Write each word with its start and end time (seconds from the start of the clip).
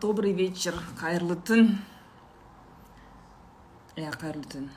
добрый 0.00 0.32
вечер 0.32 0.76
қайырлы 1.00 1.34
түн 1.42 1.72
иә 3.96 4.12
қайырлы 4.14 4.44
түн 4.46 4.68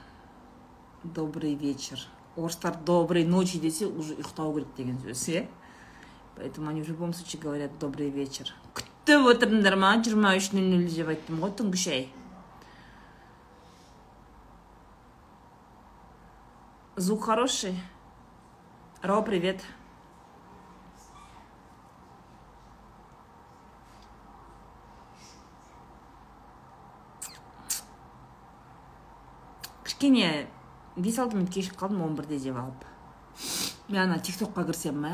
добрый 1.03 1.53
вечер. 1.53 2.01
Орыстар 2.35 2.75
доброй 2.75 3.25
ночи 3.25 3.59
десе 3.59 3.85
уже 3.85 4.15
ұйықтау 4.15 4.53
керек 4.55 4.73
деген 4.77 4.97
сөз 5.03 5.27
иә 5.29 5.47
поэтому 6.37 6.69
они 6.69 6.81
в 6.81 6.87
любом 6.87 7.13
случае 7.13 7.41
говорят 7.41 7.77
добрый 7.77 8.09
вечер 8.09 8.53
күтіп 8.73 9.27
отырдыңдар 9.35 9.75
ма 9.75 9.93
жиырма 10.01 10.33
үш 10.39 10.53
нөл 10.55 10.65
нөл 10.71 10.87
деп 10.89 11.13
айттым 11.13 11.43
ғой 11.43 11.53
түнгі 11.53 11.77
шай 11.77 12.07
звук 16.95 17.25
хороший? 17.25 17.75
Ро 19.03 19.21
привет. 19.21 19.61
кішкене 30.00 30.46
бес 30.96 31.18
алты 31.18 31.36
минут 31.36 31.52
кешігіп 31.52 31.76
қалдым 31.80 32.04
он 32.06 32.14
бірде 32.16 32.38
деп 32.38 32.56
алып 32.56 32.86
мен 33.88 34.00
ана 34.02 34.18
тик 34.18 34.38
токқа 34.40 34.64
кірсем 34.68 35.02
мә 35.04 35.12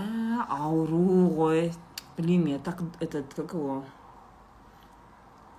ауру 0.48 1.26
ғой 1.34 1.72
блин 2.16 2.46
я 2.46 2.58
так 2.58 2.80
этот 3.00 3.34
как 3.34 3.54
его 3.54 3.84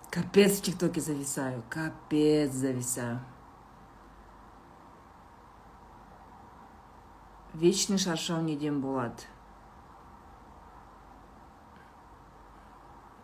капец 0.09 0.59
в 0.59 0.63
тик 0.63 0.77
токе 0.77 1.02
зависаю 1.02 1.63
капец 1.70 2.52
зависаю 2.52 3.20
вечный 7.53 7.97
шаршау 7.97 8.41
неден 8.41 8.81
болады 8.81 9.23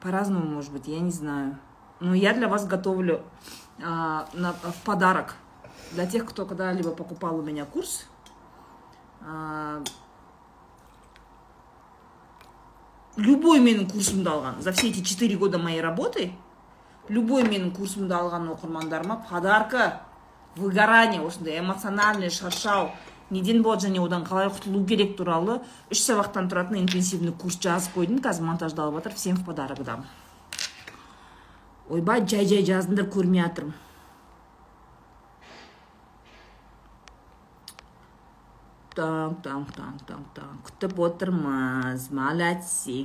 по-разному 0.02 0.46
может 0.46 0.72
быть 0.72 0.88
я 0.88 1.00
не 1.00 1.12
знаю 1.12 1.58
но 2.00 2.14
я 2.14 2.34
для 2.34 2.48
вас 2.48 2.66
готовлю 2.66 3.24
а, 3.84 4.28
на, 4.34 4.54
в 4.54 4.82
подарок 4.84 5.36
Для 5.93 6.07
тех, 6.07 6.25
кто 6.27 6.45
когда-либо 6.47 6.91
покупал 6.91 7.39
у 7.39 7.43
меня 7.43 7.65
курс, 7.65 8.07
любой 13.17 13.61
менің 13.61 13.87
курсымды 13.91 14.29
алған 14.29 14.61
за 14.61 14.73
все 14.73 14.89
эти 14.89 15.03
четыре 15.03 15.37
года 15.37 15.59
моей 15.59 15.81
работы 15.81 16.33
любой 17.09 17.45
менің 17.45 17.71
курсымды 17.77 18.15
алған 18.15 18.49
оқырмандарыма 18.57 19.25
подарка 19.31 20.03
выгорание 20.57 21.23
осындай 21.23 21.61
эмоциональный 21.61 22.31
шаршау 22.31 22.91
неден 23.31 23.63
болады 23.63 23.87
және 23.87 24.03
одан 24.05 24.25
қалай 24.25 24.51
құтылу 24.51 24.85
керек 24.87 25.17
туралы 25.17 25.61
үш 25.91 26.03
сабақтан 26.03 26.51
тұратын 26.51 26.81
интенсивный 26.83 27.33
курс 27.33 27.59
жазып 27.61 27.97
қойдым 27.97 28.21
қазір 28.25 28.49
монтаждалып 28.51 28.99
жатыр 28.99 29.15
всем 29.15 29.37
в 29.37 29.45
подарок 29.45 29.83
дам. 29.85 30.05
Ойбай 31.89 32.27
жай 32.27 32.47
жай 32.47 32.65
жаздыңдар 32.65 33.09
көрмей 33.11 33.43
жатырмын. 33.45 33.75
Так 38.95 39.43
так 39.43 39.73
так 39.75 40.07
так 40.07 40.25
так 40.35 40.57
күтіп 40.69 40.99
отырмыз. 41.09 42.09
Молодцы. 42.15 43.05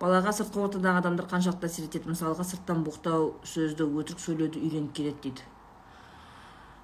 Балаға 0.00 0.34
сыртқы 0.34 0.64
ортадағы 0.64 1.04
адамдар 1.04 1.28
қаншалықты 1.30 1.68
әсер 1.68 1.86
етеді? 1.86 2.10
Мысалға 2.12 2.44
сырттан 2.44 2.82
боқтау 2.84 3.34
сөзді 3.46 3.86
өтірік 3.86 4.20
сөйлеуді 4.20 4.60
үйреніп 4.60 4.92
келеді 4.96 5.22
дейді. 5.22 5.46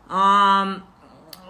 А, 0.09 0.81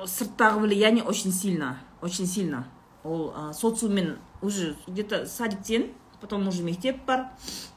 сырттағы 0.07 0.65
влияние 0.65 1.05
очень 1.05 1.33
сильно 1.33 1.77
очень 2.01 2.27
сильно. 2.27 2.65
Ол 3.05 3.33
а, 3.35 3.53
социуммен 3.53 4.19
уже 4.43 4.77
где 4.87 5.03
то 5.03 5.27
садиктен 5.27 5.93
потом 6.21 6.49
уже 6.49 6.63
мектеп 6.63 7.05
бар. 7.05 7.29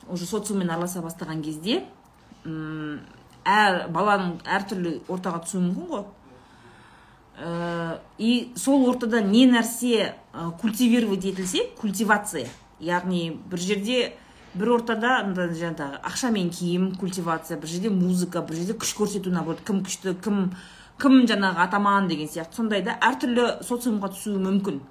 Уже 0.08 0.26
социуммен 0.26 0.70
араласа 0.70 1.02
бастаған 1.02 1.42
кезде 1.44 1.84
әр 2.44 3.86
баланың 3.92 4.42
әртүрлі 4.44 4.98
ортаға 5.08 5.44
түсуі 5.46 5.62
мүмкін 5.64 5.88
ғой. 5.92 6.04
И 7.38 8.54
сол 8.56 8.90
ортада 8.90 9.22
не 9.22 9.48
нәрсе 9.48 10.14
э, 10.34 10.52
культивировать 10.62 11.26
етілсе 11.26 11.66
культивация. 11.80 12.48
Яғни 12.80 13.32
бір 13.50 13.60
жерде 13.60 14.14
бір 14.54 14.76
ортада 14.78 15.24
жаңағы 15.34 15.98
ақша 16.06 16.30
мен 16.32 16.52
киім 16.54 16.94
культивация 16.96 17.58
бір 17.58 17.68
жерде 17.68 17.90
музыка 17.90 18.42
бір 18.42 18.62
жерде 18.62 18.78
күш 18.78 18.94
көрсету 19.00 19.34
наоборот 19.34 19.66
кім 19.66 19.82
күшті 19.82 20.14
кім 20.22 20.54
кім 21.02 21.26
жаңағы 21.26 21.66
атаман 21.66 22.08
деген 22.08 22.30
сияқты. 22.30 22.62
Сондай 22.62 22.84
да 22.86 23.00
әртүрлі 23.02 23.64
социумға 23.66 24.14
түсуі 24.14 24.38
мүмкін. 24.38 24.82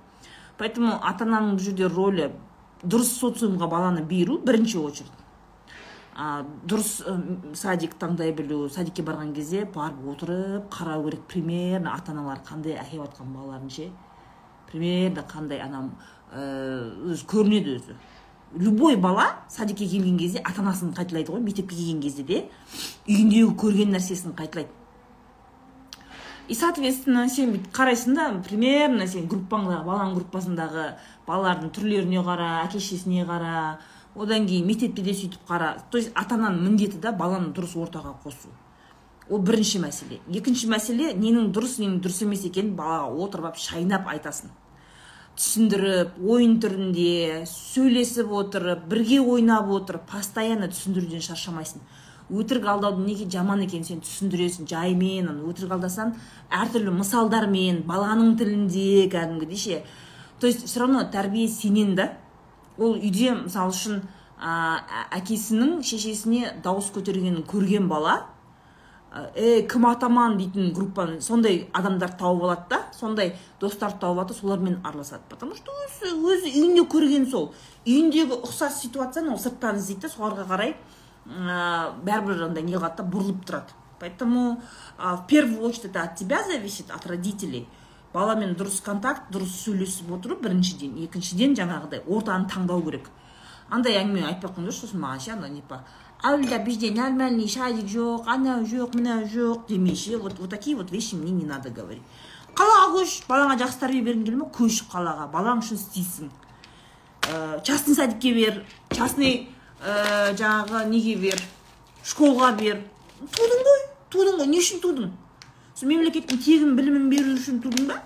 Поэтому 0.58 0.98
ата 0.98 1.24
ананың 1.24 1.56
бұл 1.56 1.62
жерде 1.70 1.86
рөлі 1.86 2.32
дұрыс 2.82 3.14
социумға 3.20 3.70
баланы 3.70 4.02
беру 4.02 4.40
бірінші 4.42 4.78
очередь. 4.82 5.21
Дұрыс 6.12 7.02
садик 7.56 7.94
таңдай 8.00 8.34
білу 8.36 8.68
садикке 8.68 9.02
барған 9.02 9.32
кезде 9.32 9.64
барып 9.64 10.08
отырып 10.12 10.66
қарау 10.72 11.06
керек. 11.06 11.22
Примерно 11.28 11.94
ата 11.94 12.12
аналар 12.12 12.42
қандай 12.44 12.76
әкеліп 12.76 13.06
жатқан 13.06 13.32
балаларын 13.32 13.70
ше? 13.70 13.88
Примерно 14.70 15.24
қандай 15.24 15.62
анам 15.64 15.94
өзі 16.32 17.24
көрінеді 17.24 17.78
өзі. 17.78 17.96
Любой 18.60 18.96
бала 18.96 19.38
садикке 19.48 19.88
келген 19.88 20.18
кезде 20.18 20.42
ата 20.44 20.60
анасын 20.60 20.92
қайталайды 20.92 21.32
ғой 21.32 21.40
мектепке 21.40 21.76
келген 21.76 22.02
кезде 22.02 22.22
де. 22.22 22.44
Үйіндегі 23.08 23.56
көрген 23.56 23.96
нәрсесін 23.96 24.36
қайталайды. 24.36 24.68
И 26.48 26.54
соответственно 26.54 27.28
сен 27.30 27.54
бүйтіп 27.54 27.72
қарайсың 27.72 28.16
да 28.18 28.28
примерно 28.44 29.06
сен 29.06 29.28
группаңдағы 29.30 29.86
баланың 29.86 30.16
группасындағы 30.18 30.86
балалардың 31.24 31.70
түрлеріне 31.72 32.20
қара 32.26 32.66
әке 32.66 32.80
шешесіне 32.82 33.24
қара 33.24 33.78
одан 34.16 34.46
кейін 34.46 34.66
мектепте 34.66 35.02
де 35.02 35.12
сөйтіп 35.12 35.46
қара. 35.48 35.76
То 35.90 35.98
есть 35.98 36.12
ата 36.14 36.34
ананың 36.34 36.62
міндеті 36.62 37.00
да 37.00 37.12
баланы 37.12 37.52
дұрыс 37.52 37.76
ортаға 37.76 38.16
қосу. 38.24 38.50
Ол 39.30 39.38
бірінші 39.38 39.78
мәселе. 39.84 40.20
Екінші 40.28 40.68
мәселе 40.68 41.12
ненің 41.14 41.52
дұрыс 41.52 41.78
ненің 41.80 42.00
дұрыс 42.02 42.22
емес 42.26 42.44
екенін 42.44 42.74
балаға 42.76 43.12
отырып 43.24 43.52
алып 43.52 43.62
шайнап 43.62 44.08
айтасың 44.08 44.50
түсіндіріп 45.38 46.18
ойын 46.28 46.58
түрінде 46.60 47.44
сөйлесіп 47.48 48.32
отырып 48.36 48.84
бірге 48.90 49.20
ойнап 49.20 49.70
отырып 49.72 50.04
постоянно 50.10 50.68
түсіндіруден 50.68 51.24
шаршамайсың. 51.24 51.80
Өтірік 52.32 52.68
алдаудың 52.68 53.06
неге 53.08 53.26
жаман 53.32 53.64
екенін 53.64 53.86
сен 53.88 54.02
түсіндіресің 54.04 54.68
жаймен 54.68 55.30
өтірік 55.48 55.72
алдасаң 55.76 56.12
әртүрлі 56.52 56.92
мысалдармен 56.98 57.82
баланың 57.88 58.36
тілінде 58.40 59.08
кәдімгідей 59.12 59.56
ше. 59.56 59.82
То 60.38 60.46
есть 60.46 60.66
все 60.66 60.80
равно 60.80 61.04
тәрбие 61.04 61.48
сенен 61.48 61.94
да 61.94 62.18
ол 62.82 62.98
үйде 62.98 63.32
мысалы 63.44 63.72
үшін 63.72 64.02
ә, 64.42 64.52
әкесінің 65.18 65.80
шешесіне 65.86 66.56
дауыс 66.64 66.90
көтергенін 66.94 67.44
көрген 67.48 67.88
бала 67.88 68.22
е 69.36 69.66
кім 69.68 69.86
атаман? 69.86 70.38
дейтін 70.38 70.72
группаны 70.72 71.20
сондай 71.20 71.68
адамдар 71.72 72.14
тауып 72.16 72.44
алады 72.46 72.64
да 72.70 72.78
сондай 72.96 73.34
достарды 73.60 74.00
тауып 74.00 74.18
алады 74.18 74.34
солармен 74.34 74.80
араласады. 74.84 75.22
Потому 75.28 75.54
что 75.54 75.72
өзі 75.84 76.14
өзі 76.16 76.48
үйінде 76.48 76.86
көрген 76.88 77.28
сол. 77.30 77.52
Үйіндегі 77.86 78.40
ұқсас 78.40 78.80
ситуацияны 78.80 79.34
ол 79.34 79.38
сырттан 79.38 79.76
іздейді 79.76 80.06
да 80.06 80.12
соларға 80.14 80.48
қарай 80.48 80.74
ә, 81.26 81.92
бәрібір 82.04 82.46
андай 82.48 82.64
не 82.64 82.72
қылады 82.72 83.02
да 83.02 83.04
бұрылып 83.04 83.44
тұрады. 83.44 83.76
Поэтому 84.00 84.62
ә, 84.98 85.16
в 85.16 85.26
первую 85.26 85.68
очередь 85.68 85.90
это 85.90 86.02
от 86.02 86.16
тебя 86.16 86.42
зависит 86.44 86.90
от 86.90 87.06
родителей. 87.06 87.68
Баламен 88.12 88.54
дұрыс 88.58 88.80
контакт 88.84 89.30
дұрыс 89.32 89.54
сөйлесіп 89.64 90.12
отыру 90.18 90.36
біріншіден. 90.42 90.98
Екіншіден 91.06 91.56
жаңағыдай 91.58 92.04
ортаны 92.06 92.48
таңдау 92.52 92.84
керек. 92.84 93.08
Андай 93.70 93.96
әңгіме 94.02 94.26
айтпай 94.28 94.50
ақ 94.50 94.72
сосын 94.72 95.00
маған 95.00 95.20
ше 95.20 95.32
ана 95.32 95.48
типа 95.48 95.84
ауылда 96.22 96.58
бізде 96.58 96.90
нормальный 96.90 97.48
садик 97.48 97.86
жоқ 97.88 98.28
анау 98.28 98.64
жоқ 98.64 98.94
мынау 98.94 99.24
жоқ 99.24 99.66
демей 99.68 99.96
ше 99.96 100.18
вот 100.18 100.38
вот 100.38 100.50
такие 100.50 100.76
вот 100.76 100.90
вещи 100.90 101.14
мне 101.14 101.30
не 101.32 101.44
надо 101.44 101.70
говорить. 101.70 102.02
Қалаға 102.54 102.92
көш 102.98 103.22
балаңа 103.28 103.56
жақсы 103.56 103.80
тәрбие 103.80 104.04
бергің 104.04 104.24
келе 104.26 104.36
ма 104.36 104.50
көш 104.52 104.82
қалаға 104.92 105.30
балаң 105.32 105.62
үшін 105.64 105.80
істейсің. 105.80 106.28
Ә, 107.22 107.62
частный 107.64 107.94
садикке 107.94 108.34
бер 108.34 108.64
частный 108.90 109.48
ә, 109.80 110.34
жаңағы 110.36 110.84
неге 110.90 111.16
бер 111.16 111.42
школға 112.04 112.52
бер 112.60 112.84
тудың 113.22 113.64
ғой 113.66 113.82
тудың 114.12 114.38
ғой 114.42 114.52
не 114.52 114.60
үшін 114.60 114.82
тудың? 114.84 115.12
Сол 115.74 115.88
мемлекеттің 115.88 116.44
тегін 116.44 116.76
білімін 116.76 117.08
беру 117.08 117.38
үшін 117.38 117.62
тудың 117.64 117.88
ба? 117.88 118.02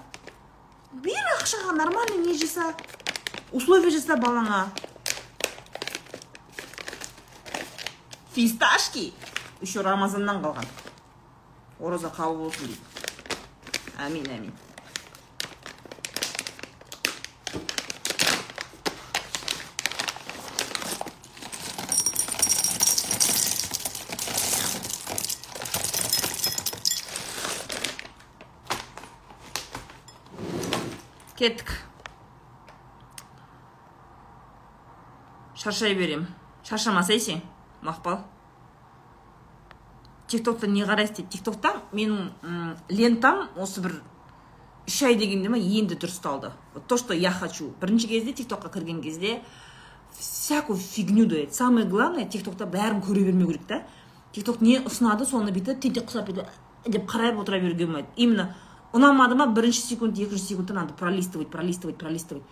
Бер 1.05 1.27
ақшаға 1.37 1.75
нормальный 1.77 2.23
не 2.25 2.35
жаса 2.39 2.71
условия 3.53 3.91
жаса 3.91 4.17
балаңа 4.17 4.61
фисташки 8.33 9.13
еще 9.61 9.83
рамазаннан 9.85 10.41
қалған 10.45 10.71
ораза 11.81 12.09
қабыл 12.17 12.47
болсын 12.47 12.73
дейді 12.73 14.01
әмин 14.07 14.31
әмин 14.39 14.55
кеттік. 31.37 31.71
Шаршай 35.57 35.95
берем. 35.95 36.27
Шаршамасайсың 36.65 37.41
мақпал. 37.85 38.25
Тик 40.27 40.43
токта 40.45 40.67
не 40.67 40.83
қарайсыз 40.83 41.21
дейді 41.21 41.31
тик 41.37 41.45
токта 41.47 41.77
менің 41.93 42.75
лентам 42.91 43.47
осы 43.57 43.81
бір 43.85 44.01
үш 44.89 45.03
ай 45.07 45.15
дегенде 45.15 45.49
ма 45.49 45.59
енді 45.59 45.95
дұрысталды 45.95 46.51
вот 46.75 46.87
то 46.87 46.97
что 46.97 47.15
я 47.15 47.31
хочу. 47.31 47.73
Бірінші 47.81 48.09
кезде 48.09 48.33
тик 48.33 48.49
токқа 48.49 48.73
кірген 48.73 49.03
кезде 49.03 49.43
всякую 50.19 50.79
фигню 50.79 51.27
дает 51.27 51.55
самое 51.55 51.87
главное 51.87 52.27
тик 52.27 52.45
токта 52.45 52.67
бәрін 52.67 53.03
көре 53.07 53.25
бермеу 53.25 53.49
керек 53.49 53.67
та. 53.67 53.83
Тик 54.33 54.45
ток 54.45 54.61
не 54.61 54.81
ұсынады 54.81 55.27
соны 55.27 55.53
бүйтіп 55.55 55.81
тентек 55.81 56.11
құсап 56.11 56.27
бүйтіп 56.27 56.47
деп 56.87 57.07
қарап 57.09 57.39
отыра 57.41 57.61
беруге 57.61 57.87
болмайды. 57.87 58.09
Именно 58.17 58.57
ұнамады 58.97 59.37
ма? 59.37 59.47
Бірінші 59.53 59.83
секунд 59.85 60.19
екінші 60.19 60.55
секундта 60.55 60.75
надо 60.75 60.95
пролистывать 60.95 61.51
пролистывать 61.53 61.99
пролистывать. 61.99 62.43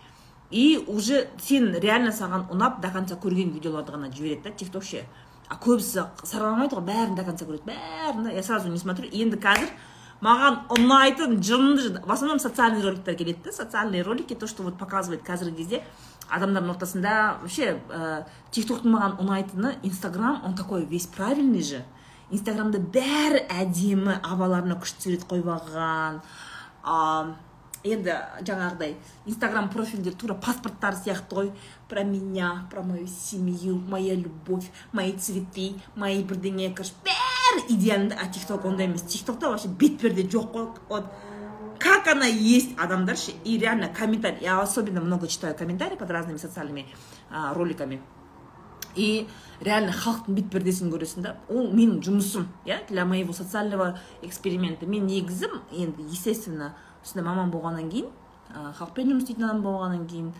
И 0.50 0.84
уже 0.86 1.28
сен 1.40 1.72
реально 1.74 2.12
саған 2.12 2.50
ұнап 2.52 2.80
до 2.82 2.90
конца 2.92 3.16
көрген 3.16 3.50
видеоларды 3.54 3.96
ғана 3.96 4.12
жібереді 4.12 4.44
да 4.44 4.50
тик 4.50 4.70
ток 4.70 4.84
ше 4.84 5.06
а 5.48 5.56
көбісі 5.56 6.06
сараламайды 6.24 6.76
ғой 6.76 6.86
бәрін 6.86 7.16
до 7.16 7.24
конца 7.24 7.48
көреді 7.48 7.72
бәрін. 7.72 8.30
Я 8.34 8.42
сразу 8.42 8.68
не 8.68 8.78
смотрю. 8.78 9.08
Енді 9.10 9.40
қазір 9.40 9.72
маған 10.24 10.60
ұнайтын 10.76 11.40
жынды 11.42 12.00
в 12.04 12.12
основном 12.12 12.38
социальный 12.38 12.82
роликтер 12.82 13.16
келеді 13.16 13.44
да 13.44 13.52
социальные 13.52 14.02
ролики 14.02 14.34
то 14.34 14.46
что 14.46 14.62
вот 14.62 14.78
показывает 14.78 15.24
қазіргі 15.24 15.56
кезде 15.56 15.82
адамдардың 16.30 16.70
ортасында 16.70 17.38
вообще 17.42 17.80
ә, 17.90 18.24
тик 18.50 18.68
токтың 18.68 18.94
маған 18.94 19.18
ұнайтыны 19.20 19.74
инстаграм 19.82 20.40
он 20.44 20.54
такой 20.54 20.84
весь 20.84 21.06
правильный 21.06 21.62
же. 21.62 21.84
Инстаграмда 22.30 22.78
бәрі 22.78 23.44
әдемі 23.48 24.20
абаларына 24.22 24.78
күшті 24.80 25.08
сурет 25.08 25.26
қойып 25.28 25.50
алған 25.58 26.22
енді 27.84 28.14
жаңағыдай 28.48 28.94
инстаграм 29.28 29.68
профильдер 29.68 30.14
тура 30.16 30.34
паспорттар 30.34 30.96
сияқты 30.96 31.36
ғой. 31.36 31.50
Про 31.88 32.02
меня 32.02 32.66
про 32.70 32.82
мою 32.82 33.06
семью 33.06 33.76
моя 33.76 34.14
любовь 34.14 34.70
мои 34.92 35.12
цветы 35.12 35.74
мои 35.94 36.22
бірдеңе 36.24 36.72
короче 36.74 36.94
бәрі 37.04 37.66
идеальный 37.76 38.16
а 38.16 38.26
тик 38.32 38.46
ток 38.46 38.64
ондай 38.64 38.86
емес. 38.86 39.02
Тик 39.02 39.26
токта 39.26 39.50
вообще 39.50 39.68
бетперде 39.68 40.22
жоқ 40.22 40.52
қой. 40.52 40.68
Вот 40.88 41.12
как 41.78 42.08
она 42.08 42.24
есть 42.24 42.70
адамдар 42.78 43.18
ше 43.18 43.32
и 43.44 43.58
реально 43.58 43.88
комментарий 43.88 44.38
я 44.40 44.62
особенно 44.62 45.02
много 45.02 45.28
читаю 45.28 45.54
комментарии 45.54 45.96
под 45.96 46.10
разными 46.10 46.38
социальными 46.38 46.86
роликами. 47.30 48.00
И 48.96 49.26
реально 49.60 49.92
халықтың 49.92 50.34
бетпердесін 50.34 50.90
көресің 50.92 51.24
да 51.24 51.36
ол 51.48 51.70
менің 51.72 52.00
жұмысым 52.04 52.46
иә 52.66 52.82
для 52.88 53.04
моего 53.04 53.32
социального 53.32 53.98
эксперимента. 54.22 54.86
Мен 54.86 55.06
негізі 55.06 55.48
енді 55.72 56.04
естественно 56.10 56.74
осындай 57.02 57.24
маман 57.24 57.50
болғаннан 57.50 57.90
кейін 57.90 58.12
халықпен 58.52 59.10
жұмыс 59.10 59.24
істейтін 59.24 59.48
адам 59.48 59.62
болғаннан 59.62 60.06
кейін 60.06 60.32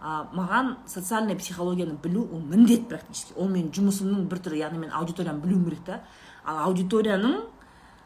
маған 0.00 0.76
социальный 0.88 1.36
психологияны 1.36 1.98
білу 2.02 2.24
ол 2.32 2.40
міндет 2.40 2.88
практически. 2.88 3.34
Ол 3.36 3.48
менің 3.48 3.72
жұмысымның 3.76 4.28
бір 4.30 4.40
түрі 4.46 4.62
яғни 4.62 4.86
мен 4.86 4.92
аудиторияны 4.96 5.42
білуім 5.44 5.64
керек 5.68 5.84
та. 5.84 6.00
Ал 6.44 6.70
аудиторияның 6.70 7.42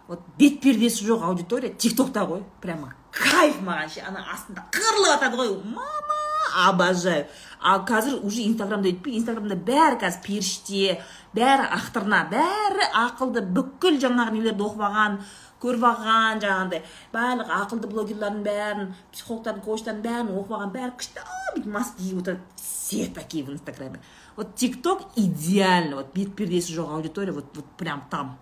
вот 0.08 0.20
бет 0.38 0.60
пердесі 0.60 1.06
жоқ 1.06 1.24
аудитория. 1.24 1.70
Тик 1.72 1.96
токта 1.96 2.26
ғой. 2.28 2.44
Прямо 2.60 2.92
кайф 3.10 3.60
маған 3.60 3.90
ше. 3.94 4.04
Ана 4.08 4.24
астында 4.34 4.66
қырылып 4.74 5.12
жатады 5.14 5.36
ғой. 5.36 5.56
Мама 5.64 6.68
обожаю. 6.68 7.26
Ал 7.60 7.84
қазір 7.88 8.20
уже 8.26 8.42
инстаграмда 8.44 8.90
өйтпей 8.90 9.16
инстаграмда 9.18 9.56
бәрі 9.56 9.96
қазір 10.02 10.20
періште 10.26 10.98
бәрі 11.34 11.70
ақтырна 11.72 12.26
бәрі 12.28 12.90
ақылды 13.06 13.40
бүкіл 13.56 13.96
жаңағы 14.02 14.36
нелерді 14.36 14.66
оқып 14.66 14.84
алған 14.84 15.16
көріп 15.64 15.86
алған 15.88 16.42
жаңағыдай 16.44 16.82
барлық 17.14 17.54
ақылды 17.56 17.88
блогерлардың 17.88 18.44
бәрін 18.44 18.92
психологтардың 19.14 19.64
коучтардың 19.64 20.04
бәрін 20.04 20.32
оқып 20.36 20.54
алған 20.58 20.74
бәрі 20.76 20.92
күшті. 21.00 21.24
Бүйтіп 21.54 21.72
маска 21.72 22.02
киіп 22.02 22.20
отырады. 22.20 22.40
Все 22.60 23.06
такие 23.06 23.44
в 23.44 23.50
инстаграме. 23.50 24.00
Вот 24.36 24.54
тик 24.56 24.82
ток 24.82 25.08
идеально. 25.16 25.96
Вот 25.96 26.12
бет 26.14 26.36
пердесі 26.36 26.74
жоқ 26.74 26.92
аудитория. 26.92 27.32
Вот 27.32 27.46
вот 27.54 27.64
прям 27.78 28.02
там. 28.10 28.36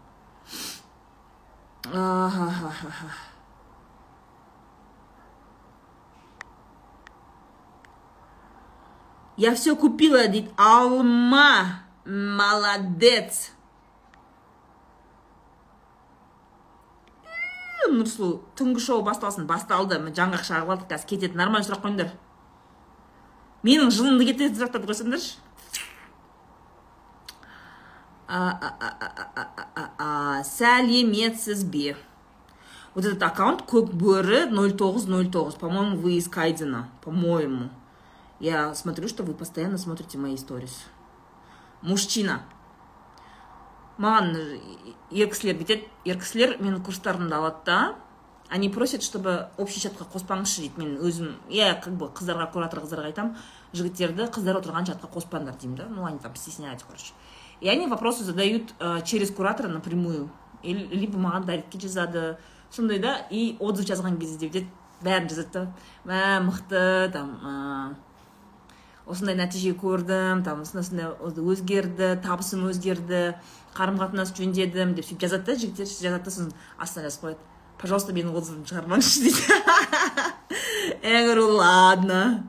Я 9.37 9.55
все 9.55 9.75
купила 9.75 10.26
дейді 10.29 10.52
алма 10.56 11.82
молодец. 12.06 13.50
Нұрсұлу 17.93 18.38
түнгі 18.56 18.81
шоу 18.81 19.02
басталсын 19.05 19.44
басталды. 19.44 19.99
Жаңғақ 20.17 20.46
шағып 20.46 20.70
алдық 20.73 20.88
қазір 20.94 21.08
кетеді 21.11 21.37
нормально 21.37 21.67
сұрақ 21.67 21.82
қойыңдар. 21.82 22.14
Менің 23.67 23.90
жылымды 23.93 24.31
кетіретін 24.31 24.56
сұрақтарды 24.56 24.88
қойсаңдаршы 24.88 25.34
сәлеметсіз 30.46 31.64
вот 32.94 33.04
этот 33.04 33.22
аккаунт 33.22 33.62
көк 33.64 33.92
бөрі 33.96 34.46
0909 34.52 35.58
по 35.58 35.70
моему 35.70 35.96
вы 35.96 36.16
из 36.19 36.28
кайдзена 36.28 36.88
по 37.00 37.10
моему 37.10 37.70
я 38.42 38.74
смотрю 38.74 39.08
что 39.08 39.22
вы 39.22 39.34
постоянно 39.34 39.78
смотрите 39.78 40.19
мои 40.19 40.36
сторис. 40.36 40.84
Мужчина. 41.80 42.42
Маған 44.02 44.34
ер 45.14 45.28
кісілер 45.30 45.60
бүйтеді 45.60 45.86
ер 46.08 46.19
кісілер 46.19 46.56
менің 46.58 46.82
курстарымды 46.82 47.36
алады 47.36 47.62
да 47.66 47.94
они 48.50 48.69
просят 48.69 49.04
чтобы 49.06 49.48
общий 49.56 49.78
чатқа 49.78 50.08
қоспаңызшы 50.10 50.64
дейді 50.64 50.82
мен 50.82 50.98
өзім. 50.98 51.36
Иә 51.48 51.78
как 51.84 51.94
бы 51.94 52.10
қыздарға 52.10 52.50
куратор 52.50 52.82
қыздарға 52.82 53.12
айтамын 53.12 53.36
жігіттерді 53.72 54.26
қыздар 54.34 54.58
отырған 54.58 54.90
чатқа 54.90 55.06
қоспаңдар 55.12 55.54
деймін 55.60 55.76
да. 55.76 55.86
Ну 55.88 56.04
они 56.04 56.19
там 56.19 56.34
стесняются 56.34 56.86
короче. 56.86 57.12
И 57.62 57.69
они 57.69 57.87
вопросы 57.87 58.25
задают 58.25 58.75
ә, 58.81 59.03
через 59.03 59.31
куратора 59.31 59.69
напрямую. 59.69 60.31
Либо 60.62 61.19
маған 61.19 61.47
дайректке 61.47 61.79
жазады 61.79 62.37
сондай 62.70 62.99
да 62.99 63.17
и 63.31 63.56
отзыв 63.61 63.87
жазған 63.87 64.19
кезде 64.19 64.49
бүйтеді 64.49 64.67
бәрін 65.03 65.29
жазады 65.31 65.53
да 65.53 65.62
мә 66.06 66.41
мықты 66.47 66.82
там 67.14 67.97
осындай 69.06 69.37
нәтиже 69.38 69.75
көрдім 69.79 70.43
там 70.47 70.62
осындай 70.62 71.11
осындай 71.14 71.47
өзгерді 71.55 72.12
табысым 72.23 72.67
өзгерді 72.70 73.23
қарым 73.76 73.99
қатынас 74.00 74.35
жөндедім 74.38 74.94
деп 74.99 75.06
сөйтіп 75.06 75.26
жазады 75.26 75.50
да 75.50 75.58
жігіттер. 75.58 75.87
Жазады 75.87 76.25
да 76.25 76.31
сосын 76.31 76.53
астына 76.79 77.06
жазып 77.08 77.26
қояды. 77.26 77.43
Пожалуйста 77.82 78.15
менің 78.15 78.35
отзывымды 78.38 78.70
шығармаңызшы 78.70 79.23
дейді. 79.26 79.43
Я 81.03 81.25
говорю 81.26 81.48
ладно 81.58 82.46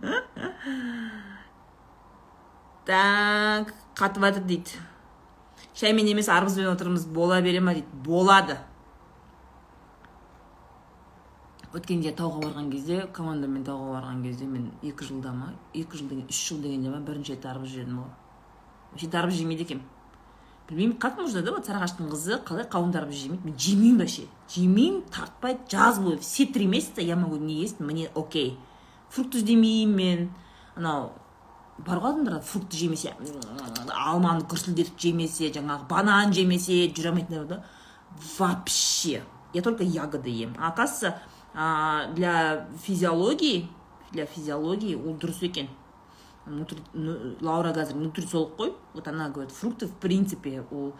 так 2.85 3.73
қатып 3.97 4.27
жатыр 4.27 4.43
дейді. 4.49 4.83
Шаймен 5.75 6.07
емес 6.07 6.29
арбызбен 6.29 6.69
отырмыз 6.73 7.05
бола 7.05 7.41
бере 7.41 7.59
ма 7.59 7.73
дейді 7.73 8.03
болады 8.05 8.57
өткенде 11.73 12.11
тауға 12.13 12.43
барған 12.43 12.69
кезде 12.69 12.99
командамен 13.13 13.63
тауға 13.65 13.95
барған 13.95 14.21
кезде 14.23 14.45
мен 14.45 14.69
екі 14.85 15.07
жылда 15.07 15.31
ма 15.33 15.53
екі 15.73 15.97
жыл 15.97 16.11
деген 16.11 16.27
үш 16.29 16.41
жыл 16.49 16.61
дегенде 16.61 16.91
ма 16.93 16.99
бірінші 17.01 17.33
рет 17.33 17.47
арбыз 17.49 17.73
жедім 17.73 18.03
ғой 18.03 18.11
вообще 18.91 19.09
арбыз 19.17 19.39
жемейді 19.39 19.65
екенмін 19.65 19.87
білмеймін 20.69 20.97
как 20.97 21.17
можно 21.17 21.41
да 21.41 21.55
вот 21.55 21.65
сарыағаштың 21.65 22.11
қызы 22.13 22.37
қалай 22.45 22.69
қауынды 22.69 23.01
арбыз 23.01 23.23
жемейді 23.23 23.49
мен 23.49 23.57
жемеймін 23.57 23.99
вообще 24.03 24.27
жемеймін 24.53 25.01
тартпайды 25.09 25.65
жаз 25.71 25.99
бойы 25.99 26.19
все 26.19 26.45
три 26.45 26.67
месяца 26.67 27.01
я 27.01 27.15
могу 27.15 27.37
не 27.37 27.55
есть 27.61 27.79
мне 27.79 28.11
окей 28.13 28.59
фрукт 29.09 29.35
іздемеймін 29.35 29.95
мен 29.95 30.29
анау 30.75 31.11
бар 31.77 31.99
ғой 31.99 32.11
адамдар 32.13 32.41
фрукты 32.41 32.77
жемесе 32.77 33.15
алманы 33.93 34.45
гүрсілдетіп 34.45 34.99
жемесе 34.99 35.49
жаңағы 35.51 35.87
банан 35.89 36.33
жемесе 36.33 36.87
жүре 36.89 37.09
алмайтындар 37.09 37.45
да? 37.45 37.63
Вообще. 38.37 39.23
Я 39.53 39.61
только 39.61 39.83
ягоды 39.83 40.29
ем. 40.29 40.55
Оказывается 40.59 41.19
для 42.15 42.67
физиологии 42.85 43.69
для 44.11 44.25
физиологии 44.25 44.95
ол 44.95 45.15
дұрыс 45.17 45.41
екен. 45.41 45.67
Лаура 46.45 47.73
қазір 47.73 47.95
нутрициолог 47.95 48.55
қой. 48.55 48.75
Вот 48.93 49.07
она 49.07 49.29
говорит 49.29 49.51
фрукты 49.51 49.87
в 49.87 49.93
принципе 49.93 50.63
ол 50.71 50.93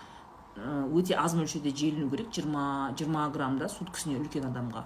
өте 0.56 1.14
аз 1.14 1.34
мөлшерде 1.34 1.76
желену 1.76 2.10
керек 2.10 2.34
жиырма 2.34 2.96
жиырма 2.98 3.30
грамм 3.30 3.58
да 3.58 3.70
суткасіне 3.70 4.18
үлкен 4.18 4.46
адамға. 4.50 4.86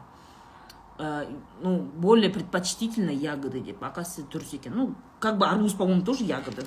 Ну 0.98 1.80
более 1.80 2.30
предпочтительно 2.30 3.12
ягоды 3.12 3.62
деп 3.62 3.84
оказывается 3.84 4.25
дұрыс 4.32 4.56
екен 4.56 4.74
ну 4.75 4.96
как 5.20 5.38
бы 5.38 5.48
арбуз 5.48 5.74
по 5.74 5.86
моему 5.86 6.01
тоже 6.01 6.24
ягода. 6.24 6.63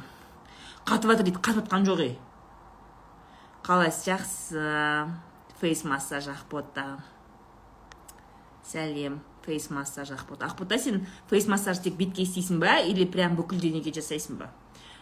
Қатып 0.87 1.11
жатыр 1.11 1.25
дейді 1.25 1.39
қатып 1.39 1.67
жатқан 1.67 1.85
жоқ 1.85 2.01
ей 2.01 2.19
қалайсыз 3.63 4.07
жақсы 4.07 5.11
фейс 5.61 5.85
массаж 5.85 6.31
ақбота 6.33 7.03
сәлем 8.65 9.21
фейс 9.45 9.69
массаж 9.71 10.11
ақбота 10.11 10.49
ақбота 10.49 10.79
сен 10.79 11.07
фейс 11.29 11.47
массаж 11.47 11.79
тек 11.85 11.95
бетке 11.99 12.23
істейсің 12.23 12.59
ба 12.59 12.79
или 12.81 13.05
прям 13.05 13.37
бүкіл 13.37 13.61
денеге 13.61 13.93
жасайсың 13.93 14.39
ба 14.39 14.51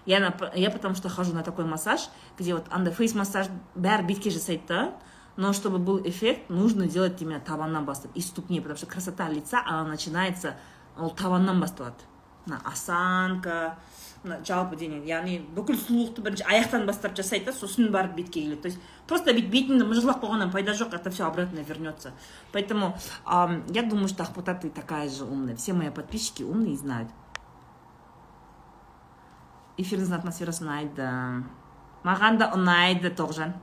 я, 0.06 0.34
я 0.54 0.70
потому 0.70 0.94
что 0.94 1.08
хожу 1.08 1.32
на 1.34 1.42
такой 1.42 1.64
массаж 1.64 2.08
где 2.38 2.54
вот 2.54 2.66
андай 2.70 2.92
фейс 2.92 3.14
массаж 3.14 3.46
бәрі 3.74 4.06
бетке 4.08 4.30
жасайды 4.30 4.64
да 4.68 4.98
но 5.38 5.54
чтобы 5.54 5.78
был 5.78 6.00
эффект 6.04 6.50
нужно 6.50 6.86
делать 6.86 7.22
именно 7.22 7.40
табаннан 7.40 7.86
бастап 7.86 8.10
и 8.14 8.20
ступни 8.20 8.60
потому 8.60 8.76
что 8.76 8.86
красота 8.86 9.30
лица 9.30 9.62
она 9.64 9.84
начинается 9.84 10.56
ол 10.98 11.10
табаннан 11.10 11.60
басталады 11.60 12.02
мына 12.44 12.60
осанка 12.64 13.78
мына 14.24 14.40
жалпы 14.44 14.76
дене 14.76 14.98
яғни 15.06 15.38
бүкіл 15.54 15.78
сұлулықты 15.78 16.24
бірінші 16.24 16.46
аяқтан 16.50 16.86
бастап 16.88 17.14
жасайды 17.16 17.50
да 17.50 17.52
сосын 17.54 17.92
барып 17.94 18.16
бетке 18.16 18.40
келеді. 18.40 18.62
То 18.62 18.68
есть 18.68 18.80
просто 19.06 19.32
бүйтіп 19.36 19.52
бетіңді 19.52 19.86
мыжғылап 19.86 20.20
қойғаннан 20.24 20.50
пайда 20.50 20.74
жоқ 20.74 20.96
это 20.96 21.10
все 21.10 21.26
обратно 21.26 21.60
вернется. 21.60 22.12
Поэтому 22.52 22.96
э, 23.26 23.62
я 23.68 23.82
думаю 23.82 24.08
что 24.08 24.24
ақбота 24.24 24.54
ты 24.54 24.70
такая 24.70 25.08
же 25.08 25.24
умная. 25.24 25.56
Все 25.56 25.72
мои 25.72 25.90
подписчики 25.90 26.42
умные 26.42 26.74
и 26.74 26.76
знают. 26.76 27.10
Эфиріңіздің 29.78 30.18
атмосферасы 30.18 30.64
ұнайды 30.64 31.06
маған 32.02 32.38
да 32.42 32.50
ұнайды 32.56 33.14
тоғжан. 33.14 33.54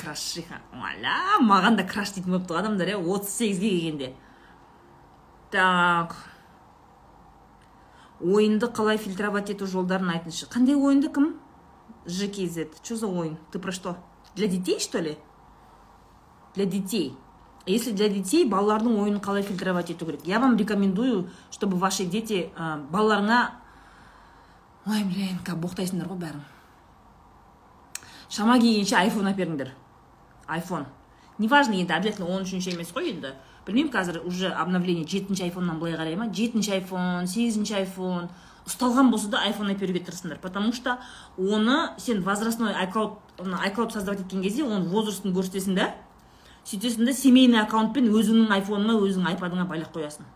Крашиха 0.00 0.60
маля 0.72 1.38
маған 1.44 1.76
да 1.76 1.86
краш 1.86 2.14
дейтін 2.16 2.34
болыпты 2.34 2.54
ғой 2.54 2.62
адамдар 2.64 2.94
иә 2.94 2.98
отыз 2.98 3.36
сегізге 3.36 3.70
келгенде 3.70 4.12
так 5.50 6.16
ойынды 8.20 8.66
қалай 8.66 8.98
фильтровать 8.98 9.50
ету 9.50 9.66
жолдарын 9.66 10.14
айтыңызшы 10.16 10.48
қандай 10.52 10.76
ойынды 10.76 11.12
кім 11.12 11.34
жкз 12.06 12.60
что 12.82 12.96
за 12.96 13.06
ойын 13.06 13.36
ты 13.52 13.58
про 13.58 13.72
что 13.72 13.96
для 14.34 14.46
детей 14.46 14.80
что 14.80 14.98
ли 14.98 15.18
для 16.54 16.64
детей 16.66 17.16
если 17.66 17.92
для 17.92 18.08
детей 18.08 18.44
балалардың 18.48 19.00
ойынын 19.00 19.20
қалай 19.20 19.42
фильтровать 19.42 19.90
ету 19.90 20.06
керек 20.06 20.24
я 20.24 20.40
вам 20.40 20.56
рекомендую 20.56 21.30
чтобы 21.50 21.76
ваши 21.76 22.04
дети 22.04 22.50
ә, 22.56 22.78
балаларыңа 22.90 23.50
ой 24.86 25.04
блин 25.04 25.38
как 25.44 25.60
боқтайсыңдар 25.60 26.08
ғой 26.08 26.20
бәрін 26.24 26.42
шама 28.28 28.58
келгенше 28.60 28.96
айфон 28.96 29.28
әперіңдер 29.32 29.72
айфон 30.50 30.86
неважно 31.40 31.74
енді 31.74 31.92
обязательно 31.92 32.28
он 32.28 32.44
үшінші 32.44 32.74
емес 32.74 32.92
қой 32.92 33.10
енді. 33.10 33.32
Білмеймін 33.66 33.92
қазір 33.92 34.20
уже 34.28 34.52
обновление 34.52 35.06
жетінші 35.08 35.48
айфоннан 35.48 35.78
былай 35.80 35.96
қарай 35.96 36.16
ма? 36.16 36.28
Жетінші 36.28 36.72
айфон 36.76 37.26
сегізінші 37.26 37.74
айфон. 37.80 38.28
Ұсталған 38.68 39.10
болса 39.10 39.30
да 39.32 39.40
айфон 39.48 39.72
әперуге 39.72 40.04
тырысыңдар. 40.04 40.38
Потому 40.40 40.72
что 40.72 40.98
оны 41.38 41.96
сен 41.98 42.22
возрастной 42.22 42.74
айклауд 42.74 43.18
айклауд 43.38 43.92
создавать 43.92 44.20
еткен 44.20 44.42
кезде 44.42 44.64
оның 44.64 44.90
возрастын 44.92 45.32
көрсетесің 45.32 45.74
да? 45.74 45.94
Сөйтесің 46.64 47.06
да 47.08 47.12
семейный 47.12 47.60
аккаунтпен 47.62 48.12
өзіңнің 48.12 48.52
айфоныңа 48.60 49.00
өзіңнің 49.00 49.32
айпадыңа 49.32 49.64
байлап 49.68 49.96
қоясың. 49.96 50.28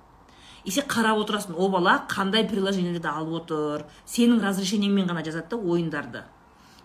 И 0.64 0.70
сен 0.70 0.88
қарап 0.88 1.20
отырасың 1.20 1.52
о 1.56 1.68
бала 1.68 2.06
қандай 2.08 2.48
приложениелерді 2.48 3.08
алып 3.08 3.42
отыр 3.42 3.84
сенің 4.08 4.40
разрешениеңмен 4.40 5.10
ғана 5.10 5.24
жазады 5.24 5.52
да 5.52 5.56
ойындарды 5.56 6.24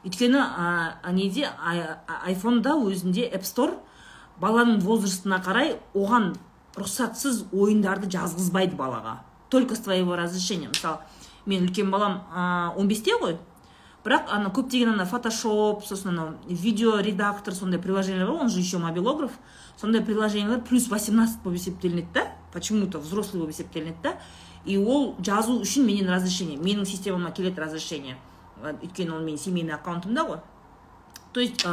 өйткені 0.05 0.39
ә, 0.39 1.11
неде? 1.11 1.49
Айфонда 2.23 2.77
өзінде 2.79 3.29
app 3.33 3.47
store 3.47 3.77
баланың 4.39 4.79
возрастына 4.83 5.41
қарай 5.43 5.75
оған 5.93 6.33
рұқсатсыз 6.79 7.49
ойындарды 7.51 8.09
жазғызбайды 8.11 8.77
балаға. 8.79 9.19
Только 9.49 9.75
с 9.75 9.79
твоего 9.79 10.15
разрешения. 10.15 10.69
Мысалы 10.69 10.99
мен 11.45 11.65
үлкен 11.67 11.91
балам 11.91 12.21
он 12.77 12.87
бесте 12.87 13.17
ғой. 13.19 13.37
Бірақ 14.05 14.29
ана 14.31 14.49
көптеген 14.53 14.93
ана 14.93 15.05
фотошоп 15.05 15.83
сосын 15.83 16.13
анау 16.13 16.29
видео 16.47 16.99
редактор 16.99 17.53
сондай 17.53 17.79
приложениелер 17.79 18.31
бар 18.31 18.43
он 18.43 18.49
же 18.49 18.59
еще 18.59 18.77
мобилограф. 18.77 19.31
Сондай 19.75 20.01
приложениелер 20.01 20.61
плюс 20.61 20.87
18 20.89 21.43
болып 21.43 21.57
есептелінеді 21.57 22.07
да. 22.13 22.31
Почему 22.53 22.87
то 22.87 22.99
взрослый 22.99 23.41
болып 23.41 23.51
есептелінеді 23.51 23.97
да. 24.03 24.17
И 24.65 24.77
ол 24.77 25.15
жазу 25.19 25.59
үшін 25.59 25.85
менен 25.85 26.09
разрешение. 26.09 26.57
Менің 26.57 26.85
системама 26.85 27.31
келеді 27.31 27.59
разрешение. 27.59 28.17
Өйткені 28.63 29.11
ол 29.15 29.23
менің 29.23 29.37
семейный 29.39 29.73
аккаунтымда 29.75 30.25
ғой 30.27 30.39
то 31.33 31.39
есть 31.39 31.65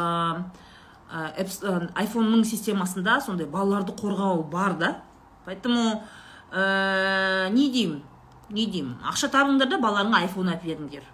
айфонның 1.06 2.42
системасында 2.44 3.20
сондай 3.22 3.46
балаларды 3.46 3.92
қорғау 3.94 4.42
бар 4.50 4.74
да. 4.74 5.02
Поэтому 5.46 6.02
не 6.50 7.70
деймін 7.70 8.02
не 8.50 8.66
деймін. 8.66 8.96
Ақша 9.06 9.30
табыңдар 9.30 9.68
да 9.70 9.78
балаларыңа 9.78 10.16
айфон 10.24 10.48
әперіңдер 10.50 11.04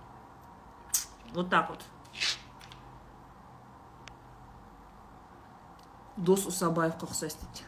вот 1.35 1.51
так 1.51 1.69
вот. 1.69 1.85
Дос 6.17 6.47
ұсабаевқа 6.49 7.05
ұқсайсыз 7.05 7.37
дейді. 7.45 7.65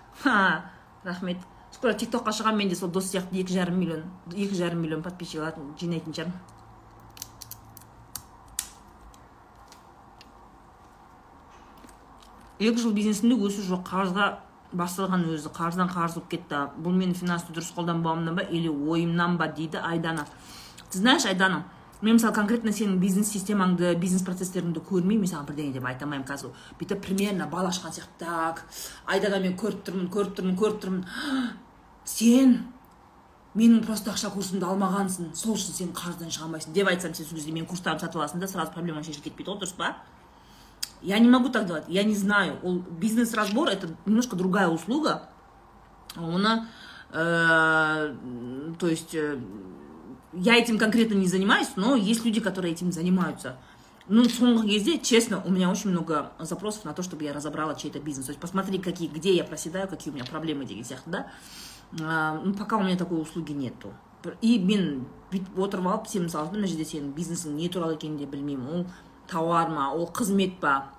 Рахмет. 1.04 1.38
Скоро 1.72 1.92
тик 1.92 2.08
токқа 2.08 2.32
шығамын 2.32 2.56
мен 2.64 2.68
де 2.68 2.76
сол 2.76 2.88
дос 2.88 3.12
сияқты 3.12 3.36
екі 3.40 3.52
жарым 3.52 3.76
миллион 3.78 4.04
екі 4.32 4.54
жарым 4.56 4.80
миллион 4.80 5.02
подписчик 5.02 5.40
жинайтын 5.80 6.14
шығармын. 6.16 6.40
Екі 12.64 12.82
жыл 12.82 12.96
бизнесімде 12.96 13.36
өсу 13.36 13.62
жоқ. 13.66 13.84
Қарызға 13.88 14.26
басталған 14.74 15.28
өзі 15.30 15.52
қарыздан 15.54 15.90
қарыз 15.92 16.18
болып 16.18 16.30
кетті. 16.32 16.66
Бұл 16.82 16.96
менің 16.96 17.14
финансты 17.18 17.54
дұрыс 17.54 17.72
қолданбауымнан 17.76 18.36
ба 18.36 18.42
или 18.42 18.68
ойымнан 18.68 19.38
ба 19.38 19.48
дейді 19.48 19.78
айдана. 19.78 20.26
Ты 20.90 20.98
знаешь 20.98 21.26
айдана 21.26 21.64
мен 22.02 22.18
мысалы 22.18 22.34
конкретно 22.34 22.72
сенің 22.74 22.98
бизнес 23.00 23.30
системаңды 23.32 23.94
бизнес 23.96 24.22
процесстеріңді 24.26 24.82
көрмей 24.84 25.16
мен 25.16 25.30
саған 25.30 25.46
бірдеңе 25.48 25.72
деп 25.72 25.86
айта 25.88 26.04
алмаймын 26.04 26.26
қазір. 26.28 26.52
Бүйтіп 26.80 27.00
примерно 27.06 27.46
бал 27.48 27.68
ашқан 27.70 27.94
сияқты 27.94 28.26
так 28.26 28.64
айдана 29.06 29.40
мен 29.40 29.56
көріп 29.56 29.86
тұрмын 29.86 30.10
көріп 30.12 30.34
тұрмын 30.36 30.58
көріп 30.58 30.82
тұрмын. 30.84 31.04
Сен 32.04 32.58
менің 33.54 33.86
просто 33.86 34.12
ақша 34.12 34.32
курсымды 34.34 34.66
алмағансың. 34.66 35.32
Сол 35.38 35.54
үшін 35.54 35.78
сен 35.78 35.94
қарыздан 35.96 36.34
шыға 36.34 36.48
алмайсың. 36.50 36.74
Деп 36.74 36.90
айтсам 36.90 37.14
сен 37.14 37.26
сол 37.26 37.38
кезде 37.38 37.54
менің 37.54 37.70
курстарымды 37.70 38.04
сатып 38.04 38.20
аласың 38.20 38.42
да 38.42 38.50
сразу 38.50 38.74
проблема 38.74 39.02
шешіліп 39.06 39.30
кетпейді 39.30 39.54
ғой 39.54 39.62
дұрыс 39.62 39.76
па? 39.78 39.94
Я 41.03 41.19
не 41.19 41.29
могу 41.29 41.49
так 41.49 41.65
делать, 41.65 41.85
я 41.87 42.03
не 42.03 42.15
знаю. 42.15 42.59
Бизнес-разбор 42.91 43.69
это 43.69 43.89
немножко 44.05 44.35
другая 44.35 44.67
услуга. 44.67 45.29
Она, 46.15 46.67
э, 47.11 48.15
то 48.77 48.87
есть, 48.87 49.15
э, 49.15 49.39
я 50.33 50.57
этим 50.57 50.77
конкретно 50.77 51.13
не 51.13 51.27
занимаюсь, 51.27 51.69
но 51.75 51.95
есть 51.95 52.25
люди, 52.25 52.41
которые 52.41 52.73
этим 52.73 52.91
занимаются. 52.91 53.57
Ну, 54.09 54.23
соңғы 54.23 54.67
кезде, 54.67 54.97
честно, 54.97 55.41
у 55.45 55.51
меня 55.51 55.69
очень 55.69 55.91
много 55.91 56.31
запросов 56.39 56.83
на 56.83 56.93
то, 56.93 57.03
чтобы 57.03 57.23
я 57.23 57.31
разобрала 57.31 57.75
чей-то 57.75 57.99
бизнес. 57.99 58.25
То 58.25 58.31
есть, 58.31 58.41
посмотри, 58.41 58.79
какие, 58.79 59.07
где 59.07 59.35
я 59.35 59.43
проседаю, 59.43 59.87
какие 59.87 60.11
у 60.11 60.15
меня 60.15 60.25
проблемы 60.25 60.65
деген 60.65 60.83
сияқты, 60.83 61.09
да. 61.09 61.27
Э, 61.99 62.41
ну, 62.43 62.53
пока 62.53 62.77
у 62.77 62.83
меня 62.83 62.97
такой 62.97 63.21
услуги 63.21 63.53
нету. 63.53 63.93
И 64.41 64.57
мен 64.59 65.05
бүйтіп 65.31 65.59
отырып 65.63 65.85
алып 65.87 66.07
сен 66.11 66.25
мысалы 66.27 66.51
мына 66.51 66.67
жерде 66.67 66.83
сенің 66.87 67.13
бизнесің 67.15 67.55
не 67.55 67.69
туралы 67.71 67.95
екенін 67.95 68.17
де 68.19 68.25
білмеймін 68.27 68.67
ол 68.67 68.81
тауар 69.30 69.70
ма 69.70 69.92
ол 69.94 70.08
қызмет 70.12 70.58
па? 70.60 70.90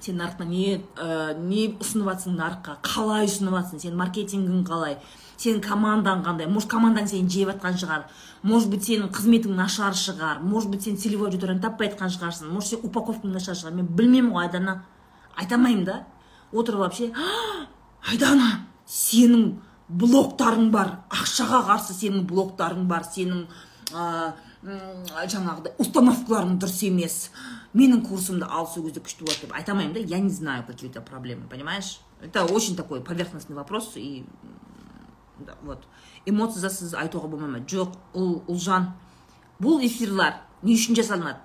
Сен 0.00 0.18
нарықта 0.20 0.44
не 0.44 0.82
ә, 0.96 1.34
не 1.38 1.70
ұсынып 1.80 2.10
жатрсың 2.10 2.36
нарыққа? 2.36 2.78
Қалай 2.84 3.28
ұсынып 3.28 3.56
жатрсың 3.56 3.82
сенің 3.86 4.00
маркетингің 4.02 4.66
қалай? 4.68 4.98
Сенің 5.36 5.62
командаң 5.64 6.22
қандай? 6.24 6.48
Может 6.48 6.70
командаң 6.72 7.08
сені 7.10 7.28
жеп 7.32 7.50
жатқан 7.52 7.76
шығар? 7.80 8.04
Может 8.42 8.70
быть 8.72 8.84
сенің 8.88 9.10
қызметің 9.12 9.56
нашар 9.56 9.96
шығар? 9.96 10.40
Может 10.40 10.70
быть 10.70 10.84
сен 10.84 10.96
целевой 10.96 11.28
аудиторияны 11.28 11.60
таппай 11.60 11.90
жатқан 11.90 12.12
шығарсың? 12.12 12.52
Может 12.52 12.76
сен 12.76 12.84
упаковкаң 12.88 13.32
нашар 13.32 13.56
шығар? 13.56 13.74
Мен 13.76 13.88
білмеймін 13.98 14.32
ғой 14.32 14.46
айдана. 14.46 14.82
Айта 15.36 15.56
алмаймын 15.56 15.84
да. 15.84 15.98
Отырып 16.52 16.94
ше 16.96 17.10
айдана 18.06 18.66
сенің 18.88 19.56
блоктарың 19.88 20.70
бар. 20.72 21.00
Ақшаға 21.12 21.64
қарсы 21.68 21.96
сенің 21.96 22.24
блоктарың 22.30 22.86
бар. 22.88 23.04
Сенің 23.04 23.46
жаңағыдай 24.66 25.74
установкаларың 25.78 26.58
дұрыс 26.60 26.82
емес. 26.86 27.16
Менің 27.76 28.02
курсымды 28.06 28.46
ал 28.48 28.66
сол 28.66 28.86
кезде 28.86 29.00
күшті 29.00 29.26
болады 29.26 29.46
деп 29.46 29.54
айта 29.54 29.72
алмаймын 29.72 29.94
да. 29.94 30.00
Я 30.00 30.18
не 30.18 30.30
знаю 30.30 30.64
какие 30.66 30.88
у 30.88 30.92
тебя 30.92 31.02
проблемы 31.02 31.46
понимаешь? 31.48 32.00
Это 32.20 32.44
очень 32.44 32.76
такой 32.76 33.00
поверхностный 33.02 33.56
вопрос 33.56 33.92
и 33.96 34.24
да, 35.38 35.54
вот. 35.62 35.86
Эмоциясыз 36.24 36.94
айтуға 36.96 37.28
болмайды 37.28 37.76
жоқ 37.76 37.92
ұл 38.16 38.40
ұлжан 38.48 38.94
бұл 39.60 39.84
эфирлар 39.84 40.40
не 40.62 40.74
үшін 40.74 40.96
жасалынады? 40.96 41.38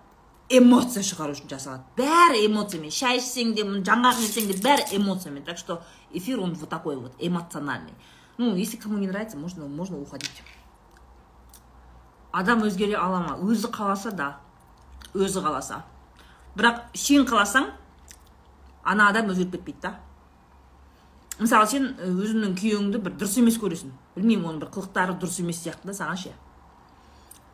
Эмоция 0.51 1.03
шығару 1.03 1.35
үшін 1.35 1.51
жасалады. 1.51 1.83
Бәрі 1.95 2.45
эмоциямен. 2.47 2.91
Шай 2.91 3.19
ішсең 3.19 3.53
де 3.55 3.63
жаңғақ 3.63 4.17
жесең 4.19 4.49
де 4.49 4.57
бәрі 4.59 4.97
эмоциямен. 4.97 5.43
Так 5.43 5.57
что 5.57 5.83
эфир 6.11 6.39
он 6.39 6.55
вот 6.55 6.69
такой 6.69 6.97
вот 6.97 7.13
эмоциональный. 7.19 7.93
Ну 8.37 8.55
если 8.55 8.77
кому 8.77 8.97
не 8.97 9.07
нравится 9.07 9.37
можно 9.37 9.67
можно 9.67 9.99
уходить. 9.99 10.43
Адам 12.31 12.63
өзгере 12.67 12.95
ала 12.97 13.19
ма? 13.25 13.35
Өзі 13.41 13.71
қаласа 13.71 14.11
да. 14.11 14.35
Өзі 15.13 15.43
қаласа. 15.43 15.83
Бірақ 16.55 16.87
сен 16.93 17.25
қаласаң 17.27 17.71
ана 18.83 19.09
адам 19.09 19.29
өзгеріп 19.31 19.59
кетпейді 19.59 19.87
да 19.87 19.97
мысалы 21.41 21.67
сен 21.69 21.87
өзіңнің 22.05 22.53
күйеуіңді 22.59 22.99
бір 23.01 23.15
дұрыс 23.17 23.37
емес 23.41 23.57
көресің. 23.61 23.91
Білмеймін 24.15 24.47
оның 24.49 24.59
бір 24.61 24.71
қылықтары 24.75 25.15
дұрыс 25.21 25.39
емес 25.41 25.61
сияқты 25.63 25.89
да 25.89 25.95
саған 25.97 26.19
ше. 26.21 26.33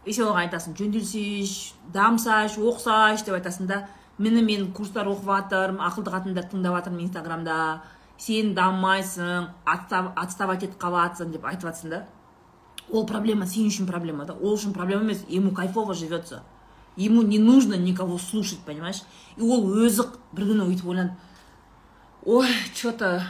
И 0.03 0.13
сен 0.13 0.27
оған 0.27 0.47
айтасың 0.47 0.75
жөнделсейші 0.79 1.77
дамысайшы 1.93 2.59
оқысайшы 2.59 3.27
деп 3.27 3.37
айтасың 3.37 3.69
да 3.69 3.85
міне 4.17 4.43
мен 4.43 4.71
курстар 4.73 5.07
оқып 5.07 5.29
жатырмын 5.31 5.85
ақылды 5.87 6.13
қатындар 6.15 6.49
тыңдап 6.51 6.79
жатырмын 6.79 7.05
инстаграмда. 7.07 7.57
Сен 8.17 8.53
дамымайсың 8.57 9.51
отставать 9.67 10.63
етіп 10.67 10.79
қалып 10.81 11.21
деп 11.31 11.45
айтып 11.45 11.69
жатрсың 11.69 11.93
да. 11.93 12.03
Ол 12.91 13.05
проблема 13.05 13.47
сен 13.47 13.67
үшін 13.67 13.87
проблема 13.87 14.25
да? 14.25 14.33
Ол 14.33 14.55
үшін 14.55 14.73
проблема 14.73 15.03
емес 15.03 15.23
ему 15.27 15.51
кайфово 15.51 15.93
живется. 15.93 16.43
Ему 16.95 17.21
не 17.21 17.39
нужно 17.39 17.75
никого 17.75 18.17
слушать 18.17 18.59
понимаешь? 18.65 19.03
И 19.35 19.41
ол 19.41 19.67
өзі 19.69 20.07
бір 20.31 20.47
күні 20.49 20.67
өйтіп 20.67 20.87
ойланды. 20.87 21.13
Ой 22.25 22.47
че 22.73 22.91
то 22.91 23.21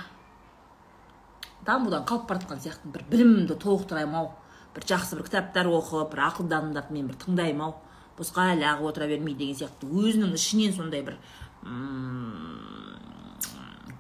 тамбудан 1.66 2.06
қалып 2.06 2.28
бара 2.30 2.40
жатқан 2.40 2.62
сияқтымын 2.64 2.94
бір 2.94 3.04
білімімді 3.10 3.58
толықтыраймын 3.60 4.16
ау. 4.16 4.32
Бір 4.76 4.88
жақсы 4.88 5.18
бір 5.18 5.28
кітаптар 5.28 5.68
оқып 5.68 6.14
бір 6.14 6.24
ақылданып 6.30 6.92
мен 6.92 7.08
бір 7.12 7.20
тыңдаймын 7.26 7.66
ау. 7.66 7.76
Босқа 8.18 8.54
әлі 8.54 8.66
ағып 8.66 8.88
отыра 8.92 9.08
бермей 9.08 9.36
деген 9.36 9.58
сияқты. 9.58 9.90
Өзінің 9.90 10.34
ішінен 10.38 10.74
сондай 10.74 11.04
бір 11.04 11.18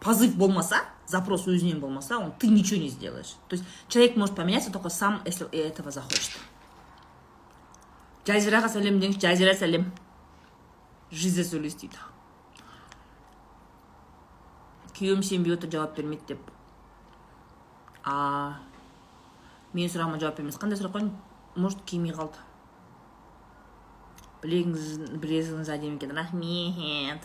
позыв 0.08 0.36
болмаса 0.40 0.86
запрос 1.08 1.48
өзінен 1.52 1.82
болмаса 1.84 2.18
он 2.18 2.32
ты 2.32 2.48
ничего 2.48 2.80
не 2.80 2.90
сделаешь. 2.90 3.36
То 3.50 3.56
есть 3.58 3.66
человек 3.90 4.16
может 4.16 4.36
поменяться 4.36 4.72
только 4.72 4.90
сам 4.90 5.22
если 5.26 5.48
этого 5.52 5.92
захочет. 5.92 6.32
Жазираға 8.28 8.68
сәлем 8.68 8.98
деңізші 9.00 9.22
жазира 9.24 9.54
сәлем 9.56 9.86
жиза 11.16 11.46
сөйлес 11.48 11.78
дейді 11.80 11.96
күйеуім 14.98 15.22
сенбей 15.24 15.56
отыр 15.56 15.72
жауап 15.72 15.96
бермейді 15.96 16.34
деп. 16.34 16.50
А 18.04 18.58
менің 19.72 19.94
сұрағыма 19.94 20.20
жауап 20.20 20.42
бермес 20.42 20.60
қандай 20.60 20.80
сұрақ 20.80 20.98
қойдың 20.98 21.14
может 21.56 21.86
кимей 21.88 22.12
қалды 22.18 22.44
білегіңіз 24.44 25.16
білезіңіз 25.24 25.72
әдемі 25.78 25.96
екен 26.02 26.16
рахмет 26.18 27.24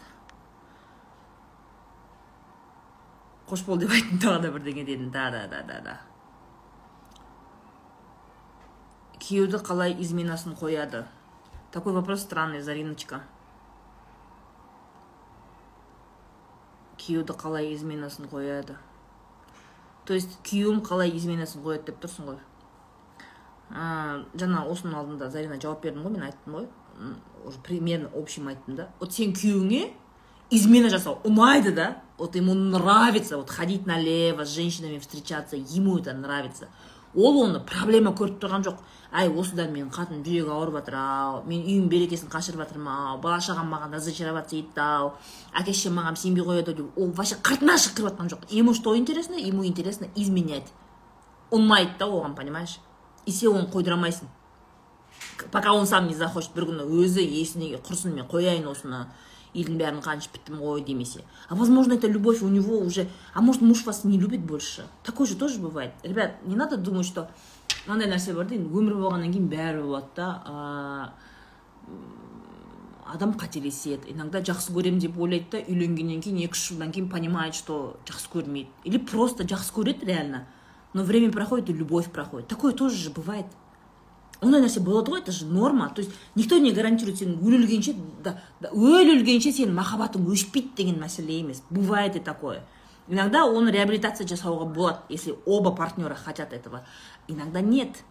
қош 3.49 3.65
бол 3.67 3.79
деп 3.79 3.91
айттым 3.91 4.21
тағы 4.23 4.43
да 4.47 4.53
бірдеңе 4.55 4.85
дедім. 4.87 5.11
Да 5.11 5.31
да 5.31 5.47
да 5.51 5.63
да 5.67 5.81
да. 5.85 5.99
Күйеуді 9.23 9.63
қалай 9.63 9.95
изменасын 10.03 10.57
қояды? 10.59 11.05
Такой 11.73 11.93
вопрос 11.93 12.23
странный 12.23 12.61
зариночка. 12.61 13.23
Күйеуді 16.99 17.37
қалай 17.39 17.73
изменасын 17.75 18.27
қояды? 18.31 18.77
То 20.05 20.15
есть 20.15 20.39
күйеуім 20.43 20.83
қалай 20.83 21.15
изменасын 21.17 21.63
қояды 21.63 21.93
деп 21.93 22.03
тұрсың 22.03 22.33
ғой. 22.33 22.41
Ә, 23.71 24.25
жаңа 24.35 24.67
осының 24.69 24.99
алдында 24.99 25.31
зарина 25.31 25.57
жауап 25.63 25.83
бердім 25.87 26.03
ғой 26.05 26.17
мен 26.19 26.27
айттым 26.27 26.59
ғой. 26.59 26.69
Уже 27.47 27.59
примерно 27.61 28.11
общем 28.15 28.49
айттым 28.49 28.77
да. 28.77 28.91
Вот 29.01 29.15
сен 29.15 29.33
күйеуіңе 29.33 29.93
измена 30.53 30.91
жасау 30.93 31.19
ұнайды 31.25 31.73
да 31.73 32.03
вот 32.19 32.37
ему 32.37 32.55
нравится 32.55 33.39
вот 33.39 33.51
ходить 33.51 33.87
налево 33.87 34.45
с 34.45 34.55
женщинами 34.55 34.99
встречаться 34.99 35.57
ему 35.57 35.99
это 35.99 36.13
нравится. 36.13 36.69
Ол 37.15 37.43
оны 37.45 37.61
проблема 37.61 38.13
көріп 38.13 38.39
тұрған 38.41 38.63
жоқ. 38.65 38.77
Әй 39.13 39.29
осыдан 39.29 39.73
менің 39.73 39.91
қатыным 39.93 40.23
жүрегі 40.25 40.49
ауырып 40.49 40.79
жатыр 40.79 40.95
ау 40.97 41.43
мен 41.45 41.65
үйім 41.67 41.89
берекесін 41.93 42.31
қашырып 42.33 42.63
жатырмын 42.63 42.93
ау 42.93 43.19
бала 43.21 43.41
шағам 43.45 43.69
маған 43.69 43.93
разочароваться 43.97 44.57
етті 44.57 44.81
ау 44.81 45.11
әке 45.53 45.75
шешем 45.75 45.99
маған 46.01 46.17
сенбей 46.17 46.47
қояды 46.47 46.73
деп 46.79 46.97
ол 46.97 47.11
вообще 47.13 47.37
қыртына 47.37 47.77
шығып 47.77 47.99
кіріп 47.99 48.09
жатқан 48.13 48.31
жоқ. 48.33 48.47
Ему 48.49 48.73
что 48.73 48.97
интересно? 48.97 49.35
Ему 49.35 49.67
интересно 49.67 50.07
изменять. 50.17 50.73
Ұнайды 51.51 51.99
да 51.99 52.07
оған 52.07 52.35
понимаешь? 52.35 52.79
И 53.27 53.33
сен 53.33 53.53
оны 53.53 53.69
қойдыра 53.69 53.99
алмайсың 54.01 54.29
пока 55.51 55.73
он 55.73 55.87
сам 55.87 56.09
не 56.09 56.15
захочет 56.15 56.55
бір 56.55 56.71
күні 56.71 56.87
өзі 56.89 57.23
есіне 57.23 57.77
құрсын 57.77 58.15
мен 58.15 58.27
қояйын 58.27 58.67
осыны. 58.71 59.07
Елдің 59.55 59.79
бәрін 59.81 60.01
қаншып 60.05 60.37
біттім 60.37 60.61
ғой 60.61 60.85
демесе 60.85 61.25
а 61.49 61.55
возможно 61.55 61.95
это 61.95 62.07
любовь 62.07 62.43
у 62.43 62.49
него 62.49 62.79
уже 62.79 63.09
а 63.35 63.43
может 63.43 63.63
муж 63.63 63.85
вас 63.85 64.05
не 64.05 64.19
любит 64.19 64.41
больше? 64.41 64.87
Такое 65.03 65.27
же 65.27 65.37
тоже 65.37 65.59
бывает. 65.59 65.93
Ребят 66.03 66.37
не 66.45 66.57
надо 66.57 66.77
думать 66.77 67.07
что 67.07 67.29
мынандай 67.87 68.09
нәрсе 68.09 68.35
бар 68.35 68.47
да 68.47 68.55
енді 68.55 68.71
өмір 68.71 68.97
болғаннан 69.01 69.33
кейін 69.33 69.49
бәрі 69.51 69.83
болады 69.83 70.07
да 70.17 71.13
адам 73.13 73.35
қателеседі 73.37 74.13
иногда 74.15 74.41
жақсы 74.41 74.73
көремін 74.73 75.01
деп 75.03 75.19
ойлайды 75.19 75.51
да 75.53 75.63
үйленгеннен 75.67 76.23
кейін 76.23 76.45
екі 76.47 76.57
үш 76.57 76.69
жылдан 76.71 76.93
кейін 76.95 77.11
понимает 77.11 77.55
что 77.59 77.99
жақсы 78.07 78.31
көрмейді 78.33 78.69
или 78.85 78.99
просто 78.99 79.45
жақсы 79.45 79.75
көреді 79.75 80.07
реально 80.07 80.47
но 80.93 81.03
время 81.03 81.33
проходит 81.33 81.71
и 81.71 81.73
любовь 81.73 82.11
проходит. 82.11 82.49
Такое 82.49 82.73
тоже 82.73 82.97
же 82.97 83.11
бывает. 83.11 83.47
Ондай 84.43 84.61
нәрсе 84.61 84.81
болады 84.81 85.13
ғой 85.13 85.21
это 85.21 85.33
же 85.33 85.47
норма. 85.47 85.89
То 85.95 86.03
есть 86.03 86.13
никто 86.35 86.59
не 86.59 86.73
гарантирует 86.73 87.19
сен 87.19 87.39
өле 87.41 87.59
өлгенше 87.59 87.95
да, 88.23 88.41
да, 88.61 88.71
өле 88.73 89.15
өлгенше 89.17 89.53
сенің 89.55 89.75
махаббатың 89.79 90.27
өшпейді 90.27 90.75
деген 90.77 91.01
мәселе 91.01 91.39
емес. 91.41 91.63
Бывает 91.71 92.17
и 92.17 92.21
такое. 92.21 92.65
Иногда 93.09 93.45
оны 93.47 93.71
реабилитация 93.71 94.27
жасауға 94.27 94.67
болады 94.67 94.99
если 95.09 95.37
оба 95.47 95.71
партнера 95.71 96.15
хотят 96.15 96.53
этого. 96.53 96.85
Иногда 97.29 97.61
нет 97.61 98.03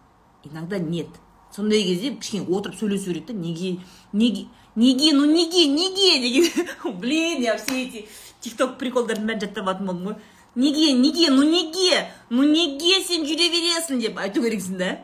иногда 0.44 0.78
нет. 0.78 1.08
Сондай 1.54 1.82
кезде 1.82 2.14
кішкене 2.16 2.46
отырып 2.48 2.78
сөйлесу 2.78 3.12
керек 3.12 3.26
та 3.26 3.32
неге 3.32 3.80
неге 4.12 4.46
неге 4.74 5.12
ну 5.12 5.26
неге 5.26 5.66
неге 5.66 6.20
деген. 6.20 6.98
Блин 6.98 7.42
я 7.42 7.58
все 7.58 7.84
эти 7.84 8.08
тикток 8.40 8.78
приколдардың 8.78 9.28
бәрін 9.28 9.40
жаттап 9.40 9.68
алатын 9.68 9.86
болдым 9.86 10.06
ғой. 10.06 10.16
Неге 10.54 10.92
неге 10.92 11.30
ну 11.30 11.42
неге 11.42 12.08
ну 12.30 12.42
неге 12.42 13.02
сен 13.04 13.26
жүре 13.28 13.52
бересің 13.52 14.00
деп 14.00 14.18
айту 14.18 14.40
керексің 14.42 14.78
да? 14.78 14.98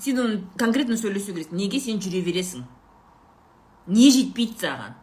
Сен 0.00 0.18
оны 0.20 0.40
конкретно 0.58 0.96
сөйлесу 0.96 1.34
керексің 1.34 1.58
неге 1.60 1.80
сен 1.80 2.00
жүре 2.00 2.22
бересің? 2.24 2.64
Не 3.90 4.10
жетпейді 4.14 4.60
саған. 4.64 4.96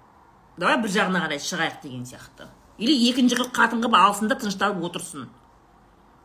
Давай 0.57 0.79
бір 0.81 0.93
жағына 0.93 1.21
қарай 1.25 1.41
шығайық 1.43 1.81
деген 1.83 2.05
сияқты. 2.09 2.47
Или 2.77 2.95
екінші 3.09 3.37
қыз 3.37 3.51
қатын 3.53 3.83
қылып 3.83 3.97
алсын 3.97 4.29
да 4.29 4.37
тынышталып 4.37 4.83
отырсын. 4.89 5.27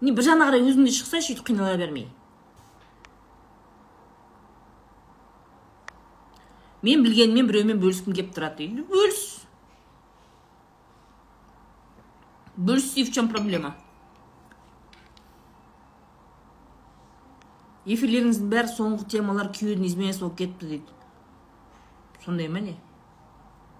Не 0.00 0.12
бір 0.12 0.24
жағына 0.28 0.48
қарай 0.48 0.64
өзің 0.64 0.88
де 0.88 0.94
шықсайшы 0.96 1.32
сөйтіп 1.32 1.52
қинала 1.52 1.76
бермей. 1.76 2.08
Мен 6.82 7.04
білгеніммен 7.04 7.46
біреумен 7.46 7.78
бөліскім 7.82 8.16
келіп 8.16 8.32
тұрады 8.34 8.64
дейді. 8.64 8.86
Бөліс. 8.88 9.22
Бөліс 12.56 12.92
в 12.96 13.12
чем 13.12 13.28
проблема? 13.28 13.76
Эфирлеріңіздің 17.86 18.50
бәрі 18.52 18.70
соңғы 18.70 19.08
темалар 19.16 19.50
күйеудің 19.54 19.86
изменасы 19.88 20.22
болып 20.22 20.38
кетті 20.38 20.68
дейді. 20.70 20.98
Сондай 22.24 22.48
ма 22.48 22.60
не? 22.60 22.76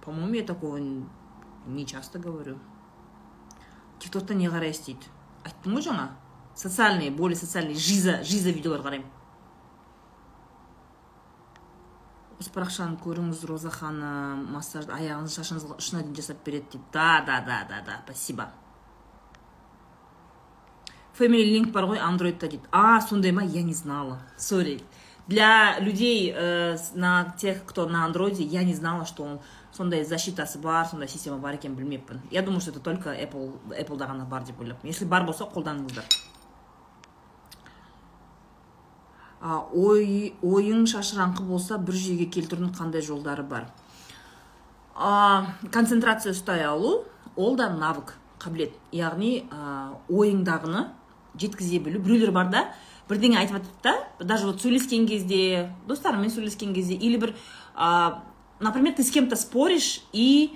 По 0.03 0.11
моему 0.11 0.35
я 0.35 0.43
такого 0.43 0.79
не 0.79 1.87
часто 1.87 2.19
говорю. 2.19 2.59
Тиктокта 4.01 4.35
не 4.35 4.49
қарайсыз 4.51 4.87
дейді. 4.87 5.11
Айттым 5.45 5.77
ғой 5.79 5.87
жаңа. 5.87 6.09
Социальный 6.55 7.11
более 7.11 7.37
социальный 7.37 7.75
жиза 7.75 8.23
жиза 8.25 8.51
видеолар 8.51 8.83
қараймын. 8.83 9.07
Осы 12.43 12.51
парақшаны 12.51 12.99
көріңіз 12.99 13.45
роза 13.47 13.71
ханым 13.71 14.49
массаж 14.51 14.91
аяғыңызды 14.91 15.39
шашыңызға 15.39 15.79
ұшына 15.79 16.03
дейін 16.03 16.19
жасап 16.19 16.43
береді 16.43 16.73
дейді. 16.73 16.85
Да 16.93 17.23
да 17.23 17.39
да 17.47 17.63
да 17.69 17.81
да 17.87 18.01
спасибо. 18.05 18.51
Family 21.19 21.45
Link 21.53 21.73
бар 21.73 21.85
ғой 21.91 22.01
андроидта 22.01 22.49
дейді 22.49 22.65
а 22.73 23.01
сондай 23.01 23.33
ма 23.33 23.43
я 23.45 23.63
не 23.63 23.75
знала 23.75 24.19
сори 24.37 24.81
для 25.29 25.79
людей 25.79 26.33
э, 26.35 26.77
на 26.95 27.35
тех 27.39 27.65
кто 27.65 27.89
на 27.89 28.05
андроиде 28.05 28.45
я 28.45 28.65
не 28.65 28.75
знала 28.75 29.05
что 29.05 29.25
он 29.25 29.41
сондай 29.73 30.05
защитасы 30.05 30.59
бар 30.59 30.87
сондай 30.87 31.09
система 31.09 31.39
бар 31.39 31.55
екенін 31.55 31.77
білмеппін 31.77 32.21
я 32.31 32.43
думаю 32.43 32.61
что 32.61 32.71
это 32.71 32.81
только 32.81 33.11
apple 33.11 33.53
appleда 33.79 34.09
ғана 34.09 34.25
бар 34.29 34.43
деп 34.43 34.61
ойлаппын 34.61 34.89
если 34.89 35.05
бар 35.05 35.25
болса 35.25 35.45
қолданыңыздар 35.45 36.05
ой 39.43 40.35
ойың 40.43 40.85
шашыраңқы 40.87 41.45
болса 41.47 41.79
бір 41.79 41.97
жүйеге 41.99 42.29
келтірудің 42.31 42.75
қандай 42.77 43.03
жолдары 43.03 43.43
бар? 43.43 43.67
А, 44.95 45.55
концентрация 45.73 46.33
ұстай 46.33 46.63
алу 46.63 47.05
ол 47.35 47.57
да 47.57 47.69
навык 47.75 48.15
қабілет. 48.39 48.77
Яғни 48.93 49.49
ойыңдағыны 50.09 50.87
жеткізе 51.39 51.79
білу. 51.79 51.99
Біреулер 51.99 52.33
бар 52.33 52.51
да 52.51 52.65
бірдеңе 53.09 53.39
айтып 53.41 53.59
жатады 53.59 53.83
да 54.19 54.25
даже 54.25 54.47
вот 54.47 54.63
сөйлескен 54.63 55.07
кезде 55.09 55.71
достарыңмен 55.89 56.31
сөйлескен 56.31 56.75
кезде 56.75 56.95
или 56.95 57.17
бір 57.17 57.35
ә, 57.77 58.21
например 58.61 58.95
ты 58.95 59.03
с 59.03 59.11
кем 59.11 59.29
то 59.29 59.37
споришь 59.37 60.03
и 60.13 60.53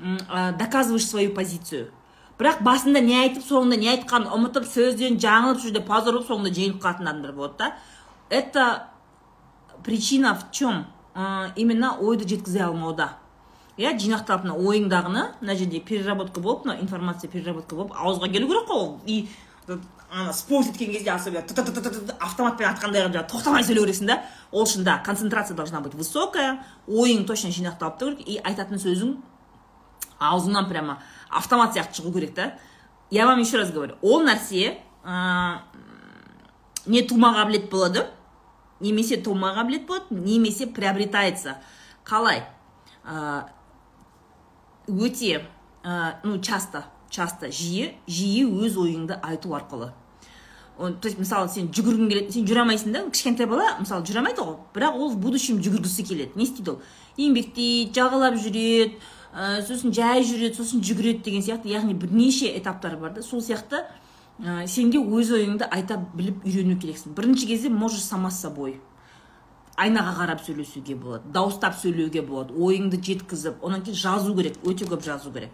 ә, 0.00 0.56
доказываешь 0.56 1.06
свою 1.06 1.34
позицию. 1.34 1.90
Бірақ 2.38 2.60
басында 2.62 3.00
не 3.00 3.16
айтып 3.16 3.44
соңында 3.46 3.78
не 3.80 3.88
айтқанын 3.94 4.28
ұмытып 4.36 4.66
сөзден 4.68 5.16
жаңылып 5.16 5.62
жүрді 5.62 5.80
позор 5.86 6.18
болып 6.18 6.28
соңында 6.28 6.52
жеңіліп 6.52 6.82
қалатын 6.82 7.08
адамдар 7.08 7.32
болады 7.32 7.54
да. 7.58 7.76
Это 8.28 8.88
причина 9.82 10.34
в 10.34 10.50
чем 10.52 10.84
ә, 11.14 11.52
именно 11.56 11.96
ойды 11.98 12.28
жеткізе 12.28 12.66
алмауда. 12.66 13.16
Иә 13.78 13.96
жинақталып 13.96 14.44
мына 14.44 14.56
ойыңдағыны 14.56 15.24
мына 15.40 15.56
жерде 15.56 15.80
переработка 15.80 16.40
болып 16.40 16.66
мына 16.66 16.78
информация 16.80 17.30
переработка 17.30 17.76
болып 17.76 17.92
ауызға 17.96 18.30
келу 18.32 18.48
керек 18.48 18.68
қой 18.68 18.76
ол. 18.76 19.00
И 19.06 19.28
ана 20.10 20.32
спорт 20.32 20.68
еткен 20.68 20.92
кезде 20.92 21.10
особенно 21.12 21.42
автоматпен 22.20 22.68
айтқандай 22.68 23.02
қылып 23.02 23.14
жаңағы 23.16 23.30
тоқтамай 23.32 23.64
сөйлеу 23.66 23.86
керексің 23.86 24.06
да 24.06 24.22
ол 24.52 24.62
үшін 24.64 24.84
да 24.84 24.98
концентрация 25.04 25.56
должна 25.56 25.80
быть 25.80 25.94
высокая 25.94 26.64
ойың 26.86 27.26
точно 27.26 27.50
жинақталып 27.50 27.98
тұру 27.98 28.16
керек 28.16 28.28
и 28.28 28.38
айтатын 28.38 28.78
сөзің 28.78 29.16
аузыңнан 30.18 30.68
прямо 30.70 30.98
автомат 31.30 31.74
сияқты 31.74 32.00
шығу 32.00 32.12
керек 32.14 32.34
та 32.34 32.52
я 33.10 33.26
вам 33.26 33.40
еще 33.40 33.58
раз 33.58 33.72
говорю 33.72 33.96
ол 34.00 34.22
нәрсе 34.22 34.78
ә, 35.04 35.58
не 36.86 37.02
тума 37.02 37.34
қабілет 37.34 37.68
болады 37.70 38.06
немесе 38.80 39.16
тума 39.16 39.54
қабілет 39.58 39.86
болады 39.86 40.06
немесе 40.10 40.66
приобретается 40.66 41.58
қалай 42.04 42.44
ә, 43.04 43.48
өте 44.86 45.42
ә, 45.82 46.14
ну 46.22 46.40
часто 46.40 46.84
часто 47.16 47.48
жиі 47.48 47.94
жиі 48.06 48.44
өз 48.44 48.76
ойыңды 48.76 49.16
айту 49.22 49.56
арқылы. 49.56 49.92
То 50.76 51.08
есть 51.08 51.16
мысалы 51.18 51.48
сен 51.48 51.70
жүгіргің 51.72 52.10
келеді 52.10 52.32
сен 52.34 52.44
жүре 52.44 52.60
алмайсың 52.60 52.92
да 52.92 53.00
кішкентай 53.08 53.46
бала 53.48 53.78
мысалы 53.80 54.04
жүре 54.04 54.20
алмайды 54.20 54.44
ғой 54.44 54.58
бірақ 54.74 54.98
ол 55.00 55.12
в 55.14 55.16
будущем 55.16 55.62
жүгіргісі 55.64 56.04
келеді. 56.04 56.36
Не 56.36 56.44
істейді 56.44 56.74
ол? 56.74 56.82
Еңбектейді 57.16 57.96
жағалап 57.96 58.36
жүреді 58.36 58.98
ә, 59.32 59.62
сосын 59.64 59.94
жай 59.96 60.20
жүреді 60.20 60.58
сосын 60.58 60.82
жүгіреді 60.84 61.24
деген 61.24 61.46
сияқты 61.46 61.72
яғни 61.72 61.94
бірнеше 61.96 62.50
этаптар 62.58 62.98
бар 63.00 63.14
да. 63.16 63.22
Сол 63.24 63.40
сияқты 63.40 63.86
ә, 64.36 64.66
сен 64.68 64.90
де 64.92 65.00
өз 65.00 65.32
ойыңды 65.32 65.64
айта 65.64 65.96
біліп 66.12 66.44
үйрену 66.44 66.76
керексің. 66.76 67.16
Бірінші 67.16 67.48
кезде 67.48 67.70
можешь 67.72 68.04
сама 68.04 68.28
с 68.30 68.42
собой. 68.44 68.76
Айнаға 69.76 70.12
қарап 70.20 70.44
сөйлесуге 70.44 70.94
болады 70.96 71.32
дауыстап 71.32 71.74
сөйлеуге 71.80 72.20
болады 72.20 72.52
ойыңды 72.52 73.00
жеткізіп 73.00 73.64
одан 73.64 73.82
кейін 73.84 73.96
жазу 73.96 74.36
керек 74.36 74.60
өте 74.64 74.84
көп 74.88 75.04
жазу 75.04 75.32
керек. 75.32 75.50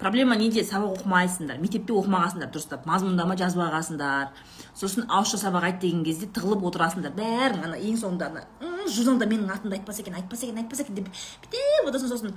Проблема 0.00 0.36
неде 0.36 0.64
сабақ 0.66 1.00
оқымайсыңдар 1.00 1.60
мектепте 1.62 1.94
оқымағансыңдар 1.94 2.50
дұрыстап 2.54 2.86
мазмұндама 2.88 3.36
жазбағансыңдар. 3.40 4.32
Сосын 4.74 5.06
ауызша 5.08 5.38
сабақ 5.40 5.68
айт 5.70 5.80
деген 5.82 6.04
кезде 6.04 6.26
тығылып 6.34 6.66
отырасыңдар. 6.70 7.14
Бәрің 7.18 7.68
ана 7.68 7.78
ең 7.78 7.98
соңында 8.00 8.30
ана 8.30 8.44
журналда 8.88 9.28
менің 9.28 9.52
атымды 9.54 9.78
айтпаса 9.78 10.02
екен 10.02 10.14
айтпаса 10.18 10.46
екен 10.46 10.58
айтпаса 10.60 10.82
екен 10.84 10.98
деп 10.98 11.08
бүйтіп 11.44 11.88
отырсың 11.88 12.10
сосын 12.12 12.34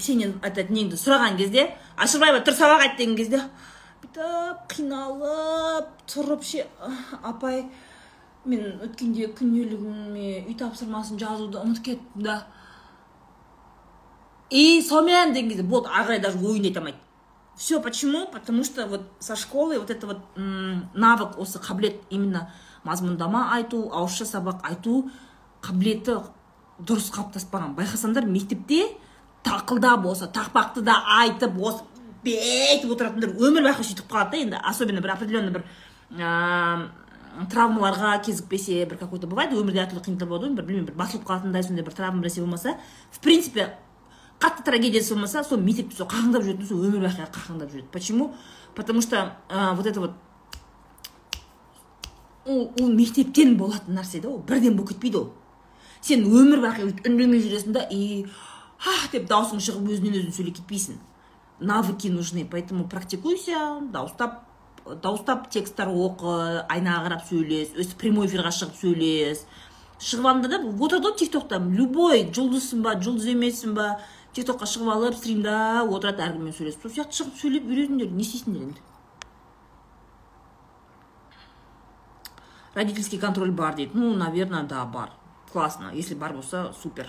сенен 0.00 0.36
айтады 0.44 0.74
неңді 0.74 0.98
сұраған 1.00 1.38
кезде 1.40 1.66
ашырбаева 2.00 2.42
тұр 2.46 2.56
сабақ 2.58 2.84
айт 2.86 2.96
деген 2.98 3.16
кезде 3.18 3.42
бүйтіп 4.02 4.64
қиналып 4.74 5.90
тұрып 6.10 6.44
ше 6.46 6.66
апай 7.22 7.64
мен 8.44 8.80
өткенде 8.84 9.30
күнделігіме 9.36 10.46
үй 10.46 10.56
тапсырмасын 10.60 11.20
жазуды 11.20 11.60
ұмытып 11.60 11.90
кеттім 11.90 12.24
да 12.24 12.40
и 14.50 14.82
сонымен 14.82 15.32
деген 15.32 15.50
кезде 15.50 15.62
болды 15.62 15.88
ары 15.88 16.14
қарай 16.14 16.20
даже 16.20 16.38
ойын 16.38 16.64
айта 16.64 16.80
алмайды 16.80 16.98
все 17.56 17.78
почему? 17.80 18.26
Потому 18.26 18.64
что 18.64 18.86
вот 18.86 19.02
со 19.18 19.36
школы 19.36 19.78
вот 19.78 19.90
это 19.90 20.06
вот 20.06 20.18
навык 20.36 21.36
осы 21.38 21.58
қабілет 21.58 22.00
именно 22.08 22.50
мазмұндама 22.84 23.50
айту 23.52 23.90
ауызша 23.92 24.24
сабақ 24.24 24.62
айту 24.64 25.10
қабілеті 25.60 26.22
дұрыс 26.80 27.10
қалыптаспаған. 27.12 27.74
Байқасаңдар 27.76 28.24
мектепте 28.24 28.86
тақылдап 29.44 30.06
осы 30.08 30.30
тақпақты 30.32 30.80
да 30.80 30.94
айтып 31.20 31.60
осы 31.60 31.84
бүйтіп 32.24 32.94
отыратындар 32.94 33.36
өмір 33.36 33.68
бақи 33.68 33.84
сөйтіп 33.90 34.08
қалады 34.08 34.30
да 34.30 34.40
енді. 34.40 34.62
Особенно 34.64 35.04
бір 35.04 35.12
определенный 35.18 35.52
бір 35.52 35.66
ыыы 36.16 37.44
травмаларға 37.52 38.16
кезікпесе 38.24 38.86
бір 38.86 38.96
какой 39.04 39.20
то 39.20 39.28
бывает 39.28 39.52
өмірде 39.52 39.84
әртүрлі 39.84 40.06
қиындықтар 40.08 40.32
болады 40.32 40.48
ғой. 40.48 40.56
Бір 40.56 40.64
білмеймін 40.64 40.88
бір 40.88 40.96
басылып 40.96 41.28
қалатындай 41.28 41.62
сондай 41.62 41.84
бір 41.84 41.92
травма 41.92 42.24
нәрсе 42.24 42.40
болмаса 42.40 42.78
в 43.12 43.20
принципе 43.20 43.76
қатты 44.40 44.64
трагедиясы 44.64 45.14
болмаса 45.14 45.44
сол 45.44 45.60
мектепте 45.60 45.96
сол 45.96 46.08
қақаңдап 46.08 46.46
жүретін 46.46 46.68
сол 46.68 46.84
өмір 46.86 47.04
бақи 47.06 47.28
қақаңдап 47.28 47.70
жүреді. 47.70 47.88
Почему? 47.92 48.34
Потому 48.74 49.02
что 49.02 49.36
ә, 49.48 49.74
вот 49.74 49.86
это 49.86 50.00
вот 50.00 50.12
ол, 52.46 52.72
ол 52.80 52.88
мектептен 52.88 53.56
болатын 53.56 53.98
нәрсе 53.98 54.20
да 54.20 54.30
ол 54.30 54.38
бірден 54.38 54.76
болып 54.76 54.94
кетпейді 54.94 55.18
ол. 55.18 55.32
Сен 56.00 56.24
өмір 56.24 56.64
бақи 56.64 56.88
үндемей 57.04 57.42
жүресің 57.44 57.76
да 57.76 57.86
и 57.90 58.26
ах 58.80 59.10
деп 59.12 59.28
даусың 59.28 59.60
шығып 59.60 59.90
өзінен 59.92 60.16
өзің 60.22 60.36
сөйлеп 60.36 60.60
кетпейсің. 60.60 61.00
Навыки 61.60 62.08
нужны 62.08 62.46
поэтому 62.50 62.88
практикуйся 62.88 63.80
дауыстап 63.92 64.46
дауыстап 65.02 65.50
тексттер 65.52 65.90
оқы 65.92 66.64
айнаға 66.72 67.10
қарап 67.10 67.26
сөйлес 67.28 67.74
өзі 67.76 67.98
прямой 68.00 68.30
эфирға 68.30 68.52
шығып 68.56 68.78
сөйлес. 68.80 69.44
Шығып 70.00 70.48
да 70.48 70.62
отырады 70.64 71.10
ғой 71.10 71.18
тик 71.20 71.32
токта 71.34 71.58
любой 71.60 72.24
жұлдызсың 72.32 72.80
ба 72.80 72.94
жұлдыз 72.96 73.28
емессің 73.34 73.74
ба 73.76 73.90
тик 74.34 74.46
токқа 74.46 74.66
шығып 74.70 74.92
алып 74.94 75.16
стримдап 75.18 75.90
отырады 75.90 76.22
әркіммен 76.26 76.54
сөйлесіп. 76.54 76.82
Сол 76.84 76.94
сияқты 76.94 77.20
шығып 77.20 77.40
сөйлеп 77.40 77.70
үйреніңдер 77.70 78.12
не 78.14 78.22
істейсіңдер 78.24 78.62
енді? 78.68 78.84
Родительский 82.74 83.18
контроль 83.18 83.50
бар 83.50 83.74
дейді. 83.74 83.92
Ну 83.94 84.14
наверное 84.14 84.62
да 84.62 84.84
бар. 84.84 85.10
Классно. 85.52 85.90
Если 85.92 86.14
бар 86.14 86.32
болса 86.34 86.72
супер. 86.72 87.08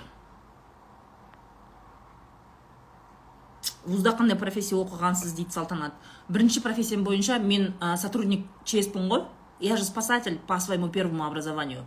Вузда 3.85 4.11
қандай 4.13 4.37
профессия 4.37 4.77
оқығансыз 4.77 5.33
дейді 5.33 5.53
салтанат. 5.53 5.93
Бірінші 6.29 6.61
профессиям 6.61 7.03
бойынша 7.03 7.39
мен 7.39 7.73
ә, 7.79 7.97
сотрудник 7.97 8.45
чеспін 8.63 9.09
ғой. 9.09 9.25
Я 9.59 9.77
же 9.77 9.83
спасатель 9.83 10.39
по 10.47 10.59
своему 10.59 10.89
первому 10.89 11.25
образованию. 11.25 11.85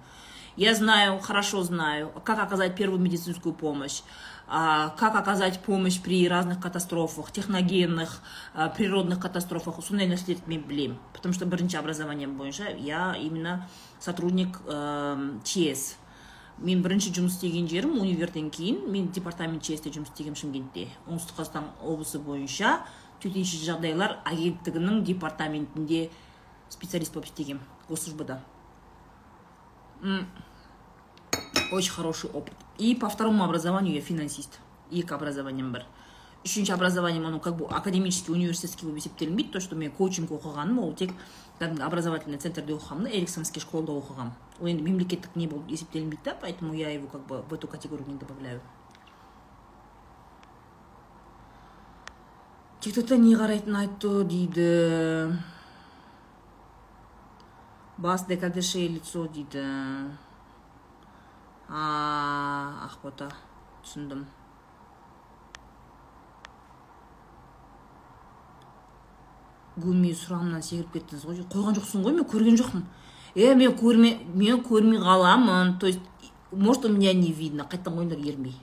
Я 0.56 0.74
знаю 0.74 1.18
хорошо 1.20 1.62
знаю 1.62 2.12
как 2.24 2.38
оказать 2.38 2.74
первую 2.76 3.00
медицинскую 3.00 3.54
помощь 3.54 4.02
как 4.46 5.14
оказать 5.16 5.60
помощь 5.60 6.00
при 6.00 6.28
разных 6.28 6.60
катастрофах 6.60 7.32
техногенных 7.32 8.20
природных 8.76 9.20
катастрофах 9.20 9.82
сондай 9.84 10.06
нәрселерді 10.08 10.46
мен 10.46 10.62
білемін 10.62 10.96
потому 11.12 11.34
что 11.34 11.46
бірінші 11.46 11.78
образованием 11.78 12.36
бойынша 12.36 12.68
я 12.78 13.16
именно 13.16 13.68
сотрудник 14.00 14.60
чес 15.44 15.96
мен 16.58 16.82
бірінші 16.82 17.10
жұмыс 17.10 17.34
істеген 17.34 17.66
жерім 17.68 17.98
универден 17.98 18.50
кейін 18.50 18.84
мен 18.92 19.08
департамент 19.10 19.64
чсте 19.64 19.90
жұмыс 19.90 20.12
істегенмін 20.12 20.38
шымкентте 20.38 20.86
оңтүстік 21.08 21.40
қазақстан 21.40 21.70
облысы 21.82 22.20
бойынша 22.22 22.84
төтенше 23.24 23.58
жағдайлар 23.64 24.20
агенттігінің 24.28 25.02
департаментінде 25.08 26.10
специалист 26.68 27.14
болып 27.14 27.32
істегенмін 27.32 27.64
госслужбада. 27.88 28.42
Очень 31.72 31.92
хороший 31.92 32.30
опыт. 32.30 32.54
И 32.78 32.94
по 32.94 33.08
второму 33.08 33.44
образованию 33.44 33.94
я 33.94 34.00
финансист. 34.00 34.60
Екі 34.90 35.14
образованием 35.14 35.72
бар 35.72 35.86
үшінші 36.44 36.74
образованием 36.74 37.26
оно 37.26 37.40
как 37.40 37.56
бы 37.56 37.66
академический 37.66 38.32
университетский 38.32 38.86
болып 38.86 38.98
есептелінбейді 39.00 39.52
то 39.52 39.60
что 39.60 39.76
мен 39.76 39.90
коучинг 39.90 40.30
оқығаным 40.30 40.78
ол 40.78 40.92
тек 40.92 41.10
кәдімгі 41.58 41.80
образовательный 41.82 42.38
центрде 42.38 42.74
оқығанмын 42.74 43.08
да 43.08 43.16
эриксонский 43.16 43.62
школада 43.64 43.96
оқығанмын 43.96 44.60
ол 44.60 44.68
енді 44.68 44.84
мемлекеттік 44.84 45.36
не 45.36 45.48
болып 45.48 45.72
есептелінбейді 45.72 46.22
да 46.24 46.36
поэтому 46.36 46.74
я 46.74 46.90
его 46.90 47.08
как 47.08 47.26
бы 47.26 47.40
в 47.48 47.54
эту 47.54 47.66
категорию 47.66 48.06
не 48.08 48.18
добавляю. 48.18 48.60
Тиктокта 52.80 53.16
не 53.16 53.34
қарайтын 53.34 53.76
айтты 53.76 54.24
дейді. 54.24 55.40
Бас 58.04 58.26
декадеше 58.28 58.84
лицо 58.84 59.24
дейді. 59.32 59.62
Ақбота 61.72 63.30
түсіндім. 63.80 64.26
Гуми 69.80 70.10
сұрағымнан 70.12 70.60
секіріп 70.60 70.92
кеттіңіз 70.98 71.24
ғой. 71.24 71.40
Қойған 71.48 71.78
жоқсың 71.78 72.04
ғой 72.04 72.18
мен 72.18 72.28
көрген 72.28 72.60
жоқпын. 72.60 72.84
Е 73.34 73.54
мен 73.56 73.72
көрме 73.80 74.12
мен 74.34 74.60
көрмей 74.68 75.00
қаламын. 75.00 75.78
То 75.80 75.86
есть 75.86 76.04
может 76.52 76.84
у 76.84 76.92
меня 76.92 77.14
не 77.14 77.32
видно. 77.32 77.64
Қайтадан 77.64 77.96
қойыңдар 77.96 78.20
ермей. 78.20 78.60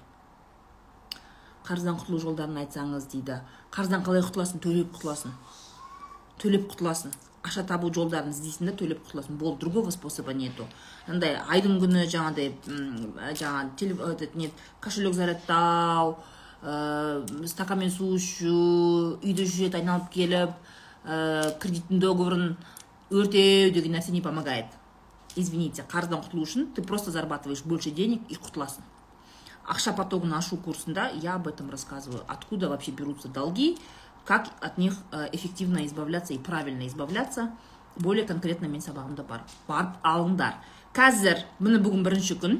Қарыздан 1.65 1.97
құтылу 1.97 2.21
жолдарын 2.21 2.61
айтсаңыз 2.61 3.09
дейді. 3.09 3.41
Қарыздан 3.73 4.05
қалай 4.05 4.21
құтыласың? 4.21 4.61
Төлеп 4.61 4.93
құтыласың. 4.93 5.33
Төлеп 6.37 6.69
құтыласың. 6.75 7.30
Ақша 7.41 7.63
табу 7.67 7.89
жолдарын 7.93 8.33
іздейсің 8.33 8.69
да 8.69 8.73
төлеп 8.77 9.01
құтыласың 9.07 9.37
болды 9.41 9.65
другого 9.65 9.91
способа 9.91 10.33
нету. 10.33 10.67
Андай 11.07 11.39
айдың 11.49 11.79
күні 11.81 12.05
жаңағыдай 12.11 12.53
жаңағы 13.39 14.29
не 14.35 14.51
кошелек 14.81 15.15
зарядтау 15.17 16.17
ә, 16.61 17.47
стаканмен 17.47 17.89
су 17.89 18.13
ішу 18.15 19.17
үйде 19.23 19.45
жүреді 19.45 19.81
айналып 19.81 20.11
келіп 20.13 20.53
ә, 21.05 21.57
кредиттің 21.59 21.99
договорын 21.99 22.55
өртеу 23.09 23.73
деген 23.73 23.97
нәрсе 23.97 24.11
не 24.11 24.21
помогает. 24.21 24.69
Извините 25.35 25.81
қарыздан 25.81 26.21
құтылу 26.21 26.45
үшін 26.45 26.73
ты 26.75 26.83
просто 26.83 27.11
зарабатываешь 27.11 27.63
больше 27.63 27.89
денег 27.89 28.21
и 28.29 28.35
құтыласың 28.35 28.85
ақша 29.71 29.93
потогын 29.95 30.33
ашу 30.33 30.57
курсында 30.57 31.09
я 31.21 31.35
об 31.35 31.47
этом 31.47 31.69
рассказываю. 31.69 32.23
Откуда 32.27 32.69
вообще 32.69 32.91
берутся 32.91 33.27
долги? 33.27 33.77
Как 34.25 34.49
от 34.61 34.77
них 34.77 34.93
э, 35.11 35.29
эффективно 35.31 35.85
избавляться 35.85 36.33
и 36.33 36.37
правильно 36.37 36.87
избавляться 36.87 37.51
более 37.97 38.25
конкретно 38.25 38.67
мен 38.67 38.81
сабағымда 38.81 39.25
бар 39.27 39.41
барып 39.67 39.97
алыңдар 40.03 40.55
қазір 40.95 41.45
міне 41.59 41.79
бүгін 41.83 42.03
бірінші 42.05 42.37
күн. 42.41 42.57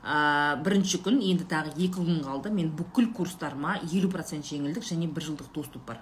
Ә, 0.00 0.56
бірінші 0.64 1.02
күн 1.04 1.18
енді 1.24 1.44
тағы 1.48 1.74
екі 1.74 1.98
күн 1.98 2.22
қалды. 2.24 2.52
Мен 2.52 2.70
бүкіл 2.76 3.10
курстарыма 3.16 3.78
елу 3.90 4.08
процент 4.12 4.48
жеңілдік 4.48 4.86
және 4.86 5.08
бір 5.12 5.28
жылдық 5.28 5.52
доступ 5.54 5.84
бар. 5.86 6.00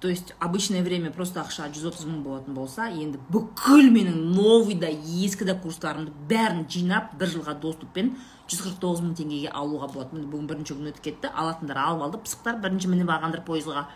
То 0.00 0.08
есть 0.08 0.34
обычное 0.40 0.82
время 0.82 1.12
просто 1.12 1.40
ақша 1.40 1.68
жүз 1.70 1.92
отыз 1.92 2.06
мың 2.08 2.22
болатын 2.24 2.54
болса 2.54 2.88
енді 2.90 3.20
бүкіл 3.30 3.86
менің 3.94 4.16
новый 4.34 4.74
да 4.74 4.88
ескі 4.90 5.46
да 5.46 5.54
курстарымды 5.54 6.10
бәрін 6.30 6.64
жинап 6.66 7.14
бір 7.14 7.30
жылға 7.36 7.54
доступпен 7.62 8.16
жүз 8.52 8.62
қырық 8.66 8.78
тоғыз 8.82 9.02
мың 9.02 9.16
теңгеге 9.18 9.50
алуға 9.56 9.88
болады 9.92 10.16
міне 10.16 10.28
бүгін 10.30 10.48
бірінші 10.50 10.76
күн 10.76 10.92
өтіп 10.92 11.04
кетті. 11.08 11.32
Алатындар 11.32 11.80
алып 11.82 12.06
алды. 12.06 12.20
Пысықтар 12.22 12.60
бірінші 12.62 12.92
мініп 12.92 13.10
алғандар 13.10 13.42
пойызға. 13.46 13.86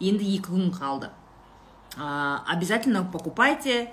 Енді 0.00 0.28
екі 0.36 0.50
күн 0.50 0.72
қалды. 0.74 1.12
Ә, 1.96 2.40
обязательно 2.48 3.04
покупайте. 3.04 3.92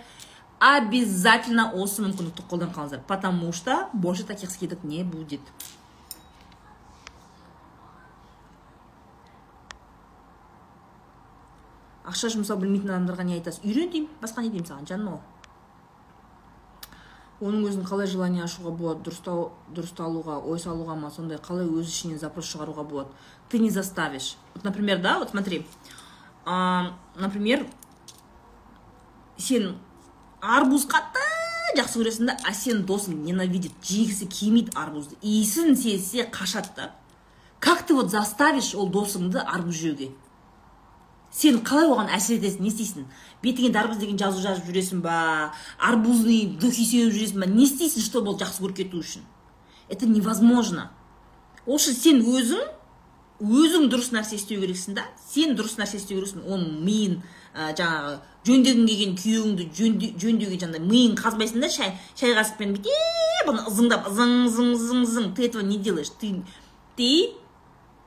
Обязательно 0.64 1.72
осы 1.76 2.02
мүмкіндікті 2.06 2.48
қолданып 2.48 3.06
потому 3.06 3.52
что 3.52 3.90
больше 3.92 4.24
таких 4.24 4.50
скидок 4.50 4.84
не 4.84 5.04
будет. 5.04 5.42
Ақша 12.04 12.30
жұмсау 12.32 12.60
білмейтін 12.60 12.92
адамдарға 12.92 13.24
не 13.24 13.38
айтасыз? 13.40 13.64
Үйрен 13.64 13.92
деймін. 13.92 14.10
Басқа 14.22 14.44
не 14.44 14.50
деймін 14.52 14.68
саған 14.68 14.88
жаным 14.88 15.14
ау. 15.14 15.22
Оның 17.44 17.68
өзін 17.68 17.84
қалай 17.88 18.08
желание 18.08 18.46
ашуға 18.46 18.72
болады 18.72 19.04
дұрыстау 19.08 19.50
дұрысталуға 19.76 20.40
ой 20.48 20.62
салуға 20.64 20.96
ма 20.96 21.12
сондай 21.12 21.40
қалай 21.44 21.68
өз 21.68 21.90
ішінен 21.92 22.20
запрос 22.22 22.48
шығаруға 22.54 22.86
болады? 22.88 23.10
Ты 23.50 23.60
не 23.60 23.70
заставишь. 23.70 24.36
Вот 24.56 24.64
например 24.64 25.02
да 25.02 25.20
вот 25.20 25.32
смотри. 25.32 25.66
А, 26.46 26.94
например 27.16 27.68
сен 29.38 29.76
арбуз 30.42 30.88
қатты 30.88 31.22
жақсы 31.78 32.00
көресің 32.00 32.32
да 32.32 32.38
а 32.48 32.54
сенің 32.54 32.86
досың 32.88 33.20
ненавидит 33.26 33.74
жегісі 33.84 34.28
келмейді 34.32 34.76
арбузды. 34.76 35.18
Иісін 35.22 35.76
сезсе 35.76 36.30
қашады 36.32 36.70
да. 36.76 36.92
Как 37.60 37.86
ты 37.86 37.94
вот 37.94 38.12
заставишь 38.12 38.74
ол 38.76 38.90
досыңды 38.90 39.40
арбуз 39.40 39.76
жеуге? 39.76 40.12
Сен 41.34 41.60
қалай 41.66 41.90
оған 41.90 42.12
әсер 42.14 42.38
етесің? 42.38 42.62
Не 42.62 42.70
істейсің? 42.70 43.08
Бетіңе 43.44 43.72
дарбыз 43.74 44.00
деген 44.02 44.20
жазу 44.22 44.42
жазып 44.44 44.70
жүресің 44.70 45.02
ба? 45.04 45.54
Арбузный 45.80 46.46
духи 46.62 46.86
сеуіп 46.86 47.16
жүресің 47.16 47.42
ба? 47.44 47.50
Не 47.50 47.66
істейсің 47.66 48.06
чтобы 48.06 48.32
ол 48.32 48.40
жақсы 48.40 48.62
көріп 48.64 48.84
кету 48.84 49.02
үшін? 49.02 49.26
Это 49.90 50.06
невозможно. 50.06 50.92
Үшін 51.66 51.98
сен 51.98 52.22
өзің 52.22 52.64
өзің 53.44 53.90
дұрыс 53.92 54.12
нәрсе 54.14 54.38
істеу 54.38 54.62
керексің 54.62 54.96
да. 54.96 55.08
Сен 55.20 55.58
дұрыс 55.58 55.76
нәрсе 55.80 55.98
істеу 56.00 56.22
керексің. 56.22 56.46
Оның 56.48 56.80
миын 56.86 57.18
ә, 57.54 57.74
жаңағы 57.76 58.18
жөндегің 58.48 58.88
келген 58.88 59.16
күйеуіңді 59.20 60.10
жөндеуге 60.22 60.60
жаңағыдай 60.62 60.84
миын 60.84 61.16
қазбайсың 61.20 61.64
да 61.64 61.70
шай 61.72 61.94
шай 62.20 62.36
қасықпен 62.38 62.76
бүйтіп 62.78 63.52
ызыңдап 63.68 64.10
ызың 64.12 64.34
ызың 64.48 64.74
ызың 64.78 65.04
ызың 65.08 65.32
ты 65.36 65.48
этого 65.48 65.64
не 65.64 65.78
делаешь. 65.78 66.12
Ты 66.20 66.44
ты 66.98 67.34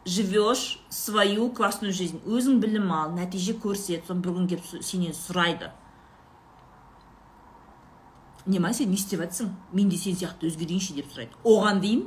живешь 0.06 0.78
свою 0.88 1.50
классную 1.50 1.92
жизнь. 1.92 2.22
Өзің 2.24 2.60
білім 2.62 2.92
ал 2.94 3.10
нәтиже 3.12 3.56
көрсет 3.58 4.06
соны 4.06 4.22
бір 4.22 4.36
күн 4.38 4.48
келіп 4.48 4.84
сенен 4.86 5.12
сұрайды. 5.12 5.72
Ма 8.46 8.70
сен 8.72 8.92
не 8.92 8.96
істеп 8.96 9.24
жатрсың 9.24 9.50
мен 9.74 9.88
де 9.90 9.98
сен 9.98 10.14
сияқты 10.14 10.46
өзгерейінші 10.46 10.94
деп 10.94 11.10
сұрайды. 11.10 11.34
Оған 11.42 11.80
дейін 11.82 12.04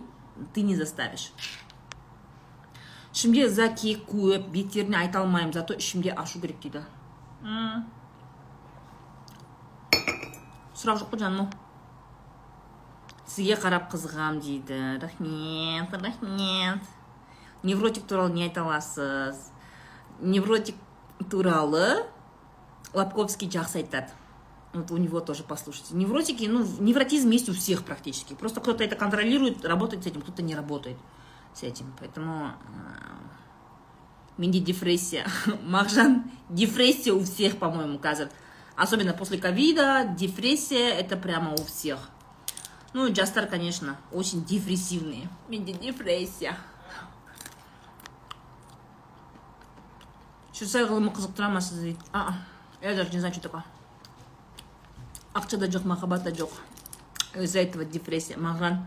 ты 0.55 0.63
не 0.63 0.77
заставишь. 0.79 1.33
Ішімде 3.13 3.49
заки 3.49 3.97
көп 4.07 4.47
беттеріне 4.53 5.01
айта 5.01 5.19
алмаймын 5.19 5.51
зато 5.53 5.75
ішімде 5.75 6.13
ашу 6.15 6.39
керек 6.39 6.61
дейді. 6.63 6.85
Сұрақ 10.79 11.01
жоқ 11.01 11.11
қой 11.11 11.19
жаным 11.25 11.49
сізге 13.27 13.59
қарап 13.59 13.91
қызығам 13.91 14.39
дейді. 14.39 14.79
Рахмет 15.03 15.91
рахмет. 15.91 16.95
Невротик 17.63 18.05
туралы 18.05 18.31
не 18.31 18.43
айта 18.43 18.61
аласыз 18.61 19.51
невротик 20.19 20.75
туралы 21.29 22.05
лобковский 22.93 23.49
жақсы 23.49 23.77
айтады. 23.77 24.09
Вот 24.73 24.91
у 24.91 24.97
него 24.97 25.19
тоже 25.19 25.43
послушайте. 25.43 25.95
Невротики 25.95 26.45
ну 26.45 26.65
невротизм 26.79 27.29
есть 27.31 27.49
у 27.49 27.53
всех 27.53 27.83
практически. 27.83 28.33
Просто 28.33 28.61
кто-то 28.61 28.83
это 28.83 28.95
контролирует 28.95 29.65
работает 29.65 30.03
с 30.03 30.07
этим 30.07 30.21
кто-то 30.21 30.41
не 30.41 30.55
работает 30.55 30.97
с 31.53 31.63
этим. 31.63 31.93
Поэтому 31.99 32.51
менде 34.37 34.59
депрессия 34.59 35.27
мағжан 35.63 36.31
депрессия 36.49 37.11
у 37.11 37.23
всех 37.23 37.57
по 37.57 37.69
моему 37.69 37.97
қазір 37.97 38.29
особенно 38.75 39.13
после 39.13 39.37
ковида 39.37 40.15
депрессия 40.17 40.89
это 40.89 41.17
прямо 41.17 41.53
у 41.53 41.63
всех. 41.65 42.09
Ну 42.93 43.13
жастар 43.13 43.45
конечно 43.47 43.97
очень 44.11 44.45
депрессивные 44.45 45.27
менде 45.49 45.73
депрессия 45.73 46.55
швейцария 50.59 50.89
ғылымы 50.91 51.13
қызықтыра 51.15 51.47
ма 51.47 51.61
сізді 51.63 51.93
дейді 51.93 51.99
а 52.11 52.33
я 52.81 52.95
даже 52.95 53.13
не 53.13 53.19
знаю 53.19 53.33
что 53.33 53.43
такое 53.43 53.63
ақша 55.33 55.57
да 55.57 55.67
жоқ 55.67 55.85
махаббат 55.87 56.23
та 56.23 56.31
жоқ 56.31 56.51
из 57.35 57.53
за 57.53 57.59
этого 57.59 57.85
депрессия 57.85 58.35
маған 58.35 58.83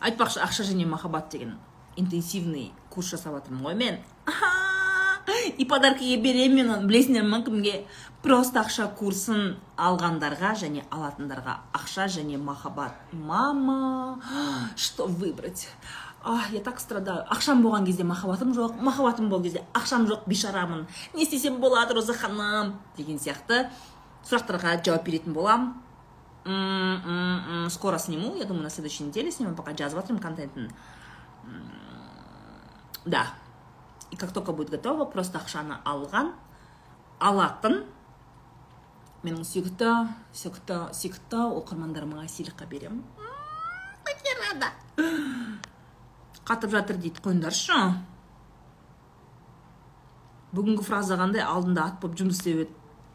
айтпақшы 0.00 0.40
ақша 0.40 0.64
және 0.64 0.86
махаббат 0.86 1.28
деген 1.28 1.58
интенсивный 1.96 2.72
курс 2.88 3.10
жасап 3.10 3.34
жатырмын 3.34 3.62
ғой 3.62 3.74
мен. 3.74 3.98
И 5.58 5.64
подаркіге 5.68 6.16
беремін 6.22 6.70
оны 6.72 6.88
білесіңдер 6.88 7.26
ма 7.28 7.42
кімге 7.44 7.84
просто 8.22 8.60
ақша 8.62 8.86
курсын 8.98 9.56
алғандарға 9.76 10.54
және 10.62 10.84
алатындарға 10.90 11.58
ақша 11.74 12.06
және 12.06 12.38
махаббат. 12.38 12.94
Мама 13.12 14.20
что 14.76 15.06
выбрать? 15.06 15.68
А 16.24 16.42
я 16.52 16.60
так 16.60 16.78
страдаю. 16.80 17.26
Ақшам 17.30 17.62
болған 17.62 17.84
кезде 17.86 18.04
махаббатым 18.04 18.52
жоқ 18.54 18.80
махаббатым 18.80 19.28
болған 19.28 19.42
кезде 19.42 19.64
ақшам 19.74 20.06
жоқ 20.06 20.26
бейшарамын 20.26 20.86
не 21.14 21.24
істесем 21.24 21.60
болады 21.60 21.94
роза 21.94 22.14
ханым 22.14 22.78
деген 22.96 23.18
сияқты 23.18 23.66
сұрақтарға 24.28 24.84
жауап 24.84 25.04
беретін 25.04 25.32
боламын 25.34 25.74
скоро 27.70 27.98
сниму 27.98 28.36
я 28.36 28.44
думаю 28.44 28.64
на 28.64 28.70
следующей 28.70 29.04
неделе 29.04 29.32
сниму 29.32 29.54
пока 29.54 29.72
жазып 29.72 29.98
жатырмын 29.98 30.22
контентін 30.22 30.70
да. 33.04 33.26
И 34.10 34.16
как 34.16 34.32
только 34.32 34.52
будет 34.52 34.70
готово 34.70 35.04
просто 35.06 35.38
ақшаны 35.38 35.78
алған 35.84 36.32
алатын 37.18 37.84
менің 39.22 39.44
сүйікті 39.46 39.90
сүйікті 40.34 40.78
сүйікті 40.98 41.42
оқырмандарыма 41.60 42.26
сыйлыққа 42.26 42.66
беремін. 42.70 43.02
Рада 44.42 44.72
қатып 46.46 46.72
жатыр 46.74 46.98
дейді 46.98 47.22
қойыңдаршы. 47.22 47.76
Бүгінгі 50.52 50.84
фраза 50.84 51.16
қандай? 51.20 51.44
Алдында 51.46 51.86
ат 51.86 52.00
болып 52.02 52.18
жұмыс 52.18 52.40
істеу 52.40 52.64
еді. 52.64 52.74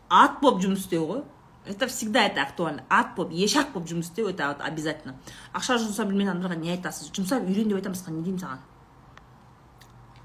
Ат 0.10 0.40
болып 0.42 0.64
жұмыс 0.64 0.86
істеу 0.86 1.06
ғой. 1.10 1.22
Это 1.68 1.88
всегда 1.88 2.24
это 2.24 2.42
актуально. 2.42 2.86
Ат 2.90 3.14
болып 3.16 3.36
ешақ 3.36 3.74
болып 3.74 3.90
жұмыс 3.92 4.08
істеу 4.08 4.30
это 4.32 4.50
обязательно. 4.56 5.18
Ақша 5.54 5.78
жұмсап 5.84 6.08
білмейтін 6.08 6.32
адамдарға 6.32 6.58
не 6.62 6.72
айтасыз? 6.78 7.12
Жұмсап 7.12 7.44
үйрен 7.44 7.68
деп 7.68 7.82
айтамын 7.82 8.00
басқа 8.00 8.16
не 8.16 8.24
деймін 8.24 8.40
саған? 8.42 8.64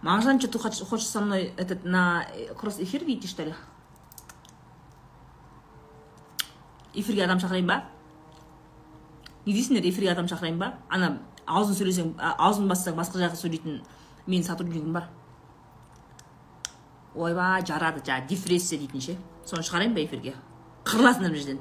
Мағжан, 0.02 0.40
что 0.40 0.48
ты 0.48 0.58
хочешь, 0.58 1.06
со 1.06 1.20
мной 1.20 1.52
этот, 1.56 1.84
на 1.84 2.26
кросс-эфир 2.58 3.04
выйти, 3.04 3.26
что 3.26 3.44
ли? 3.44 3.54
Эфирге 6.94 7.24
адам 7.24 7.40
шақырайын 7.40 7.66
ба 7.66 7.82
не 9.46 9.52
дейсіңдер 9.52 9.88
эфирге 9.88 10.12
адам 10.12 10.28
шақырайын 10.30 10.58
ба 10.58 10.74
ана 10.88 11.18
аузын 11.46 11.76
сөйлесең 11.78 12.14
аузын 12.20 12.68
бассаң 12.70 12.96
басқа 12.98 13.22
жаққа 13.24 13.40
сөйлейтін 13.40 13.80
менің 14.26 14.46
сотруднигім 14.46 14.92
бар 14.92 15.08
ойбай 17.14 17.64
жарады 17.66 18.04
жаңағы 18.06 18.28
депрессия 18.28 18.78
дейтін 18.78 19.04
ше 19.04 19.16
соны 19.44 19.64
шығарайын 19.66 19.94
ба 19.96 20.04
эфирге 20.04 20.34
қырыласыңдар 20.84 21.32
мына 21.32 21.40
жерден 21.40 21.60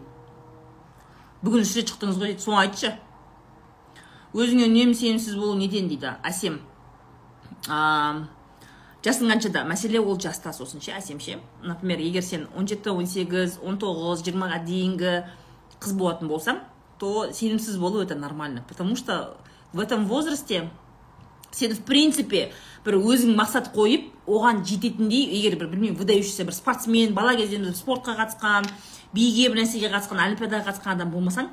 бүгін 1.42 1.66
үш 1.66 1.74
рет 1.78 1.90
шықтыңыз 1.92 2.20
ғой 2.22 2.34
дейді 2.34 2.46
соны 2.46 2.60
айтшы 2.62 2.94
өзіңе 4.34 4.68
үнемі 4.70 4.96
сенімсіз 4.96 5.36
болу 5.36 5.58
неден 5.60 5.90
дейді 5.92 6.14
әсем 6.28 6.62
жасың 9.06 9.32
қаншада 9.32 9.64
мәселе 9.66 10.00
ол 10.00 10.20
жаста 10.20 10.54
сосын 10.54 10.82
ше 10.82 10.92
әсем 10.98 11.20
ше. 11.20 11.40
Например 11.64 12.00
егер 12.00 12.24
сен 12.24 12.48
17 12.56 12.92
18 12.92 13.58
19 13.62 14.26
жиырмаға 14.26 14.62
дейінгі 14.66 15.16
қыз 15.82 15.96
болатын 15.98 16.30
болсаң 16.30 16.62
то 17.02 17.32
сенімсіз 17.34 17.78
болу 17.78 18.02
это 18.02 18.16
нормально 18.16 18.64
потому 18.68 18.96
что 18.96 19.38
в 19.74 19.80
этом 19.80 20.06
возрасте 20.06 20.70
сен 21.52 21.74
в 21.74 21.82
принципе 21.82 22.52
бір 22.86 22.98
өзің 22.98 23.34
мақсат 23.38 23.72
қойып 23.74 24.12
оған 24.28 24.62
жететіндей 24.66 25.26
егер 25.40 25.58
бір 25.58 25.72
білмеймін 25.74 25.98
выдающийся 25.98 26.46
бір 26.46 26.54
спортсмен 26.54 27.16
бала 27.18 27.34
кезден 27.36 27.74
спортқа 27.74 28.16
қатысқан 28.20 28.70
биге 29.14 29.50
бір 29.50 29.64
нәрсеге 29.64 29.90
қатысқан 29.90 30.22
олимпиадаға 30.28 30.70
қатысқан 30.70 30.94
адам 30.96 31.12
болмасаң 31.12 31.50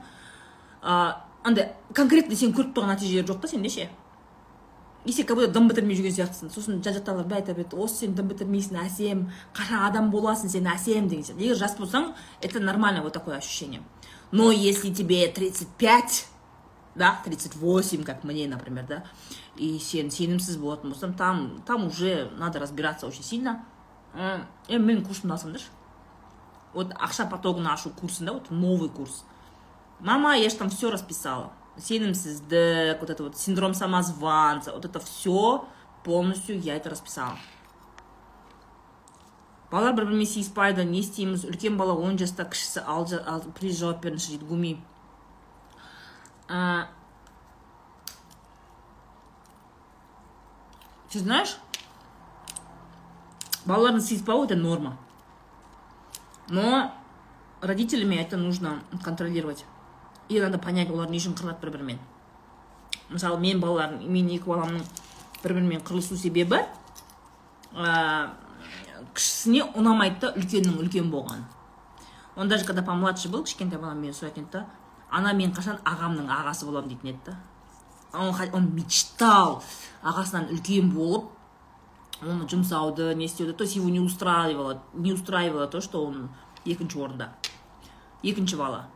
ыыы 0.83 1.15
андай 1.49 1.73
конкретно 1.95 2.37
сен 2.37 2.53
көріп 2.53 2.77
тұрған 2.77 2.95
нәтижелер 2.95 3.27
жоқ 3.29 3.41
та 3.41 3.49
сенде 3.49 3.73
ше. 3.73 3.89
Сен 5.07 5.27
как 5.27 5.37
будто 5.37 5.53
дым 5.53 5.69
бітірмей 5.69 5.97
жүрген 5.97 6.15
сияқтысың 6.17 6.51
сосын 6.53 6.83
жан 6.83 6.97
жақтағылар 6.99 7.29
бәрі 7.29 7.43
айта 7.43 7.55
береді 7.55 7.77
осы 7.77 8.05
сен 8.05 8.15
дым 8.15 8.29
бітірмейсің 8.29 8.81
әсем 8.83 9.29
қашан 9.57 9.87
адам 9.87 10.11
боласың 10.11 10.51
сен 10.53 10.67
әсем 10.67 11.09
деген 11.09 11.25
сияқты 11.25 11.47
егер 11.47 11.57
жас 11.57 11.77
болсаң 11.79 12.13
это 12.43 12.61
нормально 12.61 13.03
вот 13.03 13.13
такое 13.13 13.37
ощущение 13.37 13.83
но 14.33 14.51
если 14.51 14.93
тебе 14.93 15.27
35 15.29 16.27
да 16.95 17.21
38 17.25 18.05
как 18.05 18.25
мне 18.25 18.47
например 18.49 18.87
да? 18.87 19.05
И 19.57 19.79
сен 19.79 20.11
сенімсіз 20.11 20.59
болатын 20.59 20.93
болсаң 20.93 21.17
там 21.17 21.63
там 21.67 21.87
уже 21.87 22.31
надо 22.37 22.59
разбираться 22.59 23.07
очень 23.07 23.25
сильно. 23.25 23.65
Енді 24.15 24.85
менің 24.85 25.05
курсымды 25.07 25.35
алсаңдаршы 25.35 25.71
вот 26.75 26.93
ақша 26.95 27.29
потогын 27.31 27.67
ашу 27.67 27.91
курсында 27.91 28.33
вот 28.33 28.51
новый 28.51 28.89
курс. 28.89 29.25
Мама 30.01 30.37
я 30.37 30.49
же 30.49 30.57
там 30.57 30.71
все 30.71 30.91
расписала. 30.91 31.53
сенімсіздік 31.78 33.02
вот 33.02 33.10
это 33.10 33.24
вот 33.24 33.38
синдром 33.38 33.74
самозванца 33.74 34.72
вот 34.72 34.86
это 34.86 35.00
все 35.00 35.66
полностью 36.04 36.60
я 36.60 36.76
это 36.76 36.90
расписала 36.90 37.38
балалар 39.72 39.96
бір 39.98 40.06
бірімен 40.06 40.30
сыйыспайды 40.30 40.84
не 40.86 41.00
істейміз 41.02 41.48
үлкен 41.50 41.78
бала 41.78 41.96
он 41.98 42.20
жаста 42.22 42.46
кішісі 42.46 42.86
алты 42.86 43.50
плиз 43.58 43.80
жауап 43.80 44.04
беріңізші 44.06 44.38
дейді 44.38 44.46
гуми 44.46 44.78
ты 51.10 51.20
знаешь 51.26 51.58
балалардың 53.66 54.06
сыйыспауы 54.06 54.46
это 54.46 54.56
норма 54.56 54.98
но 56.50 56.94
родителями 57.62 58.16
это 58.16 58.38
нужно 58.38 58.84
контролировать 59.04 59.66
И 60.29 60.41
надо 60.41 60.59
понять 60.59 60.91
олар 60.91 61.11
не 61.11 61.19
үшін 61.19 61.35
қырылады 61.35 61.61
бір 61.63 61.71
бірімен 61.77 61.99
мысалы 63.11 63.41
мен 63.41 63.61
балаларым 63.61 64.03
менің 64.05 64.37
екі 64.37 64.51
баламның 64.51 64.85
бір 65.43 65.55
бірімен 65.55 65.81
қырылысу 65.87 66.17
себебі 66.17 66.61
ә, 67.75 68.31
кішісіне 69.15 69.65
ұнамайды 69.79 70.21
да 70.23 70.33
үлкеннің 70.37 70.79
үлкен 70.83 71.11
болғаны. 71.13 71.45
Он 72.37 72.49
даже 72.49 72.65
когда 72.65 72.83
помладше 72.83 73.29
был 73.29 73.45
кішкентай 73.45 73.79
балам 73.79 74.01
мені 74.01 74.15
сұрайтын 74.15 74.45
еді 74.45 74.53
да 74.53 74.67
ана 75.11 75.33
мен 75.35 75.53
қашан 75.55 75.81
ағамның 75.85 76.29
ағасы 76.31 76.67
боламын 76.67 76.93
дейтін 76.93 77.15
еді 77.15 77.19
да. 77.27 77.37
Он, 78.13 78.35
он 78.53 78.71
мечтал 78.75 79.63
ағасынан 80.03 80.53
үлкен 80.53 80.93
болып 80.95 81.33
оны 82.23 82.49
жұмсауды 82.51 83.15
не 83.15 83.27
істеуді 83.27 83.53
то 83.53 83.65
есть 83.65 83.77
его 83.77 83.89
не 83.89 84.01
устраивало 84.01 84.83
не 84.95 85.13
устраивало 85.13 85.67
то 85.67 85.81
что 85.81 86.05
он 86.05 86.29
екінші 86.65 86.99
орында. 86.99 87.33
Екінші 88.23 88.57
бала. 88.57 88.87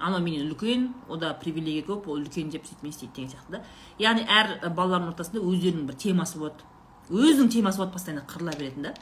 Анау 0.00 0.20
менен 0.24 0.48
үлкен 0.48 0.88
ода 1.08 1.32
привилегия 1.40 1.84
көп 1.84 2.08
ол 2.08 2.20
үлкен 2.20 2.50
деп 2.50 2.64
сөйтіп 2.66 2.88
істейді 2.88 3.12
деген 3.14 3.30
сияқты 3.30 3.52
да 3.52 3.62
яғни 4.00 4.24
әр 4.26 4.70
балалардың 4.74 5.12
ортасында 5.12 5.42
өздерінің 5.44 5.86
бір 5.90 5.98
темасы 6.00 6.38
болады 6.38 6.64
өзінің 7.10 7.50
темасы 7.52 7.78
болады 7.78 7.92
постоянно 7.92 8.24
қырыла 8.28 8.56
беретін 8.56 8.88
да 8.88 8.94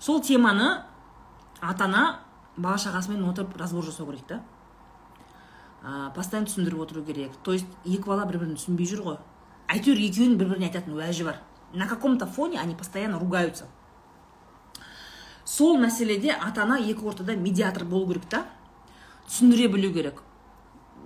сол 0.00 0.20
теманы 0.20 0.82
ата 1.60 1.84
ана 1.84 2.04
бала 2.56 2.76
шағасымен 2.76 3.24
отырып 3.30 3.56
разбор 3.56 3.84
жасау 3.84 4.06
керек 4.10 4.26
та 4.28 4.42
ә, 5.82 6.12
постоянно 6.14 6.50
түсіндіріп 6.50 6.82
отыру 6.84 7.04
керек 7.04 7.32
то 7.42 7.52
есть 7.52 7.66
екі 7.84 8.04
бала 8.04 8.26
бір 8.26 8.42
бірін 8.42 8.58
түсінбей 8.58 8.88
жүр 8.90 9.04
ғой 9.06 9.18
әйтеуір 9.72 10.04
екеуінің 10.10 10.36
бір 10.38 10.52
біріне 10.52 10.68
айтатын 10.68 10.98
уәжі 10.98 11.24
бар 11.24 11.40
на 11.72 11.88
каком 11.88 12.18
то 12.18 12.26
фоне 12.26 12.60
они 12.60 12.74
постоянно 12.74 13.18
ругаются 13.18 13.66
сол 15.44 15.78
мәселеде 15.78 16.32
ата 16.32 16.62
ана 16.62 16.78
екі 16.78 17.04
ортада 17.06 17.36
медиатор 17.36 17.84
болу 17.84 18.06
керек 18.08 18.28
та 18.28 18.44
түсіндіре 19.28 19.68
білу 19.68 19.92
керек 19.92 20.22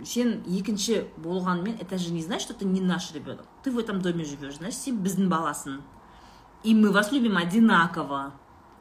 сен 0.05 0.43
екінші 0.47 1.05
болғанымен 1.19 1.79
это 1.81 1.99
же 1.99 2.13
не 2.13 2.23
значит 2.23 2.43
что 2.43 2.55
ты 2.55 2.65
не 2.65 2.81
наш 2.81 3.13
ребенок 3.13 3.47
ты 3.63 3.71
в 3.71 3.79
этом 3.79 4.01
доме 4.01 4.25
живешь 4.25 4.57
значит 4.57 4.81
сен 4.81 4.99
біздің 5.03 5.29
баласың 5.29 5.81
и 6.63 6.75
мы 6.75 6.91
вас 6.91 7.13
любим 7.13 7.37
одинаково. 7.37 8.33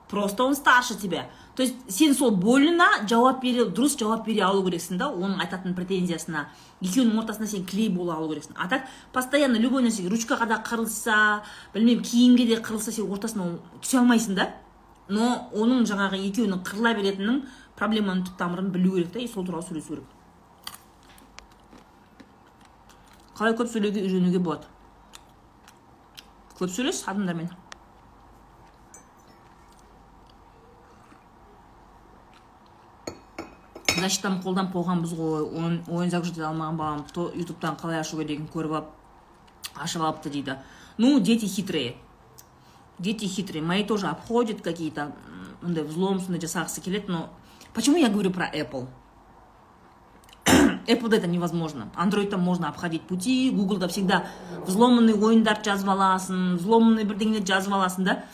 Просто 0.10 0.46
он 0.46 0.56
старше 0.56 0.96
тебя. 0.96 1.30
То 1.56 1.64
есть 1.64 1.76
сен 1.90 2.16
сол 2.16 2.32
бойына 2.32 2.88
жауап 3.10 3.42
бере 3.42 3.66
дұрыс 3.66 3.98
жауап 4.00 4.26
бере 4.26 4.46
алу 4.46 4.64
керексің 4.64 4.98
да 4.98 5.10
оның 5.12 5.42
айтатын 5.44 5.76
претензиясына 5.76 6.46
екеуінің 6.80 7.20
ортасында 7.20 7.50
сен 7.52 7.66
клей 7.68 7.90
бола 7.90 8.16
алу 8.16 8.30
керексің. 8.32 8.56
А 8.56 8.70
так 8.70 8.88
постоянно 9.12 9.58
любой 9.58 9.84
нәрсеге 9.84 10.08
ручкаға 10.08 10.48
да 10.48 10.62
қырылса 10.64 11.42
білмеймін 11.74 12.04
киімге 12.04 12.46
де 12.48 12.62
қырылса 12.62 12.96
сен 12.96 13.12
ортасына 13.12 13.58
түсе 13.82 14.00
алмайсың 14.00 14.40
да. 14.40 14.54
Но 15.10 15.50
оның 15.52 15.84
жаңағы 15.92 16.22
екеуінің 16.24 16.64
қырыла 16.64 16.96
беретінінің 16.96 17.44
проблеманың 17.76 18.30
түп 18.30 18.40
тамырын 18.40 18.72
білу 18.72 18.96
керек 18.96 19.12
та 19.12 19.20
и 19.20 19.28
сол 19.28 19.46
туралы 19.46 19.68
сөйлесу 19.68 19.98
керек. 19.98 20.17
Қалай 23.38 23.54
көп 23.58 23.70
сөйлеуге 23.70 24.02
үйренуге 24.02 24.40
болады? 24.42 24.66
Көп 26.58 26.74
сөйлес 26.74 27.04
адамдармен 27.08 27.52
защитаны 33.98 34.42
қолданып 34.44 34.74
болғанбыз 34.74 35.14
ғой 35.18 35.46
ойын 35.54 36.12
закрыть 36.12 36.38
алмаған 36.40 36.78
балам 36.80 37.06
ютубтан 37.36 37.78
қалай 37.82 38.00
ашу 38.00 38.18
керегін 38.18 38.50
көріп 38.54 38.76
алып 38.80 38.92
ашып 39.76 40.02
алыпты 40.02 40.30
дейді. 40.30 40.58
Ну 40.98 41.20
дети 41.20 41.46
хитрые. 41.46 41.96
Дети 43.00 43.26
хитрые. 43.26 43.62
Мои 43.62 43.84
тоже 43.84 44.08
обходят 44.08 44.62
какие 44.62 44.92
то 44.92 45.12
мындай 45.62 45.84
взлом 45.84 46.20
сондай 46.20 46.42
жасағысы 46.42 46.82
келеді 46.82 47.12
но 47.12 47.30
почему 47.74 47.98
я 47.98 48.10
говорю 48.10 48.32
про 48.32 48.50
apple? 48.50 48.88
Apple 50.87 51.15
это 51.15 51.27
невозможно. 51.27 51.91
Android'та 51.97 52.37
можно 52.37 52.69
обходить 52.69 53.03
пути, 53.03 53.51
Google'да 53.51 53.89
всегда 53.89 54.27
взломанный 54.67 55.15
ойындарды 55.15 55.71
жазып 55.71 55.89
аласың, 55.89 56.57
взломанный 56.57 57.05
бірдеңелерді 57.05 57.47
жазып 57.47 57.73
аласың, 57.73 58.05
да. 58.05 58.25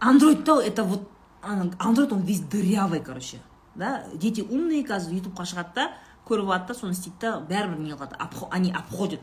Android'та 0.00 0.60
это 0.60 0.84
вот, 0.84 1.08
Android 1.42 2.12
он 2.12 2.20
весь 2.20 2.40
дырявый, 2.40 3.00
короче. 3.00 3.38
Да? 3.74 4.04
Дети 4.14 4.40
умные, 4.40 4.82
қазір 4.84 5.14
ютубқа 5.20 5.44
шығады 5.46 5.74
да, 5.74 5.90
көріп 6.26 6.48
алады 6.48 6.68
да, 6.68 6.74
соны 6.74 6.92
істейді 6.92 7.16
да, 7.20 7.36
бәрібір 7.40 7.78
не 7.78 7.92
қылады, 7.92 8.16
они 8.50 8.72
обходят. 8.72 9.20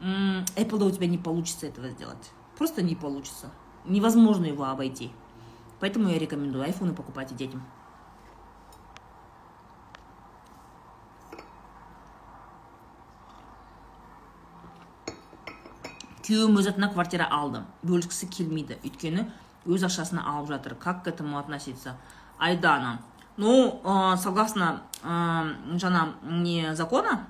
Apple'да 0.00 0.86
у 0.86 0.90
тебя 0.90 1.06
не 1.06 1.18
получится 1.18 1.66
этого 1.66 1.88
сделать. 1.88 2.30
Просто 2.56 2.82
не 2.82 2.94
получится. 2.94 3.50
Невозможно 3.84 4.44
его 4.44 4.64
обойти. 4.64 5.10
Поэтому 5.80 6.08
я 6.08 6.18
рекомендую 6.18 6.64
айфоны 6.64 6.92
покупать 6.92 7.34
детям. 7.34 7.62
Күйеуім 16.25 16.59
өз 16.61 16.69
атына 16.71 16.91
квартира 16.93 17.27
алды 17.31 17.63
бөліскісі 17.83 18.29
келмейді. 18.33 18.79
Өйткені 18.83 19.27
өз 19.65 19.85
ақшасына 19.87 20.23
алып 20.25 20.49
жатыр. 20.49 20.75
Как 20.75 21.03
к 21.03 21.07
этому 21.07 21.37
относиться? 21.37 21.97
Айдана 22.39 22.99
ну 23.37 23.81
ә, 23.83 24.17
согласно 24.17 24.83
ә, 25.01 25.77
жаңа 25.81 26.13
не 26.23 26.75
закона 26.75 27.23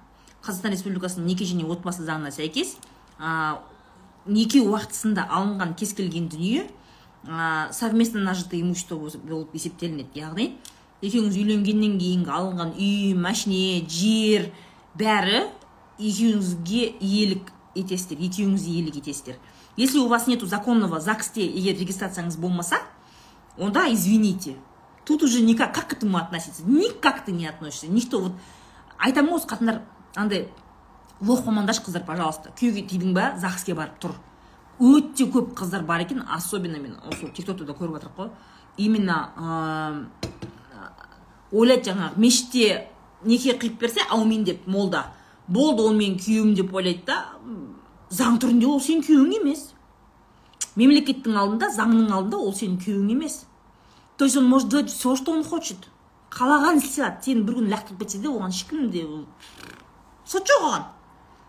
қазақстан 0.43 0.73
республикасының 0.75 1.29
неке 1.29 1.47
және 1.47 1.63
отбасы 1.69 2.03
заңына 2.03 2.31
сәйкес 2.35 2.75
ә, 3.19 3.59
неке 4.25 4.59
уақытысында 4.65 5.27
алынған 5.29 5.75
кез 5.79 5.93
келген 5.95 6.27
дүние 6.27 6.67
ә, 7.23 7.71
совместно 7.71 8.19
нажитое 8.19 8.59
имущество 8.61 8.97
болып 8.97 9.55
есептелінеді. 9.55 10.19
Яғни 10.19 10.49
екеуіңіз 11.03 11.39
үйленгеннен 11.39 11.97
кейінгі 11.99 12.31
алынған 12.31 12.75
үй 12.75 13.13
машине 13.15 13.85
жер 13.87 14.49
бәрі 14.99 15.45
екеуіңізге 15.99 16.83
иелік 16.99 17.52
етесіздер 17.75 18.17
екеуіңіз 18.17 18.67
иелік 18.67 18.97
етесіздер. 18.97 19.37
Если 19.75 19.99
у 19.99 20.07
вас 20.07 20.27
нету 20.27 20.45
законного 20.45 20.99
загсте 20.99 21.45
егер 21.45 21.79
регистрацияңыз 21.79 22.37
болмаса 22.37 22.77
онда 23.57 23.91
извините. 23.91 24.55
Тут 25.05 25.23
уже 25.23 25.41
никак 25.41 25.73
как 25.73 25.87
к 25.87 25.93
этому 25.93 26.17
относиться? 26.17 26.63
Никак 26.65 27.25
ты 27.25 27.31
не 27.31 27.47
относишься. 27.47 27.87
Никто 27.87 28.19
вот 28.19 28.33
айтамын 28.97 29.33
ғой 29.33 29.37
осы 29.37 29.47
қатындар 29.47 29.81
андай 30.15 30.49
лох 31.19 31.45
мамандаш 31.45 31.81
қыздар 31.81 32.05
пожалуйста 32.05 32.53
күйеуге 32.59 32.87
тидің 32.87 33.13
ба? 33.13 33.33
Загске 33.37 33.73
барып 33.73 33.99
тұр 33.99 34.15
өте 34.79 35.25
көп 35.25 35.53
қыздар 35.57 35.83
бар 35.85 36.01
екен 36.05 36.23
особенно 36.29 36.77
мен 36.77 36.97
осы 37.09 37.29
тик 37.33 37.45
токта 37.45 37.65
да 37.65 37.73
көріп 37.73 37.97
жатырмын 37.97 38.17
ғой. 38.17 38.29
Именно 38.77 40.09
ойлайды 41.51 41.91
жаңағы 41.91 42.19
мешітте 42.19 42.87
неке 43.23 43.57
қиып 43.57 43.79
берсе 43.79 44.01
аумин 44.09 44.43
деп 44.43 44.67
молда. 44.67 45.13
Болды 45.47 45.83
ол 45.83 45.95
менің 45.97 46.19
күйеуім 46.19 46.53
деп 46.57 46.73
ойлайды 46.73 47.05
да. 47.07 47.17
Заң 48.13 48.37
түрінде 48.41 48.67
ол 48.69 48.81
сенің 48.81 49.03
күйеуің 49.07 49.33
емес. 49.39 49.71
Мемлекеттің 50.75 51.37
алдында 51.37 51.71
заңның 51.75 52.11
алдында 52.13 52.37
ол 52.37 52.53
сенің 52.53 52.77
күйеуің 52.83 53.11
емес. 53.15 53.45
То 54.17 54.25
есть 54.25 54.37
он 54.37 54.45
может 54.45 54.69
делать 54.69 54.91
все 54.91 55.15
что 55.15 55.31
он 55.31 55.43
хочет. 55.43 55.77
Қалаған 56.29 56.79
істей 56.81 57.03
алады 57.03 57.25
сені 57.25 57.43
бір 57.45 57.59
күні 57.59 57.73
лақтырып 57.73 57.99
кетсе 58.01 58.19
де 58.21 58.29
оған 58.29 58.49
ешкім 58.49 58.89
де 58.89 59.03
сот 60.25 60.47
жоқ 60.49 60.65
оған. 60.69 60.87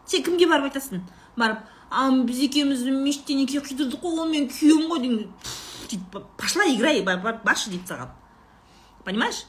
Сен 0.07 0.25
кімге 0.25 0.49
барып 0.49 0.69
айтасың? 0.69 1.01
Барып 1.37 1.63
а 1.91 2.11
біз 2.11 2.43
екеуміз 2.45 2.83
мешітте 2.85 3.35
неке 3.39 3.63
қидырдық 3.65 4.03
қой 4.03 4.19
ол 4.19 4.29
менің 4.29 4.51
күйеуім 4.53 4.91
ғой 4.91 5.01
дейді 5.05 6.25
пошла 6.37 6.67
играй 6.69 7.03
баршы 7.05 7.71
дейді 7.71 7.87
саған. 7.89 8.13
Понимаешь? 9.05 9.45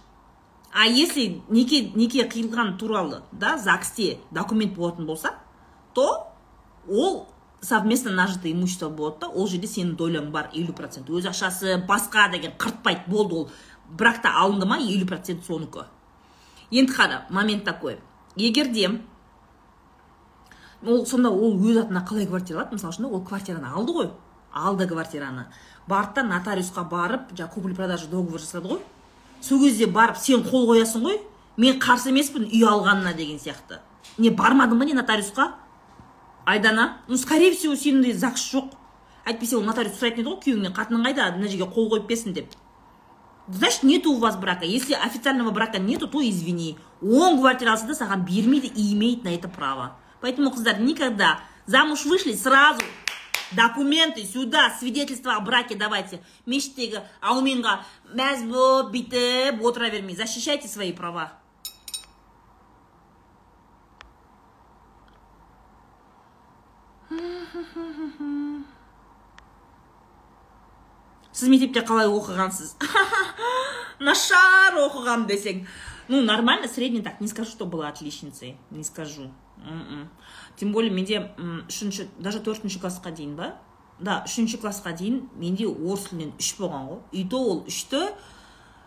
А 0.75 0.85
если 0.87 1.41
неке 1.47 1.91
неке 1.95 2.25
қиылған 2.27 2.75
туралы 2.77 3.21
да 3.31 3.57
загсте 3.57 4.17
документ 4.31 4.77
болатын 4.77 5.05
болса 5.05 5.31
то 5.93 6.33
ол 6.87 7.29
совместно 7.61 8.11
нажитое 8.11 8.51
имущество 8.51 8.89
болады 8.89 9.21
да 9.21 9.27
ол 9.29 9.47
жерде 9.47 9.67
сенің 9.71 9.95
доляң 9.95 10.31
бар 10.31 10.49
елу 10.53 10.73
процент. 10.73 11.09
Өз 11.09 11.29
ақшасы 11.31 11.77
басқа 11.87 12.27
деген 12.31 12.51
қыртпайды 12.59 13.07
болды 13.07 13.35
ол. 13.35 13.49
Бракта 13.87 14.33
алынды 14.35 14.65
ма 14.65 14.77
елу 14.77 15.07
процент 15.07 15.45
сонікі 15.45 15.87
енді 16.71 16.91
қара 16.91 17.21
момент 17.29 17.63
такой. 17.63 17.99
Егер 18.35 18.67
де 18.67 18.89
ол 20.83 21.05
сонда 21.05 21.29
ол 21.29 21.55
өз 21.55 21.85
атына 21.85 22.03
қалай 22.03 22.27
квартира 22.27 22.59
алады? 22.59 22.75
Мысалы 22.75 22.93
үшін 22.93 23.05
ол 23.05 23.23
квартираны 23.23 23.71
алды 23.71 23.93
ғой. 23.93 24.11
Алды 24.51 24.87
квартираны. 24.87 25.47
Барды 25.87 26.21
да 26.21 26.27
нотариусқа 26.27 26.83
барып 26.89 27.31
жаңағы 27.31 27.53
купли 27.53 27.73
продажа 27.73 28.07
договор 28.07 28.39
жасады 28.39 28.67
ғой. 28.67 28.81
Сол 29.45 29.61
кезде 29.61 29.85
барып 29.85 30.17
сен 30.17 30.41
қол 30.43 30.65
қоясың 30.71 31.05
ғой 31.05 31.19
мен 31.57 31.77
қарсы 31.79 32.09
емеспін 32.09 32.47
үй 32.49 32.65
алғанына 32.65 33.13
деген 33.13 33.37
сияқты. 33.39 33.79
Не 34.17 34.31
бармадың 34.31 34.79
ба 34.79 34.85
не 34.85 34.93
нотариусқа? 34.97 35.51
Айдана 36.45 36.97
ну 37.07 37.17
скорее 37.17 37.51
всего 37.55 37.75
сенде 37.75 38.13
загс 38.13 38.41
жоқ. 38.53 38.73
Әйтпесе 39.25 39.57
ол 39.57 39.63
нотариус 39.63 39.99
сұрайтын 39.99 40.23
еді 40.23 40.29
ғой 40.29 40.39
күйеуіңнен 40.43 40.73
қатының 40.73 41.05
қайда? 41.05 41.31
Мына 41.37 41.47
жерге 41.47 41.69
қол 41.69 41.89
қойып 41.93 42.07
берсін 42.09 42.33
деп. 42.33 42.53
Значит 43.47 43.83
нету 43.83 44.11
у 44.11 44.17
вас 44.17 44.35
брака. 44.37 44.65
Если 44.65 44.93
официального 44.93 45.51
брака 45.51 45.77
нету 45.77 46.07
то 46.07 46.21
извини. 46.21 46.77
Он 47.01 47.39
квартира 47.39 47.71
алса 47.71 47.85
да 47.85 47.93
саған 47.93 48.25
бермейді 48.25 48.71
и 48.75 48.93
имеет 48.93 49.23
на 49.23 49.29
это 49.29 49.47
право. 49.47 49.95
Поэтому 50.21 50.49
қыздар 50.49 50.81
никогда 50.81 51.39
замуж 51.67 52.05
вышли 52.05 52.33
сразу. 52.33 52.81
документы 53.54 54.24
сюда 54.24 54.70
свидетельство 54.78 55.34
о 55.34 55.40
браке 55.40 55.74
давайте 55.74 56.22
мешіттегі 56.46 57.02
ауменға 57.20 57.80
мәз 58.14 58.46
болып 58.46 58.92
бүйтіп 58.94 59.62
отыра 59.66 59.90
бермей 59.90 60.16
защищайте 60.16 60.68
свои 60.68 60.92
права 60.92 61.32
сіз 71.32 71.48
мектепте 71.48 71.82
қалай 71.82 72.06
оқығансыз 72.06 72.76
нашар 74.06 74.78
оқыған 74.78 75.26
десең 75.26 75.64
ну 76.08 76.22
нормально 76.22 76.68
средний 76.68 77.02
так 77.02 77.20
не 77.20 77.28
скажу 77.28 77.50
что 77.50 77.66
была 77.66 77.88
отличницей 77.88 78.56
не 78.70 78.84
скажу 78.84 79.30
м-м. 79.58 80.08
Тем 80.57 80.71
более 80.71 80.91
менде 80.91 81.31
үшінші 81.37 82.07
даже 82.19 82.39
төртінші 82.39 82.79
классқа 82.79 83.11
дейін 83.11 83.35
ба? 83.35 83.55
Да 83.99 84.23
үшінші 84.27 84.59
классқа 84.61 84.95
дейін 84.95 85.29
менде 85.35 85.67
орыс 85.67 86.09
тілінен 86.09 86.33
үш 86.39 86.55
болған 86.59 86.87
ғой. 86.89 86.99
И 87.11 87.25
то 87.27 87.39
ол 87.39 87.63
үшті 87.67 88.07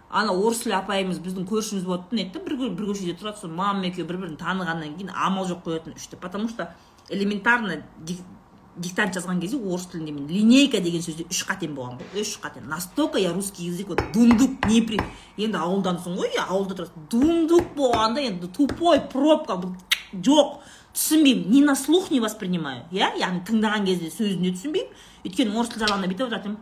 ана 0.08 0.32
орыс 0.32 0.64
тілі 0.64 0.78
апайымыз 0.78 1.20
біздің 1.20 1.48
көршіміз 1.48 1.84
болатын 1.84 2.24
еді 2.24 2.40
бір 2.44 2.56
бір 2.72 2.90
көшеде 2.92 3.16
тұрады 3.20 3.40
сол 3.42 3.52
мамам 3.52 3.84
екеуі 3.88 4.08
бір 4.08 4.22
бірін 4.24 4.40
танығаннан 4.40 4.96
кейін 4.96 5.12
амал 5.12 5.48
жоқ 5.48 5.64
қоятын 5.66 5.96
үшті. 5.96 6.16
Потому 6.16 6.48
что 6.48 6.72
элементарно 7.08 7.82
диктант 8.78 9.16
жазған 9.16 9.40
кезде 9.40 9.58
орыс 9.58 9.88
тілінде 9.90 10.12
мен 10.12 10.28
линейка 10.30 10.80
деген 10.80 11.02
сөзде 11.02 11.26
үш 11.28 11.42
қатем 11.48 11.74
болған 11.74 11.98
ғой. 11.98 12.22
Үш 12.22 12.38
қатем 12.40 12.68
настолько 12.68 13.18
я 13.18 13.32
русский 13.32 13.66
язык 13.66 13.88
вот 13.88 14.02
дундук 14.14 14.64
не 14.68 14.80
при. 14.82 15.00
Енді 15.36 15.58
ауылдансың 15.58 16.16
ғой 16.16 16.38
ауылда 16.46 16.78
тұрасың 16.78 17.08
дундук 17.10 17.74
болғанда 17.76 18.22
енді 18.22 18.48
тупой 18.54 19.00
пробка 19.12 19.58
жоқ. 20.12 20.60
Түсінбеймін. 20.98 21.46
Ни 21.54 21.62
на 21.62 21.76
слух 21.78 22.10
не 22.10 22.18
воспринимаю. 22.20 22.82
Иә 22.90 23.14
яғни 23.22 23.44
тыңдаған 23.46 23.86
кезде 23.86 24.10
сөзін 24.10 24.42
де 24.42 24.56
түсінбеймін. 24.56 24.90
Өйткені 25.24 25.54
орыс 25.54 25.70
тілі 25.70 25.86
жағында 25.86 26.10
бүйтіп 26.10 26.26
отыратын 26.26 26.58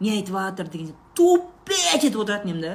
не 0.00 0.12
айтып 0.16 0.34
жатыр 0.34 0.68
деген 0.70 0.94
тупеть 1.14 2.04
етіп 2.04 2.18
отыратын 2.22 2.50
едім 2.50 2.60
да. 2.62 2.72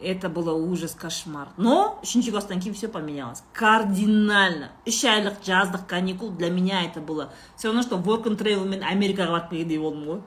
Это 0.00 0.30
было 0.30 0.52
ужас 0.52 0.94
кошмар. 0.94 1.48
Но 1.56 2.00
үшінші 2.02 2.32
класстан 2.32 2.60
кейін 2.60 2.74
все 2.74 2.88
поменялось. 2.88 3.42
Кардинально. 3.52 4.70
Үш 4.88 5.02
айлық 5.04 5.42
жаздық 5.44 5.86
каникул 5.86 6.30
для 6.30 6.50
меня 6.50 6.84
это 6.84 7.00
было 7.00 7.32
все 7.56 7.68
равно 7.68 7.82
что 7.82 7.96
work 7.96 8.24
and 8.24 8.40
travel 8.40 8.64
мен 8.64 8.80
америкаға 8.82 9.32
барып 9.32 9.50
келгендей 9.50 9.78
болдым 9.78 10.04
ғой. 10.08 10.20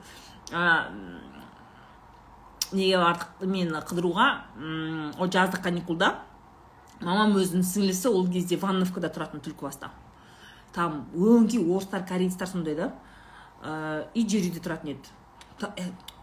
Неге 2.74 2.98
бардық 3.02 3.46
мен 3.48 3.74
қыдыруға 3.88 4.28
ол 5.20 5.30
жаздық 5.30 5.64
каникулда 5.64 6.14
мамам 7.02 7.36
өзінің 7.40 7.66
сіңлісі 7.68 8.12
ол 8.12 8.28
кезде 8.32 8.58
ванновкада 8.58 9.10
тұратын 9.14 9.44
түлкібаста. 9.44 9.90
Там 10.74 11.06
өңкей 11.14 11.62
орыстар 11.62 12.06
корейцтар 12.08 12.48
сондай 12.48 12.76
да 12.76 12.94
и 14.14 14.26
жер 14.28 14.48
үйде 14.48 14.60
тұратын 14.64 14.96
еді. 14.96 15.14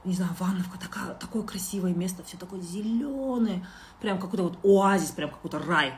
Не 0.04 0.14
знаю, 0.14 0.32
Ванновка, 0.38 0.78
такая, 0.78 1.14
такое 1.14 1.42
красивое 1.42 1.92
место, 1.92 2.22
все 2.24 2.38
такое 2.38 2.60
зеленое, 2.60 3.66
прям 4.00 4.18
какой-то 4.18 4.44
вот 4.44 4.58
оазис, 4.64 5.10
прям 5.10 5.30
какой-то 5.30 5.58
рай. 5.58 5.92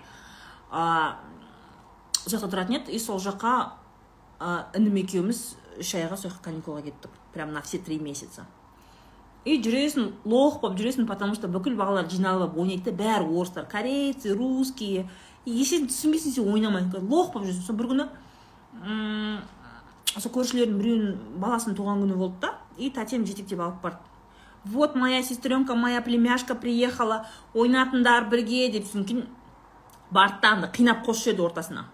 А, 0.71 1.21
жақта 2.27 2.51
тұратын 2.51 2.81
еді 2.81 2.95
и 2.95 2.99
сол 2.99 3.21
жаққа 3.23 3.53
інім 4.79 4.99
екеуміз 5.05 5.43
үш 5.79 5.95
айға 5.99 6.19
сол 6.19 6.33
жаққа 6.33 6.51
каникулға 6.51 6.83
кеттік 6.89 7.15
прям 7.33 7.53
на 7.55 7.63
все 7.63 7.79
три 7.79 7.99
месяца. 7.99 8.47
И 9.45 9.59
жүресің 9.63 10.13
лох 10.25 10.61
болып 10.61 10.79
жүресің 10.79 11.07
потому 11.07 11.35
что 11.35 11.49
бүкіл 11.49 11.75
балалар 11.77 12.09
жиналып 12.11 12.53
алып 12.53 12.59
ойнайды 12.63 12.91
да 12.91 12.97
бәрі 13.03 13.27
орыстар 13.27 13.67
корейцы 13.67 14.35
русские. 14.37 15.09
Ештеңе 15.47 15.89
түсінбейсің 15.91 16.37
сен 16.37 16.53
ойнамай 16.53 16.85
лох 17.01 17.33
болып 17.33 17.49
жүрсің 17.49 17.67
сол 17.67 17.77
бір 17.77 17.87
күні 17.91 18.07
сол 20.13 20.33
көршілердің 20.33 20.79
біреуінің 20.79 21.39
баласының 21.43 21.77
туған 21.79 22.05
күні 22.05 22.19
болды 22.21 22.45
да 22.45 22.55
и 22.79 22.91
тәтем 22.91 23.27
жетектеп 23.27 23.61
алып 23.61 23.83
барды. 23.83 23.99
Вот 24.65 24.95
моя 24.95 25.23
сестренка 25.23 25.75
моя 25.75 26.03
племяшка 26.03 26.55
приехала 26.55 27.27
ойнатындар 27.55 28.29
бірге 28.31 28.69
деп 28.71 28.87
содан 28.87 29.05
кейін 29.05 29.27
барды 30.11 30.39
да 30.43 30.71
қинап 30.71 31.03
қосып 31.03 31.33
жіберді 31.33 31.49
ортасына. 31.49 31.85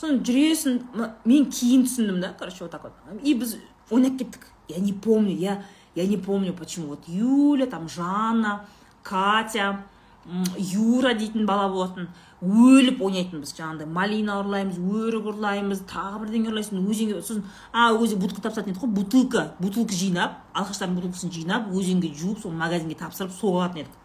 Сосын 0.00 0.22
жүресің 0.24 0.80
мен 1.24 1.50
кейін 1.52 1.84
түсіндім 1.84 2.20
да 2.22 2.32
короче 2.38 2.64
вот 2.64 2.70
так 2.70 2.84
вот. 2.84 2.92
И 3.22 3.34
біз 3.34 3.58
ойнап 3.90 4.16
кеттік. 4.16 4.46
Я 4.68 4.78
не 4.80 4.92
помню 4.92 5.36
я 5.36 5.64
я 5.94 6.06
не 6.06 6.16
помню 6.16 6.52
почему. 6.52 6.88
Вот 6.88 7.08
юля 7.08 7.66
там 7.66 7.88
жанна 7.88 8.66
катя 9.02 9.84
юра 10.58 11.14
дейтін 11.14 11.46
бала 11.46 11.68
болатын 11.72 12.08
өліп 12.40 13.00
ойнайтынбыз 13.02 13.54
жаңағыдай 13.56 13.88
малина 13.88 14.36
ұрлаймыз 14.40 14.76
өрік 14.78 15.30
ұрлаймыз 15.32 15.80
тағы 15.88 16.20
бірдеңе 16.22 16.50
ұрлайсың 16.52 16.84
өзенге 16.84 17.20
сосын 17.20 17.42
а 17.72 17.90
өзі 17.96 18.18
бутылка 18.20 18.44
тапсыратын 18.44 18.74
еді 18.74 18.82
ғой 18.84 18.92
бутылка 18.96 19.44
бутылка 19.58 19.96
жинап 19.96 20.38
алқаштардың 20.54 20.98
бутылкасын 20.98 21.32
жинап 21.32 21.72
өзенге 21.72 22.12
жуып 22.16 22.42
сол 22.44 22.52
магазинге 22.52 22.98
тапсырып 23.00 23.32
соғатын 23.32 23.84
едік. 23.84 23.96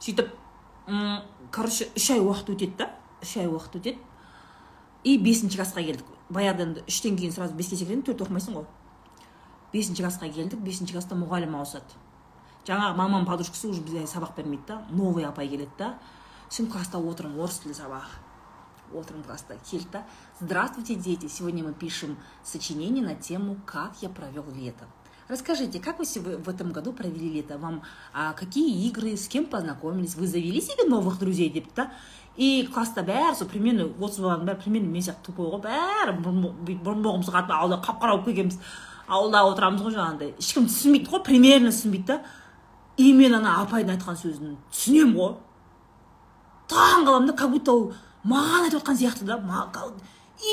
Сөйтіп 0.00 0.34
короче 1.54 1.88
үш 1.96 2.10
ай 2.10 2.20
уақыт 2.20 2.52
өтеді 2.54 2.76
да 2.82 2.90
үш 3.22 3.36
ай 3.38 3.46
уақыт 3.46 3.78
өтеді. 3.80 3.98
И 5.04 5.18
бесінші 5.18 5.58
классқа 5.58 5.82
келдік. 5.86 6.06
Баяғыда 6.30 6.66
енді 6.66 6.82
үштен 6.90 7.16
кейін 7.16 7.32
сразу 7.32 7.54
беске 7.54 7.76
секірген 7.78 8.02
төрт 8.02 8.24
оқымайсың 8.26 8.58
ғой. 8.58 8.66
Бесінші 9.76 10.06
классқа 10.06 10.30
келдік 10.32 10.60
бесінші 10.64 10.96
класста 10.96 11.16
мұғалім 11.20 11.56
ауысады. 11.60 11.98
Жаңағы 12.66 12.96
мамамның 12.98 13.28
подружкасы 13.28 13.68
уже 13.68 13.82
бізге 13.84 14.06
сабақ 14.08 14.34
бермейді 14.38 14.64
да 14.72 14.78
новый 14.90 15.26
апай 15.28 15.48
келеді 15.48 15.70
да. 15.78 15.94
Сосын 16.48 16.70
класста 16.72 16.98
отырмын 16.98 17.42
орыс 17.44 17.60
тілі 17.62 17.76
сабағы 17.76 18.96
отырмын 18.96 19.26
класста 19.28 19.58
келді 19.70 19.92
да. 19.92 20.04
Здравствуйте 20.40 20.94
дети 20.94 21.28
сегодня 21.28 21.64
мы 21.64 21.74
пишем 21.74 22.16
сочинение 22.42 23.04
на 23.04 23.14
тему 23.14 23.58
как 23.66 24.00
я 24.00 24.08
провел 24.08 24.46
лето. 24.54 24.86
Расскажите, 25.28 25.80
как 25.80 25.98
вы 25.98 26.04
в 26.04 26.48
этом 26.48 26.70
году 26.70 26.92
провели 26.92 27.28
лето? 27.28 27.58
Вам 27.58 27.82
а, 28.12 28.32
какие 28.32 28.86
игры, 28.86 29.16
с 29.16 29.26
кем 29.26 29.46
познакомились? 29.46 30.14
Вы 30.14 30.28
завели 30.28 30.60
себе 30.60 30.84
новых 30.84 31.18
друзей 31.18 31.50
депті 31.50 31.72
да? 31.74 31.90
И 32.36 32.66
класста 32.68 33.00
бәрі 33.00 33.32
сол 33.38 33.48
примерно 33.48 33.86
отыз 33.96 34.20
баланың 34.20 34.44
бәрі 34.44 34.60
примерно 34.60 34.90
мен 34.92 35.04
сияқты 35.04 35.30
тупой 35.30 35.48
ғой. 35.54 35.62
Бәрі 35.64 36.18
мұрынбоғымыз 36.20 37.30
қатып 37.32 37.54
ауылда 37.56 37.78
қап 37.80 38.02
қара 38.02 38.18
болып 38.18 38.26
келгенбіз. 38.28 38.58
Ауылда 39.06 39.44
отырамыз 39.50 39.82
ғой 39.86 39.96
жаңағыдай 39.96 40.34
ешкім 40.40 40.68
түсінбейді 40.70 41.12
ғой 41.12 41.24
примерно 41.24 41.72
түсінбейді 41.74 42.06
да. 42.06 42.20
И 42.96 43.12
мен 43.12 43.34
ана 43.36 43.60
апайдың 43.62 43.96
айтқан 43.96 44.16
сөзін 44.16 44.56
түсінемін 44.72 45.16
ғой. 45.16 45.34
Таң 46.70 47.06
қаламын 47.06 47.30
да 47.30 47.36
как 47.36 47.50
будто 47.52 47.72
ол 47.72 47.92
маған 48.24 48.66
айтып 48.66 48.80
жатқан 48.80 49.00
сияқты 49.00 49.24
да 49.24 49.38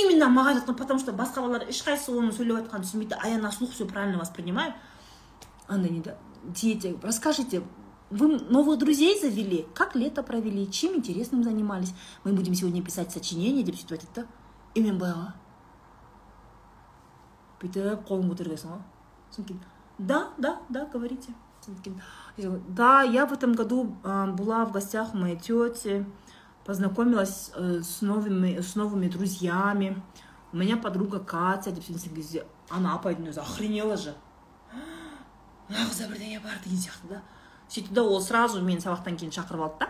именно 0.03 0.29
маған 0.29 0.61
айтып 0.61 0.77
потому 0.77 0.99
что 0.99 1.11
басқа 1.11 1.41
балалар 1.41 1.67
ешқайсысы 1.67 2.13
оның 2.15 2.31
сөйлеп 2.31 2.61
жатқанын 2.61 2.85
түсінбейді 2.85 3.17
а 3.19 3.27
я 3.27 3.37
на 3.37 3.51
слух 3.51 3.71
все 3.71 3.85
правильно 3.85 4.17
воспринимаю 4.17 4.73
андай 5.67 5.91
не 5.91 5.99
да 5.99 6.15
дети 6.43 6.95
расскажите 7.03 7.63
вы 8.09 8.37
новых 8.37 8.77
друзей 8.77 9.19
завели? 9.19 9.65
Как 9.73 9.95
лето 9.95 10.21
провели? 10.21 10.69
Чем 10.69 10.97
интересным 10.97 11.43
занимались? 11.43 11.93
Мы 12.23 12.33
будем 12.33 12.53
сегодня 12.53 12.83
писать 12.83 13.11
сочинение 13.11 13.63
деп 13.63 13.75
сөйтіп 13.75 13.93
айтады 13.93 14.13
да? 14.15 14.27
И 14.75 14.81
мен 14.81 14.99
баяғы 14.99 15.33
бүйтіп 17.62 18.06
қолын 18.08 18.30
көтергенсің 18.32 18.72
ғой 18.72 18.82
содан 19.30 19.48
кейін 19.48 19.60
да 19.98 20.28
да 20.38 20.58
да 20.68 20.86
говорите 20.92 21.34
да 22.68 23.02
я 23.02 23.26
в 23.26 23.32
этом 23.32 23.54
году 23.54 23.96
была 24.04 24.64
в 24.64 24.72
гостях 24.72 25.14
у 25.14 25.18
моей 25.18 25.36
тети 25.36 26.06
познакомилась 26.64 27.50
э, 27.54 27.80
с 27.82 28.02
новыми 28.02 28.60
с 28.60 28.74
новыми 28.74 29.08
друзьями 29.08 30.02
у 30.52 30.56
меня 30.56 30.76
подруга 30.76 31.18
катя 31.18 31.72
деп 31.72 31.84
сөйлескен 31.84 32.14
кезде 32.14 32.44
ана 32.70 32.94
апайдың 32.96 33.30
өзі 33.32 33.40
охренела 33.40 33.96
же 33.96 34.14
мына 35.68 35.86
қызда 35.88 36.08
бірдеңе 36.12 36.40
бар 36.44 36.60
деген 36.64 36.78
сияқты 36.78 37.08
да 37.08 37.22
сөйтті 37.68 37.94
да 37.94 38.04
ол 38.04 38.20
сразу 38.20 38.60
мені 38.62 38.80
сабақтан 38.84 39.16
кейін 39.16 39.32
шақырып 39.32 39.64
алды 39.64 39.80
да 39.80 39.88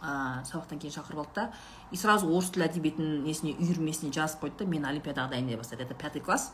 Сабақтан 0.00 0.78
кейін 0.78 0.94
шақырып 0.94 1.18
алды 1.24 1.34
да 1.34 1.50
и 1.90 1.96
сразу 1.96 2.28
орыс 2.28 2.50
тілі 2.54 2.66
әдебиетінің 2.68 3.26
несіне 3.26 3.56
үйірмесіне 3.56 4.12
жазып 4.12 4.44
қойды 4.44 4.64
да 4.64 4.70
мені 4.70 4.88
олимпиадаға 4.90 5.32
дайындай 5.34 5.56
бастады. 5.56 5.82
Это 5.84 5.94
пятый 5.94 6.20
класс. 6.20 6.52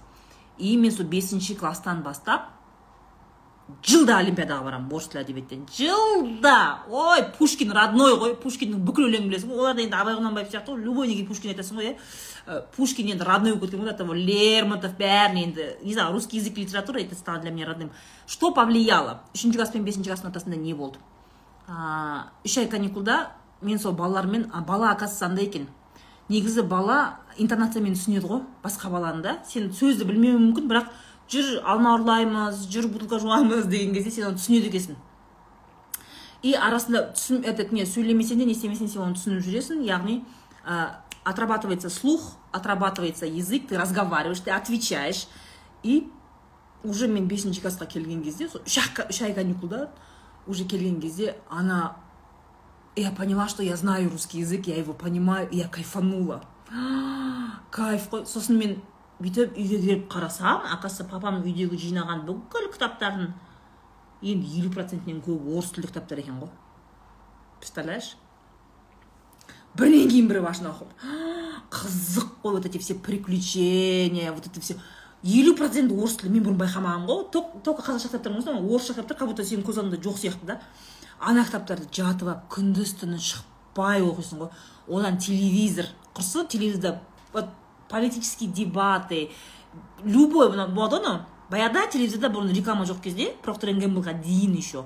И 0.58 0.76
мен 0.76 0.92
сол 0.92 1.06
бесінші 1.06 1.54
класстан 1.56 2.02
бастап 2.02 2.50
жылда 3.86 4.18
олимпиадаға 4.20 4.66
барамын 4.66 4.92
орыс 4.92 5.08
тілі 5.08 5.22
әдебиеттен. 5.22 5.62
Жылда! 5.72 6.84
Ой 6.90 7.22
пушкин 7.38 7.72
родной 7.72 8.16
ғой 8.20 8.34
пушкиннің 8.42 8.82
бүкіл 8.84 9.06
өлеңін 9.08 9.30
білесің 9.30 9.52
ғой. 9.52 9.62
Олар 9.62 9.80
енді 9.80 9.96
абай 9.96 10.16
құнанбаев 10.18 10.50
сияқты 10.50 10.74
ғой 10.74 10.82
любой 10.84 11.08
неге 11.08 11.24
пушкин 11.26 11.54
айтасың 11.54 11.78
ғой 11.78 11.92
иә. 11.92 12.66
Пушкин 12.76 13.12
енді 13.14 13.24
родной 13.24 13.54
болып 13.54 13.70
кеткен 13.70 13.86
ғой 13.86 13.96
того 13.96 14.18
лермонтов 14.18 14.98
бәрін 14.98 15.40
енді 15.46 15.68
не 15.84 15.94
знаю 15.94 16.12
русский 16.12 16.38
язык 16.38 16.58
литература 16.58 17.00
это 17.00 17.14
стало 17.14 17.40
для 17.40 17.50
меня 17.50 17.66
родным. 17.66 17.92
Что 18.26 18.52
повлияло? 18.52 19.22
Үшінші 19.32 19.56
класс 19.56 19.70
пен 19.70 19.84
бесінші 19.84 20.10
класстың 20.10 20.34
ортасында 20.34 20.56
не 20.56 20.74
болды? 20.74 20.98
Үш 21.68 22.58
ай 22.58 22.68
каникулда 22.68 23.32
мен 23.60 23.78
сол 23.78 23.92
балалармен 23.92 24.50
бала 24.66 24.90
оказывается 24.90 25.26
андай 25.26 25.46
екен. 25.46 25.68
Негізі 26.28 26.62
бала 26.62 27.18
интонациямен 27.36 27.94
түсінеді 27.94 28.26
ғой 28.26 28.42
басқа 28.62 28.90
баланы 28.90 29.22
да. 29.22 29.38
Сен 29.46 29.70
сөзді 29.72 30.06
білмеуің 30.08 30.40
мүмкін 30.48 30.68
бірақ 30.70 30.90
жүр 31.30 31.62
алма 31.64 31.96
ұрлаймыз 31.98 32.66
жүр 32.72 32.88
бутылка 32.92 33.18
жуамыз 33.22 33.66
деген 33.70 33.94
кезде 33.94 34.10
сен 34.10 34.30
оны 34.30 34.40
түсінеді 34.40 34.70
екенсің. 34.70 34.96
И 36.42 36.54
арасында 36.54 37.12
түсін 37.14 37.44
этот 37.46 37.72
не 37.72 37.86
сөйлемесең 37.86 38.42
де 38.42 38.46
не 38.46 38.56
істемесең 38.56 38.90
сен 38.90 39.04
оны 39.06 39.18
түсініп 39.18 39.44
жүресің. 39.46 39.84
Яғни 39.86 40.22
а, 40.64 41.02
отрабатывается 41.24 41.90
слух 41.90 42.34
отрабатывается 42.52 43.26
язык 43.26 43.68
ты 43.68 43.78
разговариваешь 43.78 44.40
ты 44.40 44.50
отвечаешь. 44.50 45.28
И 45.82 46.08
уже 46.84 47.08
мен 47.08 47.28
бесінші 47.28 47.60
классқа 47.62 47.86
келген 47.86 48.22
кезде 48.22 48.48
сол 48.48 48.60
шай 48.66 49.34
каникулда 49.34 49.90
уже 50.46 50.64
келген 50.64 51.00
кезде 51.00 51.36
она 51.48 51.96
я 52.96 53.10
поняла 53.10 53.48
что 53.48 53.62
я 53.62 53.76
знаю 53.76 54.10
русский 54.10 54.40
язык 54.40 54.66
я 54.66 54.76
его 54.76 54.92
понимаю 54.92 55.48
и 55.50 55.56
я 55.56 55.68
кайфанула. 55.68 56.44
Кайф. 57.70 58.08
Қой 58.12 58.26
сосын 58.26 58.58
мен 58.58 58.74
бүйтіп 59.20 59.56
үйге 59.56 59.78
келіп 59.80 60.08
қарасам 60.12 60.66
оказывается 60.66 61.06
папам 61.08 61.40
үйдегі 61.40 61.78
жинаған 61.80 62.26
бүкіл 62.26 62.68
кітаптарын 62.74 63.32
енді 64.20 64.60
елу 64.60 64.72
процентінен 64.74 65.22
көбі 65.24 65.56
орыс 65.56 65.72
тілді 65.72 65.88
кітаптар 65.88 66.20
екен 66.20 66.40
ғой. 66.42 66.50
Представляешь? 67.60 68.16
Бірінен 69.78 70.10
кейін 70.12 70.28
бірі 70.28 70.44
башына 70.44 70.74
оқып 70.74 70.92
қызық 71.72 72.28
қой 72.42 72.58
вот 72.58 72.66
эти 72.66 72.78
все 72.78 72.94
приключения 72.94 74.32
вот 74.32 74.46
это 74.46 74.60
все 74.60 74.76
елу 75.22 75.54
процент 75.56 75.92
орыс 75.92 76.16
тілі. 76.18 76.32
Мен 76.34 76.44
бұрын 76.46 76.58
байқамағанмын 76.60 77.08
ғой. 77.08 77.24
Только 77.62 77.82
қазақша 77.82 78.10
кітаптар 78.10 78.32
болса 78.32 78.56
орысша 78.58 78.94
кітаптар 78.94 79.18
как 79.18 79.28
будто 79.28 79.44
сенің 79.46 79.64
көз 79.66 79.80
алдыңда 79.82 80.02
жоқ 80.02 80.18
сияқты 80.18 80.46
да. 80.46 80.60
Ана 81.20 81.44
кітаптарды 81.46 81.86
жатып 81.92 82.28
алып 82.28 82.48
күндіз 82.50 82.96
түні 83.02 83.20
шықпай 83.22 84.02
оқисың 84.02 84.42
ғой. 84.42 84.50
Одан 84.88 85.18
телевизор 85.18 85.86
құрсын 86.14 86.48
телевизорда 86.48 87.00
вот 87.32 87.46
политические 87.88 88.50
дебаты 88.50 89.30
любой 90.04 90.50
болады 90.50 90.72
ғой 90.74 91.20
баяғыда 91.52 91.86
телевизорда 91.92 92.30
бұрын 92.32 92.52
реклама 92.56 92.84
жоқ 92.88 93.02
кезде 93.04 93.34
проктор 93.42 93.70
гэмблға 93.70 94.14
дейін 94.24 94.56
еще. 94.56 94.84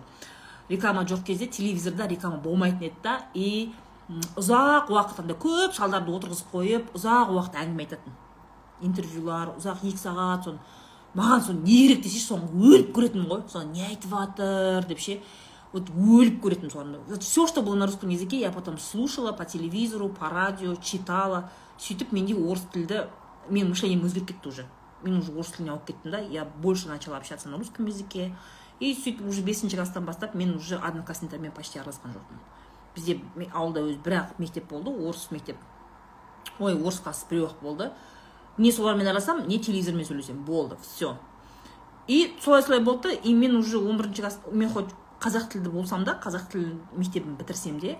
Реклама 0.69 1.05
жоқ 1.07 1.23
кезде 1.25 1.47
телевизорда 1.47 2.09
реклама 2.09 2.39
болмайтын 2.43 2.89
еді 2.91 3.03
да. 3.03 3.21
И 3.35 3.73
ұзақ 4.37 4.91
уақыт 4.91 5.21
андай 5.23 5.37
көп 5.39 5.75
шалдарды 5.75 6.13
отырғызып 6.13 6.53
қойып 6.53 6.93
ұзақ 6.95 7.33
уақыт 7.35 7.59
әңгіме 7.63 7.87
айтатын. 7.87 8.26
Интервьюлар 8.83 9.55
ұзақ 9.57 9.85
екі 9.87 10.01
сағат 10.01 10.45
соны 10.45 10.59
маған 11.17 11.45
соны 11.47 11.63
не 11.65 11.77
керек 11.87 12.03
десейші 12.05 12.27
соны 12.27 12.49
өліп 12.53 12.93
көретінмін 12.97 13.29
ғой. 13.31 13.43
Соны 13.49 13.73
не 13.73 13.87
айтып 13.87 14.11
жатыр 14.11 14.87
деп 14.89 15.01
ше. 15.01 15.21
Вот 15.73 15.89
өліп 15.91 16.43
көретінмін 16.45 16.73
соны. 16.73 17.19
Все 17.21 17.47
что 17.47 17.63
было 17.63 17.75
на 17.75 17.87
русском 17.87 18.11
языке 18.11 18.41
я 18.41 18.51
потом 18.53 18.79
слушала 18.79 19.33
по 19.33 19.45
телевизору 19.45 20.09
по 20.09 20.29
радио 20.29 20.75
читала. 20.77 21.51
Сөйтіп 21.79 22.13
менде 22.13 22.35
орыс 22.37 22.65
тілді 22.73 23.07
менің 23.49 23.73
мышлением 23.73 24.05
өзгеріп 24.07 24.29
кетті 24.29 24.49
уже. 24.49 24.67
Мен 25.03 25.19
уже 25.21 25.33
орыс 25.33 25.53
тіліне 25.57 25.73
ауып 25.75 25.87
кеттім 25.89 26.11
да 26.11 26.21
я 26.21 26.45
больше 26.45 26.89
начала 26.89 27.17
общаться 27.17 27.49
на 27.49 27.57
русском 27.57 27.87
языке. 27.87 28.35
И 28.81 28.93
сөйтіп 28.93 29.27
уже 29.29 29.43
бесінші 29.43 29.77
класстан 29.77 30.05
бастап 30.05 30.35
мен 30.35 30.55
уже 30.57 30.77
одноклассниктармен 30.77 31.53
почти 31.53 31.79
араласқан 31.79 32.13
жоқпын. 32.13 32.41
Бізде 32.95 33.21
ауылда 33.53 33.85
өзі 33.89 34.01
бір 34.05 34.19
ақ 34.21 34.37
мектеп 34.39 34.69
болды 34.69 34.91
орыс 34.91 35.31
мектеп. 35.31 35.57
Ой 36.59 36.75
орыс 36.77 37.01
классы 37.01 37.25
біреу 37.31 37.49
ақ 37.49 37.63
болды. 37.63 37.91
Не 38.59 38.73
солармен 38.73 39.07
араласамын 39.07 39.49
не 39.49 39.59
телевизормен 39.59 40.05
сөйлесемін 40.05 40.45
болды 40.45 40.77
все 40.83 41.17
и 42.07 42.37
солай 42.41 42.63
солай 42.63 42.81
болды 42.81 43.15
и 43.15 43.35
мен 43.35 43.57
уже 43.57 43.79
он 43.79 43.97
бірінші 43.99 44.23
класс 44.23 44.39
мен 44.53 44.71
хоть 44.71 44.95
қазақ 45.21 45.49
тілді 45.53 45.71
болсам 45.71 46.05
да 46.05 46.21
қазақ 46.23 46.51
тіл 46.53 46.67
мектебін 46.97 47.37
бітірсем 47.37 47.79
де 47.81 47.99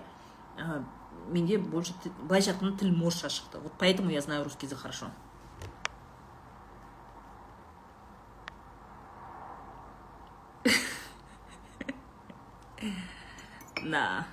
ә, 0.57 0.83
менде 1.29 1.57
больше 1.57 1.93
былайша 2.23 2.51
айтқанда 2.53 2.77
тілім 2.79 3.03
орысша 3.03 3.29
шықты. 3.29 3.59
Вот 3.59 3.73
поэтому 3.77 4.09
я 4.09 4.21
знаю 4.21 4.43
русский 4.43 4.65
язык 4.67 4.79
хорошо. 4.79 5.07
Да. 13.83 14.25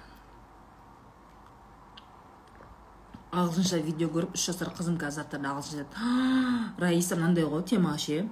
Ағылшынша 3.34 3.82
видео 3.82 4.08
көріп 4.14 4.34
үш 4.38 4.46
жасар 4.48 4.70
қызым 4.76 4.96
қазір 5.00 5.24
заттарды 5.24 5.50
ағылшынша 5.50 5.84
айтады 5.84 6.80
раиса 6.86 7.16
мынандай 7.18 7.44
ғой 7.44 7.64
тема 7.66 7.96
ше 7.98 8.28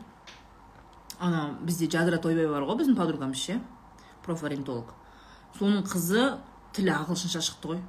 ана 1.18 1.58
бізде 1.62 1.88
жадыра 1.90 2.18
тойбай 2.22 2.46
бар 2.50 2.66
ғой 2.68 2.78
біздің 2.80 2.96
подругамыз 2.98 3.38
ше 3.38 3.60
профориентолог. 4.24 4.92
Соның 5.58 5.84
қызы 5.86 6.26
тілі 6.76 6.94
ағылшынша 6.96 7.42
шықты 7.44 7.72
ғой. 7.72 7.80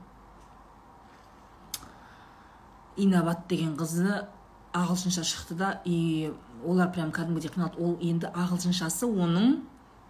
Инабат 2.98 3.48
деген 3.50 3.76
қызы 3.80 4.26
ағылшынша 4.74 5.24
шықты 5.26 5.58
да 5.58 5.70
и 5.86 6.34
олар 6.66 6.92
прям 6.92 7.12
кәдімгідей 7.14 7.54
қиналды. 7.54 7.80
Ол 7.80 7.98
енді 8.02 8.32
ағылшыншасы 8.34 9.08
оның 9.10 9.60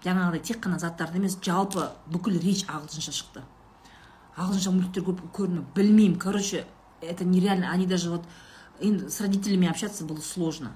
жаңағыдай 0.03 0.43
тек 0.43 0.63
қана 0.63 0.79
заттарды 0.79 1.19
емес 1.19 1.37
жалпы 1.41 1.89
бүкіл 2.11 2.39
речь 2.43 2.65
ағылшынша 2.67 3.13
шықты. 3.19 3.43
Ағылшынша 4.35 4.71
мультиктер 4.71 5.05
көп 5.07 5.21
көрдім 5.35 5.67
білмеймін. 5.75 6.19
Короче 6.19 6.65
это 7.03 7.25
нереально. 7.25 7.71
Они 7.71 7.85
даже 7.85 8.09
вот 8.09 8.23
с 8.79 9.21
родителями 9.21 9.69
общаться 9.69 10.03
было 10.03 10.19
сложно. 10.19 10.73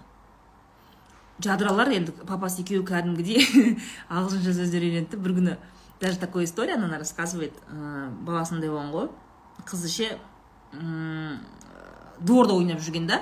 Жадыралар 1.37 1.91
енді 1.93 2.13
папасы 2.25 2.63
екеуі 2.63 2.81
кәдімгідей 2.81 3.43
ағылшынша 4.09 4.55
сөздер 4.57 4.81
үйренді 4.87 5.19
бір 5.21 5.35
күні 5.37 5.51
даже 6.01 6.17
такой 6.17 6.45
история 6.45 6.75
она 6.81 6.97
рассказывает 6.97 7.53
ә, 7.69 8.09
баласындай 8.25 8.71
болған 8.73 8.89
ғой 8.89 9.09
қызы 9.69 9.91
ше 9.93 10.07
дворда 12.17 12.57
ойнап 12.57 12.81
жүрген 12.81 13.05
да 13.05 13.21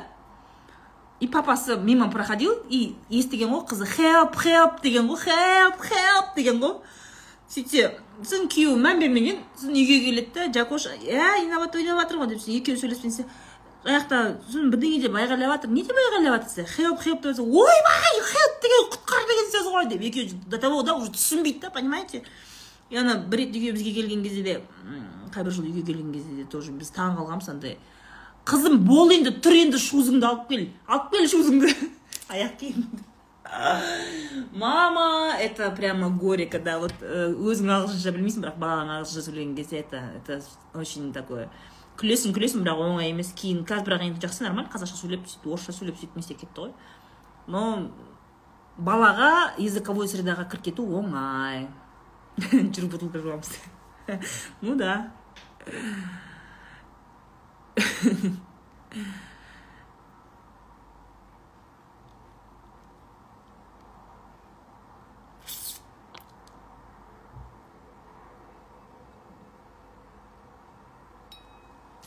и 1.20 1.28
папасы 1.28 1.76
мимо 1.76 2.10
проходил 2.10 2.56
и 2.70 2.96
естіген 3.10 3.52
ғой 3.52 3.66
қызы 3.68 3.84
help 3.98 4.40
help 4.48 4.82
деген 4.82 5.12
ғой 5.12 5.20
help 5.28 5.84
help 5.84 6.36
деген 6.40 6.64
ғой 6.64 6.80
сөйтсе 7.52 7.90
сосын 8.24 8.48
күйеуі 8.50 8.80
мән 8.82 9.02
бермеген 9.04 9.42
сосын 9.56 9.76
үйге 9.78 10.00
келеді 10.06 10.32
да 10.34 10.48
жакош 10.60 10.88
ә 10.90 11.44
инабат 11.44 11.76
ойнап 11.76 12.02
жатыр 12.02 12.22
ғой 12.24 12.32
деп 12.34 12.48
екеуі 12.50 12.80
сөйлесіп 12.82 13.06
несе 13.06 13.26
жақта 13.86 14.22
сосын 14.48 14.72
бірдеңе 14.74 15.02
деп 15.04 15.16
айғайлап 15.20 15.54
жатыр 15.54 15.74
не 15.76 15.84
деп 15.86 16.00
айғайлап 16.02 16.48
жатыр 16.48 16.66
десе 16.66 16.66
help 16.78 17.06
help 17.06 17.22
деп 17.22 17.40
ойбай 17.46 18.20
help 18.32 18.58
деген 18.66 18.90
құтқар 18.96 19.28
деген 19.30 19.52
сөз 19.54 19.72
ғой 19.76 19.90
деп 19.94 20.06
екеуі 20.10 20.40
до 20.50 20.58
того 20.58 20.82
да 20.84 20.98
уже 20.98 21.12
түсінбейді 21.14 21.62
да 21.62 21.70
понимаете? 21.70 22.24
И 22.90 22.98
ана 22.98 23.18
бір 23.18 23.46
рет 23.46 23.56
үйге 23.56 23.74
бізге 23.74 23.94
келген 23.94 24.24
кезде 24.24 24.42
де 24.42 24.62
қай 25.34 25.46
жыл 25.50 25.70
үйге 25.70 25.86
келген 25.86 26.14
кезде 26.14 26.42
де 26.42 26.46
тоже 26.50 26.72
біз 26.72 26.90
таң 26.96 27.18
қалғанбыз 27.20 27.50
андай. 27.50 27.78
Қызым 28.46 28.82
бол 28.86 29.12
енді 29.14 29.38
тұр 29.38 29.58
енді 29.58 29.82
шузыңды 29.82 30.26
алып 30.26 30.50
кел 30.50 30.68
алып 30.88 31.12
кел 31.14 31.30
шузыңды 31.30 31.74
аяқ 32.34 32.58
киіміңді 32.62 33.15
мама 34.54 35.36
это 35.40 35.72
прямо 35.72 36.10
горе 36.10 36.46
когда 36.46 36.80
вот 36.80 36.94
өзің 37.02 37.72
ағылшынша 37.78 38.14
білмейсің 38.16 38.46
бірақ 38.46 38.60
балаң 38.60 38.92
ағылшынша 38.98 39.30
сөйлеген 39.30 39.56
кезде 39.56 39.80
это 39.80 40.02
это 40.18 40.42
очень 40.74 41.14
такое 41.14 41.48
күлесің 42.00 42.36
күлесің 42.36 42.66
бірақ 42.66 42.84
оңай 42.90 43.14
емес 43.14 43.32
кейін 43.38 43.64
қазір 43.68 43.88
бірақ 43.88 44.10
енді 44.10 44.28
жақсы 44.28 44.44
нормально 44.44 44.74
қазақша 44.74 45.00
сөйлеп 45.00 45.30
сөйтіп 45.30 45.48
орысша 45.54 45.76
сөйлеп 45.76 46.02
сөйтіп 46.02 46.20
не 46.20 46.36
кетті 46.36 46.66
ғой 46.66 46.76
но 47.48 47.64
балаға 48.78 49.56
языковой 49.62 50.10
средаға 50.12 50.50
кіріп 50.52 50.70
кету 50.70 50.84
оңай. 51.00 51.68
Жүріп 52.76 52.92
бутылка 52.92 53.20
жуамыз 53.24 53.52
ну 54.62 54.76
да. 54.76 55.12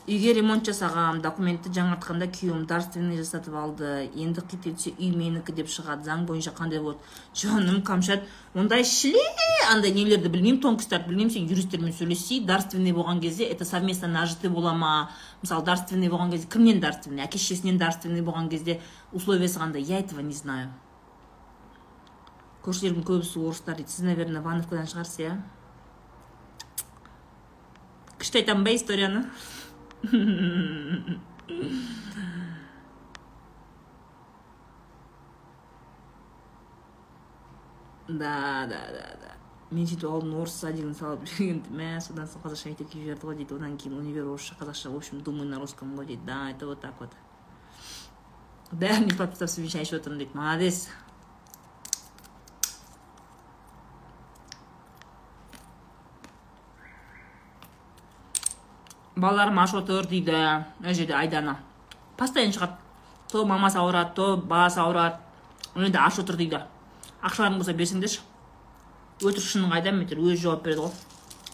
үйге 0.09 0.31
ремонт 0.33 0.65
жасағам 0.65 1.19
документті 1.21 1.69
жаңартқанда 1.75 2.27
күйеуім 2.33 2.63
дарственный 2.69 3.19
жасатып 3.19 3.53
алды 3.59 4.07
енді 4.17 4.41
қит 4.41 4.65
етсе 4.71 4.93
үй 4.97 5.11
менікі 5.13 5.53
деп 5.53 5.69
шығады 5.69 6.07
заң 6.07 6.23
бойынша 6.25 6.53
қандай 6.57 6.81
болады? 6.81 6.97
Жаным 7.37 7.83
камшат 7.85 8.25
ондай 8.57 8.81
шле 8.89 9.21
андай 9.69 9.93
нелерді 9.93 10.31
білмеймін 10.33 10.63
тонкостарды 10.63 11.11
білмеймін 11.11 11.33
сен 11.35 11.45
юристтермен 11.51 11.93
сөйлессей 11.93 12.41
дарственный 12.41 12.95
болған 12.97 13.21
кезде 13.21 13.45
это 13.45 13.65
совместно 13.69 14.07
нажитый 14.07 14.49
бола 14.49 14.73
ма? 14.73 15.11
Мысалы 15.43 15.63
дарственный 15.65 16.09
болған 16.09 16.33
кезде 16.33 16.49
кімнен 16.49 16.81
дарственный 16.81 17.27
әке 17.27 17.37
шешесінен 17.37 17.77
дарственный 17.77 18.25
болған 18.25 18.49
кезде 18.49 18.81
условиясы 19.11 19.59
қандай 19.59 19.85
я 19.85 19.99
этого 19.99 20.21
не 20.21 20.33
знаю. 20.33 20.73
Көршілерімнің 22.65 23.05
көбісі 23.05 23.45
орыстар 23.45 23.77
дейді. 23.77 23.93
Сіз 23.93 24.09
наверное 24.09 24.41
вановкадан 24.41 24.89
шығарсыз 24.89 25.21
иә? 25.21 25.37
Күшті 28.19 28.41
айтамын 28.41 28.65
ба 28.65 28.73
историяны? 28.75 29.23
Да 30.01 30.11
да 38.07 38.67
да 38.67 39.17
да. 39.21 39.31
Мен 39.71 39.85
сөйтіп 39.85 40.07
алдын 40.09 40.33
орыс 40.39 40.55
садигін 40.63 40.95
салып 40.97 41.27
жүрген 41.29 41.59
мә 41.75 41.99
содан 42.01 42.25
соң 42.31 42.41
қазақша 42.45 42.71
мектепке 42.71 43.01
жіберді 43.03 43.27
ғой 43.27 43.35
дейді 43.41 43.57
одан 43.59 43.75
кейін 43.77 43.99
универ 43.99 44.25
орысша 44.31 44.55
қазақша 44.57 44.89
в 44.89 44.95
общем 44.97 45.21
думаю 45.21 45.49
на 45.49 45.59
русском 45.59 45.93
ғой 45.99 46.05
дейді 46.07 46.25
да 46.25 46.49
это 46.49 46.65
вот 46.65 46.81
так 46.81 46.95
вот. 46.99 47.11
Бәріне 48.71 49.17
подписав 49.17 49.49
совещание 49.49 49.85
айтып 49.85 49.99
отырмын 50.01 50.19
дейді 50.23 50.37
молодец 50.37 50.87
балаларым 59.21 59.59
аш 59.59 59.73
отыр 59.73 60.07
дейді 60.07 60.31
мына 60.79 60.93
жерде 60.93 61.13
айдана. 61.13 61.57
Постоянно 62.17 62.53
шығады. 62.53 62.77
То 63.31 63.45
мамасы 63.45 63.77
ауырады 63.77 64.13
то 64.15 64.37
баласы 64.37 64.79
ауырады. 64.79 65.17
Енді 65.75 65.97
аш 65.97 66.19
отыр 66.19 66.35
дейді. 66.35 66.63
Ақшаларың 67.21 67.57
болса 67.59 67.73
берсеңдерші. 67.73 68.21
Өтірік 69.19 69.45
шының 69.45 69.73
қайда 69.73 69.91
метр 69.91 70.19
өзі 70.19 70.43
жауап 70.45 70.63
береді 70.63 70.87
ғой. 70.87 70.93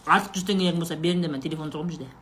Артық 0.06 0.38
жүз 0.38 0.46
теңгелерің 0.46 0.78
болса 0.78 0.96
беріңдер 0.96 1.30
мен 1.32 1.42
телефон 1.42 1.70
тұр 1.70 1.82
ғой 1.82 1.90
мына 1.90 1.98
жерде 1.98 2.12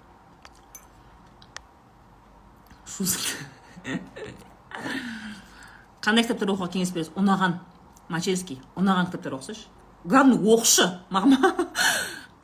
қандай 6.05 6.25
кітаптар 6.25 6.53
оқуға 6.53 6.69
кеңес 6.75 6.93
бересіз? 6.95 7.13
Ұнаған. 7.19 7.57
Мачевский. 8.13 8.59
Ұнаған 8.77 9.09
кітаптар 9.09 9.39
оқысайшы. 9.39 9.67
Главный 10.05 10.37
оқышы. 10.37 10.87
Маған 11.11 11.33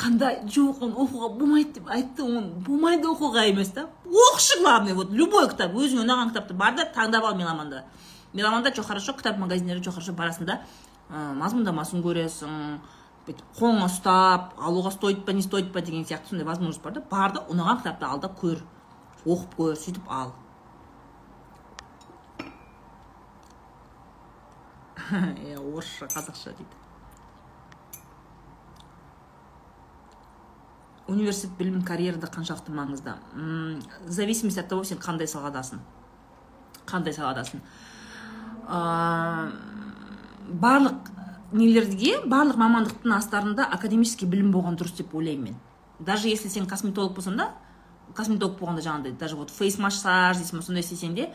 қандай 0.01 0.39
жоқ 0.49 0.81
оны 0.87 0.97
оқуға 1.05 1.29
болмайды 1.37 1.79
деп 1.79 1.91
айтты 1.93 2.25
оны 2.25 2.63
болмайды 2.65 3.09
оқуға 3.11 3.45
емес 3.51 3.73
та. 3.77 3.89
Оқышы 4.07 4.61
главный 4.63 4.95
вот 4.97 5.11
любой 5.13 5.49
кітап 5.51 5.75
өзіңе 5.77 6.05
ұнаған 6.07 6.33
кітапты 6.33 6.55
бар 6.57 6.75
да 6.79 6.87
таңдап 6.95 7.27
ал 7.29 7.37
меломанда. 7.37 7.85
Меломанда 8.33 8.71
че 8.73 8.83
хорошо 8.83 9.13
кітап 9.13 9.39
магазиндері 9.39 9.85
че 9.85 9.91
хорошо 9.91 10.13
барасың 10.13 10.47
да 10.47 10.61
мазмұндамасын 11.11 12.03
көресің 12.05 12.79
бүйтіп 13.27 13.57
қолыңа 13.59 13.89
ұстап 13.91 14.55
алуға 14.59 14.95
стоит 14.95 15.25
па 15.27 15.33
не 15.33 15.43
стоит 15.43 15.73
па 15.73 15.83
деген 15.83 16.05
сияқты 16.05 16.31
сондай 16.31 16.47
возможность 16.47 16.83
бар 16.83 16.93
да. 16.95 17.01
Бар 17.11 17.33
да 17.33 17.45
ұнаған 17.51 17.83
кітапты 17.83 18.07
ал 18.07 18.21
да 18.21 18.29
көр 18.41 18.63
оқып 19.27 19.57
көр 19.59 19.77
сөйтіп 19.77 20.09
ал. 20.09 20.33
Иә 25.11 25.59
орысша 25.59 26.07
қазақша 26.07 26.55
дейді. 26.57 26.80
Университет 31.11 31.57
білім 31.59 31.83
карьерада 31.83 32.31
қаншалықты 32.31 32.73
маңызды? 32.75 33.15
М, 33.35 33.81
в 34.07 34.11
зависимости 34.11 34.61
от 34.61 34.69
того 34.69 34.85
сен 34.85 34.99
қандай 34.99 35.27
саладасың 35.27 35.81
қандай 36.87 37.13
саладасың 37.13 37.61
ә, 38.69 39.51
барлық 40.49 41.11
нелерге 41.53 42.21
барлық 42.27 42.59
мамандықтың 42.61 43.15
астарында 43.17 43.67
академический 43.75 44.29
білім 44.29 44.53
болған 44.55 44.79
дұрыс 44.79 44.97
деп 44.97 45.15
ойлаймын 45.15 45.51
мен. 45.51 45.57
Даже 45.99 46.29
если 46.29 46.49
сен 46.49 46.67
косметолог 46.67 47.15
болсаң 47.17 47.37
да 47.37 47.51
косметолог 48.15 48.59
болғанда 48.59 48.83
жаңағыдай 48.83 49.19
даже 49.19 49.37
вот 49.37 49.51
фейс 49.51 49.79
массаж 49.79 50.39
дейсің 50.39 50.61
ба 50.61 50.63
сондай 50.67 50.85
істесең 50.85 51.15
де 51.15 51.31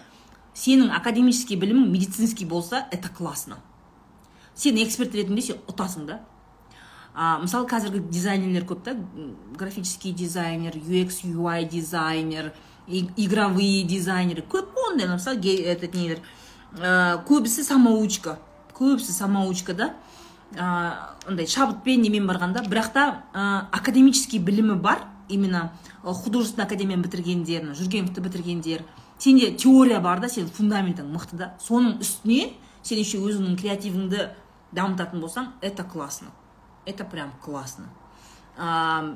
сенің 0.55 0.91
академический 0.95 1.59
білімің 1.59 1.91
медицинский 1.91 2.45
болса 2.45 2.87
это 2.91 3.09
классно. 3.09 3.57
Сен 4.55 4.79
эксперт 4.79 5.15
ретінде 5.15 5.41
сен 5.41 5.57
ұтасың 5.67 6.05
да. 6.07 6.21
А, 7.15 7.39
мысалы 7.39 7.67
қазіргі 7.71 8.03
дизайнерлер 8.11 8.65
көп 8.67 8.83
та 8.83 8.95
графический 9.57 10.11
дизайнер 10.11 10.75
UX 10.75 11.23
UI 11.23 11.63
дизайнер 11.69 12.51
игровые 12.87 13.83
дизайнеры. 13.83 14.43
Көп 14.43 14.75
ондай 14.89 15.07
мысалы 15.07 15.39
этот 15.39 15.95
нелер 15.95 16.19
көбісі 16.75 17.63
самоучка. 17.63 18.37
Көбісі 18.75 19.15
самоучка 19.15 19.73
да? 19.73 19.93
Андай 21.25 21.47
шабытпен 21.47 22.03
немен 22.03 22.27
барғанда 22.27 22.65
бірақ 22.67 22.91
та 22.93 23.05
ә, 23.33 23.65
академический 23.71 24.39
білімі 24.39 24.75
бар 24.75 25.07
именно 25.29 25.71
художественный 26.03 26.67
академияны 26.67 27.01
бітіргендер 27.07 27.63
мына 27.63 27.75
жүргеновті 27.75 28.21
бітіргендер. 28.21 28.83
Сенде 29.17 29.51
теория 29.55 29.99
бар 29.99 30.19
да 30.19 30.29
сенің 30.29 30.51
фундаментің 30.53 31.09
мықты 31.09 31.39
да. 31.39 31.53
Соның 31.63 31.97
үстіне 32.03 32.53
сен 32.83 32.99
еще 32.99 33.17
өзіңнің 33.23 33.57
креативіңді 33.57 34.29
дамытатын 34.75 35.23
болсаң 35.23 35.53
это 35.61 35.83
классно. 35.83 36.29
Это 36.85 37.05
прям 37.05 37.31
классно. 37.43 37.85
А, 38.57 39.15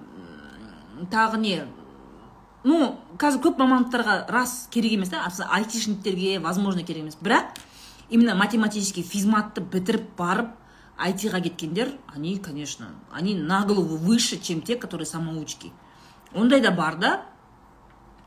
тағы 1.12 1.38
не 1.40 1.64
ну 2.64 3.00
қазір 3.18 3.40
көп 3.46 3.60
мамандықтарға 3.62 4.26
рас 4.28 4.68
керек 4.72 4.98
емес 4.98 5.10
та 5.10 5.24
айтишниктерге 5.52 6.40
возможно 6.40 6.84
керек 6.84 7.04
емес. 7.04 7.18
Бірақ 7.22 7.56
именно 8.10 8.36
математический 8.36 9.04
физматты 9.04 9.62
бітіріп 9.62 10.16
барып 10.18 10.52
айтиға 10.98 11.40
кеткендер 11.42 11.94
они 12.14 12.38
конечно 12.38 12.88
они 13.14 13.36
на 13.36 13.64
голову 13.66 13.96
выше 13.96 14.38
чем 14.38 14.62
те 14.62 14.76
которые 14.76 15.06
самоучки. 15.06 15.72
Ондай 16.34 16.62
да 16.62 16.72
бар 16.72 16.96
да. 16.98 17.22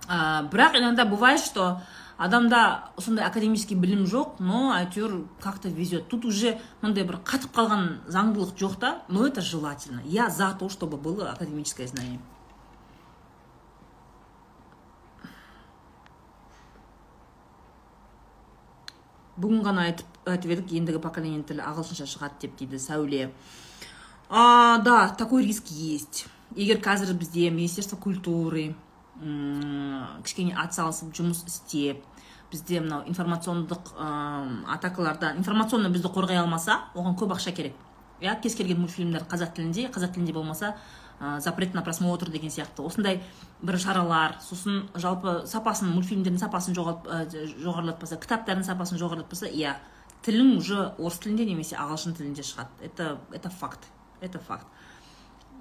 А, 0.09 0.43
бірақ 0.45 0.79
иногда 0.79 1.05
бывает 1.05 1.41
что 1.41 1.83
адамда 2.19 2.91
сондай 2.99 3.27
академический 3.27 3.77
білім 3.77 4.05
жоқ 4.07 4.41
но 4.41 4.73
әйтеуір 4.77 5.25
как 5.41 5.59
то 5.59 5.69
везет. 5.69 6.09
Тут 6.09 6.25
уже 6.25 6.59
мындай 6.83 7.05
бір 7.05 7.21
қатып 7.25 7.55
қалған 7.55 8.09
заңдылық 8.09 8.57
жоқ 8.57 8.79
та 8.79 9.03
но 9.09 9.27
это 9.27 9.41
желательно. 9.41 10.03
Я 10.05 10.31
за 10.31 10.55
то 10.59 10.69
чтобы 10.69 10.97
было 10.97 11.31
академическое 11.31 11.87
знание. 11.87 12.21
Бүгін 19.37 19.63
ғана 19.65 19.89
айтып 19.89 20.07
айтып 20.29 20.51
едік 20.53 20.73
ендігі 20.77 21.01
поколение 21.03 21.43
тілі 21.43 21.65
ағылшынша 21.65 22.07
шығады 22.07 22.45
деп 22.45 22.59
дейді 22.61 22.79
сәуле. 22.79 23.33
А, 24.29 24.79
да 24.79 25.09
такой 25.09 25.45
риск 25.45 25.73
есть. 25.73 26.27
Егер 26.55 26.79
қазір 26.85 27.15
бізде 27.17 27.51
министерство 27.51 27.97
культуры 27.97 28.75
кішкене 29.21 30.57
атсалысып 30.59 31.13
жұмыс 31.15 31.45
істеп 31.47 32.03
бізде 32.53 32.81
мынау 32.81 33.05
информациондық 33.09 33.93
м, 33.97 34.65
атакаларда 34.73 35.35
информационно 35.39 35.91
бізді 35.93 36.11
қорғай 36.13 36.41
алмаса 36.41 36.83
оған 36.95 37.17
көп 37.17 37.33
ақша 37.37 37.53
керек. 37.57 37.77
Иә 38.21 38.35
кез 38.43 38.55
келген 38.55 38.81
мультфильмдер 38.81 39.25
қазақ 39.29 39.55
тілінде 39.57 39.89
қазақ 39.93 40.15
тілінде 40.15 40.33
болмаса 40.33 40.75
ә, 41.21 41.41
запрет 41.41 41.75
на 41.75 41.83
просмотр 41.83 42.31
деген 42.31 42.51
сияқты. 42.51 42.85
Осындай 42.85 43.23
бір 43.63 43.79
шаралар 43.79 44.37
сосын 44.43 44.89
жалпы 44.95 45.43
сапасын 45.47 45.95
мультфильмдердің 45.95 46.39
сапасын 46.39 46.77
ә, 46.77 47.25
жоғарылатпаса 47.63 48.21
кітаптардың 48.21 48.65
сапасын 48.69 49.01
жоғарылатпаса 49.01 49.49
иә 49.49 49.77
тілің 50.27 50.57
уже 50.59 50.93
орыс 50.99 51.19
тілінде 51.19 51.47
немесе 51.47 51.77
ағылшын 51.77 52.15
тілінде 52.19 52.43
шығады. 52.43 52.71
Это 52.83 53.19
это 53.33 53.51
факт 53.51 53.89
это 54.21 54.39
факт. 54.39 54.67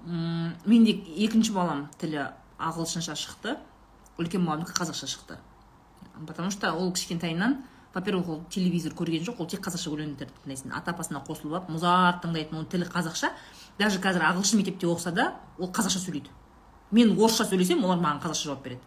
Менде 0.05 0.91
екінші 0.91 1.51
балам 1.53 1.89
тілі 1.99 2.27
ағылшынша 2.61 3.15
шықты. 3.17 3.57
Үлкен 4.17 4.45
баламдікі 4.45 4.75
қазақша 4.77 5.07
шықты. 5.07 5.37
Потому 6.27 6.51
что 6.51 6.73
ол 6.73 6.91
кішкентайынан 6.93 7.63
во 7.93 8.01
первых 8.01 8.27
ол 8.29 8.43
телевизор 8.49 8.93
көрген 8.93 9.25
жоқ 9.25 9.39
ол 9.39 9.47
тек 9.47 9.65
қазақша 9.65 9.89
өлеңдерді 9.91 10.31
тыңдайтын 10.43 10.75
ата 10.75 10.91
апасына 10.91 11.23
қосылып 11.27 11.57
алып 11.57 11.69
музарт 11.69 12.21
тыңдайтын 12.23 12.57
оның 12.59 12.69
тілі 12.71 12.87
қазақша. 12.87 13.31
Даже 13.79 13.99
қазір 13.99 14.23
ағылшын 14.29 14.61
мектепте 14.61 14.87
оқыса 14.87 15.11
да 15.11 15.33
ол 15.57 15.71
қазақша 15.71 15.99
сөйлейді. 15.99 16.29
Мен 16.91 17.17
орысша 17.17 17.45
сөйлесем 17.45 17.83
олар 17.83 17.99
маған 17.99 18.21
қазақша 18.23 18.51
жауап 18.51 18.63
береді. 18.63 18.81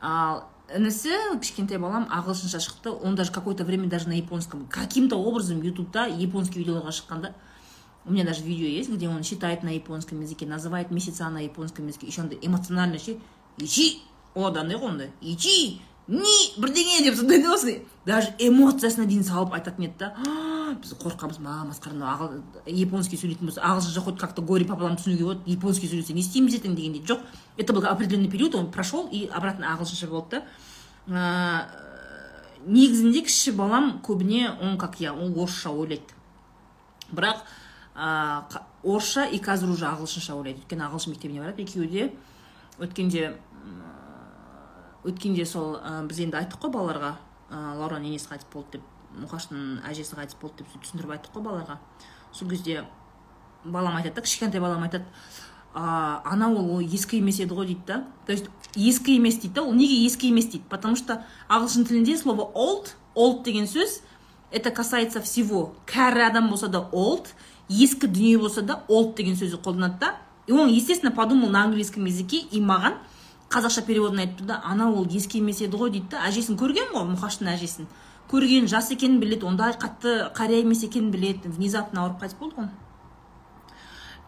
Ал 0.00 0.44
інісі 0.76 1.10
кішкентай 1.40 1.78
балам 1.78 2.06
ағылшынша 2.10 2.60
шықты. 2.60 2.90
Он 2.90 3.14
даже 3.14 3.32
какое 3.32 3.54
то 3.54 3.64
время 3.64 3.88
даже 3.88 4.08
на 4.08 4.12
японском 4.12 4.66
каким 4.66 5.08
то 5.08 5.16
образом 5.16 5.62
ютубта 5.62 6.06
японский 6.06 6.62
видеоларға 6.62 6.92
шыққанда 6.92 7.34
у 8.06 8.12
меня 8.12 8.24
даже 8.24 8.42
видео 8.42 8.66
есть 8.66 8.90
где 8.90 9.08
он 9.08 9.22
читает 9.22 9.62
на 9.62 9.68
японском 9.74 10.20
языке 10.20 10.46
называет 10.46 10.90
месяца 10.90 11.28
на 11.28 11.38
японском 11.38 11.86
языке. 11.86 12.06
Еще 12.06 12.22
андай 12.22 12.38
эмоционально 12.40 12.98
ше 12.98 13.18
ичи 13.58 14.02
ол 14.34 14.46
андай 14.46 14.76
ғой 14.76 14.88
ондай 14.88 15.10
ичи 15.20 15.80
ни 16.08 16.60
бірдеңе 16.60 17.04
деп 17.04 17.14
сондай 17.14 17.42
да 17.42 17.54
осылай 17.54 17.86
даже 18.06 18.34
эмоциясына 18.38 19.06
дейін 19.06 19.22
салып 19.24 19.52
айтатын 19.54 19.84
еді 19.84 19.94
да. 19.98 20.14
«А, 20.16 20.74
біз 20.74 20.94
қорқамыз 20.98 21.38
ма 21.40 21.66
ағыл- 21.70 22.42
японский 22.66 23.16
сөйлейтін 23.16 23.46
болса 23.46 23.60
ағылшынша 23.60 24.00
хоть 24.00 24.18
как 24.18 24.34
то 24.34 24.42
горе 24.42 24.64
пополам 24.64 24.96
түсінуге 24.96 25.24
болады 25.24 25.40
японский 25.46 25.86
сөйлесе 25.86 26.14
не 26.14 26.20
істейміз 26.20 26.54
ертең 26.54 26.74
дегендей 26.74 27.02
жоқ 27.02 27.20
это 27.56 27.72
был 27.72 27.84
определенный 27.84 28.30
период 28.30 28.54
он 28.54 28.70
прошел 28.72 29.08
и 29.12 29.26
обратно 29.26 29.66
ағылшынша 29.74 30.08
болды 30.08 30.42
да. 31.06 31.68
Негізінде 32.66 33.22
кіші 33.22 33.52
балам 33.52 34.00
көбіне 34.02 34.50
он 34.60 34.78
как 34.78 35.00
я 35.00 35.12
ол 35.14 35.30
орысша 35.42 35.70
ойлайды 35.70 36.02
бірақ 37.10 37.44
ә, 37.94 38.42
орысша 38.82 39.26
и 39.26 39.40
қазір 39.40 39.72
уже 39.74 39.86
ағылшынша 39.90 40.36
ойлайды. 40.36 40.62
Өйткені 40.62 40.86
ағылшын 40.86 41.14
мектебіне 41.14 41.40
барады. 41.40 41.62
Екеуі 41.62 41.88
де 41.88 42.12
өткенде 42.80 43.36
өткенде 45.04 45.44
сол 45.46 45.76
ә, 45.80 46.00
біз 46.06 46.20
енді 46.20 46.40
айттық 46.40 46.64
қой 46.64 46.72
балаларға 46.74 47.14
ә, 47.50 47.60
лаураның 47.80 48.12
енесі 48.12 48.30
қайтыс 48.30 48.48
болды 48.52 48.78
деп 48.78 49.20
мұқаштың 49.20 49.80
әжесі 49.88 50.16
қайтыс 50.18 50.36
болды 50.40 50.62
деп 50.64 50.74
түсіндіріп 50.84 51.14
айттық 51.16 51.36
қой 51.36 51.44
балаларға. 51.46 51.78
Сол 52.32 52.50
кезде 52.50 52.84
балам 53.64 53.96
айтады 53.96 54.20
да 54.20 54.24
кішкентай 54.26 54.60
балам 54.60 54.84
айтады 54.84 55.04
а, 55.74 56.22
анау 56.24 56.58
ол 56.60 56.80
ескі 56.80 57.20
емес 57.20 57.40
еді 57.40 57.56
ғой 57.56 57.66
дейді 57.72 57.86
да. 57.86 58.04
То 58.26 58.32
есть 58.32 58.46
ескі 58.76 59.16
емес 59.16 59.40
дейді 59.40 59.54
да 59.54 59.62
ол 59.62 59.72
неге 59.72 60.04
ескі 60.06 60.28
емес 60.28 60.50
дейді? 60.52 60.64
Потому 60.68 60.96
что 60.96 61.22
ағылшын 61.48 61.88
тілінде 61.88 62.16
слово 62.18 62.50
old 62.54 62.94
old 63.14 63.42
деген 63.42 63.66
сөз 63.66 64.02
это 64.50 64.70
касается 64.70 65.20
всего. 65.22 65.74
Кәрі 65.86 66.28
адам 66.28 66.50
болса 66.50 66.68
да 66.68 66.88
old 66.92 67.32
ескі 67.70 68.10
дүние 68.10 68.38
болса 68.38 68.62
да 68.62 68.82
old 68.88 69.14
деген 69.16 69.38
сөзді 69.38 69.62
қолданады 69.62 69.98
да. 70.00 70.16
И 70.46 70.52
он 70.52 70.68
естественно 70.68 71.12
подумал 71.12 71.48
на 71.48 71.62
английском 71.64 72.04
языке 72.04 72.42
и 72.50 72.60
маған 72.60 72.98
қазақша 73.48 73.86
переводын 73.86 74.26
айтты 74.26 74.44
да 74.44 74.60
анау 74.64 75.00
ол 75.00 75.06
ескі 75.06 75.38
емес 75.38 75.62
еді 75.62 75.76
ғой 75.76 75.90
дейді 75.90 76.10
да. 76.10 76.26
Әжесін 76.28 76.58
көрген 76.58 76.92
ғой 76.92 77.06
мұқаштың 77.14 77.54
әжесін? 77.54 77.88
Көрген 78.30 78.68
жас 78.68 78.90
екенін 78.90 79.20
біледі 79.20 79.46
ондай 79.46 79.72
қатты 79.72 80.32
қария 80.34 80.62
емес 80.62 80.82
екенін 80.84 81.10
біледі 81.10 81.48
внезапно 81.48 82.02
ауырып 82.02 82.22
қайтыс 82.22 82.38
болды 82.38 82.56
ғой 82.58 82.70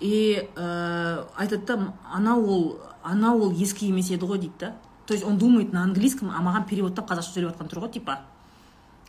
и 0.03 0.49
ә, 0.57 1.27
айтады 1.39 1.67
да 1.67 1.93
ана 2.13 2.37
ол 2.37 2.81
ана 3.05 3.35
ол 3.35 3.53
ескі 3.53 3.89
емес 3.91 4.11
еді 4.11 4.27
ғой 4.27 4.39
дейді 4.39 4.59
да. 4.59 4.75
То 5.07 5.15
есть 5.15 5.25
он 5.25 5.39
думает 5.39 5.73
на 5.73 5.83
английском 5.83 6.31
а 6.31 6.43
маған 6.43 6.67
переводтап 6.69 7.11
қазақша 7.11 7.35
сөйлеп 7.35 7.55
жатқан 7.55 7.71
тұр 7.71 7.85
ғой 7.87 7.93
типа. 7.93 8.21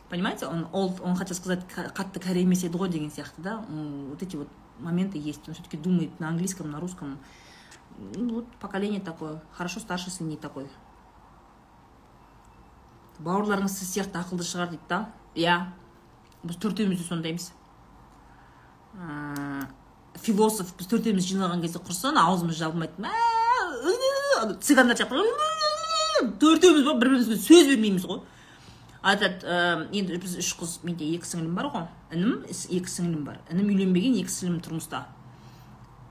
Понимаете 0.08 0.46
он 0.46 0.68
ол 0.72 0.96
он 1.02 1.16
хотел 1.16 1.36
сказать 1.36 1.64
қатты 1.68 2.20
кәрі 2.20 2.42
емес 2.44 2.64
еді 2.64 2.78
ғой 2.78 2.88
деген 2.88 3.10
сияқты 3.10 3.42
да? 3.42 3.64
Вот 3.68 4.22
эти 4.22 4.36
вот 4.36 4.48
моменты 4.78 5.18
есть 5.18 5.48
он 5.48 5.54
все 5.54 5.62
таки 5.62 5.76
думает 5.76 6.18
на 6.20 6.28
английском 6.28 6.70
на 6.70 6.80
русском. 6.80 7.18
Ну, 7.98 8.34
вот 8.34 8.46
поколение 8.60 9.00
такое 9.00 9.40
хорошо 9.52 9.80
старший 9.80 10.12
сын 10.12 10.28
не 10.28 10.36
такой. 10.36 10.66
Бауырларыңыз 13.18 13.78
сіз 13.78 13.92
сияқты 13.94 14.18
ақылды 14.18 14.42
шығар 14.42 14.72
дейді 14.72 14.82
да? 14.88 15.10
Иә. 15.34 15.72
Біз 16.42 16.56
төртеуміз 16.58 16.98
де 16.98 17.04
сондаймыз. 17.06 17.52
Философ 20.24 20.74
біз 20.78 20.90
төртеуміз 20.90 21.28
жиналған 21.30 21.62
кезде 21.62 21.78
құрсын 21.78 22.18
аузымыз 22.18 22.58
жабылмайды 22.58 23.06
цыгандар 24.60 24.98
сияқты 24.98 25.22
төртеуміз 26.42 26.84
бір 26.84 26.98
бірімізге 27.00 27.38
сөз 27.38 27.70
бермейміз 27.70 28.04
ғой. 28.10 28.20
Айтады 29.04 29.44
ә, 29.44 29.84
енді 29.92 30.16
біз 30.22 30.38
үш 30.40 30.54
қыз 30.58 30.78
менде 30.86 31.06
екі 31.16 31.28
сіңілім 31.28 31.54
бар 31.58 31.68
ғой. 31.74 31.84
Інім 32.14 32.46
екі 32.48 32.88
сіңілім 32.88 33.26
бар. 33.26 33.38
Інім 33.52 33.68
үйленбеген 33.74 34.16
екі 34.22 34.32
сіңілім 34.32 34.62
тұрмыста. 34.64 35.04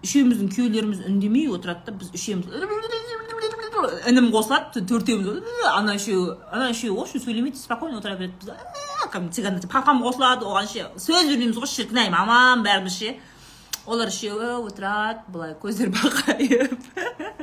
Үшеуміздің 0.03 0.51
күйеулеріміз 0.53 1.05
үндемей 1.09 1.49
отырады 1.53 1.87
да 1.87 1.97
біз 1.97 2.11
үшеуміз 2.13 2.51
інім 4.07 4.29
қосылады 4.33 4.83
төртеуміз 4.87 5.41
ана 5.71 5.95
үшеуі 5.97 6.35
ана 6.51 6.69
үшеуі 6.73 6.97
вообще 6.97 7.19
сөйлемейді 7.23 7.59
спокойно 7.59 7.99
отыра 7.99 8.17
береді. 8.19 8.53
Кәдімгі 9.11 9.33
цыгандар 9.35 9.69
папам 9.71 10.03
қосылады 10.03 10.47
оған 10.47 10.67
ше 10.69 10.89
сөз 10.99 11.29
бермейміз 11.31 11.59
ғой 11.59 11.71
шіркін 11.71 12.03
ай 12.03 12.11
мамам 12.13 12.63
бәріміз 12.67 12.99
ше. 12.99 13.15
Олар 13.85 14.11
үшеуі 14.11 14.59
отырады 14.63 15.23
былай 15.31 15.55
көздері 15.59 15.95
бақайып 15.95 17.42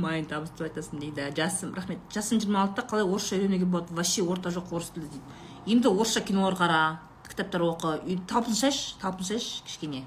майын 0.00 0.26
табыстап 0.30 0.66
айтасың 0.68 1.00
дейді. 1.02 1.28
Жасым 1.36 1.74
рахмет. 1.76 2.00
Жасым 2.14 2.40
жиырма 2.40 2.64
алтыда 2.64 2.86
қалай 2.88 3.04
орысша 3.04 3.36
үйренуге 3.36 3.66
болады? 3.66 3.94
Вообще 3.94 4.22
орта 4.22 4.50
жоқ 4.50 4.72
орыс 4.74 4.90
тілі 4.94 5.06
дейді. 5.06 5.22
Енді 5.66 5.88
орысша 5.92 6.20
кинолар 6.24 6.54
қара 6.56 6.80
кітаптар 7.28 7.62
оқы. 7.62 8.18
Талпынсайшы 8.26 8.96
талпынсайшы 9.00 9.62
кішкене. 9.66 10.04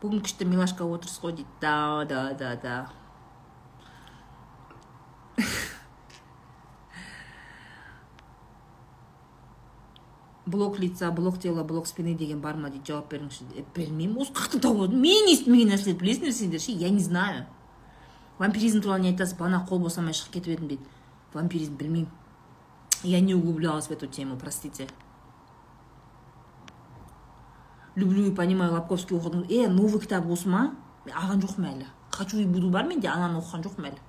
Бүгін 0.00 0.20
күшті 0.24 0.44
милашка 0.48 0.84
отырсыз 0.84 1.20
ғой 1.22 1.32
дейді. 1.40 1.50
Да 1.60 2.04
да 2.08 2.32
да 2.38 2.56
да. 2.62 2.76
Блок 10.46 10.78
лица 10.78 11.10
блок 11.10 11.40
тела 11.40 11.64
блок 11.64 11.86
спины 11.86 12.14
деген 12.14 12.40
бар 12.40 12.56
ма 12.56 12.70
дейді? 12.70 12.92
Жауап 12.92 13.10
беріңізші. 13.10 13.44
Білмеймін. 13.74 14.16
Осы 14.22 14.32
қаяқтан 14.32 14.60
тауып 14.62 14.92
мен 14.94 15.26
естімеген 15.32 15.68
нәрселерді 15.74 16.00
білесіңдер 16.04 16.32
сендер 16.32 16.60
ше? 16.60 16.72
Я 16.72 16.90
не 16.90 17.00
знаю. 17.02 17.46
Вампиризм 18.38 18.82
туралы 18.82 19.00
не 19.00 19.12
айтасыз 19.12 19.38
бағана 19.38 19.64
қол 19.68 19.80
босамай 19.84 20.14
шығып 20.16 20.36
кетіп 20.36 20.56
едім 20.56 20.68
дейді. 20.68 20.86
Вампиризм 21.34 21.76
білмеймін. 21.76 22.08
Я 23.02 23.20
не 23.20 23.34
углублялась 23.34 23.88
в 23.88 23.90
эту 23.90 24.06
тему 24.06 24.36
простите. 24.36 24.88
Люблю 27.94 28.26
и 28.26 28.34
понимаю 28.34 28.72
лобковский 28.72 29.16
оқыдым 29.16 29.46
е 29.48 29.68
новый 29.68 30.00
кітап 30.00 30.26
осы 30.28 30.48
ма? 30.48 30.74
Алған 31.06 31.40
жоқпын 31.40 31.68
әлі? 31.70 31.86
Хочу 32.10 32.36
и 32.38 32.44
буду 32.44 32.68
бар 32.70 32.84
менде? 32.84 33.08
Ананы 33.08 33.40
оқыған 33.40 33.64
жоқпын 33.64 33.88
әлі? 33.88 34.00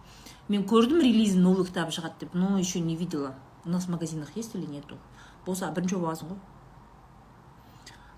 Мен 0.50 0.66
көрдім 0.68 1.00
релизін 1.00 1.44
новый 1.44 1.66
кітабы 1.68 1.96
шығады 1.96 2.26
деп 2.26 2.34
но 2.34 2.58
еще 2.58 2.80
не 2.80 2.96
видела. 2.96 3.36
У 3.66 3.70
нас 3.70 3.86
в 3.86 3.90
магазинах 3.90 4.36
есть 4.36 4.56
или 4.56 4.66
нету? 4.66 4.98
Болса 5.46 5.72
бірінші 5.72 5.96
болып 5.96 6.10
аласың 6.10 6.30
ғой. 6.34 6.38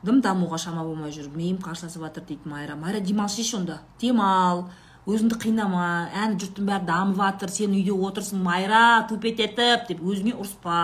Дым 0.02 0.22
дамуға 0.22 0.58
шама 0.58 0.84
болмай 0.84 1.12
жүр. 1.12 1.30
Миым 1.36 1.58
қарсыласып 1.62 2.02
жатыр 2.02 2.24
дейді 2.24 2.50
майра. 2.50 2.76
Майра 2.76 3.00
демалсайшы 3.00 3.58
онда. 3.58 3.82
Демал. 4.00 4.70
Өзіңді 5.10 5.40
қинама 5.42 5.86
әне 6.14 6.38
жұрттың 6.42 6.68
бәрі 6.70 6.86
дамып 6.90 7.18
жатыр 7.22 7.54
сен 7.54 7.74
үйде 7.78 7.96
отырсың 7.96 8.44
майра 8.46 9.08
тупеть 9.10 9.42
етіп 9.44 9.88
деп 9.90 10.04
өзіңе 10.06 10.36
ұрыспа 10.38 10.80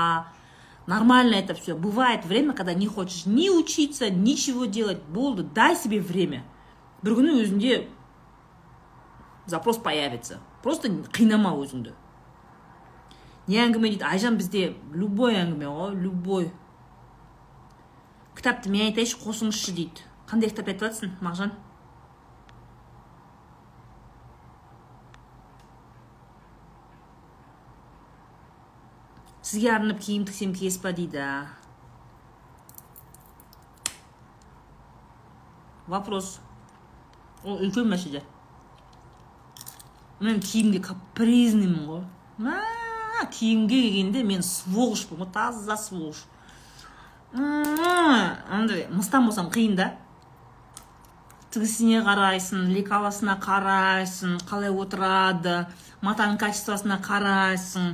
Нормально 0.87 1.35
это 1.35 1.55
все. 1.55 1.75
Бывает 1.75 2.25
время, 2.25 2.53
когда 2.53 2.73
не 2.73 2.87
хочешь 2.87 3.25
ни 3.25 3.49
учиться, 3.49 4.09
ничего 4.09 4.65
делать. 4.65 5.01
Болды, 5.01 5.43
дай 5.43 5.75
себе 5.75 5.99
время. 5.99 6.43
Бір 7.01 7.17
күні 7.17 7.33
өзіңде 7.41 7.87
запрос 9.49 9.77
появится. 9.77 10.39
Просто 10.61 10.89
қинама 11.13 11.55
өзіңді. 11.57 11.93
Не 13.47 13.59
әңгіме 13.61 13.91
дейді, 13.93 14.05
айжан 14.05 14.37
бізде 14.37 14.75
любой 14.93 15.37
әңгіме 15.37 15.69
ғой, 15.69 15.97
любой. 15.97 16.47
Кітапты 18.37 18.69
мен 18.73 18.87
айтайыншы 18.89 19.19
қосыңызшы 19.21 19.73
дейді. 19.77 20.05
Қандай 20.29 20.49
кітап 20.49 20.69
айтып 20.69 20.87
жатрсың, 20.87 21.13
мағжан? 21.21 21.53
Сізге 29.45 29.69
арнап 29.75 29.99
киім 30.01 30.25
тіксем 30.25 30.53
киесіз 30.57 30.81
ба 30.81 30.91
дейді 30.97 31.21
вопрос 35.85 36.39
ол 37.45 37.59
үлкен 37.61 37.85
мәселе 37.91 38.23
мен 40.19 40.39
киімге 40.41 40.81
капризнымын 40.87 41.85
ғой 41.91 43.27
киімге 43.35 43.83
келгенде 43.83 44.23
мен 44.25 44.41
сволочьпын 44.41 45.21
ғой 45.21 45.29
таза 45.35 45.77
сволочь 45.77 46.25
андай 47.37 48.87
мыстан 48.89 49.29
болсам 49.29 49.53
қиын 49.53 49.77
да 49.77 49.91
тігісіне 51.53 52.01
қарайсың 52.07 52.65
лекаласына 52.73 53.37
қарайсың 53.45 54.39
қалай 54.49 54.73
отырады 54.73 55.61
матаның 56.01 56.41
качествосына 56.41 56.97
қарайсың 57.05 57.93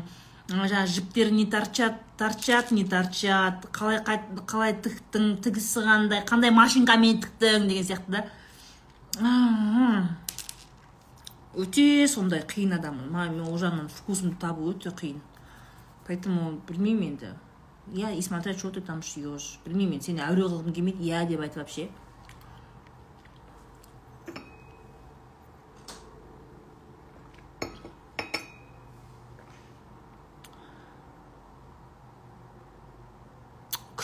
жаңағы 0.51 0.87
жіптер 0.91 1.31
не 1.31 1.45
торчат 1.49 1.99
торчат 2.19 2.71
не 2.75 2.83
торчат 2.85 3.65
қалай 3.75 4.01
қалай 4.49 4.75
тіктің 4.83 5.37
тігісі 5.43 5.83
қандай 5.85 6.23
қандай 6.27 6.51
машинкамен 6.53 7.21
тіктің 7.23 7.67
деген 7.69 7.87
сияқты 7.87 8.11
да. 8.11 8.25
Өте 11.51 12.07
сондай 12.07 12.45
қиын 12.47 12.77
адаммын 12.77 13.09
маған 13.11 13.33
мен 13.35 13.47
ол 13.47 13.57
жағынан 13.59 13.89
вкусымды 13.91 14.37
табу 14.39 14.69
өте 14.71 14.91
қиын. 14.95 15.19
Поэтому 16.07 16.61
білмеймін 16.67 17.09
енді. 17.09 17.33
Иә 17.91 18.15
и 18.15 18.21
смотря 18.21 18.53
что 18.53 18.69
ты 18.71 18.81
там 18.81 19.01
шьешь 19.01 19.59
білмеймін 19.65 19.97
мен 19.97 20.01
сені 20.01 20.23
әуре 20.23 20.47
қылғым 20.47 20.71
келмейді. 20.71 21.03
Иә 21.03 21.27
деп 21.27 21.41
айтып 21.41 21.57
вообще. 21.63 21.89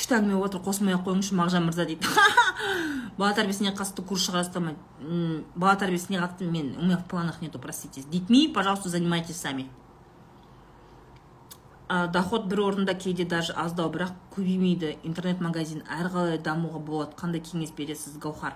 Күшті 0.07 0.21
әңгіме 0.21 0.37
болып 0.39 0.53
жатыр 0.53 0.61
қосылмай 0.63 0.95
ақ 0.95 1.01
қойыңызшы 1.03 1.35
мағжан 1.35 1.65
мырза 1.67 1.83
дейді. 1.85 2.07
Бала 3.19 3.33
тәрбиесіне 3.35 3.73
қатысты 3.75 4.05
курс 4.07 4.23
шығарасыздар 4.23 4.63
ма 4.63 4.71
бала 5.55 5.75
тәрбиесіне 5.75 6.21
қатысты 6.21 6.47
мен 6.47 6.77
у 6.77 6.85
меня 6.85 6.97
в 6.97 7.05
планах 7.05 7.41
нету 7.41 7.59
простите. 7.59 8.03
Детьми 8.09 8.47
пожалуйста 8.47 8.87
занимайтесь 8.87 9.35
сами. 9.35 9.67
Доход 11.89 12.47
бір 12.47 12.61
орында 12.61 12.93
кейде 12.93 13.25
даже 13.25 13.53
аздау 13.53 13.91
бірақ 13.91 14.15
көбеймейді. 14.35 14.97
Интернет 15.03 15.41
магазин 15.41 15.83
әрі 15.91 16.13
қалай 16.13 16.39
дамуға 16.39 16.79
болады. 16.79 17.15
Қандай 17.19 17.43
кеңес 17.43 17.75
бересіз 17.75 18.17
гаухар? 18.17 18.55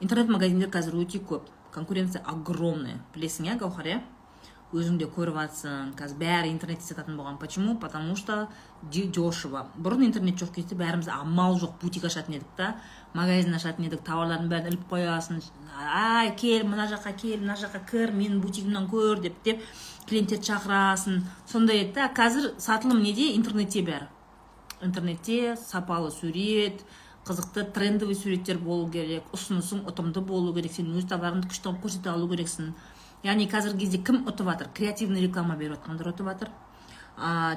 Интернет 0.00 0.28
магазиндер 0.28 0.68
қазір 0.68 1.00
өте 1.00 1.20
көп. 1.20 1.48
Конкуренция 1.72 2.22
огромная. 2.26 3.00
Білесің 3.14 3.48
иә 3.48 3.58
гаухар 3.58 3.86
иә? 3.86 4.00
Өзің 4.74 4.96
де 4.98 5.06
көріп 5.06 5.36
жатсың 5.38 5.92
қазір 5.98 6.18
бәрі 6.18 6.50
интернетте 6.50 6.88
сататын 6.88 7.16
болған. 7.16 7.38
Почему? 7.38 7.78
Потому 7.78 8.16
что 8.16 8.48
дешево 8.82 9.66
бұрын 9.78 10.04
интернет 10.06 10.40
жоқ 10.40 10.54
кезде 10.56 10.74
бәріміз 10.74 11.08
амал 11.08 11.58
жоқ 11.60 11.78
бутик 11.80 12.04
ашатын 12.04 12.34
едік 12.34 12.50
та 12.56 12.74
магазин 13.14 13.54
ашатын 13.54 13.86
едік 13.86 14.02
тауарлардың 14.04 14.48
бәрін 14.50 14.72
іліп 14.72 14.90
қоясың. 14.90 15.40
Ай 15.78 16.34
кел 16.36 16.66
мына 16.66 16.88
жаққа 16.90 17.14
кел 17.22 17.38
мына 17.40 17.54
жаққа 17.54 17.84
кір 17.90 18.12
менің 18.12 18.40
бутигімнен 18.42 18.90
көр 18.90 19.22
деп 19.22 19.38
деп 19.44 19.62
клиенттерді 20.08 20.50
шақырасың. 20.50 21.22
Сондай 21.46 21.84
еді 21.84 21.94
да 22.00 22.10
қазір 22.10 22.52
сатылым 22.58 23.02
неде? 23.02 23.30
Интернетте 23.36 23.80
бәрі. 23.82 24.10
Интернетте 24.82 25.56
сапалы 25.56 26.10
сурет 26.10 26.84
қызықты 27.24 27.64
трендовый 27.72 28.14
суреттер 28.14 28.58
болу 28.58 28.90
керек 28.92 29.30
ұсынысың 29.32 29.86
ұтымды 29.88 30.20
болу 30.20 30.52
керек 30.52 30.74
сен 30.74 30.90
өз 30.92 31.06
товарыңды 31.08 31.48
күшті 31.48 31.70
қылып 31.70 31.86
көрсете 31.86 32.10
алу 32.12 32.28
керексің. 32.28 32.74
Яғни 33.24 33.48
қазіргі 33.50 33.84
кезде 33.84 33.98
кім 34.04 34.24
ұтып 34.28 34.50
жатыр 34.52 34.70
креативный 34.76 35.24
реклама 35.24 35.56
беріп 35.56 35.78
жатқандар 35.78 36.12
ұтып 36.12 36.30
жатыр 36.30 36.52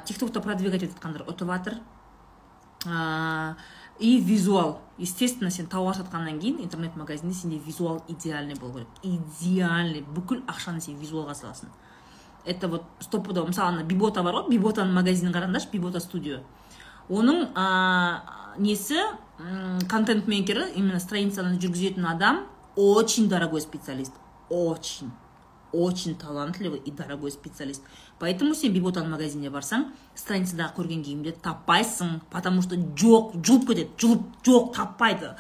тик 0.08 0.20
токта 0.20 0.42
продвигать 0.42 0.84
етіп 0.88 0.98
жатқандар 0.98 1.28
ұтып 1.28 1.52
жатыр 1.52 1.82
и 4.00 4.20
визуал. 4.22 4.82
Естественно 4.98 5.50
сен 5.52 5.68
тауар 5.68 5.96
сатқаннан 5.96 6.40
кейін 6.40 6.62
интернет 6.64 6.96
магазинде 6.96 7.36
сенде 7.36 7.58
визуал 7.58 8.04
идеальный 8.08 8.56
болу 8.56 8.74
керек. 8.74 8.88
Идеальный. 9.04 10.02
Бүкіл 10.02 10.44
ақшаны 10.48 10.82
сен 10.82 10.98
визуалға 11.02 11.34
саласың. 11.34 11.70
Это 12.46 12.68
вот 12.68 12.84
стопудово. 13.00 13.48
Мысалы 13.48 13.68
ана 13.68 13.84
бибота 13.84 14.24
бар 14.24 14.36
ғой. 14.36 14.50
Биботаның 14.54 14.94
магазинін 14.94 15.34
қараңдаршы 15.34 15.72
бибота 15.72 16.00
студио. 16.00 16.44
Оның 17.10 17.54
ә, 17.56 18.22
несі 18.58 19.02
контент 19.90 20.28
мейкері 20.28 20.74
именно 20.76 21.00
страницаны 21.00 21.58
жүргізетін 21.58 22.06
адам 22.06 22.46
очень 22.76 23.30
дорогой 23.30 23.62
специалист. 23.62 24.14
Очень. 24.50 25.12
Очень 25.78 26.16
талантливый 26.18 26.80
и 26.80 26.92
дорогой 26.92 27.32
специалист. 27.32 27.82
Поэтому 28.20 28.56
сен 28.56 28.74
биботаның 28.74 29.14
магазиніне 29.14 29.52
барсаң 29.54 29.88
страницадағы 30.16 30.76
көрген 30.80 31.04
киімді 31.06 31.36
таппайсың 31.44 32.22
потому 32.32 32.62
что 32.66 32.76
жоқ 32.76 33.38
жұлып 33.46 33.68
кетеді 33.70 33.90
жұлып 34.02 34.24
жоқ 34.48 34.74
таппайды 34.76 35.34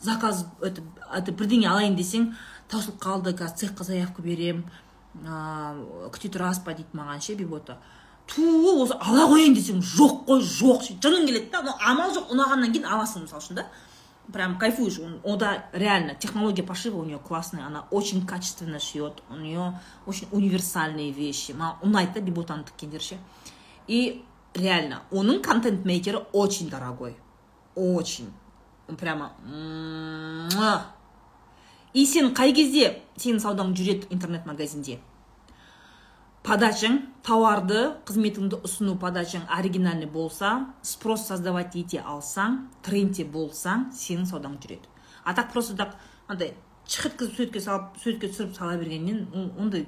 заказ 0.00 0.46
это, 0.60 0.82
бірдеңе 1.32 1.68
алайын 1.68 1.96
десең 1.96 2.32
таусылып 2.68 3.02
қалды 3.02 3.36
қазір 3.36 3.68
цехқа 3.68 3.84
заявка 3.84 4.22
берем. 4.22 4.64
Ыыы 5.22 6.08
күте 6.14 6.32
тұрасыз 6.32 6.64
ба 6.64 6.72
дейді 6.72 6.96
маған 6.96 7.20
ше 7.20 7.36
бибота 7.36 7.76
ту 8.26 8.42
осы 8.82 8.96
ала 9.00 9.26
қояйын 9.28 9.54
десең 9.56 9.82
жоқ 9.84 10.22
қой 10.28 10.40
жоқ 10.40 10.86
жының 11.02 11.26
келеді 11.28 11.50
да 11.52 11.74
амал 11.90 12.14
жоқ 12.14 12.32
ұнағаннан 12.32 12.72
кейін 12.72 12.86
аласың 12.88 13.26
мысалы 13.26 13.42
үшін 13.42 13.60
да. 13.60 13.66
Прям 14.32 14.58
кайфуешь. 14.58 15.00
Онда 15.24 15.64
реально 15.72 16.14
технология 16.14 16.62
пошива 16.62 16.98
у 16.98 17.04
нее 17.04 17.18
классная 17.18 17.66
она 17.66 17.86
очень 17.90 18.26
качественно 18.26 18.78
шьет 18.78 19.22
у 19.30 19.36
нее 19.36 19.80
очень 20.06 20.28
универсальные 20.30 21.12
вещи. 21.12 21.52
Маған 21.52 21.82
ұнайды 21.82 22.20
да 22.20 23.00
ше 23.00 23.18
и 23.88 24.24
реально 24.54 25.02
оның 25.10 25.42
контент 25.42 25.84
мейкері 25.84 26.18
очень 26.32 26.68
дорогой. 26.68 27.16
Очень. 27.74 28.30
Прямо 28.98 29.32
и 31.94 32.06
сен 32.06 32.32
қай 32.32 32.52
кезде 32.56 33.02
сенің 33.20 33.40
саудаң 33.42 33.74
жүреді 33.76 34.08
интернет 34.14 34.46
магазинде 34.46 34.98
подачаң 36.46 36.98
тауарды 37.22 37.82
қызметіңді 38.08 38.58
ұсыну 38.66 38.96
подачаң 38.98 39.44
оригинальный 39.58 40.08
болса 40.10 40.52
спрос 40.82 41.28
создавать 41.28 41.76
ете 41.78 42.02
алсаң 42.02 42.64
трендте 42.82 43.24
болсаң 43.24 43.90
сенің 43.94 44.26
саудаң 44.30 44.58
жүреді. 44.62 44.90
А 45.24 45.34
так 45.34 45.52
просто 45.52 45.76
так 45.76 45.94
андай 46.26 46.54
шығыткізіп 46.88 47.36
суретке 47.36 47.60
салып 47.62 47.98
суретке 48.02 48.32
түсіріп 48.32 48.56
сала 48.56 48.74
бергеннен 48.80 49.28
ондай 49.58 49.86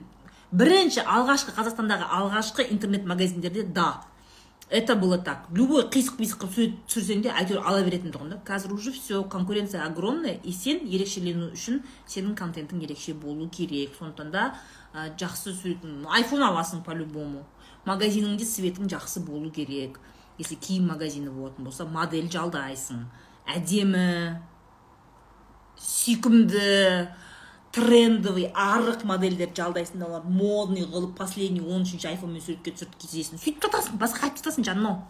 бірінші 0.52 1.02
алғашқы 1.02 1.56
қазақстандағы 1.56 2.06
алғашқы 2.20 2.68
интернет 2.70 3.04
магазиндерде 3.04 3.64
да 3.66 4.04
это 4.74 4.96
было 4.96 5.18
так. 5.18 5.46
Любой 5.54 5.84
қисық 5.86 6.16
писық 6.18 6.40
қылып 6.42 6.54
сурет 6.56 6.72
түсірсең 6.90 7.20
де 7.22 7.30
әйтеуір 7.30 7.62
ала 7.62 7.82
беретін 7.86 8.10
тұғын 8.10 8.32
да? 8.34 8.38
Қазір 8.42 8.72
уже 8.74 8.90
все 8.90 9.22
конкуренция 9.22 9.84
огромная 9.86 10.34
и 10.42 10.50
сен 10.50 10.82
ерекшелену 10.82 11.52
үшін 11.54 11.84
сенің 12.10 12.34
контентің 12.34 12.82
ерекше 12.82 13.14
болу 13.14 13.46
керек. 13.48 13.94
Сондықтан 13.94 14.32
да 14.34 14.48
ә, 14.92 15.14
жақсы 15.14 15.54
суретін 15.54 16.02
айфон 16.10 16.42
аласың 16.42 16.82
по 16.82 16.90
любому 16.90 17.44
магазиніңде 17.86 18.42
светің 18.42 18.90
жақсы 18.90 19.22
болу 19.22 19.52
керек. 19.54 20.00
Если 20.38 20.56
киім 20.58 20.90
магазині 20.90 21.30
болатын 21.30 21.70
болса 21.70 21.86
модель 21.86 22.26
жалдайсың. 22.26 23.06
Әдемі 23.46 24.40
сүйкімді 25.78 27.14
трендовый 27.74 28.50
арық 28.54 29.04
модельдерді 29.04 29.60
жалдайсың 29.60 30.00
да 30.00 30.06
олар 30.06 30.22
модный 30.24 30.86
қылып 30.86 31.16
последний 31.18 31.60
он 31.60 31.82
үшінші 31.82 32.12
айфонмен 32.12 32.42
суретке 32.42 32.70
түсіріп 32.70 32.96
кезесің 33.02 33.42
сөйтіп 33.42 33.66
жатасың 33.66 33.98
басқа 33.98 34.28
айтып 34.28 34.44
жатасың 34.44 34.68
жаным 34.70 35.00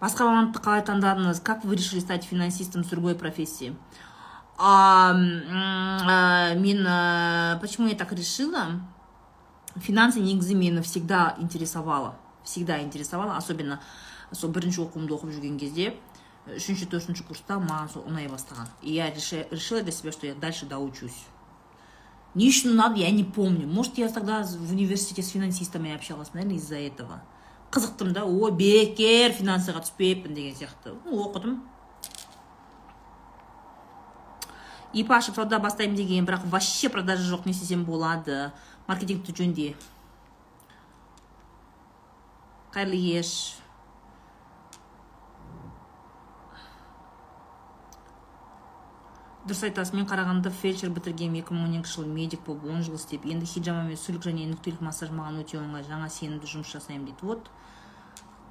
басқа 0.00 0.26
мамандықты 0.28 0.60
қалай 0.64 0.82
таңдадыңыз? 0.84 1.40
Как 1.40 1.64
вы 1.64 1.76
решили 1.76 2.00
стать 2.00 2.24
финансистом 2.24 2.84
с 2.84 2.88
другой 2.88 3.14
профессии? 3.14 3.74
А, 4.58 5.14
а, 5.14 6.54
мен 6.54 6.84
а, 6.86 7.58
почему 7.60 7.88
я 7.88 7.94
так 7.94 8.12
решила? 8.12 8.80
Финансы 9.80 10.20
негізі 10.20 10.54
мені 10.54 10.80
всегда 10.80 11.34
интересовало 11.40 12.14
всегда 12.44 12.80
интересовало 12.80 13.36
особенно 13.36 13.80
сол 14.32 14.50
бірінші 14.50 14.86
оқуымды 14.86 15.14
оқып 15.14 15.32
жүрген 15.34 15.58
кезде. 15.58 15.94
Үшінші 16.46 16.90
төртінші 16.92 17.24
курста 17.24 17.56
маған 17.56 17.88
сол 17.92 18.08
ұнай 18.08 18.28
бастаған 18.28 18.68
и 18.82 18.92
я 18.92 19.10
решила 19.10 19.80
для 19.80 19.92
себя 19.92 20.12
что 20.12 20.26
я 20.26 20.34
дальше 20.34 20.66
доучусь. 20.66 21.24
Не 22.34 22.48
үшін 22.50 22.74
ұнады 22.74 22.98
я 22.98 23.10
не 23.10 23.24
помню. 23.24 23.66
Может 23.66 23.96
я 23.96 24.08
тогда 24.08 24.42
в 24.42 24.72
университете 24.72 25.22
с 25.22 25.30
финансистами 25.30 25.94
общалась 25.94 26.34
наверное 26.34 26.56
из 26.56 26.68
за 26.68 26.76
этого. 26.76 27.22
Қызықтым 27.70 28.12
да? 28.12 28.24
О 28.24 28.50
бекер 28.50 29.32
финансыға 29.32 29.80
түспеппін 29.86 30.34
деген 30.34 30.54
сияқты. 30.54 30.98
Оқыдым. 31.06 31.62
Ип 34.92 35.10
ашып 35.10 35.34
сауда 35.34 35.58
бастаймын 35.58 35.96
деген 35.96 36.26
бірақ 36.26 36.46
вообще 36.50 36.88
продажа 36.88 37.22
жоқ 37.22 37.46
не 37.46 37.52
істесем 37.52 37.84
болады. 37.84 38.52
Маркетингті 38.86 39.32
жөнде. 39.32 39.74
Қайырлы 42.74 42.98
кеш. 42.98 43.63
Дұрыс 49.44 49.60
айтасыз 49.66 49.92
мен 49.92 50.06
қарағандыда 50.08 50.48
фельдшер 50.56 50.88
бітіргенмін 50.96 51.42
екі 51.42 51.52
мың 51.52 51.66
он 51.66 51.72
екінші 51.76 51.98
жылы 51.98 52.08
медик 52.08 52.40
болып 52.46 52.64
он 52.64 52.80
жыл 52.86 52.94
істеп 52.96 53.26
енді 53.28 53.44
хиджамамен 53.44 53.98
сүлік 54.00 54.24
және 54.24 54.46
нүктелік 54.48 54.80
массаж 54.80 55.10
маған 55.12 55.42
өте 55.42 55.58
оңай 55.60 55.84
жаңа 55.84 56.08
сенімді 56.08 56.48
жұмыс 56.48 56.70
жасаймын 56.72 57.10
дейді. 57.10 57.20
Вот 57.28 57.50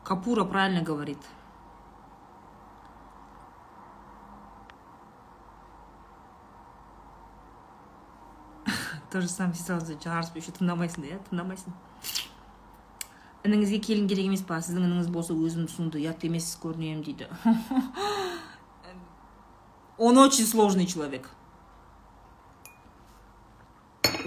капура 0.04 0.46
правильно 0.46 0.84
говорит. 0.84 1.18
То 9.10 9.22
же 9.22 9.28
самое 9.28 9.56
сразу 9.56 9.98
жарысып 9.98 10.38
еще 10.38 10.54
тыңдамайсың 10.54 11.02
да 11.02 11.08
иә 11.10 11.18
тыңдамайсың 11.32 11.74
ініңізге 13.44 13.80
келін 13.82 14.08
керек 14.08 14.30
емес 14.30 14.46
па? 14.46 14.62
Сіздің 14.62 14.86
ініңіз 14.88 15.10
болса 15.12 15.34
өзім 15.34 15.66
түсінді 15.68 16.06
ұят 16.06 16.22
емес 16.30 16.54
көрінемін 16.62 17.02
дейді. 17.04 17.28
Он 19.98 20.18
очень 20.18 20.46
сложный 20.46 20.86
человек. 20.86 21.30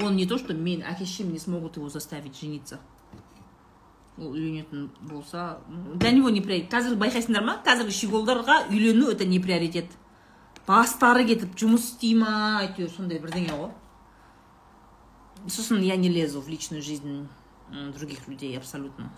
Он 0.01 0.17
не 0.17 0.27
то, 0.27 0.39
что 0.39 0.55
мен 0.55 0.83
әке 0.83 1.05
шешем 1.05 1.33
не 1.33 1.39
смогут 1.39 1.77
его 1.77 1.89
заставить 1.89 2.39
жениться. 2.39 2.81
ол 4.19 4.33
үйленетін 4.33 4.89
болса 5.03 5.59
для 5.95 6.11
него 6.11 6.31
не 6.31 6.41
приоритет 6.41 6.73
қазір 6.73 6.97
байқайсыңдар 6.97 7.45
ма 7.45 7.59
қазіргі 7.64 7.93
щеголдарға 7.93 8.55
үйлену 8.73 9.11
это 9.12 9.27
не 9.29 9.41
приоритет 9.45 9.93
бастары 10.67 11.27
кетіп 11.29 11.53
жұмыс 11.61 11.91
істей 11.91 12.14
ма 12.17 12.62
әйтеуір 12.62 12.95
сондай 12.95 13.21
бірдеңе 13.21 13.53
ғой 13.53 13.71
сосын 15.53 15.85
я 15.85 15.97
не 16.01 16.09
лезу 16.09 16.41
в 16.41 16.49
личную 16.49 16.83
жизнь 16.83 17.29
других 17.69 18.27
людей 18.27 18.57
абсолютно 18.57 19.12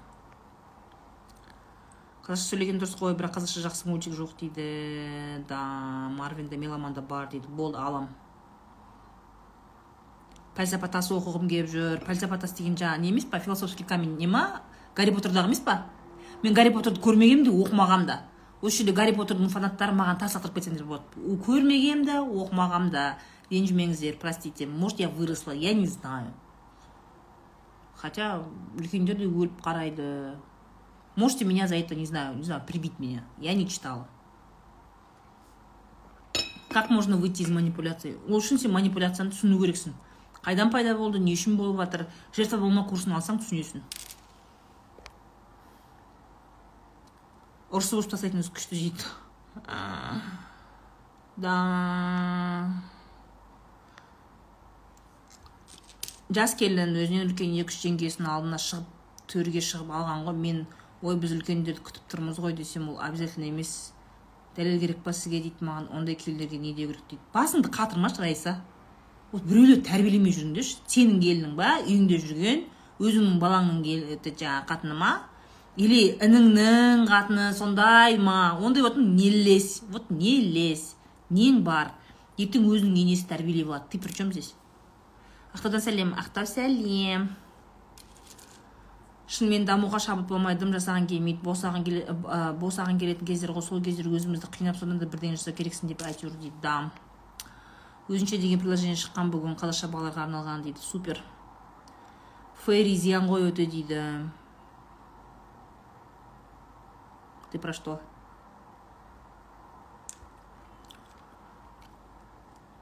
қазақша 2.29 2.53
сөйлеген 2.53 2.77
дұрыс 2.77 2.93
қой 3.01 3.15
бірақ 3.17 3.39
қазақша 3.39 3.63
жақсы 3.65 3.87
мультик 3.89 4.13
жоқ 4.13 4.35
дейді. 4.37 5.45
Да 5.49 6.11
марвинде 6.13 6.59
меломанда 6.61 7.01
бар 7.01 7.31
дейді. 7.33 7.49
Болды 7.49 7.79
алам. 7.81 8.11
Пәлсапа 10.55 10.91
тасы 10.93 11.15
оқығым 11.17 11.49
келіп 11.49 11.71
жүр. 11.73 12.03
Пәлсапа 12.05 12.37
тас 12.37 12.53
деген 12.53 12.75
жаңағы 12.77 13.01
не 13.01 13.09
емес 13.15 13.25
па? 13.25 13.41
Философский 13.41 13.87
камень 13.87 14.19
не 14.19 14.27
ма? 14.27 14.61
Гарри 14.95 15.15
поттердағы 15.17 15.49
емес 15.49 15.63
па? 15.65 15.87
Мен 16.43 16.53
гарри 16.53 16.69
поттерді 16.75 17.01
көрмегенмін 17.01 17.47
де 17.47 17.55
оқымағам 17.55 18.05
да. 18.05 18.19
Осы 18.61 18.83
жерде 18.83 18.93
гарри 18.93 19.15
поттердің 19.17 19.49
фанаттары 19.49 19.97
маған 19.97 20.21
тас 20.21 20.37
лақтырып 20.37 20.59
кетсеңдер 20.59 20.85
болады. 20.85 21.25
Көрмегенмін 21.47 22.05
да 22.11 22.19
оқымағам 22.27 22.91
да. 22.91 23.07
Ренжімеңіздер 23.49 24.19
простите. 24.21 24.67
Может 24.67 25.01
я 25.01 25.09
выросла 25.09 25.53
я 25.53 25.73
не 25.73 25.87
знаю. 25.87 26.35
Хотя 27.95 28.43
үлкендер 28.77 29.17
де 29.17 29.25
өліп 29.25 29.63
қарайды. 29.65 30.35
Можете 31.19 31.45
меня 31.45 31.67
за 31.67 31.75
это, 31.75 31.97
не 31.97 32.07
знаю, 32.07 32.37
не 32.37 32.45
знаю, 32.45 32.63
прибить 32.65 33.01
меня. 33.01 33.25
Я 33.39 33.53
не 33.53 33.69
читала. 33.69 34.07
Как 36.71 36.91
можно 36.91 37.17
выйти 37.17 37.43
из 37.43 37.49
манипуляции? 37.49 38.15
үшін 38.29 38.61
сен 38.63 38.71
манипуляцияны 38.71 39.33
түсіну 39.35 39.59
керексің 39.59 39.97
қайдан 40.45 40.71
пайда 40.71 40.95
болды 40.95 41.19
не 41.19 41.35
үшін 41.35 41.57
болып 41.59 41.81
жатыр 41.83 42.07
жертва 42.37 42.61
болма 42.63 42.85
курсын 42.87 43.17
алсаң 43.19 43.41
түсінесің 43.43 43.83
ұрысып 47.73 47.99
ұрысып 47.99 48.15
тастайтын 48.15 48.45
өзі 48.45 48.55
күшті 48.55 48.79
жейді 48.79 49.11
да. 51.43 51.59
Жас 56.31 56.55
келін 56.55 56.95
өзінен 56.95 57.27
үлкен 57.27 57.59
екі 57.59 57.75
үш 57.75 57.83
жеңгесінің 57.83 58.31
алдына 58.39 58.63
шығып 58.63 59.27
төрге 59.33 59.65
шығып 59.65 59.91
алған 59.91 60.29
ғой 60.29 60.45
мен 60.47 60.67
ой 61.03 61.17
біз 61.21 61.37
үлкендерді 61.37 61.85
күтіп 61.87 62.09
тұрмыз 62.11 62.41
ғой 62.43 62.57
десем 62.59 62.89
ол 62.91 62.99
обязательно 63.01 63.49
емес. 63.49 63.93
Дәлел 64.57 64.81
керек 64.81 65.03
па 65.05 65.13
сізге? 65.13 65.41
дейді 65.41 65.65
маған. 65.65 65.91
Ондай 65.95 66.15
келіндерге 66.15 66.59
не 66.59 66.75
деу 66.75 66.89
керек? 66.89 67.05
дейді. 67.11 67.23
Басыңды 67.35 67.71
қатырмашы 67.71 68.23
раиса. 68.23 68.61
Вот 69.33 69.45
біреулерді 69.45 69.85
тәрбиелемей 69.87 70.33
жүріңдерші 70.33 70.79
сенің 70.89 71.21
келінің 71.23 71.57
ба 71.59 71.79
үйіңде 71.85 72.19
жүрген 72.25 72.65
өзіңнің 72.99 73.39
балаңның 73.39 73.83
жаңағы 74.25 74.67
қатыны 74.71 74.97
ма? 74.99 75.13
Или 75.77 76.17
ініңнің 76.19 77.05
қатыны 77.07 77.53
сондай 77.55 78.19
ма? 78.19 78.59
Ондай 78.59 78.83
вот 78.83 78.97
не 78.97 79.31
лезь. 79.31 79.83
Вот 79.91 80.11
не 80.11 80.41
лезь. 80.41 80.97
Нең 81.31 81.63
бар? 81.63 81.93
Ертең 82.39 82.67
өзінің 82.67 82.97
енесі 83.05 83.29
тәрбиелеп 83.31 83.69
алады 83.69 83.93
ты 83.93 83.99
при 83.99 84.13
чем 84.13 84.33
здесь? 84.33 84.55
Ақтаудан 85.55 85.83
сәлем 85.85 86.15
ақтау 86.19 86.47
сәлем 86.47 87.29
шынымен 89.29 89.67
дамуға 89.69 90.01
шабыт 90.01 90.29
болмай 90.31 90.57
дым 90.57 90.71
жасаған 90.73 91.07
келмейді 91.09 91.45
босағың 91.45 91.85
келе, 91.85 92.05
ә, 92.09 92.39
босағың 92.57 92.97
келетін 93.01 93.29
кездер 93.29 93.53
ғой 93.53 93.65
сол 93.67 93.83
кездер 93.85 94.09
өзімізді 94.09 94.49
қинап 94.55 94.79
содан 94.81 94.99
да 95.03 95.07
бірдеңе 95.07 95.37
жасау 95.37 95.53
керексің 95.59 95.93
деп 95.93 96.05
әйтеуір 96.09 96.33
дейді 96.41 96.63
дам. 96.63 96.91
Өзінше 98.09 98.39
деген 98.41 98.63
приложение 98.63 98.97
шыққан 98.97 99.29
бүгін 99.29 99.59
қазақша 99.61 99.91
балаларға 99.93 100.25
арналған 100.25 100.63
дейді. 100.65 100.81
Супер. 100.81 101.21
Фейри 102.65 102.95
зиян 102.97 103.29
ғой 103.29 103.51
өте 103.51 103.67
дейді. 103.69 104.01
Ты 107.53 107.59
про 107.59 107.73
что? 107.73 108.01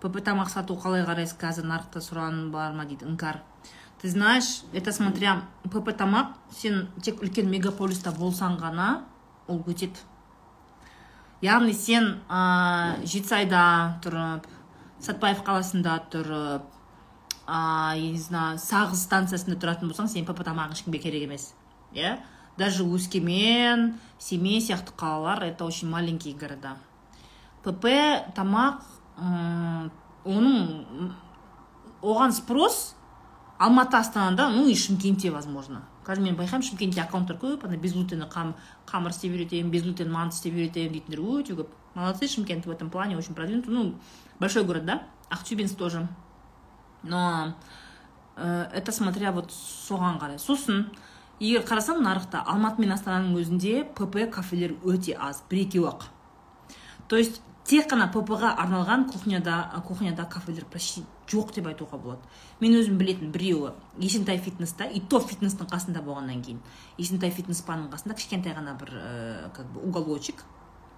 Тамақ 0.00 0.48
сату 0.50 0.76
қалай 0.78 1.02
қарайсыз? 1.02 1.34
Қазір 1.40 1.66
нарықта 1.66 1.98
сұраным 1.98 2.52
бар 2.54 2.70
ма 2.78 2.86
дейді. 2.86 3.08
Іңкар 3.10 3.42
ты 4.00 4.10
знаешь 4.10 4.62
это 4.72 4.92
смотря 4.92 5.42
пп 5.64 5.92
тамақ 5.96 6.34
сен 6.52 6.88
тек 7.02 7.22
үлкен 7.22 7.48
мегаполиста 7.50 8.12
болсаң 8.12 8.58
ғана 8.60 9.04
ол 9.48 9.62
өтеді. 9.66 9.98
Яғни 11.42 11.72
сен 11.76 12.22
ә, 12.28 13.02
жетісайда 13.04 14.00
тұрып 14.04 14.48
сәтбаев 15.00 15.42
қаласында 15.44 15.98
тұрып 16.12 16.64
а, 17.46 17.94
я 17.96 18.10
не 18.10 18.18
знаю 18.18 18.58
сағыз 18.58 19.04
станциясында 19.06 19.58
тұратын 19.60 19.92
болсаң 19.92 20.08
сен 20.10 20.26
пп 20.26 20.42
тамағың 20.44 20.74
ешкімге 20.76 20.98
керек 20.98 21.28
емес 21.28 21.52
иә? 21.92 22.18
Даже 22.56 22.84
өскемен 22.84 23.94
семей 24.18 24.60
сияқты 24.60 24.96
қалалар 24.96 25.44
это 25.44 25.64
очень 25.64 25.88
маленькие 25.88 26.34
города. 26.34 26.76
пп 27.62 27.84
тамақ 28.34 28.82
оның 30.24 31.12
оған 32.02 32.32
спрос 32.32 32.95
алматы 33.58 33.96
астанада 33.96 34.48
ну 34.50 34.68
и 34.68 34.74
шымкентте 34.74 35.30
возможно. 35.30 35.82
Қазір 36.06 36.20
мен 36.20 36.36
байқаймын 36.36 36.62
шымкентте 36.62 37.00
аккаунттар 37.02 37.36
көп 37.40 37.64
ана 37.66 37.76
безглютенный 37.76 38.28
қам, 38.28 38.54
қамыр 38.86 39.10
істеп 39.10 39.32
үйретемін 39.32 39.70
безглютен 39.70 40.12
манты 40.12 40.36
істеп 40.36 40.54
үйретемін 40.54 40.92
дейтіндер 40.92 41.20
өте 41.20 41.56
көп. 41.58 41.72
Молодцы 41.94 42.28
шымкент 42.28 42.66
в 42.66 42.70
этом 42.70 42.90
плане 42.90 43.16
очень 43.16 43.34
продвинутый. 43.34 43.72
Ну 43.72 43.94
большой 44.38 44.64
город 44.64 44.84
да? 44.84 45.02
Актюбинск 45.30 45.76
тоже. 45.76 46.06
Но 47.02 47.54
э, 48.36 48.68
это 48.72 48.92
смотря 48.92 49.32
вот 49.32 49.50
соған 49.50 50.20
қарай. 50.20 50.38
Сосын 50.38 50.90
егер 51.40 51.64
қарасаң 51.64 52.02
нарықта 52.04 52.44
алматы 52.46 52.80
мен 52.82 52.92
астананың 52.92 53.40
өзінде 53.40 53.84
пп 53.96 54.30
кафелер 54.30 54.76
өте 54.84 55.16
аз 55.18 55.42
бір 55.50 55.64
екеу 55.66 55.88
ақ. 55.88 56.04
То 57.08 57.16
есть 57.16 57.40
тек 57.66 57.88
қана 57.90 58.06
пп 58.14 58.36
ға 58.38 58.52
арналған 58.62 59.08
кухняда 59.10 59.56
кухняда 59.86 60.24
кафелер 60.30 60.64
почти 60.70 61.02
жоқ 61.26 61.52
деп 61.56 61.66
айтуға 61.66 61.98
болады. 61.98 62.22
Мен 62.60 62.76
өзім 62.78 62.98
білетін 62.98 63.32
біреуі 63.34 63.72
есентай 63.98 64.38
фитнеста 64.38 64.86
и 64.86 65.00
то 65.00 65.18
фитнестің 65.18 65.66
қасында 65.72 66.02
болғаннан 66.06 66.42
кейін 66.46 66.60
есентай 66.98 67.30
фитнес 67.34 67.64
спаның 67.64 67.90
қасында 67.90 68.14
кішкентай 68.14 68.54
ғана 68.54 68.76
бір 68.78 68.92
ә, 68.94 69.50
как 69.56 69.66
бы 69.74 69.82
уголочек 69.82 70.44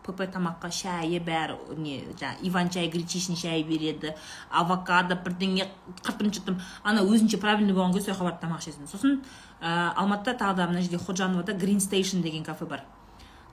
пп 0.05 0.29
тамаққа 0.35 0.71
шайы 0.73 1.21
бәрі 1.25 1.57
не 1.81 2.03
жаңағы 2.21 2.45
иван 2.49 2.71
чай 2.73 2.89
гречишный 2.93 3.37
шай 3.37 3.65
береді 3.65 4.15
авокадо 4.51 5.17
бірдеңе 5.25 5.71
қыртым 6.03 6.33
жыртым 6.33 6.61
ана 6.83 7.01
өзінше 7.05 7.41
правильный 7.41 7.73
болған 7.77 7.97
кезде 7.97 8.13
сол 8.13 8.17
жаққа 8.17 8.29
барып 8.29 8.45
тамақ 8.45 8.63
ішесің. 8.65 8.89
Сосын 8.93 9.19
ә, 9.61 9.93
алматыда 9.97 10.37
тағы 10.45 10.57
да 10.57 10.69
мына 10.69 10.85
жерде 10.85 10.99
ходжановада 10.99 11.53
грин 11.53 11.81
стейшн 11.81 12.21
деген 12.21 12.45
кафе 12.45 12.65
бар. 12.65 12.85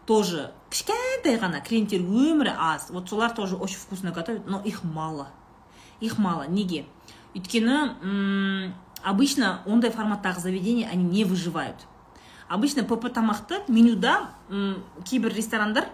Тоже 0.06 0.52
кішкентай 0.70 1.38
ғана 1.42 1.62
клиенттер 1.66 2.02
өмірі 2.02 2.54
аз. 2.58 2.90
Вот 2.90 3.10
солар 3.10 3.34
тоже 3.34 3.56
очень 3.56 3.78
вкусно 3.78 4.12
готовят 4.12 4.48
но 4.48 4.62
их 4.62 4.84
мало. 4.84 5.28
Их 6.00 6.18
мало. 6.18 6.48
Неге? 6.48 6.86
Өйткені 7.34 8.74
обычно 9.04 9.62
ондай 9.66 9.92
форматтағы 9.92 10.40
заведения 10.40 10.90
они 10.90 11.04
не 11.04 11.26
выживают. 11.26 11.88
Обычно 12.48 12.84
пп 12.84 13.10
тамақты 13.10 13.64
менюда 13.68 14.30
кейбір 15.04 15.34
ресторандар 15.34 15.90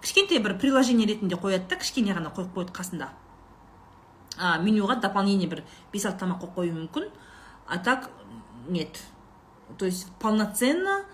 кішкентай 0.00 0.38
бір 0.38 0.58
приложение 0.58 1.06
ретінде 1.06 1.36
қояды 1.36 1.68
да 1.68 1.76
кішкене 1.76 2.14
ғана 2.16 2.32
қойып 2.32 2.54
қояды 2.56 2.72
қасында. 2.72 3.08
А, 4.38 4.58
менюға 4.58 5.00
дополнение 5.00 5.48
бір 5.48 5.62
бес 5.92 6.06
алты 6.06 6.24
тамақ 6.24 6.40
қойып 6.40 6.56
қоюы 6.56 6.72
мүмкін 6.72 7.10
а 7.68 7.78
так 7.78 8.10
нет. 8.68 9.00
То 9.78 9.84
есть 9.84 10.06
полноценно 10.18 11.04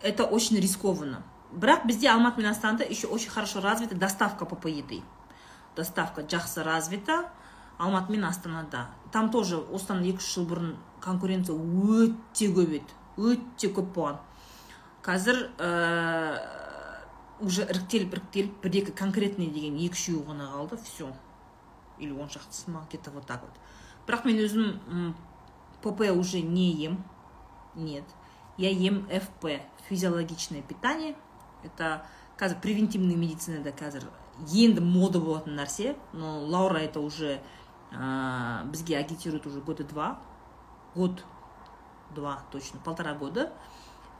это 0.00 0.24
очень 0.24 0.58
рискованно. 0.58 1.22
Бірақ 1.52 1.86
бізде 1.86 2.10
алматы 2.10 2.40
мен 2.40 2.50
астанада 2.50 2.84
еще 2.84 3.06
очень 3.06 3.30
хорошо 3.30 3.60
развита 3.60 3.94
доставка 3.94 4.44
пп 4.44 4.66
еды 4.66 5.02
доставка 5.76 6.22
жақсы 6.22 6.62
развита 6.62 7.30
алматы 7.78 8.12
мен 8.12 8.24
астанада. 8.24 8.88
Там 9.12 9.30
тоже 9.30 9.56
осыдан 9.56 10.02
екі 10.02 10.18
үш 10.18 10.34
жыл 10.34 10.46
бұрын 10.50 10.72
конкуренция 11.00 11.54
өте 11.54 12.50
көп 12.52 12.74
еді 12.80 12.96
өте 13.16 13.70
көп 13.70 13.92
болған. 13.94 14.18
Қазір 15.06 15.38
ә, 15.56 16.40
уже 17.40 17.64
іріктеліп 17.64 18.18
іріктеліп 18.18 18.58
бір 18.64 18.78
екі 18.82 18.92
конкретный 18.98 19.46
деген 19.54 19.78
екі 19.78 19.94
үшеуі 19.94 20.26
ғана 20.26 20.50
қалды 20.52 20.80
все 20.82 21.12
или 21.98 22.12
он 22.12 22.28
шақтысы 22.28 22.70
ма 22.70 22.84
где 22.88 22.98
то 22.98 23.10
вот 23.10 23.26
так 23.26 23.42
вот. 23.42 23.54
Бірақ 24.06 24.26
мен 24.26 24.42
өзім 24.42 25.14
пп 25.82 26.10
уже 26.18 26.42
не 26.42 26.72
ем 26.72 27.04
нет. 27.74 28.04
Я 28.56 28.70
ем 28.70 29.06
фп 29.06 29.62
физиологичное 29.88 30.62
питание. 30.62 31.14
Это 31.64 32.02
қазір 32.38 32.60
превентивный 32.62 33.16
медицинада 33.16 33.70
қазір 33.70 34.08
енді 34.52 34.80
мода 34.80 35.20
болатын 35.20 35.58
нәрсе 35.58 35.96
но 36.12 36.38
лаура 36.44 36.78
это 36.78 37.00
уже 37.00 37.40
ә, 37.92 38.64
бізге 38.70 38.98
агитирует 38.98 39.46
уже 39.46 39.60
года 39.60 39.84
два. 39.84 40.18
Год 40.94 41.24
два 42.14 42.42
точно 42.50 42.80
полтора 42.80 43.14
года. 43.14 43.52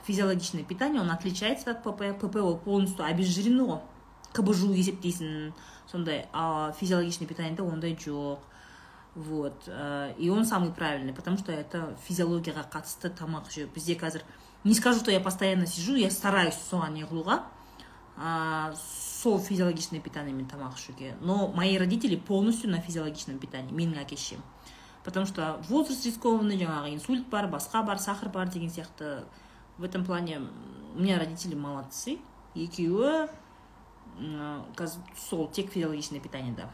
Физиологичное 0.04 0.64
питание 0.64 1.00
он 1.00 1.10
отличается 1.10 1.70
от 1.70 1.82
пп. 1.82 2.18
Пп 2.20 2.36
ол 2.36 2.56
полностью 2.58 3.04
обезжиренный 3.04 3.64
ғой 3.64 3.80
кбжу 4.36 4.72
есептейсің 4.76 5.52
сондай 5.90 6.26
а 6.32 6.72
физиологичное 6.78 7.28
питаниеде 7.28 7.62
ондай 7.62 7.96
жоқ 7.96 8.38
вот 9.14 9.64
э, 9.66 10.14
и 10.18 10.28
он 10.28 10.44
самый 10.44 10.70
правильный 10.72 11.14
потому 11.14 11.38
что 11.38 11.52
это 11.52 11.96
физиологияға 12.06 12.68
қатысты 12.70 13.10
тамақ 13.10 13.50
жеу 13.50 13.68
бізде 13.74 13.96
қазір 13.98 14.22
не 14.64 14.74
скажу 14.74 15.00
что 15.00 15.10
я 15.10 15.20
постоянно 15.20 15.66
сижу 15.66 15.94
я 15.94 16.10
стараюсь 16.10 16.58
соған 16.70 16.94
не 16.94 17.04
қылуға 17.04 17.42
сол 18.76 19.38
физиологичное 19.38 20.00
питаниемен 20.00 20.46
тамақ 20.46 20.76
ішуге 20.76 21.16
но 21.20 21.48
мои 21.48 21.78
родители 21.78 22.16
полностью 22.16 22.70
на 22.70 22.80
физиологичном 22.80 23.38
питании 23.38 23.72
менің 23.72 24.02
әке 24.02 24.16
шешем 24.16 24.42
потому 25.08 25.24
что 25.24 25.58
возраст 25.70 26.04
рискованный 26.04 26.58
жаңағы 26.60 26.92
инсульт 26.92 27.28
бар 27.28 27.46
басқа 27.48 27.82
бар 27.82 27.98
сахар 27.98 28.28
бар 28.28 28.48
деген 28.48 28.68
сияқты. 28.68 29.24
В 29.78 29.84
этом 29.84 30.04
плане 30.04 30.42
у 30.94 31.00
меня 31.00 31.18
родители 31.18 31.54
молодцы. 31.54 32.18
Екеуі 32.54 33.28
қазір 34.76 35.00
сол 35.16 35.48
тек 35.48 35.72
физиологичное 35.72 36.20
питание 36.20 36.52
да. 36.52 36.70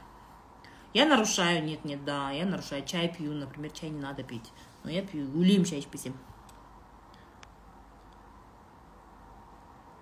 Я 0.94 1.06
нарушаю 1.06 1.64
нет 1.64 1.84
нет 1.84 2.04
да. 2.04 2.32
Я 2.32 2.44
нарушаю 2.44 2.84
чай 2.84 3.08
пью 3.08 3.32
например 3.32 3.70
чай 3.70 3.90
не 3.90 4.00
надо 4.00 4.24
пить. 4.24 4.50
Но 4.82 4.90
я 4.90 5.02
пью 5.02 5.26
өлемін 5.28 5.64
шай 5.64 5.78
ішпесем 5.78 6.14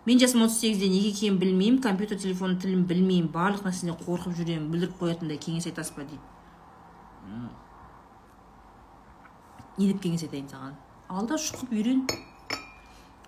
мен 0.06 0.18
жасым 0.18 0.42
отыз 0.42 0.58
сегізде 0.58 0.88
неге 0.90 1.12
екенін 1.12 1.38
білмеймін 1.38 1.82
компьютер 1.82 2.18
телефон 2.18 2.58
тілін 2.58 2.84
білмеймін 2.90 3.30
барлық 3.32 3.62
нәрседен 3.68 3.98
қорқып 4.02 4.34
жүремін 4.38 4.70
бүлдіріп 4.72 4.98
қоятындай 4.98 5.38
кеңес 5.38 5.68
айтасыз 5.70 5.94
ба 5.96 6.06
дейді. 6.08 6.22
Не 9.78 9.86
деп 9.92 10.02
кеңес 10.02 10.26
айтайын 10.26 10.50
саған? 10.50 10.74
Алда 11.08 11.38
шұқып 11.38 11.70
үйрен. 11.72 12.02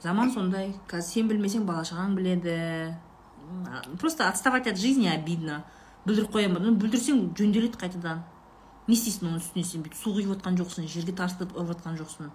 Заман 0.02 0.34
сондай. 0.34 0.74
Қазір 0.90 1.08
сен 1.20 1.30
білмесең 1.30 1.64
бала 1.64 1.86
шағаң 1.86 2.18
біледі 2.18 2.58
просто 4.00 4.28
отставать 4.28 4.66
от 4.66 4.76
жизни 4.76 5.06
обидно. 5.08 5.62
Бүлдіріп 6.04 6.32
қоямын 6.34 6.58
ба? 6.58 6.60
Ну 6.60 6.74
бүлдірсең 6.76 7.30
жөнделеді 7.38 7.78
қайтадан. 7.80 8.24
Не 8.86 8.96
істейсің 8.96 9.30
оның 9.30 9.40
үстіне 9.40 9.64
сен? 9.64 9.84
Бүйтіп 9.84 9.96
су 9.96 10.12
құйып 10.12 10.34
жатқан 10.34 10.58
жоқсың 10.60 10.88
жерге 10.92 11.14
тарсытып 11.16 11.54
ұрып 11.56 11.72
жатқан 11.72 11.96
жоқсың. 11.96 12.32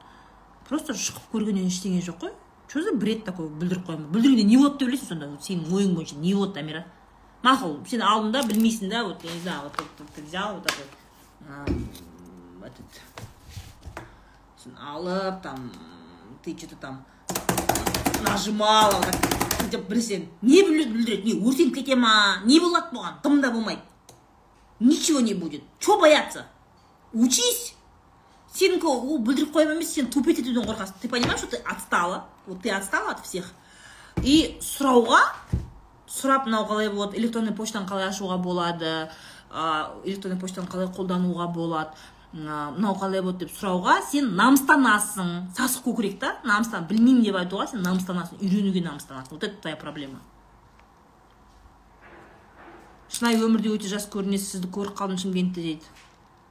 Просто 0.66 0.96
шұқып 0.98 1.30
көргеннен 1.34 1.68
ештеңе 1.70 2.02
жоқ 2.02 2.24
қой. 2.24 2.34
Что 2.70 2.84
за 2.84 2.94
бред 2.94 3.26
такой 3.26 3.50
бүлдіріп 3.50 3.88
қоямын 3.88 4.08
бүлдіргенде 4.14 4.46
не 4.46 4.58
болады 4.58 4.78
деп 4.78 4.88
ойлайсың 4.88 5.08
сонда? 5.10 5.30
Сенің 5.42 5.74
ойың 5.74 5.96
бойынша 5.98 6.16
не 6.22 6.34
болады 6.38 6.54
дамира 6.54 6.86
мақұл 7.44 7.80
сен 7.90 8.04
алдың 8.06 8.48
білмейсің 8.52 8.90
да 8.94 9.04
вот 9.04 9.24
я 9.24 9.34
не 9.34 9.42
знаю 9.42 9.64
вот 9.64 9.74
ты 10.16 10.22
взял 10.22 10.54
вот 10.54 10.64
такой 10.68 10.86
этот 12.66 13.02
сен 14.64 14.78
алып 14.78 15.42
там 15.42 15.72
ты 16.44 16.58
что 16.58 16.70
то 16.70 16.76
там 16.76 17.06
нажимала 18.24 18.96
вот 18.96 19.06
так 19.06 19.70
деп 19.70 19.90
білсең 19.90 20.28
не 20.42 20.64
бүлдіреді 20.64 21.24
не 21.26 21.40
өртеніп 21.40 21.76
кете 21.76 21.96
ма 21.96 22.42
не 22.46 22.60
болады 22.60 22.94
бұған 22.94 23.22
дым 23.24 23.42
да 23.42 23.52
болмайды 23.52 23.82
ничего 24.80 25.20
не 25.20 25.34
будет. 25.34 25.64
Че 25.80 26.00
бояться? 26.00 26.48
Учись. 27.14 27.76
Сенікі 28.60 28.88
ол 28.92 29.18
бүлдіріп 29.24 29.54
қоямын 29.56 29.80
емес 29.80 29.94
сен 29.96 30.12
тупеть 30.12 30.42
етуден 30.44 30.68
қорқасың. 30.68 31.00
Ты 31.02 31.08
понимаешь 31.08 31.40
что 31.40 31.48
ты 31.48 31.58
отстала? 31.64 32.26
Вот 32.46 32.62
ты 32.62 32.70
отстала 32.70 33.12
от 33.12 33.26
всех. 33.26 33.48
И 34.22 34.60
сұрауға 34.60 35.22
сұрап 36.10 36.46
мынау 36.46 36.68
қалай 36.68 36.90
болады? 36.92 37.18
Электронный 37.18 37.56
почтаны 37.56 37.88
қалай 37.88 38.10
ашуға 38.10 38.38
болады? 38.38 39.10
Электронный 40.04 40.40
почтаны 40.40 40.68
қалай 40.68 40.92
қолдануға 40.92 41.48
болады? 41.54 41.96
Мынау 42.34 42.98
қалай 43.00 43.24
болады 43.24 43.46
деп 43.46 43.56
сұрауға 43.56 44.02
сен 44.12 44.36
намыстанасың. 44.36 45.56
Сасық 45.56 45.88
көкірек 45.88 46.20
та 46.20 46.36
намыстан. 46.44 46.84
Білмеймін 46.90 47.24
деп 47.24 47.40
айтуға 47.40 47.70
сен 47.72 47.82
намыстанасың. 47.86 48.44
Үйренуге 48.44 48.84
намыстанасың. 48.84 49.32
Вот 49.32 49.44
это 49.44 49.56
твоя 49.62 49.78
проблема. 49.80 50.20
Шынайы 53.10 53.40
өмірде 53.42 53.72
өте 53.72 53.88
жас 53.88 54.06
көрінесіз. 54.12 54.60
Сізді 54.60 54.70
көріп 54.76 55.00
қалдым 55.00 55.18
шымкентте 55.18 55.64
дейді. 55.64 55.86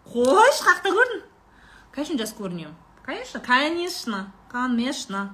Қойшы 0.08 0.64
қаяқта 0.64 0.90
көрдің? 0.96 1.27
Конечно 1.92 2.18
жас 2.18 2.34
көрінемін 2.38 2.74
конечно 3.04 3.40
конечно 3.40 4.32
конечно. 4.48 5.28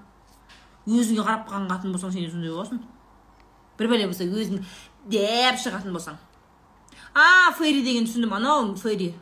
Өзіңе 0.85 1.23
қарап 1.25 1.47
қалған 1.49 1.69
қатын 1.71 1.95
болсаң 1.95 2.13
сен 2.13 2.31
сондай 2.31 2.53
боласың. 2.53 2.81
Бір 3.79 3.89
бәле 3.89 4.09
болса 4.11 4.27
өзің 4.27 4.61
деп 5.09 5.61
шығатын 5.63 5.95
болсаң. 5.95 6.19
А 7.15 7.53
фейри 7.57 7.85
деген 7.87 8.05
түсіндім. 8.09 8.35
Анау 8.37 8.75
фейри. 8.77 9.15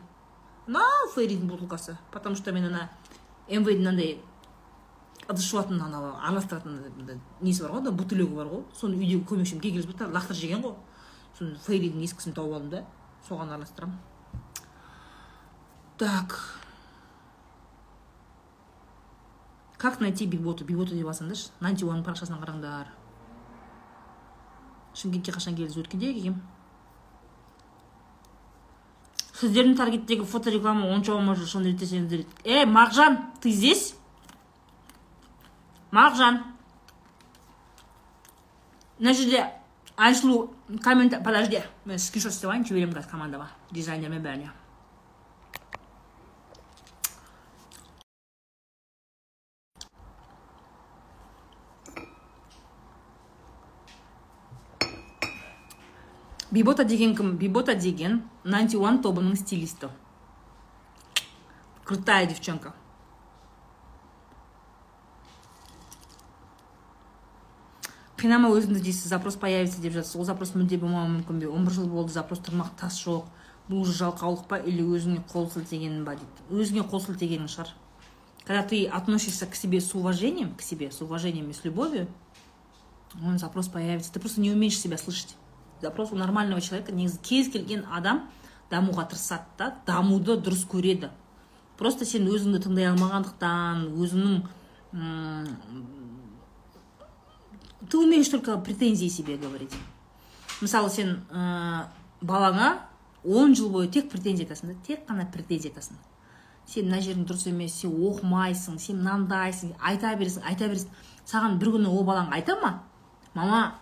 Мынау 0.67 1.09
фейридің 1.15 1.47
бутылкасы. 1.47 1.97
Потому 2.11 2.35
что 2.35 2.51
мен 2.51 2.65
ана 2.65 2.89
мвдің 3.47 3.79
мынандай 3.79 4.19
ыдыс 5.27 5.45
жуатын 5.47 5.81
анау 5.81 6.17
араластыратын 6.19 7.21
несі 7.41 7.63
бар 7.63 7.77
ғой 7.77 7.91
бутылегі 7.91 8.35
бар 8.35 8.51
ғой. 8.51 8.65
Соны 8.75 8.97
үйдегі 8.97 9.23
көмекшім 9.29 9.61
келгізіп 9.63 9.93
жатыр 9.93 10.11
лақтырып 10.11 10.39
жеген 10.41 10.65
ғой. 10.65 10.75
Соны 11.37 11.55
фейридің 11.63 12.03
ескісін 12.03 12.35
тауып 12.35 12.57
алдым 12.57 12.69
да 12.75 12.83
соған 13.29 13.55
араластырамын. 13.55 13.97
Так. 15.97 16.62
Как 19.83 19.99
найти 19.99 20.25
биботу 20.25 20.63
биботу 20.63 20.95
деп 20.95 21.09
алсаңдаршы 21.11 21.51
найнти 21.59 21.83
уанның 21.83 22.05
парақшасынан 22.07 22.39
қараңдар. 22.39 22.87
Шымкентке 24.95 25.33
қашан 25.35 25.57
келдіңіз 25.57 25.81
өткенде 25.83 26.13
келгем 26.15 26.37
сіздердің 29.41 29.75
таргеттегі 29.75 30.29
фотореклама 30.29 30.87
онша 30.93 31.17
болмай 31.17 31.35
соны 31.35 31.73
реттесеңіздер. 31.73 32.23
Ей 32.45 32.63
мағжан 32.63 33.19
ты 33.43 33.51
здесь? 33.51 33.93
Мағжан. 35.91 36.39
Мына 38.99 39.13
жерде 39.13 39.43
айсұлу 39.97 40.53
коммент 40.81 41.19
подожди. 41.25 41.59
Мен 41.83 41.99
скриншот 41.99 42.31
істеп 42.31 42.53
алайын 42.53 42.67
жіберемін 42.69 42.95
қазір 42.95 43.11
командама 43.11 43.51
дизайнермен 43.71 44.23
бәріне. 44.23 44.53
Бибота 56.53 56.83
деген 56.85 57.15
кім 57.17 57.35
бибота 57.41 57.73
деген 57.75 58.21
91 58.45 59.01
тобының 59.01 59.35
стилисті 59.39 59.89
крутая 61.83 62.27
девчонка 62.29 62.73
қинама 68.21 68.53
өзіңді 68.53 68.83
дейсіз 68.85 69.09
запрос 69.09 69.35
появится 69.35 69.81
деп 69.81 69.97
жатсыз 69.97 70.15
ол 70.21 70.29
запрос 70.29 70.53
мүлде 70.53 70.77
болмауы 70.77 71.09
мүмкін 71.17 71.41
бе 71.41 71.49
он 71.49 71.65
бір 71.65 71.79
жыл 71.79 71.89
болды 71.89 72.13
запрос 72.13 72.43
тұрмақ 72.45 72.75
тас 72.79 73.01
жоқ 73.01 73.25
бұл 73.69 73.81
уже 73.81 73.97
жалқаулық 74.03 74.45
па 74.47 74.61
или 74.61 74.85
өзіңе 74.85 75.25
қол 75.33 75.49
сілтегенің 75.51 76.05
ба 76.05 76.15
дейді 76.19 76.61
өзіңе 76.61 76.85
қол 76.85 77.01
сілтегенің 77.07 77.49
шығар 77.49 77.73
когда 78.45 78.61
ты 78.61 78.85
относишься 78.85 79.47
к 79.47 79.55
себе 79.55 79.81
с 79.81 79.95
уважением 79.95 80.53
к 80.55 80.61
себе 80.61 80.91
с 80.91 81.01
уважением 81.01 81.49
и 81.49 81.53
с 81.53 81.63
любовью 81.65 82.07
он 83.21 83.37
запрос 83.37 83.67
появится. 83.67 84.11
Ты 84.11 84.19
просто 84.19 84.41
не 84.41 84.51
умеешь 84.51 84.79
себя 84.79 84.97
слышать. 84.97 85.35
У 86.11 86.15
нормального 86.15 86.61
человека 86.61 86.91
негізі 86.91 87.19
кез 87.21 87.51
келген 87.51 87.85
адам 87.91 88.29
дамуға 88.69 89.07
тырысады 89.09 89.43
да 89.57 89.73
дамуды 89.85 90.37
дұрыс 90.37 90.65
көреді. 90.69 91.09
Просто 91.77 92.05
сен 92.05 92.27
өзіңді 92.27 92.61
тыңдай 92.63 92.87
алмағандықтан 92.91 93.89
өзіңнің 93.97 94.43
ты 97.89 97.97
умеешь 97.97 98.29
только 98.29 98.57
претензии 98.57 99.07
себе 99.07 99.37
говорить. 99.37 99.73
Мысалы 100.61 100.89
сен 100.89 101.25
ә, 101.31 101.87
балаңа 102.21 102.79
он 103.23 103.55
жыл 103.55 103.69
бойы 103.69 103.87
тек 103.87 104.09
претензия 104.09 104.45
айтасың 104.45 104.73
да 104.73 104.75
тек 104.87 105.05
қана 105.09 105.25
претензия 105.31 105.71
айтасың. 105.71 105.97
Сен 106.65 106.87
мына 106.87 107.01
жерің 107.03 107.25
дұрыс 107.27 107.49
емес 107.49 107.75
сен 107.81 107.91
оқымайсың 107.91 108.79
сен 108.79 109.01
мынандайсың 109.01 109.73
айта 109.81 110.13
бересің 110.15 110.45
айта 110.47 110.69
бересің. 110.71 110.89
Саған 111.25 111.57
бір 111.59 111.73
күні 111.75 111.91
ол 111.91 112.05
балаң 112.07 112.31
айта 112.31 112.55
ма? 112.61 112.83
Мама 113.33 113.75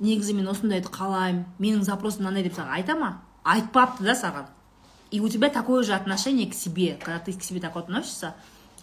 негізі 0.00 0.34
мен 0.34 0.48
осындайды 0.48 0.88
қалаймын 0.88 1.44
менің 1.60 1.84
запросым 1.84 2.24
мынандай 2.24 2.46
деп 2.48 2.56
саған 2.56 2.72
айта 2.76 2.96
ма? 2.96 3.20
Айтпапты 3.44 4.04
да 4.04 4.16
саған. 4.16 4.48
И 5.10 5.20
у 5.20 5.28
тебя 5.28 5.50
такое 5.50 5.82
же 5.82 5.94
отношение 5.94 6.50
к 6.50 6.54
себе 6.54 6.98
когда 7.02 7.18
ты 7.18 7.32
к 7.32 7.42
себе 7.42 7.60
так 7.60 7.76
относишься 7.76 8.34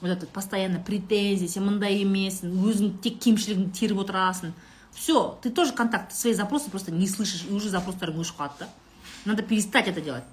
вот 0.01 0.09
это 0.09 0.27
постоянно 0.27 0.79
претензия 0.79 1.47
сен 1.47 1.65
мындай 1.65 2.01
емессің 2.03 2.53
өзің 2.53 2.97
тек 3.01 3.19
кемшілігіңді 3.23 3.73
теріп 3.73 4.03
отырасың. 4.05 4.53
Все 4.93 5.37
ты 5.41 5.49
тоже 5.49 5.73
контакт 5.73 6.13
свои 6.13 6.33
запросы 6.33 6.69
просто 6.69 6.91
не 6.91 7.07
слышишь 7.07 7.45
и 7.49 7.53
уже 7.53 7.69
запростарың 7.69 8.19
өшіп 8.21 8.37
қалады 8.37 8.59
да? 8.59 8.69
Надо 9.25 9.43
перестать 9.43 9.87
это 9.87 10.01
делать. 10.01 10.23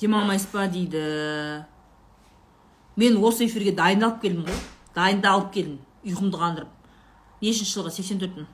Демалмайсыз 0.00 0.46
па 0.46 0.66
дейді 0.66 1.64
мен 2.96 3.18
осы 3.22 3.46
эфирге 3.46 3.72
дайындалып 3.72 4.20
келдім 4.22 4.46
ғой. 4.46 4.62
Дайындалып 4.94 5.52
келдім 5.54 5.78
ұйқымды 6.04 6.40
қандырып. 6.40 6.81
Нешінші 7.42 7.74
жылғы 7.74 7.92
сексен 7.98 8.22
төртпін 8.22 8.46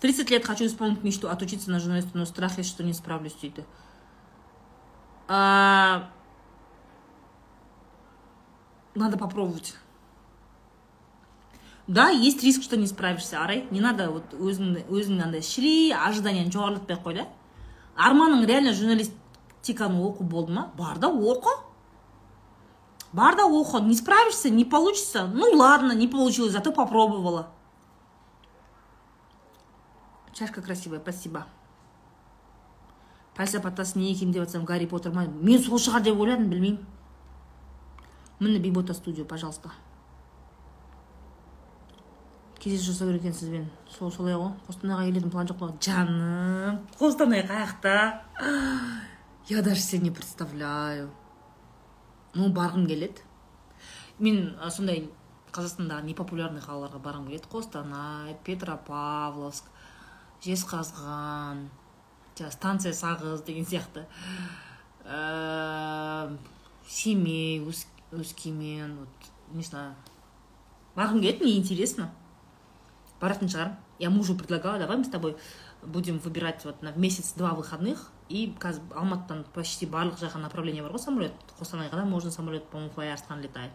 тридцать 0.00 0.30
лет 0.30 0.44
хочу 0.44 0.66
исполнить 0.66 1.04
мечту 1.04 1.28
отучиться 1.28 1.70
на 1.70 1.78
журналиста 1.78 2.18
но 2.18 2.24
страх 2.24 2.58
есть 2.58 2.70
что 2.70 2.82
не 2.82 2.94
справлюсь 2.94 3.34
дейді 3.34 3.64
надо 8.94 9.16
попробовать. 9.16 9.74
Да 11.86 12.10
есть 12.10 12.42
риск 12.42 12.62
что 12.62 12.76
не 12.76 12.86
справишься 12.86 13.42
арай. 13.42 13.66
Не 13.70 13.80
надо 13.80 14.10
вот 14.10 14.34
өзің 14.34 14.88
өзің 14.88 15.22
андай 15.24 15.42
шіри 15.42 15.92
ожиданияны 15.92 16.52
жоғарылатпай 16.52 16.96
ақ 16.96 17.02
қой 17.02 17.14
да 17.16 17.26
арманың 17.96 18.46
реально 18.46 18.72
журналистиканы 18.72 20.00
оқу 20.02 20.24
болды 20.24 20.52
ма? 20.52 20.70
Бар 20.76 20.98
да 20.98 21.08
оқы. 21.08 21.50
Бар 23.12 23.36
да 23.36 23.44
оқы. 23.44 23.82
Не 23.82 23.94
справишься 23.94 24.50
не 24.50 24.64
получится. 24.64 25.26
Ну 25.26 25.50
ладно 25.56 25.92
не 25.92 26.08
получилось 26.08 26.52
зато 26.52 26.72
попробовала. 26.72 27.48
Чашка 30.32 30.62
красивая 30.62 31.00
спасибо. 31.00 31.46
Пәлсапа 33.34 33.70
тас 33.70 33.94
не 33.96 34.12
екен 34.12 34.32
деп 34.32 34.44
жатсам 34.44 34.64
гарри 34.64 34.86
поттер 34.86 35.12
ма? 35.12 35.24
Мен 35.24 35.62
сол 35.62 35.78
шығар 35.78 36.02
деп 36.02 36.20
ойладым 36.20 36.50
білмеймін. 36.50 36.84
Міне 38.40 38.58
бибота 38.58 38.92
студио 38.92 39.24
пожалуйста. 39.24 39.70
Кездесу 42.62 42.92
жасау 42.92 43.08
керек 43.08 43.24
екен 43.24 43.34
сізбен. 43.34 43.64
Сол 43.90 44.12
солай 44.14 44.36
ғой. 44.38 44.52
Қостанайға 44.68 45.08
келетін 45.08 45.32
план 45.34 45.48
жоқ 45.50 45.58
па 45.58 45.70
жаным 45.82 46.78
қостанай 47.00 47.42
қаяқта 47.48 48.22
я 49.48 49.62
даже 49.62 49.80
себе 49.80 50.04
не 50.04 50.10
представляю. 50.14 51.10
Ну 52.34 52.52
барғым 52.54 52.86
келеді. 52.86 53.24
Мен 54.18 54.54
сондай 54.70 55.08
қазақстандағы 55.50 56.06
непопулярный 56.06 56.62
қалаларға 56.62 57.02
барғым 57.02 57.26
келеді. 57.32 57.50
Қостанай 57.50 58.36
петропавловск 58.46 59.66
жезқазған 60.46 61.66
станция 62.38 62.94
сағыз 62.94 63.42
деген 63.44 63.66
сияқты. 63.66 64.06
Ә, 65.04 66.38
семей 66.86 67.58
өскемен 68.12 68.98
вот 69.02 69.30
не 69.50 69.66
знаю. 69.66 69.94
Барғым 70.94 71.20
келеді 71.20 71.42
мне 71.42 71.58
интересно. 71.58 72.12
Баратын 73.22 73.48
шығармын 73.48 73.78
я 74.02 74.10
мужу 74.10 74.34
предлагала 74.34 74.78
давай 74.82 74.98
мы 74.98 75.04
с 75.04 75.08
тобой 75.08 75.36
будем 75.82 76.18
выбирать 76.18 76.64
вот 76.64 76.82
на 76.82 76.92
месяц 76.92 77.32
два 77.36 77.54
выходных 77.54 78.10
и 78.28 78.54
қазір 78.58 78.82
алматыдан 78.96 79.44
почти 79.54 79.86
барлық 79.86 80.18
жаққа 80.20 80.42
направление 80.42 80.82
бар 80.82 80.92
ғой 80.92 81.02
самолет 81.02 81.32
қостанайға 81.58 82.02
да 82.02 82.04
можно 82.04 82.30
самолет 82.30 82.66
по 82.68 82.78
моему 82.78 82.92
флайарстан 82.92 83.40
летает. 83.42 83.72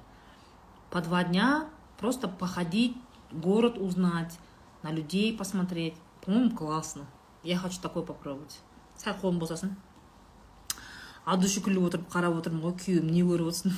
По 0.90 1.02
два 1.02 1.24
дня 1.24 1.70
просто 2.00 2.28
походить 2.28 2.98
город 3.32 3.78
узнать 3.78 4.40
на 4.84 4.92
людей 4.92 5.36
посмотреть. 5.38 5.96
По-моему 6.26 6.56
классно. 6.56 7.06
Я 7.44 7.58
хочу 7.58 7.80
такое 7.82 8.04
попробовать. 8.04 8.60
Сәл 8.98 9.14
қолым 9.22 9.40
босасын 9.40 9.76
души 11.36 11.60
күліп 11.60 11.90
отырып 11.90 12.08
қарап 12.10 12.38
отырмын 12.40 12.64
ғой 12.64 12.74
күйеуім 12.80 13.12
не 13.12 13.22
көріп 13.28 13.52
отырсын 13.52 13.74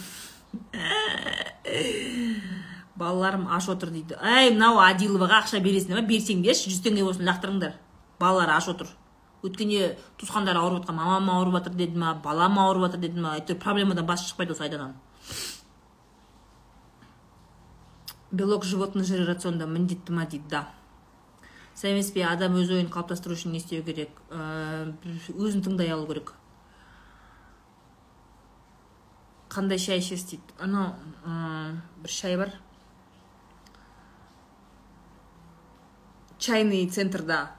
балаларым 3.00 3.48
аш 3.48 3.70
отыр 3.74 3.94
дейді. 3.96 4.18
Әй 4.22 4.52
мынау 4.54 4.82
адиловаға 4.84 5.44
ақша 5.44 5.62
бересіңдер 5.64 6.02
ма 6.02 6.08
берсеңдерші 6.08 6.74
жүз 6.74 6.82
теңге 6.86 7.06
болсын 7.08 7.28
лақтырыңдар. 7.30 7.78
Балалары 8.20 8.58
аш 8.58 8.68
отыр. 8.74 8.92
Өткенде 9.44 9.96
туысқандары 10.20 10.60
ауырып 10.60 10.84
жатқан 10.84 11.00
мамам 11.00 11.30
ауырып 11.38 11.62
жатыр 11.62 11.80
деді 11.80 12.00
ма 12.00 12.18
балам 12.24 12.60
ауырып 12.60 12.90
жатыр 12.90 13.06
деді 13.08 13.24
ма 13.24 13.38
әйтеуір 13.38 13.62
проблемадан 13.64 14.06
басы 14.06 14.28
шықпайды 14.28 14.52
осы 14.52 14.68
айдананың 14.68 14.98
белок 18.32 18.64
животный 18.64 19.04
жиры 19.04 19.26
рационда 19.26 19.66
міндетті 19.66 20.14
ма 20.14 20.26
дейді 20.30 20.50
да. 20.50 20.68
Сәл 21.76 21.96
емес 21.96 22.12
адам 22.28 22.58
өз 22.60 22.70
ойын 22.76 22.90
қалыптастыру 22.92 23.34
үшін 23.34 23.54
не 23.54 23.62
істеу 23.62 23.84
керек? 23.84 24.12
Өзін 24.30 25.64
тыңдай 25.66 25.90
алу 25.90 26.06
керек. 26.08 26.34
Қандай 29.50 29.80
шай 29.80 30.00
ішесіз 30.00 30.30
дейді? 30.30 30.54
Анау 30.60 30.94
бір 32.04 32.10
шай 32.10 32.38
бар. 32.38 32.54
Чайный 36.40 36.88
центрда 36.88 37.52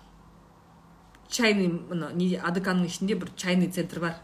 чайный 1.28 1.68
мына 1.68 2.10
не 2.16 2.34
адканың 2.34 2.88
ішінде 2.88 3.14
бір 3.14 3.30
чайный 3.36 3.70
центр 3.70 4.00
бар. 4.00 4.16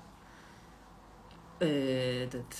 Этот 1.61 2.51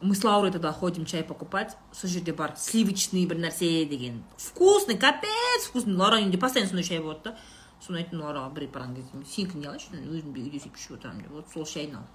мы 0.00 0.14
с 0.14 0.24
лаурой 0.24 0.50
туда 0.50 0.72
ходим 0.72 1.04
чай 1.04 1.22
покупать 1.22 1.76
сол 1.92 2.08
жерде 2.10 2.32
бар 2.32 2.54
сливочный 2.56 3.26
бір 3.26 3.36
нәрсе 3.36 3.84
деген 3.84 4.22
вкусный 4.38 4.96
капец 4.96 5.68
вкусный. 5.68 5.94
Лаураның 5.94 6.30
үйінде 6.30 6.38
постоянно 6.38 6.70
сондай 6.70 6.84
шай 6.84 7.00
болады 7.00 7.30
да. 7.30 7.36
Соны 7.80 8.00
айттым 8.00 8.22
лаураға 8.24 8.54
бір 8.54 8.66
рет 8.66 8.72
барған 8.74 8.96
кезде 8.96 9.24
сенікі 9.24 9.60
не 9.60 9.68
алайыншы 9.68 10.00
өзім 10.00 10.32
үйде 10.32 10.58
сөйтіп 10.60 10.76
ішіп 10.80 10.96
отырамын 10.98 11.22
деп 11.24 11.36
вот 11.36 11.52
сол 11.52 11.66
шайын 11.68 12.00
ал 12.00 12.08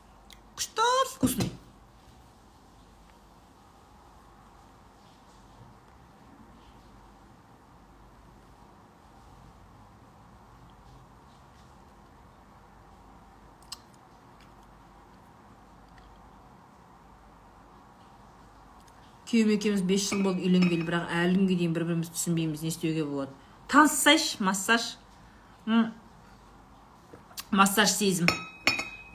күшті 0.57 0.89
вкусный? 1.15 1.49
күйеуім 19.34 19.54
екеуміз 19.56 19.82
бес 19.86 20.08
жыл 20.10 20.22
болып 20.24 20.40
үйленгелі 20.42 20.84
бірақ 20.88 21.10
әлі 21.22 21.38
күнге 21.38 21.56
дейін 21.60 21.72
бір 21.76 21.84
бірімізді 21.90 22.14
түсінбейміз 22.18 22.62
не 22.64 22.68
істеуге 22.72 23.04
болады 23.04 23.32
таныссайшы 23.70 24.42
массаж 24.42 24.96
М. 25.66 25.92
массаж 27.50 27.90
сезім 27.94 28.26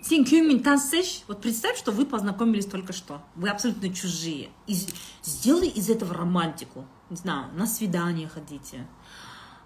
сен 0.06 0.24
күйеуіңмен 0.28 0.62
таныссайшы 0.64 1.24
вот 1.28 1.42
представь 1.42 1.78
что 1.80 1.92
вы 1.92 2.06
познакомились 2.06 2.66
только 2.66 2.94
что 2.94 3.22
вы 3.36 3.50
абсолютно 3.50 3.94
чужие 3.94 4.50
Из- 4.68 4.88
сделай 5.24 5.68
из 5.68 5.90
этого 5.90 6.14
романтику 6.14 6.86
не 7.10 7.18
знаю 7.18 7.52
на 7.54 7.68
свидание 7.68 8.28
ходите 8.28 8.86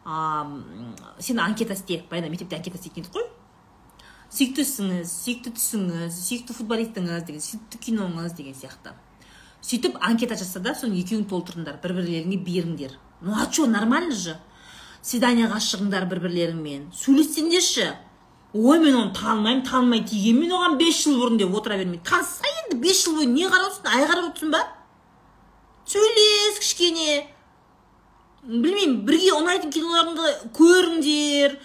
а, 0.06 0.44
м, 0.46 0.96
сен 1.20 1.40
анкета 1.40 1.74
істе 1.74 2.04
баяғыда 2.10 2.30
мектепте 2.32 2.56
анкета 2.56 2.78
істейтін 2.78 3.04
едік 3.04 3.14
қой 3.14 3.28
сүйікті 4.30 4.62
ісіңіз 4.66 5.12
сүйікті 5.26 5.54
түсіңіз 5.58 6.18
сүйікті 6.24 6.56
футболистіңіз 6.58 7.24
деген 7.28 7.42
сүйікті 7.44 7.80
киноңыз 7.86 8.36
деген 8.38 8.54
сияқты 8.56 8.94
сөйтіп 9.65 9.97
анкета 10.01 10.37
жазса 10.37 10.61
да 10.61 10.75
соны 10.77 10.99
екеуің 11.01 11.25
толтырыңдар 11.31 11.79
бір 11.83 11.95
бірлеріңе 11.97 12.37
беріңдер. 12.45 12.99
Ну 13.23 13.33
а 13.33 13.47
че 13.51 13.67
нормально 13.67 14.15
же? 14.15 14.37
Свиданиеға 15.05 15.61
шығыңдар 15.61 16.05
бір 16.09 16.21
бірлеріңмен 16.27 16.91
сөйлессеңдерші. 16.97 17.87
Ой 18.55 18.79
мен 18.79 18.95
оны 18.95 19.13
танымаймын 19.17 19.65
танымай 19.67 20.05
тиген 20.05 20.43
мен 20.43 20.53
оған 20.53 20.77
бес 20.79 21.01
жыл 21.03 21.17
бұрын 21.21 21.41
деп 21.41 21.55
отыра 21.57 21.79
бермей 21.81 22.01
таныса 22.05 22.45
енді 22.65 22.77
бес 22.81 23.05
жыл 23.05 23.17
бойы 23.17 23.27
не 23.33 23.49
қарап 23.49 23.73
отырсың? 23.73 23.89
Ай 23.91 24.07
қарап 24.11 24.29
отырсың 24.31 24.53
ба? 24.53 24.61
Сөйлес 25.89 26.61
кішкене. 26.61 27.27
Білмеймін 28.45 29.01
бірге 29.09 29.33
ұнайтын 29.39 29.73
киноларыңды 29.73 30.35
көріңдер. 30.57 31.57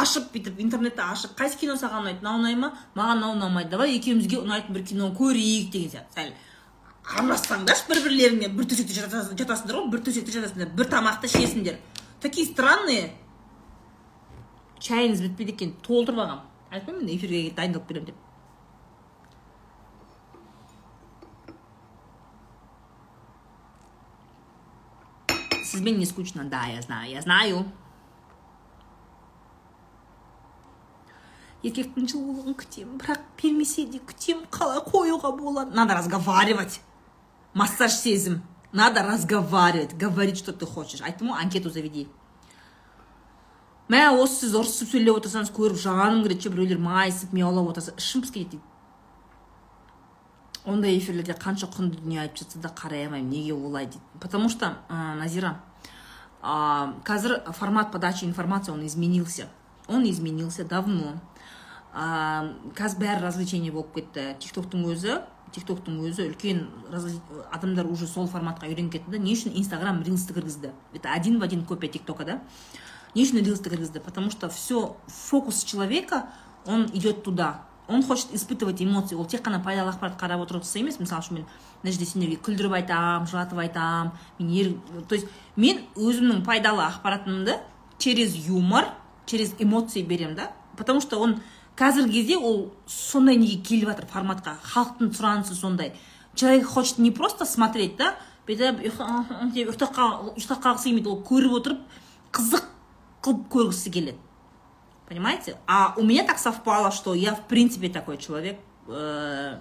Ашып 0.00 0.30
бүйтіп 0.34 0.60
интернетте 0.62 1.02
ашып 1.02 1.32
қайсы 1.38 1.58
кино 1.58 1.74
саған 1.80 2.04
ұнайды? 2.04 2.20
Мынау 2.22 2.38
ұнай 2.38 2.56
ма? 2.60 2.70
Маған 2.94 3.20
мынау 3.20 3.34
ұнамайды. 3.38 3.72
Давай 3.72 3.96
екеумізге 3.96 4.38
ұнайтын 4.44 4.76
бір 4.76 4.86
киноны 4.86 5.16
көрейік 5.18 5.72
деген 5.72 5.90
сияқты. 5.96 6.14
Сәл. 6.14 6.32
Аралассаңдаршы 7.04 7.88
бір 7.88 8.02
бірлеріңмен 8.06 8.56
бір 8.56 8.64
төсекте 8.70 8.94
жатасың- 8.94 9.36
жатасыңдар 9.40 9.76
ғой 9.80 9.90
бір 9.90 10.00
төсекте 10.06 10.32
жатасыңдар 10.36 10.74
бір 10.76 10.86
тамақты 10.86 11.26
ішесіңдер. 11.26 11.78
Такие 12.20 12.44
странные. 12.46 13.12
Шайыңыз 14.80 15.20
бітпейді 15.24 15.52
екен 15.52 15.72
толтырып 15.82 16.18
алғанмын 16.20 16.46
айтпаймын 16.72 17.04
мен 17.04 17.16
эфирге 17.16 17.50
дайындалып 17.56 17.88
беремін 17.88 18.06
деп. 18.06 18.16
Сізбен 25.64 25.98
не 25.98 26.06
скучно? 26.06 26.44
Да 26.44 26.66
я 26.66 26.82
знаю 26.82 27.10
я 27.10 27.22
знаю. 27.22 27.64
Еркектің 31.62 32.06
жылулығын 32.08 32.54
күтемін 32.56 33.00
бірақ 33.02 33.20
бермесе 33.36 33.84
де 33.84 33.98
күтемін 34.00 34.46
қалай 34.48 34.80
қоюға 34.80 35.30
болады. 35.36 35.74
Надо 35.74 35.94
разговаривать. 35.94 36.80
Массаж 37.54 37.92
сезім 37.92 38.42
надо 38.72 39.02
разговаривать 39.02 39.96
говорить 39.96 40.38
что 40.38 40.52
ты 40.52 40.66
хочешь. 40.66 41.00
Айттым 41.02 41.32
ғой 41.32 41.42
анкету 41.42 41.70
заведи. 41.70 42.08
Мә 43.88 44.10
осы 44.14 44.46
сіз 44.46 44.54
ұрысып 44.54 44.92
сөйлеп 44.92 45.16
отырсаңыз 45.18 45.50
көріп 45.50 45.78
жаным 45.82 46.22
кіреді 46.22 46.46
ше 46.46 46.50
біреулер 46.54 46.78
майысып 46.78 47.32
мияулап 47.34 47.72
отырса 47.72 47.96
ішім 47.98 48.22
пысып 48.22 48.34
кетеді 48.34 48.60
дейді 48.60 48.70
ондай 50.64 50.98
эфирлерде 50.98 51.34
қанша 51.34 51.66
құнды 51.66 51.98
дүние 51.98 52.20
айтып 52.22 52.44
жатса 52.44 52.60
да 52.62 52.70
қарай 52.70 53.06
алмаймын 53.06 53.30
неге 53.30 53.54
олай 53.54 53.86
дейді 53.86 54.04
потому 54.20 54.48
что 54.48 54.76
ә, 54.88 55.14
назира 55.18 55.56
а, 56.42 56.94
қазір 57.04 57.52
формат 57.52 57.92
подачи 57.92 58.24
информации 58.24 58.72
он 58.72 58.86
изменился. 58.86 59.48
Он 59.88 60.08
изменился 60.08 60.64
давно. 60.64 61.20
А, 61.92 62.54
қазір 62.76 63.00
бәрі 63.00 63.24
развлечение 63.24 63.72
болып 63.72 63.96
кетті 63.96 64.36
тиктоктың 64.38 64.84
өзі 64.92 65.16
тиктоктың 65.54 66.00
өзі 66.06 66.28
үлкен 66.30 66.66
адамдар 67.52 67.86
уже 67.86 68.06
сол 68.06 68.28
форматқа 68.28 68.68
үйреніп 68.68 68.92
кетті 68.92 69.10
да. 69.10 69.18
Не 69.18 69.34
үшін 69.34 69.56
инстаграм 69.56 70.02
рилсті 70.02 70.34
кіргізді? 70.34 70.70
Это 70.94 71.12
один 71.14 71.38
в 71.40 71.42
один 71.42 71.64
копия 71.64 71.90
тиктока 71.90 72.24
да? 72.24 72.40
Не 73.14 73.24
үшін 73.24 73.44
рилсті 73.44 73.70
кіргізді? 73.70 74.00
Потому 74.04 74.30
что 74.30 74.48
все 74.48 74.96
фокус 75.08 75.64
человека 75.64 76.28
он 76.66 76.86
идет 76.94 77.22
туда. 77.24 77.62
Он 77.88 78.02
хочет 78.04 78.32
испытывать 78.32 78.80
эмоции. 78.80 79.16
Ол 79.16 79.26
тек 79.26 79.42
қана 79.42 79.58
пайдалы 79.62 79.90
ақпарат 79.90 80.14
қарап 80.20 80.44
отырғысы 80.44 80.78
емес. 80.78 81.00
Мысалы 81.00 81.24
үшін 81.24 81.40
мен 81.40 81.46
мына 81.82 81.92
жерде 81.92 82.06
сендерге 82.06 82.36
күлдіріп 82.38 82.76
айтамын 82.78 83.26
жылатып 83.26 83.58
айтамын 83.58 84.12
мен 84.38 84.50
ер... 84.54 84.74
то 85.08 85.16
есть 85.16 85.26
мен 85.56 85.82
өзімнің 85.96 86.44
пайдалы 86.44 86.84
ақпаратымды 86.86 87.58
через 87.98 88.36
юмор 88.46 88.86
через 89.26 89.54
эмоции 89.58 90.02
беремін 90.02 90.36
да? 90.36 90.52
Потому 90.76 91.00
что 91.00 91.18
он 91.18 91.40
қазіргі 91.80 92.12
кезде 92.12 92.36
ол 92.36 92.72
сондай 92.86 93.36
неге 93.40 93.62
келіп 93.64 93.88
жатыр 93.88 94.06
форматқа? 94.12 94.58
Халықтың 94.62 95.12
сұранысы 95.16 95.54
сондай. 95.56 95.94
Человек 96.34 96.66
хочет 96.66 96.98
не 96.98 97.10
просто 97.10 97.46
смотреть 97.46 97.96
да? 97.96 98.16
Бүйтіп 98.46 98.82
деп 99.54 99.70
ұйықтап 99.70 99.94
қал- 99.94 100.34
ұйықтап 100.36 100.60
қалғысы 100.62 100.90
келмейді. 100.90 101.08
Ол 101.08 101.22
көріп 101.24 101.52
отырып 101.56 101.80
қызық 102.32 102.64
қылып 103.22 103.48
көргісі 103.48 103.90
келеді. 103.90 104.18
Понимаете? 105.08 105.56
А 105.66 105.94
у 105.96 106.02
меня 106.02 106.24
так 106.24 106.38
совпало 106.38 106.92
что 106.92 107.14
я 107.14 107.34
в 107.34 107.48
принципе 107.48 107.88
такой 107.88 108.16
человек 108.18 108.60
Э, 108.90 109.58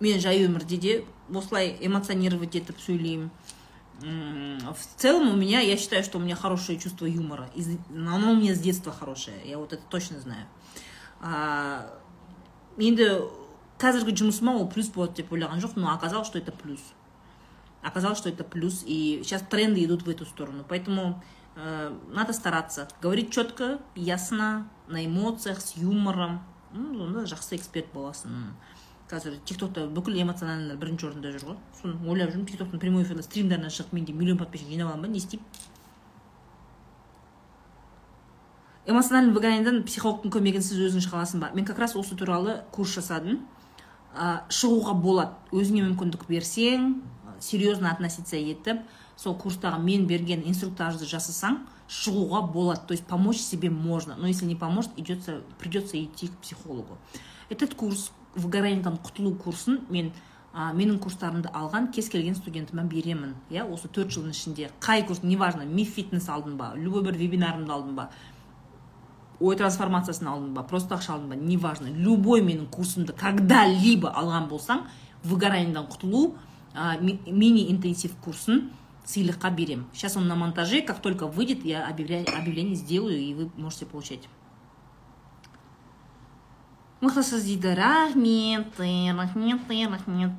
мен 0.00 0.20
жай 0.20 0.42
өмірде 0.46 0.76
де 0.76 1.04
осылай 1.34 1.76
эмоционировать 1.80 2.56
етіп 2.56 2.78
сөйлеймін 2.82 3.30
в 4.00 4.82
целом 4.96 5.30
у 5.30 5.36
меня 5.36 5.60
я 5.60 5.76
считаю 5.76 6.04
что 6.04 6.18
у 6.18 6.20
меня 6.20 6.36
хорошее 6.36 6.78
чувство 6.78 7.06
юмора. 7.06 7.50
Оно 7.90 8.30
у 8.32 8.36
меня 8.36 8.54
с 8.54 8.60
детства 8.60 8.92
хорошее 8.92 9.36
я 9.44 9.58
вот 9.58 9.72
это 9.72 9.82
точно 9.88 10.20
знаю. 10.20 10.46
А, 11.20 11.86
енді 12.78 13.08
қазіргі 13.78 14.14
жұмысыма 14.18 14.56
ол 14.58 14.68
плюс 14.70 14.90
болады 14.94 15.22
деп 15.22 15.32
ойлаған 15.32 15.62
жоқпын 15.62 15.84
но 15.84 15.92
оказалось 15.94 16.28
что 16.28 16.38
это 16.38 16.52
плюс. 16.52 16.80
Оказалось 17.82 18.18
что 18.18 18.28
это 18.28 18.44
плюс 18.44 18.82
и 18.86 19.20
сейчас 19.22 19.42
тренды 19.42 19.84
идут 19.84 20.02
в 20.02 20.10
эту 20.10 20.26
сторону. 20.26 20.64
Поэтому 20.68 21.22
э, 21.54 21.96
надо 22.10 22.32
стараться. 22.32 22.88
Говорить 23.00 23.30
четко 23.30 23.78
ясно 23.94 24.68
на 24.88 25.04
эмоциях 25.06 25.60
с 25.60 25.76
юмором. 25.76 26.42
Ну, 26.72 27.04
онда 27.04 27.24
жақсы 27.24 27.56
эксперт 27.56 27.88
боласың. 27.94 28.52
Қазір 29.08 29.38
тиктокта 29.48 29.86
бүкіл 29.88 30.18
эмоциональныйлар 30.20 30.76
бірінші 30.76 31.06
орында 31.08 31.30
жүр 31.32 31.46
ғой. 31.48 31.56
Соны 31.78 31.96
ойлап 32.04 32.34
жүрмін. 32.34 32.44
Тиктоктың 32.50 32.82
прямой 32.82 33.06
эфирде 33.06 33.24
стримдарынан 33.24 33.72
шығып 33.72 33.94
мен 33.96 34.04
де 34.04 34.12
миллион 34.12 34.36
подписчик 34.42 34.68
жинап 34.68 34.90
аламын 34.90 35.06
ба 35.06 35.12
не 35.14 35.22
істеймін. 35.22 35.46
Эмоциональный 38.88 39.34
выгоняниеден 39.36 39.82
психологтың 39.84 40.32
көмегінсіз 40.32 40.80
өзің 40.88 41.04
шыға 41.04 41.20
аласың 41.20 41.42
ба? 41.42 41.50
Мен 41.54 41.66
как 41.68 41.78
раз 41.78 41.94
осы 41.96 42.16
туралы 42.16 42.62
курс 42.72 42.96
жасадым. 42.96 43.42
Ә, 44.16 44.48
шығуға 44.48 44.94
болады. 44.96 45.36
Өзіңе 45.52 45.84
мүмкіндік 45.90 46.24
берсең 46.28 46.94
серьезно 47.40 47.92
относиться 47.92 48.36
етіп 48.36 48.80
сол 49.18 49.36
курстағы 49.38 49.82
мен 49.82 50.06
берген 50.06 50.44
инструктажды 50.46 51.06
жасасаң 51.06 51.60
шығуға 51.88 52.42
болады. 52.52 52.86
То 52.88 52.92
есть 52.92 53.06
помочь 53.06 53.38
себе 53.38 53.70
можно 53.70 54.16
но 54.16 54.26
если 54.26 54.46
не 54.46 54.56
поможет 54.56 54.90
идется, 54.96 55.42
придется 55.58 56.02
идти 56.02 56.28
к 56.28 56.38
психологу. 56.38 56.98
Этот 57.48 57.74
курс 57.74 58.10
выгораниеден 58.34 58.98
құтылу 59.02 59.34
курсын 59.36 59.80
мен 59.88 60.12
а, 60.52 60.72
менің 60.72 60.98
курстарымды 60.98 61.50
алған 61.52 61.90
кез 61.92 62.08
келген 62.08 62.36
студентіме 62.36 62.84
беремін. 62.84 63.34
Иә 63.50 63.66
осы 63.68 63.88
төрт 63.88 64.12
жылдың 64.14 64.32
ішінде 64.32 64.70
қай 64.80 65.04
курс 65.06 65.22
неважно 65.22 65.64
миф 65.64 65.94
фитнес 65.94 66.28
алдым 66.28 66.56
ба 66.56 66.72
любой 66.76 67.02
бір 67.02 67.16
вебинарымды 67.20 67.72
алдым 67.72 67.96
ба 67.96 68.10
ой 69.40 69.56
трансформациясын 69.56 70.26
алдың 70.26 70.54
ба 70.54 70.62
просто 70.62 70.96
ақша 70.96 71.14
алдың 71.14 71.28
ба 71.28 71.36
неважно. 71.36 71.86
Любой 71.86 72.40
менің 72.42 72.66
курсымды 72.70 73.12
когда 73.12 73.64
либо 73.66 74.10
алған 74.10 74.48
болсаң 74.48 74.86
выгораниеден 75.24 75.86
құтылу 75.86 76.34
ми- 77.00 77.20
мини 77.26 77.70
интенсив 77.70 78.16
курсын 78.16 78.70
сыйлыққа 79.06 79.50
берем. 79.54 79.86
Сейчас 79.92 80.16
он 80.16 80.26
на 80.28 80.34
монтаже 80.34 80.82
как 80.82 81.00
только 81.00 81.26
выйдет 81.26 81.64
я 81.64 81.86
объявление, 81.86 82.26
объявление 82.36 82.74
сделаю 82.74 83.18
и 83.18 83.34
вы 83.34 83.50
можете 83.56 83.86
получать. 83.86 84.28
Мықтысыз 87.00 87.44
дейді 87.44 87.74
рахмет 87.74 88.74
рахмет 88.78 89.60
рахмет 89.70 90.32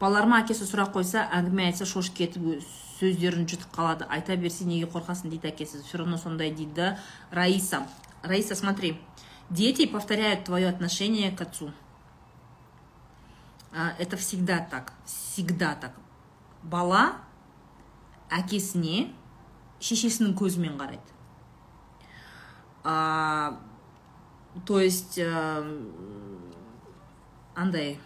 балаларыма 0.00 0.40
әкесі 0.42 0.66
сұрақ 0.68 0.90
қойса 0.92 1.22
әңгіме 1.32 1.68
айтса 1.70 1.86
шошып 1.86 2.16
кетіп 2.18 2.42
сөздерін 2.98 3.48
жұтып 3.50 3.72
қалады. 3.74 4.06
Айта 4.08 4.36
берсе 4.36 4.64
неге 4.64 4.86
қорқасың 4.90 5.30
дейді 5.32 5.50
әкесі. 5.50 5.82
Все 5.82 5.98
равно 5.98 6.18
сондай 6.18 6.50
дейді 6.54 6.96
раиса. 7.30 7.86
Раиса 8.22 8.54
смотри. 8.54 9.00
Дети 9.50 9.86
повторяют 9.86 10.44
твое 10.44 10.68
отношение 10.68 11.30
к 11.30 11.40
отцу. 11.40 11.72
Это 13.98 14.16
всегда 14.16 14.58
так. 14.58 14.92
Всегда 15.04 15.74
так. 15.74 15.92
Бала 16.62 17.20
әкесіне 18.32 19.10
шешесінің 19.84 20.32
көзімен 20.38 20.78
қарайды. 20.78 21.10
А, 22.84 23.60
то 24.64 24.80
есть 24.80 25.20
андай. 27.54 27.98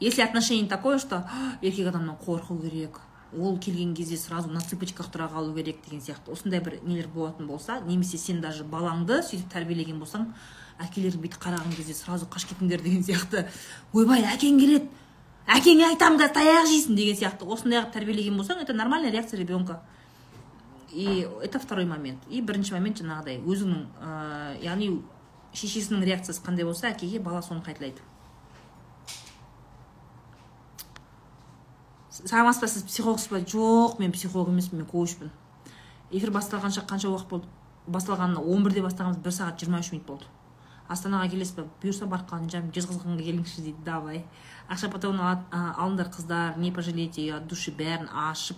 Если 0.00 0.22
отношение 0.22 0.68
такое 0.68 0.98
что 0.98 1.28
еркек 1.60 1.88
адамнан 1.88 2.16
қорқу 2.16 2.60
керек 2.60 3.00
ол 3.38 3.58
келген 3.58 3.94
кезде 3.94 4.16
сразу 4.16 4.50
на 4.50 4.60
цыпочках 4.60 5.10
тұра 5.12 5.28
қалу 5.32 5.54
керек 5.54 5.82
деген 5.84 6.00
сияқты. 6.00 6.32
Осындай 6.32 6.60
бір 6.60 6.80
нелер 6.82 7.08
болатын 7.08 7.46
болса 7.46 7.80
немесе 7.86 8.18
сен 8.18 8.40
даже 8.40 8.64
балаңды 8.64 9.22
сөйтіп 9.22 9.50
тәрбиелеген 9.52 9.98
болсаң 10.00 10.28
әкелер 10.78 11.16
бүйтіп 11.20 11.42
қараған 11.42 11.74
кезде 11.76 11.94
сразу 11.94 12.26
қашып 12.26 12.54
кетіңдер 12.54 12.82
деген 12.82 13.04
сияқты. 13.04 13.46
Ойбай 13.92 14.24
әкең 14.34 14.60
келеді. 14.60 14.88
Әкеңе 15.46 15.86
айтамын 15.92 16.18
да 16.18 16.28
таяқ 16.32 16.66
жейсің 16.66 16.96
деген 16.96 17.16
сияқты. 17.16 17.46
Осындай 17.46 17.80
қылып 17.80 17.92
тәрбиелеген 17.94 18.36
болсаң 18.36 18.62
это 18.62 18.74
нормальная 18.74 19.12
реакция 19.12 19.38
ребенка. 19.38 19.82
И 20.92 21.28
это 21.42 21.58
второй 21.58 21.84
момент. 21.84 22.18
И 22.30 22.40
бірінші 22.40 22.72
момент 22.74 23.00
жаңағыдай 23.02 23.42
өзіңнің 23.44 23.82
ә, 24.00 24.62
яғни 24.64 25.02
шешесінің 25.54 26.04
реакциясы 26.04 26.42
қандай 26.42 26.64
болса 26.64 26.88
әкеге 26.88 27.20
бала 27.20 27.42
соны 27.42 27.62
қайталайды. 27.62 28.00
Саламатсыз 32.24 32.62
ба 32.62 32.68
сіз 32.68 32.82
психологсыз 32.88 33.28
ба? 33.30 33.40
Жоқ 33.40 33.98
мен 34.00 34.12
психолог 34.12 34.48
емеспін 34.48 34.78
мен 34.78 34.88
коучпын. 34.88 35.30
Эфир 36.10 36.30
басталғанша 36.30 36.86
қанша 36.88 37.10
уақыт 37.12 37.28
болды? 37.28 37.46
Басталғанына 37.86 38.40
он 38.40 38.64
бірде 38.64 38.82
бастағанымыз 38.82 39.22
бір 39.22 39.32
сағат 39.32 39.60
жиырма 39.60 39.80
үш 39.84 39.92
минут 39.92 40.06
болды. 40.06 40.24
Астанаға 40.88 41.28
келесіз 41.30 41.56
ба? 41.56 41.66
Бұйырса 41.82 42.06
барып 42.06 42.30
қалжам 42.30 42.70
жезқазғанға 42.74 43.22
келіңізші 43.26 43.64
дейді 43.66 43.84
давай. 43.84 44.24
Ақша 44.70 44.90
потом 44.90 45.18
алыңдар 45.20 46.10
қыздар 46.14 46.58
не 46.58 46.72
пожалейте 46.72 47.26
от 47.34 47.46
души 47.50 47.74
бәрін 47.74 48.08
ашып 48.10 48.56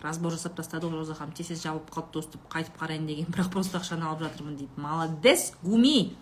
разбор 0.00 0.32
жасап 0.32 0.56
тастады 0.56 0.88
ғой 0.88 1.02
роза 1.02 1.14
ханым. 1.14 1.34
Тез 1.34 1.52
тез 1.52 1.62
жабылып 1.62 1.90
қалып 1.92 2.12
доступ 2.12 2.48
қайтып 2.52 2.80
қарайын 2.80 3.06
деген 3.06 3.28
бірақ 3.28 3.50
просто 3.52 3.78
ақшаны 3.78 4.08
алып 4.08 4.24
жатырмын 4.24 4.56
дейді. 4.56 4.72
Молодец 4.76 5.52
гуми! 5.62 6.16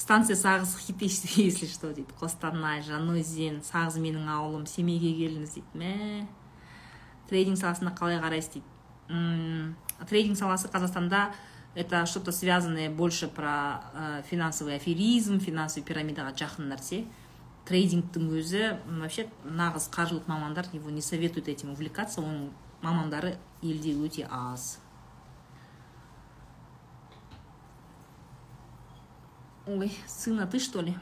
Станция 0.00 0.36
сағыз 0.36 0.76
хит 0.80 1.02
если 1.02 1.66
что 1.66 1.92
дейді. 1.92 2.08
Қостанай 2.20 2.80
жаңаөзен 2.86 3.60
сағыз 3.66 4.00
менің 4.00 4.28
ауылым 4.32 4.66
семейге 4.66 5.12
келіңіз 5.18 5.56
дейді. 5.58 5.68
Мә. 5.76 6.26
Трейдинг 7.28 7.60
саласына 7.60 7.92
қалай 7.92 8.20
қарайсыз 8.22 8.56
дейді. 8.56 9.74
Трейдинг 10.08 10.38
саласы 10.38 10.68
қазақстанда 10.72 11.30
это 11.74 12.04
что 12.06 12.20
то 12.20 12.32
связанное 12.32 12.90
больше 12.90 13.28
про 13.28 13.82
ә, 13.94 14.22
финансовый 14.28 14.74
аферизм 14.74 15.38
финансовый 15.38 15.84
пирамидаға 15.84 16.32
жақын 16.34 16.72
нәрсе. 16.72 17.04
Трейдингтің 17.68 18.30
өзі 18.34 18.64
вообще 18.88 19.28
нағыз 19.44 19.90
қаржылық 19.94 20.26
мамандар 20.26 20.66
его 20.72 20.90
не 20.90 21.02
советуют 21.02 21.48
этим 21.48 21.70
увлекаться. 21.70 22.20
Оның 22.20 22.50
мамандары 22.82 23.36
елде 23.62 23.92
өте 23.94 24.26
аз. 24.30 24.79
Ой 29.78 29.92
сына 30.06 30.46
ты 30.46 30.58
что 30.58 30.80
ли? 30.80 30.96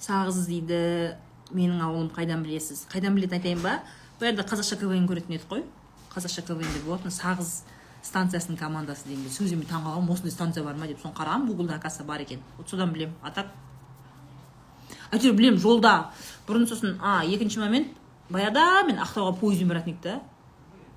Сағыз 0.00 0.46
дейді 0.46 1.16
менің 1.50 1.80
ауылым 1.82 2.10
қайдан 2.12 2.42
білесіз? 2.44 2.86
Қайдан 2.92 3.16
білетін 3.16 3.38
айтайын 3.38 3.62
ба? 3.62 3.80
Жерде 4.20 4.42
қазақша 4.42 4.78
квн 4.80 5.06
көретін 5.08 5.36
едік 5.38 5.48
қой. 5.50 5.64
Қазақша 6.14 6.44
квн 6.46 6.66
де 6.66 6.82
болатын 6.84 7.14
сағыз 7.14 7.62
станциясының 8.06 8.58
командасы 8.60 9.08
дегенде 9.08 9.32
сөзіме 9.34 9.66
таңқалғанмын 9.66 10.12
осындай 10.14 10.34
станция 10.34 10.64
бар 10.64 10.76
ма 10.78 10.86
деп 10.86 11.00
соны 11.02 11.14
қарағанмын 11.16 11.48
гуглда 11.50 11.76
оказывается 11.76 12.04
бар 12.04 12.20
екен. 12.20 12.40
Вот 12.58 12.68
содан 12.68 12.92
білемін 12.92 13.14
а 13.22 13.30
так 13.30 13.46
әйтеуір 15.10 15.36
білемін 15.36 15.60
жолда. 15.60 16.12
Бұрын 16.46 16.66
сосын 16.68 16.98
а 17.02 17.22
екінші 17.24 17.60
момент 17.60 17.96
баяғыда 18.30 18.86
мен 18.86 19.00
ақтауға 19.02 19.38
пойызбен 19.40 19.68
баратын 19.68 19.94
едік 19.94 20.02
та. 20.02 20.20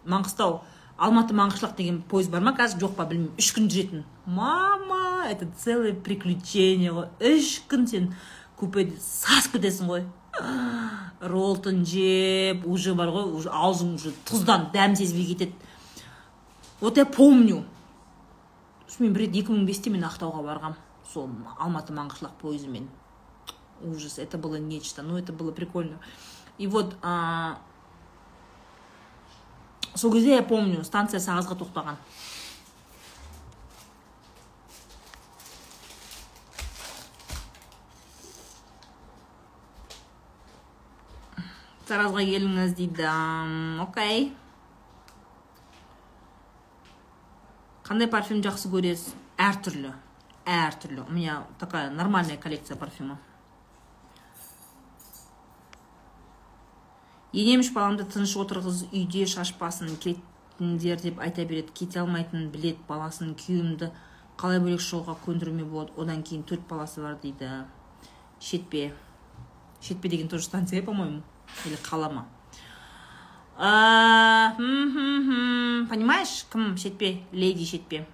Маңғыстау. 0.05 0.61
Алматы 0.99 1.35
маңғышлақ 1.37 1.75
деген 1.77 2.01
пойыз 2.11 2.29
бар 2.29 2.43
ма? 2.43 2.53
Қазір 2.57 2.83
жоқ 2.83 2.95
па 2.97 3.05
білмеймін. 3.09 3.33
Үш 3.39 3.53
күн 3.55 3.69
жүретін. 3.71 4.03
Мама 4.25 5.25
это 5.29 5.47
целое 5.57 5.93
приключение. 5.93 6.91
Ғой 6.93 7.07
үш 7.31 7.61
күн 7.71 7.87
сен 7.87 8.11
купеде 8.59 8.99
сасып 8.99 9.57
кетесің 9.57 9.89
ғой. 9.89 10.05
Роллтон 11.33 11.83
жеп 11.87 12.67
уже 12.67 12.93
бар 12.95 13.13
ғой 13.15 13.33
уже 13.39 13.49
аузың 13.49 13.95
уже 13.95 14.13
тұздан 14.29 14.69
дәм 14.75 14.95
сезбей 14.99 15.31
кетеді. 15.31 15.53
Вот 16.81 16.97
я 16.97 17.05
помню. 17.05 17.63
Мен 18.99 19.13
бір 19.15 19.29
рет 19.29 19.35
екі 19.39 19.53
мың 19.55 19.63
бесте 19.63 19.89
мен 19.89 20.03
ақтауға 20.03 20.43
барғам. 20.43 20.73
Сол 21.13 21.29
алматы 21.57 21.93
маңғышлақ 21.95 22.35
пойызымен 22.41 22.89
ужас 23.81 24.19
это 24.19 24.37
было 24.37 24.55
нечто. 24.55 25.01
Ну 25.01 25.17
это 25.17 25.33
было 25.33 25.51
прикольно. 25.51 25.99
И 26.57 26.67
вот 26.67 26.95
а, 27.01 27.59
сол 29.95 30.11
кезде 30.13 30.35
я 30.35 30.43
помню 30.43 30.83
станция 30.83 31.19
сағызға 31.19 31.57
тоқтаған. 31.59 31.97
Таразға 41.89 42.21
келіңіз 42.21 42.75
дейді 42.77 43.07
окей. 43.81 44.29
Қандай 47.87 48.07
парфюм 48.11 48.43
жақсы 48.45 48.69
көресіз? 48.69 49.15
Әртүрлі 49.41 49.95
әртүрлі. 50.49 51.05
У 51.07 51.11
меня 51.11 51.43
такая 51.59 51.89
нормальная 51.89 52.37
коллекция 52.37 52.75
парфюма 52.77 53.19
енем 57.33 57.61
үш 57.63 57.71
баламды 57.75 58.05
тыныш 58.09 58.35
отырғызып 58.41 58.93
үйде 58.95 59.25
шашпасын 59.29 59.97
кетіңдер 60.01 61.01
деп 61.01 61.19
айта 61.19 61.45
береді. 61.45 61.73
Кете 61.73 62.01
алмайтынын 62.01 62.49
білет 62.53 62.79
баласын 62.87 63.35
күйеуімді 63.37 63.91
қалай 64.39 64.59
бөлек 64.63 64.81
шығуға 64.81 65.17
көндіруіме 65.25 65.67
болады. 65.67 65.93
Одан 65.97 66.23
кейін 66.23 66.43
төрт 66.49 66.65
баласы 66.69 67.01
бар 67.01 67.19
дейді. 67.21 67.65
Шетпе. 68.39 68.93
Шетпе 69.81 70.09
деген 70.09 70.27
тоже 70.27 70.45
станция 70.45 70.83
по 70.83 70.93
моему 70.93 71.23
или 71.65 71.75
қала 71.75 72.09
ма 72.09 72.25
понимаешь 75.89 76.45
кім? 76.51 76.77
Шетпе. 76.77 77.23
Леди 77.31 77.65
шетпе. 77.65 78.05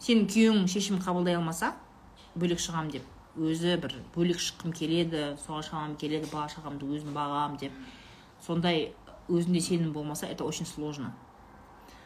Сенің 0.00 0.28
күйеуің 0.30 0.66
шешім 0.70 1.00
қабылдай 1.02 1.36
алмаса 1.36 1.74
бөлек 2.38 2.60
шығам 2.62 2.88
деп. 2.90 3.02
Өзі 3.36 3.76
бір 3.82 3.98
бөлек 4.14 4.40
шыққым 4.40 4.72
келеді 4.72 5.36
соған 5.44 5.66
шығамын 5.66 5.96
келеді 6.00 6.30
бала 6.32 6.48
шағамды 6.48 6.88
өзім 6.88 7.12
бағамын 7.12 7.58
деп. 7.60 7.72
Сондай 8.46 8.94
өзінде 9.28 9.60
сенім 9.60 9.92
болмаса 9.92 10.26
это 10.26 10.44
очень 10.44 10.66
сложно. 10.66 11.14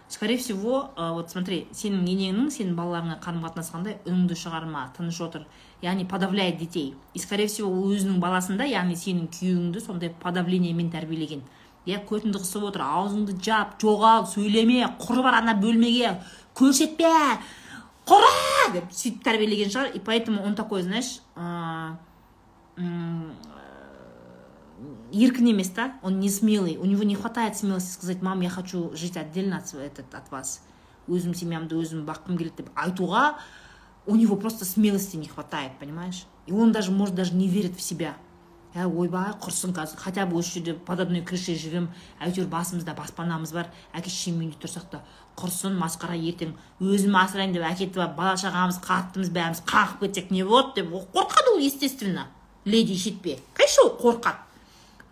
Скорее 0.09 0.36
всего 0.36 0.90
вот 0.96 1.30
смотри 1.30 1.68
сенің 1.72 2.04
енеңнің 2.04 2.50
сенің 2.52 2.74
балаларыңа 2.76 3.14
қарым 3.24 3.46
қатынас 3.46 3.70
қандай? 3.72 3.94
Үніңді 4.04 4.36
шығарма 4.36 4.92
тыныш 4.92 5.20
отыр 5.24 5.46
яғни 5.80 6.04
подавляет 6.04 6.59
детей. 6.59 6.94
И 7.14 7.18
скорее 7.18 7.46
всего 7.46 7.70
өзінің 7.88 8.18
баласында 8.20 8.66
яғни 8.68 8.92
сенің 8.92 9.30
күйеуіңді 9.32 9.80
сондай 9.80 10.10
подавлениемен 10.10 10.90
тәрбиелеген. 10.92 11.40
Иә 11.86 12.02
көтіңді 12.04 12.42
қысып 12.42 12.66
отыр 12.68 12.84
аузыңды 12.84 13.38
жап 13.40 13.80
жоғал 13.80 14.26
сөйлеме 14.28 14.84
құры 15.00 15.22
бар 15.24 15.40
ана 15.40 15.54
бөлмеге 15.56 16.18
көрсетпе 16.54 17.09
құра 18.04 18.72
деп 18.74 18.92
сөйтіп 18.92 19.24
тәрбиелеген 19.24 19.72
шығар. 19.72 19.96
И 19.96 19.98
поэтому 19.98 20.42
он 20.44 20.54
такой 20.54 20.82
знаешь 20.82 21.22
еркін 25.12 25.48
емес 25.52 25.70
та 25.70 25.93
он 26.02 26.20
не 26.20 26.28
смелый. 26.28 26.76
У 26.76 26.84
него 26.84 27.02
не 27.05 27.14
хватает 27.14 27.56
смелости 27.56 27.93
сказать 27.93 28.22
мам 28.22 28.40
я 28.40 28.51
хочу 28.51 28.90
жить 28.94 29.16
отдельно 29.16 29.59
от, 29.59 29.74
этот, 29.74 30.14
от 30.14 30.30
вас. 30.30 30.62
Өзім 31.09 31.34
семьямды 31.34 31.76
өзім 31.76 32.06
баққым 32.06 32.39
келеді 32.39 32.62
деп 32.62 32.70
айтуға 32.74 33.39
у 34.06 34.16
него 34.16 34.36
просто 34.36 34.64
смелости 34.64 35.16
не 35.16 35.28
хватает 35.28 35.72
понимаешь? 35.78 36.26
И 36.47 36.52
он 36.52 36.72
даже 36.72 36.90
может 36.90 37.14
даже 37.14 37.34
не 37.34 37.48
верит 37.48 37.76
в 37.76 37.82
себя. 37.82 38.16
Ә 38.74 38.86
ойбай 38.89 39.34
құрсын 39.36 39.74
қазір 39.76 39.98
хотя 40.01 40.24
бы 40.24 40.39
осы 40.39 40.55
жерде 40.55 40.72
под 40.72 41.01
одной 41.01 41.20
крышей 41.20 41.59
живем 41.60 41.90
әйтеуір 42.24 42.47
басымызда 42.48 42.94
баспанамыз 42.97 43.52
бар 43.52 43.66
әке 43.93 44.09
шешемнің 44.09 44.47
үйінде 44.47 44.60
тұрсақ 44.62 44.86
та 44.89 45.02
құрсын 45.36 45.76
масқара 45.76 46.16
ертең 46.16 46.55
өзім 46.80 47.18
асырайын 47.20 47.52
деп 47.52 47.66
әкетіп 47.68 47.98
алып 48.01 48.16
бала 48.16 48.39
шағамыз 48.40 48.78
қаттымыз 48.86 49.28
бәріміз 49.34 49.60
қаңғып 49.68 50.06
кетсек 50.06 50.32
не 50.32 50.47
болады 50.48 50.80
деп 50.80 50.89
қорқады 51.12 51.52
ол 51.52 51.60
естественно. 51.60 52.28
Леди 52.64 52.97
шетпе 52.97 53.36
қайшы 53.52 53.84
ол 53.84 53.93
қорқады. 54.01 54.40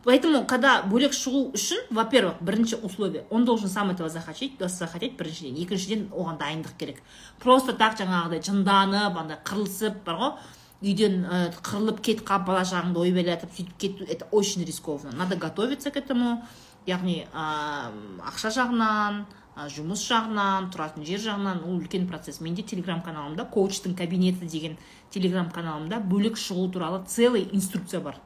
Поэтому 0.04 0.44
когда 0.46 0.82
бөлек 0.82 1.12
шығу 1.12 1.50
үшін 1.56 1.90
во 1.90 2.04
первых 2.04 2.40
бірінші 2.40 2.76
условие 2.82 3.24
он 3.30 3.44
должен 3.44 3.68
сам 3.68 3.90
этого 3.90 4.08
захотеть 4.08 4.58
захотеть 4.58 5.16
біріншіден 5.16 5.56
екіншіден 5.62 6.08
оған 6.12 6.38
дайындық 6.38 6.76
керек. 6.78 7.02
Просто 7.38 7.72
так 7.72 7.98
жаңағыдай 7.98 8.42
жынданып 8.42 9.18
андай 9.18 9.38
қырылысып 9.44 10.04
бар 10.04 10.16
ғой. 10.16 10.32
Үйден 10.80 11.26
ә, 11.28 11.52
қырылып 11.60 12.00
кетіп 12.00 12.24
қалып 12.24 12.46
бала 12.46 12.62
шағаңды 12.64 13.02
ойбайлатып 13.02 13.52
сөйтіп 13.52 13.76
кету 13.76 14.04
это 14.04 14.26
очень 14.30 14.64
рискованно. 14.64 15.12
Надо 15.12 15.36
готовиться 15.36 15.90
к 15.90 15.96
этому. 15.98 16.42
Яғни 16.86 17.26
ә, 17.34 17.92
ақша 18.24 18.48
жағынан 18.48 19.26
жұмыс 19.68 20.00
жағынан 20.08 20.70
тұратын 20.72 21.04
жер 21.04 21.20
жағынан 21.20 21.60
ол 21.66 21.76
үлкен 21.76 22.08
процесс. 22.08 22.40
Менде 22.40 22.62
телеграм 22.62 23.02
каналымда 23.02 23.44
коучтың 23.44 23.94
кабинеті 23.98 24.46
деген 24.46 24.78
телеграм 25.10 25.50
каналымда 25.50 26.00
бөлек 26.00 26.40
шығу 26.40 26.70
туралы 26.72 27.04
целый 27.06 27.48
инструкция 27.52 28.00
бар. 28.00 28.16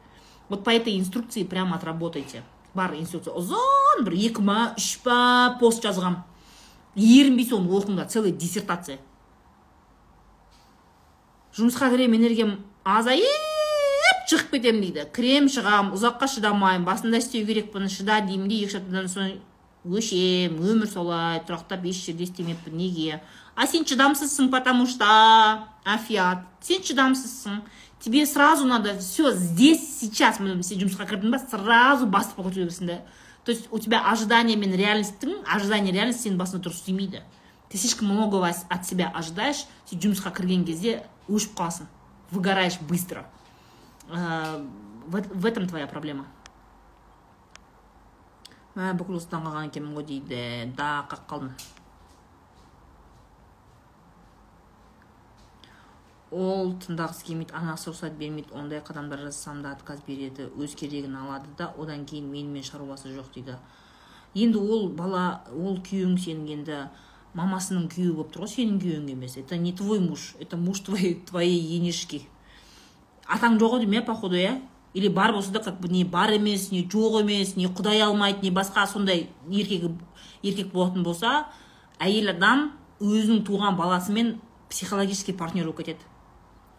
Вот 0.48 0.64
по 0.64 0.70
этой 0.70 0.98
инструкции 0.98 1.44
прямо 1.44 1.76
отработайте. 1.76 2.42
Бар 2.74 2.94
инструкция 2.98 3.34
ұзын 3.38 4.04
бір 4.04 4.16
екі 4.18 4.42
ма 4.42 4.74
үш 4.76 4.98
па 5.04 5.56
пост 5.60 5.84
жазғам. 5.84 6.22
Ерінбей 6.94 7.46
соны 7.46 7.70
оқыңдар 7.70 8.08
целый 8.10 8.32
диссертация. 8.32 8.98
Жұмысқа 11.54 11.90
кіремін 11.92 12.24
энергиям 12.24 12.56
азайып 12.82 14.28
шығып 14.28 14.56
кетемін 14.56 14.82
дейді. 14.82 15.06
Кірем 15.14 15.48
шығам 15.52 15.92
ұзаққа 15.94 16.28
шыдамаймын 16.34 16.86
басында 16.86 17.20
істеу 17.22 17.46
керекпін 17.46 17.86
шыда 17.92 18.20
деймін 18.26 18.48
де 18.50 18.62
екі 18.64 18.80
аптадан 18.80 19.10
соң 19.12 19.36
өшем 19.84 20.56
өмір 20.64 20.88
солай 20.90 21.42
тұрақтап 21.46 21.84
еш 21.86 22.00
жерде 22.08 22.24
істемеппін 22.26 22.78
неге? 22.78 23.20
А 23.54 23.66
сен 23.70 23.84
шыдамсызсың 23.86 24.50
потому 24.50 24.86
что 24.86 25.06
афиат. 25.84 26.42
Сен 26.60 26.82
шыдамсызсың. 26.82 27.60
Тебе 28.00 28.26
сразу 28.26 28.66
надо 28.66 28.98
все 28.98 29.32
здесь 29.32 30.00
сейчас 30.00 30.38
сен 30.38 30.80
жұмысқа 30.80 31.08
кірдің 31.08 31.30
ба 31.30 31.38
сразу 31.38 32.06
басып 32.06 32.38
көтере 32.38 32.66
бересің 32.66 32.86
да. 32.86 33.00
То 33.44 33.52
есть 33.52 33.68
у 33.70 33.78
тебя 33.78 34.10
ожидание 34.10 34.56
мен 34.56 34.74
реальностьтің 34.74 35.44
ожидание 35.46 35.92
реальность 35.92 36.22
сенің 36.24 36.38
басыңа 36.38 36.62
дұрыс 36.64 36.80
істемейді 36.80 37.22
ты 37.68 37.78
слишком 37.78 38.08
многого 38.08 38.46
от 38.46 38.86
себя 38.86 39.10
ожидаешь 39.14 39.66
сен 39.90 39.98
жұмысқа 39.98 40.30
кірген 40.36 40.64
кезде 40.64 41.02
өшіп 41.28 41.56
қаласың 41.58 41.88
выгораешь 42.30 42.78
быстро. 42.80 43.26
В, 44.08 45.46
этом 45.46 45.68
твоя 45.68 45.86
проблема. 45.86 46.26
Мә 48.74 48.92
бүкіл 48.98 49.20
осыдан 49.20 49.44
қалған 49.46 49.68
екенмін 49.68 49.94
ғой 49.94 50.06
дейді. 50.08 50.38
Да 50.76 51.06
қалып 51.10 51.28
қалдым 51.30 51.52
ол 56.34 56.74
тыңдағысы 56.82 57.28
келмейді 57.28 57.54
анасы 57.54 57.92
рұқсат 57.92 58.18
бермейді 58.18 58.54
ондай 58.58 58.82
қадамдар 58.82 59.22
жасасам 59.22 59.62
да 59.62 59.72
отказ 59.76 60.00
береді 60.06 60.48
өз 60.58 60.74
керегін 60.74 61.14
алады 61.20 61.46
да 61.58 61.70
одан 61.78 62.04
кейін 62.06 62.26
менімен 62.32 62.66
шаруасы 62.66 63.12
жоқ 63.14 63.30
дейді. 63.34 63.56
Енді 64.34 64.58
ол 64.58 64.88
бала 64.90 65.44
ол 65.54 65.78
күйеуің 65.78 66.18
сенің 66.18 66.52
енді 66.56 66.78
мамасының 67.38 67.86
күйеуі 67.92 68.16
болып 68.18 68.32
тұр 68.34 68.46
ғой 68.46 68.54
сенің 68.56 68.80
күйеуің 68.82 69.10
емес. 69.14 69.36
Это 69.36 69.56
не 69.56 69.72
твой 69.72 70.00
муж 70.00 70.34
это 70.40 70.56
муж 70.56 70.80
твоей 70.80 71.20
твоей 71.26 71.60
енешки. 71.76 72.24
Атаң 73.26 73.60
жоқ 73.62 73.76
ау 73.76 73.84
деймін 73.84 74.00
иә 74.00 74.06
походу 74.06 74.34
иә? 74.34 74.60
Или 74.94 75.08
бар 75.08 75.32
болса 75.32 75.52
да 75.52 75.60
как 75.60 75.80
бы 75.80 75.88
не 75.88 76.04
бар 76.04 76.32
емес 76.32 76.70
не 76.70 76.84
жоқ 76.84 77.20
емес 77.22 77.56
не 77.56 77.66
құдай 77.66 78.00
алмайды 78.00 78.42
не 78.42 78.50
басқа 78.50 78.86
сондай 78.86 79.28
еркегі 79.50 79.94
еркек 80.42 80.72
болатын 80.72 81.02
болса 81.02 81.46
әйел 81.98 82.30
адам 82.30 82.72
өзінің 83.00 83.44
туған 83.46 83.76
баласымен 83.76 84.40
психологический 84.70 85.32
партнер 85.34 85.64
болып 85.64 85.78
кетеді. 85.78 86.13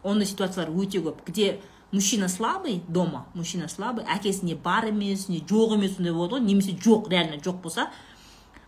Ондай 0.06 0.30
ситуациялар 0.30 0.72
өте 0.72 1.02
көп 1.02 1.26
где 1.26 1.60
мужчина 1.92 2.30
слабый 2.30 2.82
дома 2.88 3.26
мужчина 3.34 3.68
слабый 3.68 4.06
әкесі 4.06 4.46
не 4.46 4.56
бар 4.56 4.88
емес 4.92 5.28
не 5.28 5.42
жоқ 5.42 5.76
емес 5.76 5.98
сондай 5.98 6.14
болады 6.14 6.38
ғой 6.38 6.46
немесе 6.46 6.78
жоқ 6.78 7.10
реально 7.10 7.42
жоқ 7.42 7.62
болса 7.66 7.90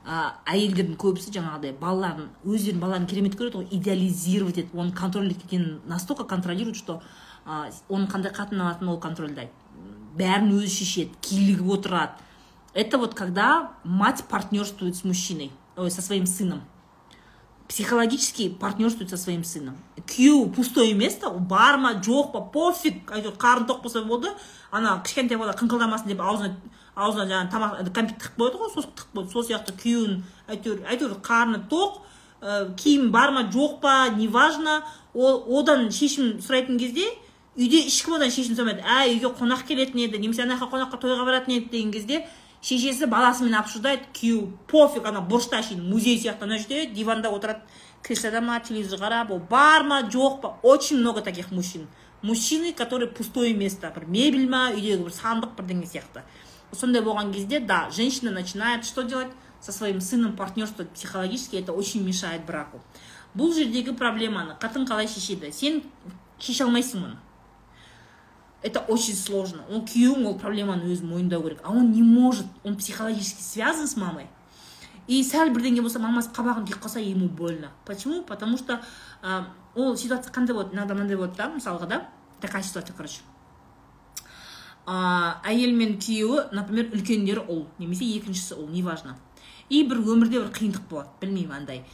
ә, 0.06 0.34
әйелдердің 0.46 0.98
көбісі 0.98 1.34
жаңағыдай 1.38 1.78
балаларын 1.80 2.30
өздерінің 2.44 2.82
балаларын 2.82 3.08
керемет 3.08 3.40
көреді 3.40 3.62
ғой 3.62 3.72
идеализировать 3.72 4.58
етіп 4.64 4.76
оны 4.76 4.92
контроль 4.92 5.32
еткен 5.32 5.82
настолько 5.86 6.24
контролирует 6.24 6.76
что 6.78 7.02
оның 7.48 8.10
қандай 8.12 8.34
қатын 8.36 8.62
алатынын 8.62 8.94
ол 8.94 9.00
контрольдайды. 9.00 9.52
Бәрін 10.20 10.52
өзі 10.58 10.82
шешеді 10.82 11.16
килігіп 11.22 11.70
отырады. 11.78 12.24
Это 12.74 12.98
вот 12.98 13.14
когда 13.14 13.72
мать 13.84 14.24
партнерствует 14.26 14.96
с 14.96 15.04
мужчиной 15.04 15.52
ой 15.78 15.92
со 15.92 16.02
своим 16.02 16.26
сыном. 16.26 16.62
Психологически 17.68 18.49
партнерствует 18.49 19.10
со 19.10 19.18
своим 19.18 19.44
сыном. 19.44 19.77
Күйеуі 20.07 20.53
пустое 20.56 20.94
место 20.94 21.30
бар 21.30 21.77
ма 21.77 21.94
жоқ 21.99 22.31
па 22.31 22.41
пофиг 22.41 23.11
әйтеуір 23.11 23.35
қарны 23.35 23.68
тоқ 23.68 23.81
болса 23.84 24.03
болды 24.03 24.31
ана 24.72 25.02
кішкентай 25.03 25.38
бала 25.38 25.52
қыңқылдамасын 25.52 26.07
деп 26.07 26.22
аузына 26.22 26.56
аузына 26.95 27.27
жаңағы 27.27 27.52
тамақ 27.52 27.91
кәмпит 27.91 28.22
тығып 28.23 28.39
қояды 28.39 28.61
ғой 28.61 28.72
сосық 28.72 28.94
тығып 28.95 29.18
қояды 29.18 29.34
сол 29.34 29.45
сияқты 29.49 29.76
күйеуін 29.84 30.23
әйтеуір 30.48 30.88
әйтеуір 30.88 31.19
қарны 31.27 31.60
тоқ 31.68 31.99
ә, 32.41 32.73
киім 32.80 33.11
бар 33.11 33.35
ма 33.35 33.49
жоқ 33.52 33.80
па 33.81 34.07
неважно. 34.15 34.84
Ол 35.14 35.44
одан 35.60 35.91
шешім 35.91 36.38
сұрайтын 36.39 36.80
кезде 36.80 37.06
үйде 37.57 37.84
ешкім 37.88 38.15
одан 38.15 38.31
шешім 38.31 38.56
сұрамайды 38.56 38.84
ә 38.85 39.07
үйге 39.11 39.34
қонақ 39.35 39.68
келетін 39.68 40.06
еді 40.06 40.19
немесе 40.22 40.44
ана 40.45 40.56
жаққа 40.56 40.72
қонаққа 40.76 41.02
тойға 41.02 41.26
баратын 41.26 41.57
еді 41.57 41.72
деген 41.72 41.91
кезде 41.91 42.23
шешесі 42.68 43.07
баласымен 43.07 43.56
обсуждает 43.56 44.10
күйеуі 44.18 44.49
пофиг 44.68 45.06
ана 45.07 45.22
бұрышта 45.23 45.61
әшейін 45.61 45.85
музей 45.88 46.18
сияқты 46.19 46.44
ана 46.44 46.57
жерде 46.60 46.85
диванда 46.91 47.30
отырады 47.31 47.61
креслода 48.03 48.41
ма 48.44 48.60
телевизор 48.60 48.99
қарап 48.99 49.31
ол 49.31 49.39
бар 49.39 49.85
ма 49.88 50.02
жоқ 50.03 50.41
па? 50.41 50.57
Очень 50.64 50.99
много 50.99 51.22
таких 51.22 51.52
мужчин. 51.52 51.88
Мужчины 52.22 52.73
которые 52.73 53.10
пустое 53.10 53.53
место 53.53 53.91
бір 53.95 54.07
мебель 54.07 54.49
ма 54.49 54.72
үйдегі 54.73 55.06
бір 55.06 55.15
сандық 55.15 55.56
бірдеңе 55.56 55.88
сияқты. 55.88 56.26
Сондай 56.73 57.02
болған 57.02 57.31
кезде 57.34 57.60
да 57.60 57.89
женщина 57.89 58.31
начинает 58.31 58.84
что 58.84 59.03
делать? 59.03 59.31
Со 59.61 59.72
своим 59.72 60.02
сыном 60.02 60.35
партнерствовать 60.35 60.91
психологически 60.91 61.56
это 61.56 61.72
очень 61.72 62.06
мешает 62.06 62.45
браку. 62.45 62.81
Бұл 63.34 63.56
жердегі 63.56 63.95
проблеманы 63.95 64.57
қатын 64.60 64.85
қалай 64.85 65.07
шешеді? 65.07 65.53
Сен 65.53 65.84
шеше 66.38 66.65
алмайсың 66.65 67.06
оны 67.06 67.18
это 68.62 68.80
очень 68.80 69.16
сложно. 69.16 69.64
Он 69.70 69.86
күйеуің 69.86 70.26
ол 70.26 70.38
проблеманы 70.40 70.90
өзі 70.90 71.06
мойындау 71.06 71.44
керек. 71.44 71.62
А 71.64 71.72
он 71.72 71.92
не 71.92 72.02
может 72.02 72.48
он 72.64 72.76
психологически 72.76 73.42
связан 73.42 73.88
с 73.88 73.96
мамой. 73.96 74.28
И 75.08 75.22
сәл 75.24 75.54
бірдеңе 75.56 75.82
болса 75.82 76.02
мамасы 76.04 76.34
қабағын 76.36 76.66
түйіп 76.68 76.82
қалса 76.84 77.00
ему 77.00 77.30
больно. 77.30 77.72
Почему? 77.86 78.24
Потому 78.24 78.58
что 78.58 78.82
ә, 79.22 79.46
ол 79.76 79.96
ситуация 79.96 80.34
қандай 80.34 80.54
болады? 80.54 80.76
Иногда 80.76 80.96
мынандай 80.96 81.16
болады 81.16 81.38
да 81.38 81.50
мысалға 81.50 81.88
да? 81.88 82.10
Такая 82.42 82.64
ситуация 82.64 82.96
короче. 82.96 83.22
Ә, 84.86 85.40
әйел 85.46 85.76
мен 85.78 85.96
күйеуі 86.02 86.50
например 86.52 86.92
үлкендері 86.92 87.46
ұл 87.48 87.68
немесе 87.78 88.10
екіншісі 88.18 88.58
ұл 88.58 88.68
неважно. 88.74 89.16
И 89.70 89.84
бір 89.88 90.02
өмірде 90.02 90.42
бір 90.42 90.52
қиындық 90.52 90.90
болады 90.90 91.10
білмеймін 91.22 91.56
андай. 91.62 91.86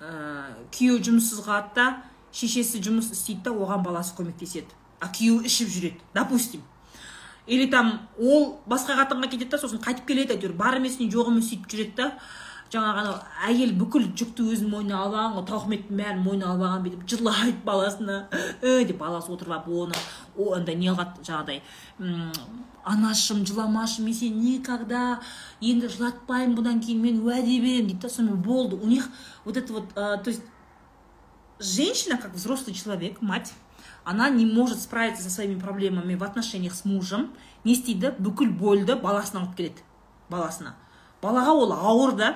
Ә, 0.00 0.56
күйеуі 0.72 1.02
жұмыссыз 1.04 1.44
қалады 1.44 1.74
да 1.76 1.86
шешесі 2.32 2.80
жұмыс 2.80 3.12
істейді 3.12 3.50
да 3.50 3.52
оған 3.52 3.84
баласы 3.84 4.16
көмектеседі. 4.16 4.72
А 5.02 5.10
күйеуі 5.10 5.48
ішіп 5.50 5.68
жүреді 5.74 6.00
допустим. 6.14 6.62
Или 7.46 7.66
там 7.66 8.06
ол 8.18 8.60
басқа 8.70 8.94
қатынға 9.00 9.32
кетеді 9.32 9.50
да 9.50 9.58
сосын 9.58 9.82
қайтып 9.82 10.06
келеді 10.06 10.36
әйтеуір 10.36 10.54
бар 10.54 10.78
емес 10.78 11.00
не 11.00 11.10
жоқ 11.10 11.32
емес 11.32 11.50
сөйтіп 11.50 11.70
жүреді 11.72 11.96
да. 11.98 12.12
Жаңағы 12.72 13.00
анау 13.02 13.16
әйел 13.44 13.74
бүкіл 13.76 14.06
жүкті 14.16 14.46
өзінің 14.54 14.70
мойнына 14.72 15.00
алып 15.02 15.16
алған 15.18 15.34
ғой 15.36 15.42
тауқыметтің 15.50 15.98
бәрін 15.98 16.22
мойнына 16.24 16.52
алып 16.52 16.62
алған 16.68 16.84
бүйтіп 16.86 17.02
жылайды 17.10 17.58
баласына. 17.66 18.20
Ә, 18.62 18.84
деп 18.88 18.96
баласы 19.02 19.28
отырып 19.34 19.58
алып 19.58 19.98
оны 20.38 20.54
андай 20.56 20.78
не 20.80 20.88
қылады 20.88 21.26
жаңағыдай. 21.26 21.60
Анашым 22.84 23.44
жыламашы 23.44 24.00
мен 24.06 24.14
сені 24.16 24.54
никогда 24.54 25.20
енді 25.60 25.90
жылатпаймын 25.92 26.56
бұдан 26.56 26.80
кейін 26.80 27.02
мен 27.02 27.20
уәде 27.26 27.58
беремін 27.60 27.90
дейді 27.90 28.06
да 28.06 28.08
сонымен 28.08 28.40
болды. 28.40 28.76
У 28.76 28.86
них 28.86 29.10
вот 29.44 29.58
это 29.58 29.72
вот 29.72 29.92
то 29.92 30.22
есть 30.26 30.42
женщина 31.58 32.16
как 32.16 32.32
взрослый 32.32 32.74
человек 32.74 33.20
мать 33.20 33.52
она 34.04 34.28
не 34.30 34.46
может 34.46 34.80
справиться 34.80 35.22
со 35.22 35.30
своими 35.30 35.58
проблемами 35.58 36.14
в 36.14 36.24
отношениях 36.24 36.74
с 36.74 36.84
мужем 36.84 37.30
не 37.64 37.72
істейді 37.76 38.16
бүкіл 38.18 38.50
больді 38.58 38.96
баласына 38.98 39.44
алып 39.44 39.54
келеді. 39.56 39.84
Баласына. 40.30 40.74
Балаға 41.22 41.52
ол 41.54 41.72
ауыр 41.72 42.16
да 42.18 42.30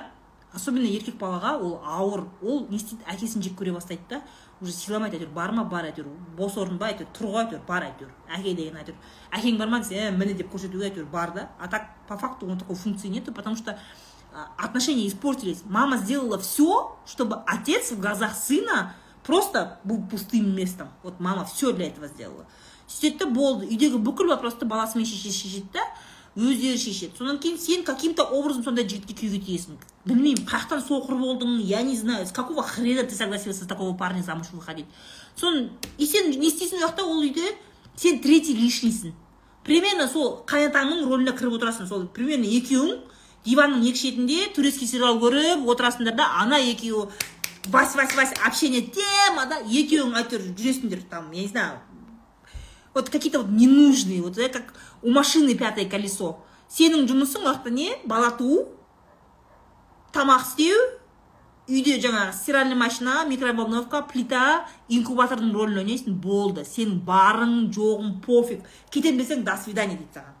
особенно 0.55 0.87
еркек 0.87 1.17
балаға 1.19 1.57
ол 1.59 1.81
ауыр. 1.83 2.27
Ол 2.41 2.67
не 2.69 2.77
істейді 2.79 3.03
әкесін 3.11 3.43
жек 3.43 3.57
көре 3.59 3.73
бастайды 3.75 4.03
да 4.09 4.21
уже 4.61 4.71
сыйламайды 4.71 5.19
әйтеуір 5.19 5.33
бар 5.35 5.51
ма 5.51 5.65
бар 5.67 5.89
әйтеуір 5.91 6.07
бос 6.37 6.55
орын 6.57 6.79
ба 6.79 6.87
әйтеуір 6.93 7.11
тұр 7.13 7.33
ғой 7.33 7.43
әйтеуір 7.43 7.65
бар 7.67 7.89
әйтеуір 7.89 8.13
әке 8.37 8.53
деген 8.55 8.79
әйтеуір. 8.79 8.97
Әкең 9.35 9.59
бар 9.59 9.69
ма 9.69 9.81
десе 9.83 10.07
ә, 10.07 10.11
міне 10.15 10.33
деп 10.33 10.53
көрсетуге 10.53 10.87
әйтеуір 10.87 11.11
бар 11.11 11.33
да. 11.35 11.49
А 11.59 11.67
так 11.67 11.91
по 12.07 12.17
факту 12.17 12.47
он 12.47 12.57
такой 12.57 12.75
функции 12.75 13.09
нету 13.09 13.33
потому 13.33 13.55
что 13.55 13.77
отношения 14.57 15.07
испортились. 15.07 15.63
Мама 15.65 15.97
сделала 15.97 16.39
все 16.39 16.97
чтобы 17.05 17.43
отец 17.45 17.91
в 17.91 17.99
глазах 17.99 18.35
сына 18.35 18.95
просто 19.27 19.79
был 19.83 20.01
пустым 20.09 20.55
местом. 20.55 20.89
Вот 21.03 21.19
мама 21.19 21.45
все 21.45 21.71
для 21.73 21.87
этого 21.87 22.07
сделала. 22.07 22.47
Сөйтеді 22.87 23.19
да 23.19 23.25
болды 23.27 23.67
үйдегі 23.67 23.99
бүкіл 23.99 24.31
вопросты 24.31 24.65
баласымен 24.65 25.05
шеше 25.05 25.29
шешеді 25.29 25.67
да? 25.73 25.83
Өздері 26.37 26.79
шешеді 26.79 27.17
содан 27.17 27.37
кейін 27.43 27.59
сен 27.59 27.83
каким 27.83 28.13
то 28.15 28.23
образом 28.23 28.63
сондай 28.63 28.87
жігітке 28.87 29.13
күйеуге 29.13 29.43
тиесің. 29.43 29.75
Білмеймін 30.07 30.47
қай 30.47 30.63
жақтан 30.63 30.85
соқыр 30.87 31.19
болдың 31.19 31.59
я 31.59 31.81
не 31.81 31.97
знаю 31.97 32.25
с 32.25 32.31
какого 32.31 32.63
хрена 32.63 33.03
ты 33.03 33.15
согласился 33.15 33.63
за 33.63 33.67
такого 33.67 33.93
парня 33.93 34.23
замуж 34.23 34.47
выходить? 34.53 34.85
Соны 35.35 35.69
и 35.97 36.05
сен 36.05 36.31
не 36.31 36.47
істейсің 36.47 36.85
ол 36.85 37.11
ол 37.11 37.19
үйде 37.19 37.43
сен 37.97 38.21
третий 38.21 38.55
лишнийсің 38.55 39.11
примерно 39.67 40.07
сол 40.07 40.45
қайнатаңның 40.47 41.03
рөліне 41.09 41.33
кіріп 41.35 41.57
отырасың. 41.59 41.87
Сол 41.89 42.07
примерно 42.07 42.47
екеуің 42.47 43.01
диванның 43.45 43.83
екі 43.89 44.05
шетінде 44.05 44.47
турецкий 44.55 44.87
сериал 44.87 45.19
көріп 45.19 45.67
отырасыңдар 45.67 46.15
да 46.15 46.29
ана 46.39 46.59
екеуі. 46.63 47.09
Вась 47.69 47.95
вась 47.95 48.15
вась 48.15 48.33
общение 48.45 48.81
темада 48.81 49.59
екеуің 49.65 50.15
әйтеуір 50.21 50.53
жүресіңдер 50.57 51.03
там 51.09 51.31
я 51.31 51.41
не 51.41 51.47
знаю. 51.47 51.79
Вот 52.93 53.09
какие 53.09 53.31
то 53.31 53.39
вот 53.39 53.49
ненужные 53.49 54.21
вот 54.21 54.35
как 54.35 54.73
у 55.01 55.11
машины 55.11 55.55
пятое 55.55 55.89
колесо. 55.89 56.39
Сенің 56.69 57.07
жұмысың 57.07 57.45
уақытта 57.47 57.71
не? 57.71 57.93
Бала 58.05 58.31
туу 58.31 58.67
тамақ 60.11 60.43
істеу 60.43 60.79
үйде 61.67 61.97
жаңағы 61.99 62.33
стиральный 62.33 62.75
машина 62.75 63.25
микроволновка 63.27 64.01
плита 64.01 64.65
инкубатордың 64.89 65.53
рөлін 65.55 65.83
ойнайсың 65.83 66.17
болды. 66.19 66.65
Сенің 66.67 66.99
барың 67.07 67.69
жоғың 67.75 68.17
пофиг. 68.25 68.65
Кетемін 68.89 69.21
десең 69.23 69.43
до 69.47 69.55
свидания 69.63 69.95
дейді 69.95 70.19
саған. 70.19 70.35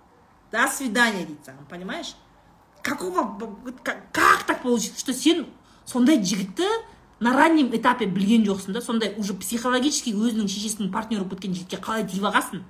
До 0.51 0.67
свидания 0.67 1.25
дейді 1.25 1.43
саған 1.45 1.67
понимаешь? 1.69 2.15
Какого 2.81 3.37
как 3.83 4.43
так 4.47 4.63
получится 4.63 4.99
что 4.99 5.13
сен 5.13 5.45
сондай 5.85 6.23
жігітті 6.23 6.67
на 7.19 7.33
раннем 7.33 7.69
этапе 7.75 8.05
білген 8.05 8.45
жоқсың 8.45 8.73
да 8.73 8.81
сондай 8.81 9.15
уже 9.17 9.33
психологически 9.33 10.13
өзінің 10.13 10.49
шешесінің 10.51 10.91
партнері 10.93 11.23
болып 11.23 11.39
кеткен 11.39 11.55
жігітке 11.57 11.79
қалай 11.81 12.05
тиіп 12.05 12.27
алғансың 12.29 12.61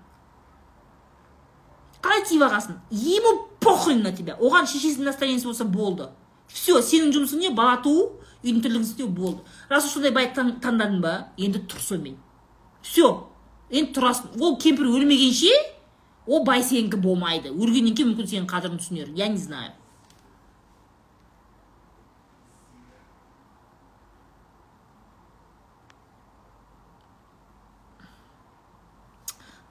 қалай 2.02 2.24
тиіп 2.30 2.46
алғансың 2.48 2.78
ему 2.92 3.34
похуй 3.60 3.96
на 4.00 4.14
тебя. 4.16 4.38
Оған 4.40 4.68
шешесінің 4.70 5.12
настроениесі 5.12 5.50
болса 5.50 5.66
болды. 5.66 6.10
Все 6.48 6.80
сенің 6.82 7.12
жұмысың 7.16 7.42
не? 7.44 7.50
Бала 7.52 7.82
туу 7.84 8.22
үйдің 8.44 8.62
тірлігін 8.64 8.86
істеу 8.86 9.08
болды. 9.08 9.44
Раз 9.70 9.86
уж 9.86 9.98
сондай 9.98 10.14
бай 10.16 10.30
таңдадың 10.34 11.02
ба 11.04 11.16
енді 11.38 11.66
тұр 11.68 11.82
сонымен. 11.84 12.16
Все 12.82 13.10
енді 13.70 13.98
тұрасың. 13.98 14.38
Ол 14.40 14.56
кемпір 14.62 14.88
өлмегенше 14.94 15.52
ол 16.28 16.46
бай 16.48 16.64
сенікі 16.64 17.02
болмайды. 17.04 17.52
Өлгеннен 17.52 17.98
кейін 17.98 18.14
мүмкін 18.14 18.32
сенің 18.32 18.48
қадірін 18.48 18.80
түсінер. 18.80 19.12
Я 19.16 19.28
не 19.28 19.42
знаю. 19.42 19.74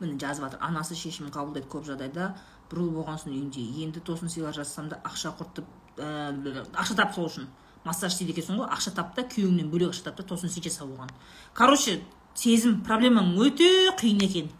Міне 0.00 0.18
жазып 0.20 0.44
жатыр 0.46 0.62
анасы 0.64 0.96
шешім 0.98 1.30
қабылдайды 1.32 1.70
көп 1.72 1.86
жағдайда. 1.88 2.34
Бір 2.70 2.82
ұл 2.82 2.90
болған 2.98 3.20
соң 3.22 3.32
үйінде 3.32 3.62
енді 3.84 4.02
тосын 4.04 4.28
сыйлар 4.32 4.56
жасасам 4.56 4.90
да 4.90 5.00
ақша 5.06 5.32
құртып 5.38 5.66
ә, 6.02 6.66
ақша 6.74 6.96
тап 6.98 7.14
сол 7.14 7.30
үшін. 7.30 7.48
Массаж 7.86 8.12
істейді 8.12 8.34
екенсің 8.34 8.60
ғой 8.60 8.70
ақша 8.74 8.92
тап 8.96 9.14
та 9.14 9.22
күйеуіңнен 9.22 9.70
бөлек 9.70 9.94
ақша 9.94 10.08
тап 10.08 10.16
та 10.18 10.26
тосын 10.26 10.50
сый 10.50 10.64
жаса 10.64 10.84
оған. 10.84 11.12
Короче 11.54 12.00
сезім 12.34 12.80
проблемаң 12.84 13.36
өте 13.38 13.70
қиын 14.00 14.24
екен. 14.26 14.50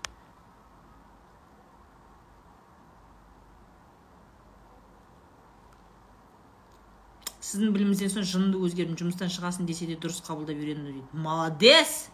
Сіздің 7.47 7.75
біліміңізден 7.75 8.11
соң 8.11 8.25
жынды 8.27 8.59
өзгердім 8.63 8.97
жұмыстан 8.99 9.31
шығасың 9.31 9.69
десе 9.69 9.87
де 9.87 9.95
дұрыс 10.01 10.19
қабылдап 10.27 10.59
үйренді 10.59 10.91
дейді. 10.91 11.07
Молодец! 11.13 12.09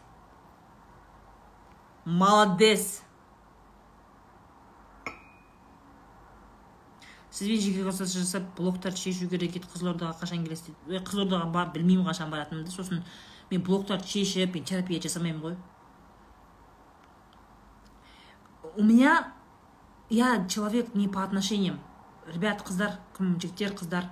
Молодец! 2.05 3.01
Сізбен 7.33 7.61
жеке 7.61 7.83
консультация 7.83 8.23
жасап 8.23 8.43
блоктарды 8.57 9.01
шешу 9.01 9.29
керек 9.29 9.57
еді 9.57 9.69
қызылордаға 9.73 10.19
қашан 10.21 10.45
келесіз 10.45 10.75
дейді 10.87 11.01
қызылордаға 11.09 11.49
бар 11.53 11.71
білмеймін 11.73 12.05
қашан 12.07 12.31
баратынымды. 12.31 12.71
Сосын 12.71 13.03
мен 13.51 13.63
блоктарды 13.65 14.07
шешіп 14.07 14.55
мен 14.55 14.65
терапия 14.65 15.01
жасамаймын 15.01 15.41
ғой. 15.41 15.57
У 18.77 18.83
меня 18.83 19.33
я 20.11 20.47
человек 20.49 20.95
не 20.95 21.09
по 21.09 21.25
отношениям. 21.25 21.81
Ребят 22.27 22.63
қыздар 22.63 23.01
кім 23.17 23.39
жігіттер 23.41 23.73
қыздар 23.81 24.09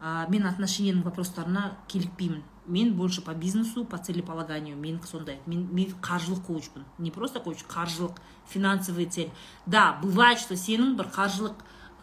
ә, 0.00 0.30
мен 0.30 0.46
отношенияның 0.46 1.02
вопростарына 1.02 1.76
килікпеймін 1.88 2.42
мен 2.66 2.94
больше 2.94 3.20
по 3.20 3.34
бизнесу 3.34 3.84
по 3.84 3.98
целеполаганию. 3.98 4.76
Мен 4.76 5.00
сондай 5.04 5.40
мен, 5.46 5.68
мен 5.72 5.90
қаржылық 6.00 6.46
коучпын. 6.46 6.84
Не 6.98 7.10
просто 7.10 7.40
коуч 7.40 7.64
қаржылық 7.68 8.16
финансовый 8.46 9.06
цель. 9.06 9.30
Да 9.66 9.98
бывает 10.02 10.38
что 10.38 10.54
сенің 10.54 10.96
бір 10.96 11.10
қаржылық 11.14 11.54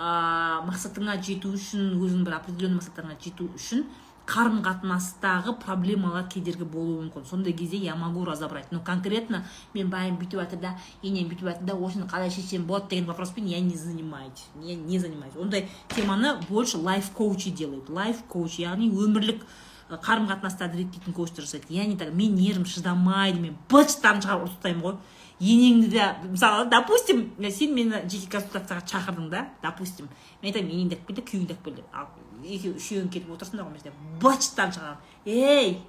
ә, 0.02 0.62
мақсатыңа 0.66 1.20
жету 1.22 1.54
үшін 1.58 2.00
өзің 2.02 2.24
бір 2.26 2.40
определенный 2.40 2.80
мақсаттарыңа 2.80 3.20
жету 3.22 3.52
үшін 3.54 3.86
қарым 4.32 4.62
қатынастағы 4.64 5.58
проблемалар 5.60 6.28
кедергі 6.32 6.66
болуы 6.70 7.02
мүмкін. 7.02 7.26
Сондай 7.28 7.54
кезде 7.58 7.78
я 7.78 7.96
могу 7.96 8.24
разобрать. 8.26 8.72
Но 8.72 8.80
конкретно 8.80 9.44
мен 9.74 9.90
байым 9.90 10.18
бүйтіп 10.22 10.40
жатыр 10.40 10.62
да 10.62 10.72
енем 11.02 11.28
бүйтіп 11.28 11.50
жатыр 11.50 11.68
да 11.68 11.76
осыны 11.76 12.08
қалай 12.08 12.32
шешсем 12.32 12.66
болады 12.66 12.90
деген 12.90 13.10
вопроспен 13.10 13.46
я 13.46 13.60
не 13.60 13.76
занимаюсь. 13.76 14.46
Я 14.62 14.76
не 14.76 15.00
занимаюсь. 15.00 15.36
Ондай 15.36 15.70
теманы 15.90 16.38
больше 16.50 16.78
лайф 16.78 17.12
коучи 17.12 17.52
делают 17.52 17.90
лайф 17.90 18.24
коуч 18.30 18.60
яғни 18.60 18.90
өмірлік 18.90 19.44
қарым 19.90 20.30
қатынастарды 20.30 20.86
реттейтін 20.86 21.14
коучтар 21.14 21.44
жасайды. 21.44 21.68
Я 21.70 21.86
не 21.86 21.98
так 21.98 22.14
мен 22.14 22.36
нервім 22.36 22.66
шыдамайды 22.66 23.42
мен 23.42 23.58
быттан 23.70 24.22
шығарып 24.22 24.46
ұрып 24.46 24.56
тастаймын 24.56 24.86
ғой. 24.86 24.98
Енеңді 25.42 25.90
де 25.90 26.08
мысалы 26.30 26.70
допустим 26.70 27.32
сен 27.50 27.74
мені 27.74 28.04
жеке 28.08 28.30
консультацияға 28.38 28.86
шақырдың 28.86 29.30
да 29.30 29.48
допустим. 29.64 30.10
Мен 30.42 30.54
айтамын 30.54 30.72
енеңді 30.72 31.00
алып 31.00 31.08
кел 31.08 31.26
күйеуіңді 31.26 31.56
алып 31.58 31.66
кел 31.66 31.84
ал 31.94 32.08
екеуі 32.46 32.76
үшеуің 32.78 33.10
келіп 33.14 33.32
отырсыңдар 33.36 33.66
ғой 33.66 33.72
мына 33.74 33.82
жерде 33.82 34.68
шығарамын 34.78 34.98
ей 35.26 35.82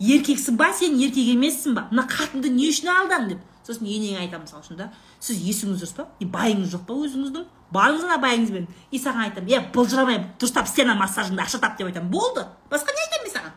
еркексің 0.00 0.56
ба 0.56 0.70
сен 0.74 0.96
еркек 0.98 1.28
емессің 1.34 1.76
ба? 1.76 1.88
Мына 1.90 2.06
қатынды 2.10 2.50
не 2.52 2.70
үшін 2.72 2.90
алдың 2.94 3.28
деп. 3.34 3.42
Сосын 3.64 3.88
енең 3.88 4.18
айтады 4.20 4.44
мысалы 4.44 4.64
үшін 4.64 4.80
да 4.80 4.90
сіз 5.20 5.40
есіңіз 5.40 5.80
дұрыс 5.80 5.94
па? 5.96 6.08
Не 6.20 6.28
байыңыз 6.28 6.72
жоқ 6.74 6.84
па 6.88 6.96
өзіңіздің? 7.00 7.46
Барыңыз 7.72 8.04
ана 8.04 8.18
байыңызбен. 8.20 8.66
И 8.90 9.00
саған 9.00 9.30
айтамын 9.30 9.54
е 9.54 9.60
былжырамай 9.72 10.20
дұрыстап 10.40 10.68
істе 10.68 10.84
ана 10.84 10.98
массажыңды 11.00 11.40
ақша 11.44 11.62
тап 11.62 11.78
деп 11.78 11.88
айтамын. 11.88 12.10
Болды. 12.12 12.44
Басқа 12.70 12.92
не 12.92 13.06
айтамын 13.06 13.24
мен 13.24 13.36
саған? 13.38 13.54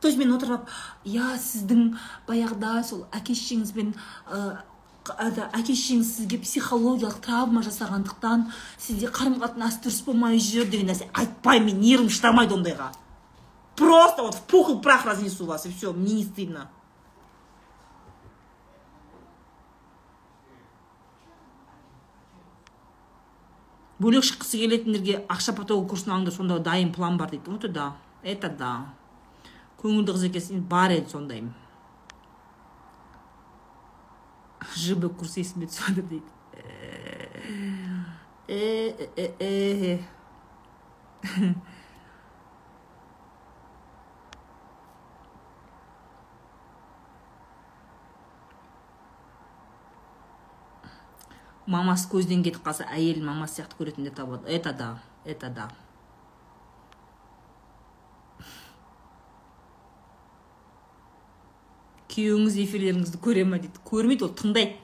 То 0.00 0.08
есть 0.08 0.18
мен 0.18 0.32
отырып 0.32 0.68
иә 1.04 1.34
сіздің 1.42 1.96
баяғыда 2.28 2.82
сол 2.86 3.06
әке 3.12 3.34
шешеңізбен 3.34 3.94
әке 5.08 5.74
шешеңіз 5.74 6.12
сізге 6.18 6.38
психологиялық 6.42 7.20
травма 7.24 7.62
жасағандықтан 7.66 8.48
сізде 8.78 9.08
қарым 9.08 9.38
қатынас 9.42 9.80
дұрыс 9.82 10.04
болмай 10.04 10.38
жүр 10.38 10.68
деген 10.70 10.90
нәрсе. 10.92 11.08
Айтпаймын 11.14 11.72
мен 11.72 11.80
нервім 11.80 12.10
шыдамайды 12.12 12.54
ондайға. 12.54 12.92
Просто 13.76 14.22
вот 14.22 14.34
в 14.34 14.42
пух 14.42 14.70
и 14.70 14.82
прах 14.82 15.06
разнесу 15.06 15.46
вас 15.46 15.64
и 15.66 15.72
все 15.72 15.92
мне 15.92 16.14
не 16.14 16.24
стыдно. 16.24 16.68
Бөлек 23.98 24.22
шыққысы 24.22 24.58
келетіндерге 24.58 25.24
ақша 25.26 25.54
потогы 25.56 25.88
курсын 25.88 26.12
алыңдар 26.12 26.34
сонда 26.34 26.58
дайын 26.58 26.92
план 26.92 27.16
бар 27.18 27.30
дейді. 27.30 27.50
Вот 27.50 27.72
да 27.72 27.96
это 28.22 28.48
да. 28.48 28.97
Көңілді 29.78 30.14
қыз 30.16 30.24
екенсің 30.28 30.62
бар 30.70 30.90
еді 30.96 31.10
сондай. 31.12 31.40
Жб 34.74 35.08
курсы 35.18 35.40
есіме 35.44 35.66
түсіп 35.70 35.84
жатыр 35.86 36.04
дейді. 36.10 36.30
Мамасы 51.68 52.08
көзден 52.08 52.40
кетіп 52.42 52.64
қалса 52.64 52.86
әйелін 52.88 53.26
мамасы 53.28 53.60
сияқты 53.60 53.76
көретіндер 53.76 54.14
табады. 54.16 54.48
Это 54.48 54.72
да 54.72 54.98
это 55.28 55.50
да. 55.50 55.68
Күйеуіңіз 62.18 62.56
эфирлеріңізді 62.64 63.22
көре 63.22 63.44
ма 63.46 63.60
дейді? 63.62 63.78
Көрмейді 63.86 64.26
ол 64.26 64.32
тыңдайды. 64.34 64.74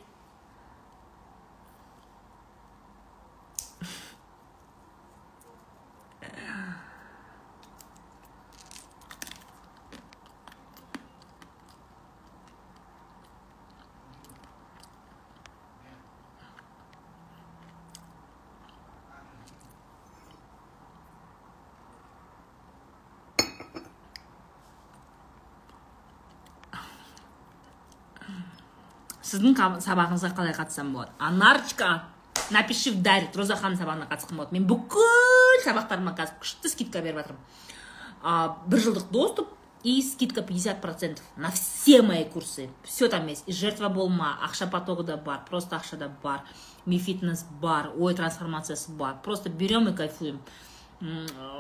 Сіздің 29.44 29.80
сабағыңызға 29.84 30.30
қалай 30.36 30.54
қатыссам 30.56 30.92
болады? 30.94 31.12
Анарочка 31.18 32.04
напиши 32.50 32.92
в 32.92 33.02
дайрект. 33.02 33.36
Роза 33.36 33.56
ханым 33.56 33.78
сабағына 33.78 34.08
қатысқым 34.08 34.38
болады. 34.38 34.56
Мен 34.56 34.66
бүкіл 34.66 35.60
сабақтарыма 35.64 36.14
қазір 36.16 36.38
күшті 36.40 36.70
скидка 36.72 37.02
беріп 37.02 37.20
жатырмын. 37.20 38.56
Бір 38.66 38.80
жылдық 38.80 39.10
доступ 39.12 39.48
и 39.82 40.00
скидка 40.02 40.40
50% 40.40 41.18
на 41.36 41.50
все 41.50 42.00
мои 42.02 42.24
курсы. 42.24 42.70
Все 42.84 43.08
там 43.08 43.26
есть. 43.26 43.44
И 43.46 43.52
жертва 43.52 43.88
болма 43.88 44.38
ақша 44.42 44.70
потогы 44.70 45.04
да 45.04 45.16
бар 45.16 45.44
просто 45.48 45.76
ақша 45.76 45.96
да 45.96 46.08
бар. 46.22 46.40
Ми 46.86 46.98
фитнес 46.98 47.44
бар 47.60 47.90
ой 47.98 48.14
трансформациясы 48.14 48.92
бар. 48.92 49.16
Просто 49.22 49.50
берем 49.50 49.88
и 49.88 49.94
кайфуем. 49.94 50.40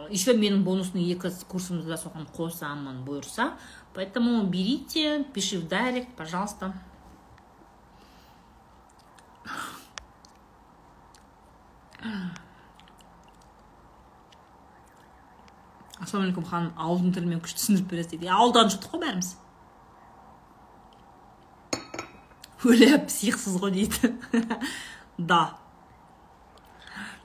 Еще 0.08 0.32
менің 0.32 0.62
бонусный 0.64 1.04
екі 1.10 1.28
курсымды 1.50 1.84
да 1.90 1.98
соған 2.00 2.24
қосамын 2.32 3.02
бұйырса 3.04 3.50
поэтому 3.92 4.44
берите 4.46 5.24
пиши 5.34 5.58
в 5.58 5.68
директ 5.68 6.14
пожалуйста. 6.16 6.72
Ассалаумағалейкум 16.04 16.44
ханым 16.48 16.72
ауылдың 16.76 17.14
тілімен 17.16 17.40
күшті 17.44 17.60
түсіндіріп 17.60 17.90
бересіз 17.92 18.10
дейді. 18.12 18.28
Ауылдан 18.34 18.70
шықтық 18.72 18.92
қой 18.92 19.02
бәріміз? 19.04 19.30
Өлә 22.64 22.98
психсыз 23.08 23.60
ғой 23.62 23.74
дейді. 23.78 24.14
Да. 25.14 25.54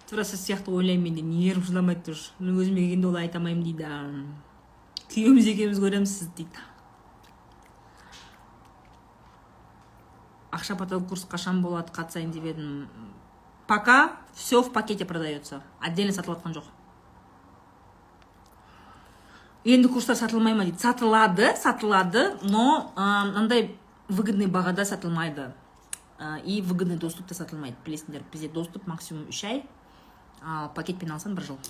Тура 0.05 0.21
сіз 0.21 0.43
сияқты 0.45 0.69
ойлаймын 0.69 1.07
мен 1.09 1.15
де 1.17 1.23
нервім 1.25 1.63
шыдамайды 1.65 2.03
тоже 2.05 2.35
өзіме 2.37 2.83
келгенде 2.83 3.07
олай 3.09 3.25
айта 3.25 3.39
алмаймын 3.39 3.63
дейді. 3.65 3.89
Күйеуіміз 5.09 5.49
екеуміз 5.49 5.81
көреміз 5.81 6.13
сізді 6.13 6.43
дейді. 6.43 6.67
Ақша 10.53 10.77
поток 10.77 11.09
курс 11.09 11.25
қашан 11.29 11.63
болады 11.65 11.89
қатысайын 11.97 12.29
деп 12.33 12.45
едім. 12.51 12.85
Пока 13.69 14.17
все 14.33 14.63
в 14.63 14.73
пакете 14.73 15.05
продается 15.05 15.61
отдельно 15.79 16.11
сатылып 16.11 16.39
жатқан 16.39 16.55
жоқ 16.57 16.65
енді 19.63 19.91
курстар 19.93 20.17
сатылмай 20.17 20.55
ма 20.57 20.65
дейді 20.65 20.81
сатылады 20.81 21.51
сатылады 21.55 22.23
но 22.41 22.63
мынандай 22.97 23.77
выгодный 24.07 24.47
бағада 24.47 24.85
сатылмайды 24.89 25.51
и 26.43 26.63
выгодный 26.65 26.97
доступта 26.97 27.37
сатылмайды 27.37 27.77
білесіңдер 27.85 28.25
бізде 28.33 28.49
доступ 28.49 28.87
максимум 28.87 29.29
үш 29.29 29.43
ай 29.45 29.63
ал 30.41 30.73
пакетпен 30.73 31.13
алсаң 31.13 31.37
бір 31.37 31.51
жыл 31.53 31.61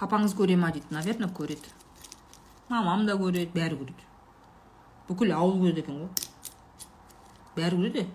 папаңыз 0.00 0.32
көре 0.38 0.56
ма 0.56 0.72
дейді 0.72 0.96
наверное 0.96 1.28
көреді 1.28 1.68
мамам 2.70 3.04
да 3.04 3.20
көреді 3.20 3.52
бәрі 3.52 3.84
көреді 3.84 4.12
бүкіл 5.10 5.36
ауыл 5.36 5.58
көреді 5.60 5.84
екен 5.84 6.06
ғой 6.06 6.08
бәрі 7.58 7.82
көреді 7.82 8.12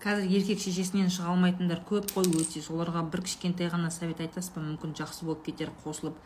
қазір 0.00 0.30
еркек 0.32 0.60
шешесінен 0.62 1.10
шыға 1.12 1.34
алмайтындар 1.34 1.82
көп 1.88 2.12
қой 2.14 2.28
өте. 2.40 2.62
Соларға 2.64 3.02
бір 3.12 3.24
кішкентай 3.26 3.68
ғана 3.68 3.90
совет 3.92 4.20
айтасыз 4.24 4.54
ба 4.54 4.62
мүмкін 4.64 4.94
жақсы 4.96 5.26
болып 5.28 5.44
кетер 5.44 5.72
қосылып 5.84 6.16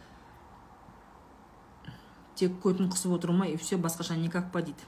тек 2.38 2.54
көтін 2.62 2.90
қысып 2.90 3.14
отыру 3.16 3.34
ма 3.34 3.46
и 3.46 3.56
все 3.56 3.76
басқаша 3.76 4.16
никак 4.16 4.50
па 4.52 4.62
дейді. 4.62 4.86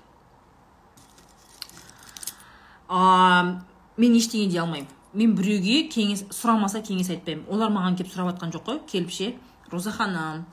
А, 2.88 3.62
мен 3.96 4.14
ештеңе 4.14 4.50
дей 4.50 4.60
алмаймын. 4.60 4.90
Мен 5.14 5.34
біреуге 5.34 5.86
кеңес 5.90 6.26
сұрамаса 6.30 6.82
кеңес 6.84 7.10
айтпаймын. 7.10 7.46
Олар 7.50 7.72
маған 7.74 7.96
келіп 7.98 8.12
сұрап 8.12 8.34
жатқан 8.34 8.54
жоқ 8.54 8.66
қой 8.66 8.80
келіп 8.90 9.10
ше 9.10 9.32
роза 9.72 9.90
ханым 9.90 10.44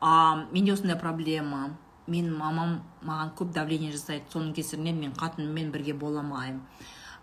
а, 0.00 0.46
менде 0.52 0.72
осындай 0.72 0.96
проблема. 0.96 1.74
Мен 2.06 2.32
мамам 2.32 2.80
маған 3.04 3.34
көп 3.36 3.52
давление 3.52 3.92
жасайды. 3.92 4.24
Соның 4.32 4.54
кесірінен 4.56 4.96
мен 4.96 5.12
қатыныммен 5.12 5.72
бірге 5.72 5.92
бола 5.92 6.22
алмаймын. 6.22 6.62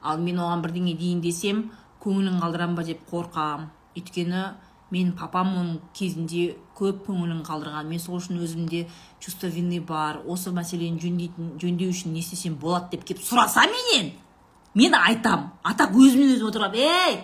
Ал 0.05 0.21
мен 0.21 0.39
оған 0.39 0.61
бірдеңе 0.63 0.93
дейін 0.99 1.23
десем 1.25 1.65
көңілін 2.03 2.39
қалдырам 2.43 2.77
ба 2.77 2.85
деп 2.85 3.01
қорқам. 3.09 3.67
Өйткені 3.97 4.43
мен 4.93 5.11
папам 5.17 5.53
оның 5.57 5.77
кезінде 5.97 6.55
көп 6.77 7.05
көңілін 7.07 7.41
қалдырған. 7.47 7.89
Мен 7.89 7.99
сол 7.99 8.19
үшін 8.19 8.39
өзімде 8.43 8.85
чувство 9.19 9.49
вины 9.49 9.81
бар 9.81 10.21
осы 10.25 10.53
мәселені 10.53 11.01
жөндейтін 11.01 11.55
жөндеу 11.61 11.93
үшін 11.93 12.13
не 12.13 12.21
істесем 12.21 12.59
болады 12.61 12.95
деп 12.95 13.07
келіп 13.07 13.23
сұраса 13.25 13.65
менен 13.71 14.13
мен 14.75 14.93
айтам. 14.95 15.49
Атақ 15.63 15.95
өзімен 15.97 16.35
өзім 16.35 16.51
отырып 16.51 16.77
ей 16.79 17.23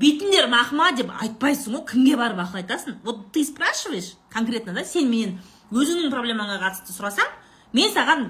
бүйтіңдер 0.00 0.48
мақма 0.50 0.90
деп 0.98 1.10
айтпайсың 1.22 1.76
ғой 1.76 1.84
кімге 1.90 2.16
барып 2.18 2.40
ақыл 2.42 2.62
айтасың? 2.62 2.96
Вот 3.04 3.30
ты 3.32 3.44
спрашиваешь 3.44 4.14
конкретно 4.30 4.74
да? 4.74 4.84
Сен 4.84 5.10
менен 5.10 5.38
өзіңнің 5.70 6.10
проблемаңа 6.10 6.58
қатысты 6.62 6.94
сұрасаң 6.94 7.30
мен 7.72 7.92
саған 7.94 8.26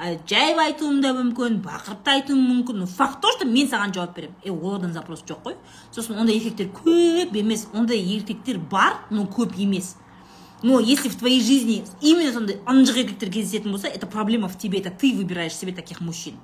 жайып 0.00 0.58
айтуым 0.58 1.00
да 1.02 1.12
мүмкін 1.14 1.60
бақырып 1.62 2.02
та 2.04 2.16
айтуым 2.16 2.40
мүмкін. 2.48 2.86
Факт 2.86 3.20
то 3.20 3.30
что 3.32 3.44
мен 3.46 3.68
саған 3.68 3.92
жауап 3.94 4.16
беремін. 4.16 4.34
Е 4.44 4.50
олардан 4.50 4.92
запрос 4.92 5.22
жоқ 5.28 5.42
қой. 5.44 5.56
Сосын 5.92 6.18
ондай 6.18 6.36
еркектер 6.36 6.70
көп 6.72 7.36
емес 7.36 7.68
ондай 7.74 7.98
еркектер 7.98 8.58
бар 8.58 8.94
но 9.10 9.24
көп 9.24 9.54
емес. 9.58 9.96
Но 10.62 10.80
если 10.80 11.08
в 11.08 11.16
твоей 11.16 11.40
жизни 11.40 11.84
именно 12.00 12.32
сондай 12.32 12.60
ынжық 12.66 12.98
еркектер 12.98 13.30
кездесетін 13.30 13.72
болса 13.72 13.88
это 13.88 14.06
проблема 14.06 14.48
в 14.48 14.56
тебе 14.56 14.78
это 14.78 14.90
ты 14.90 15.12
выбираешь 15.14 15.54
себе 15.54 15.72
таких 15.72 16.00
мужчин. 16.00 16.34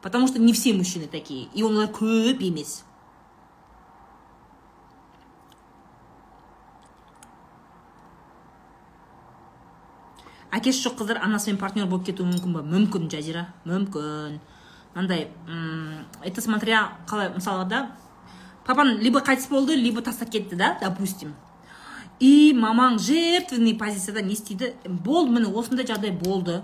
Потому 0.00 0.28
что 0.28 0.38
не 0.38 0.52
все 0.52 0.72
мужчины 0.72 1.06
такие 1.06 1.48
и 1.54 1.62
олар 1.62 1.88
көп 1.88 2.40
емес. 2.40 2.84
Әкесі 10.52 10.86
жоқ 10.86 11.00
қыздар 11.00 11.22
анасымен 11.24 11.58
партнер 11.60 11.86
болып 11.88 12.06
кетуі 12.06 12.28
мүмкін 12.28 12.52
ба 12.52 12.62
мүмкін 12.66 13.08
жазира 13.10 13.46
мүмкін. 13.64 14.40
Мынандай 14.94 15.30
это 16.22 16.42
смотря 16.44 16.98
қалай 17.08 17.32
мысалы 17.32 17.64
да 17.68 17.86
папаң 18.66 18.98
либо 19.00 19.22
қайтыс 19.24 19.48
болды 19.48 19.74
либо 19.76 20.02
тастап 20.02 20.30
кетті 20.30 20.56
да 20.56 20.76
допустим. 20.80 21.34
И 22.20 22.52
мамаң 22.54 22.98
жертвенный 22.98 23.74
позицияда 23.74 24.22
не 24.22 24.34
істейді. 24.34 24.74
Болды 24.84 25.32
міне 25.32 25.48
осындай 25.48 25.86
жағдай 25.88 26.12
болды. 26.12 26.60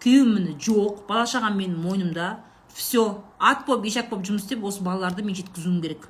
Күйеуім 0.00 0.34
міне 0.36 0.52
жоқ 0.60 1.06
бала 1.08 1.24
шағам 1.26 1.56
менің 1.58 1.80
мойнымда 1.82 2.36
все 2.72 3.22
ат 3.38 3.66
болып 3.66 3.88
ешак 3.88 4.10
болып 4.10 4.28
жұмыс 4.28 4.44
істеп 4.44 4.62
осы 4.64 4.84
балаларды 4.84 5.24
мен 5.24 5.34
жеткізуім 5.34 5.80
керек. 5.82 6.06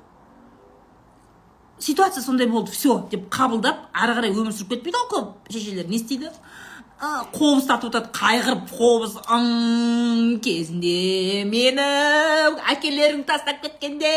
Ситуация 1.79 2.21
сондай 2.21 2.47
болды 2.47 2.71
все 2.71 2.99
деп 3.09 3.25
қабылдап 3.33 3.87
ары 3.93 4.13
қарай 4.19 4.35
өмір 4.35 4.53
сүріп 4.53 4.75
кетпейді 4.75 4.99
ғой 4.99 5.09
көп 5.15 5.51
шешелер. 5.51 5.87
Не 5.89 5.97
істейді? 5.97 6.29
Қобыз 7.01 7.65
тартып 7.65 7.89
отырады 7.89 8.11
қайғырып 8.13 8.67
қобыз 8.77 9.15
кезінде. 10.45 11.43
Мені 11.49 11.85
әкелерің 12.75 13.23
тастап 13.25 13.63
кеткенде 13.63 14.11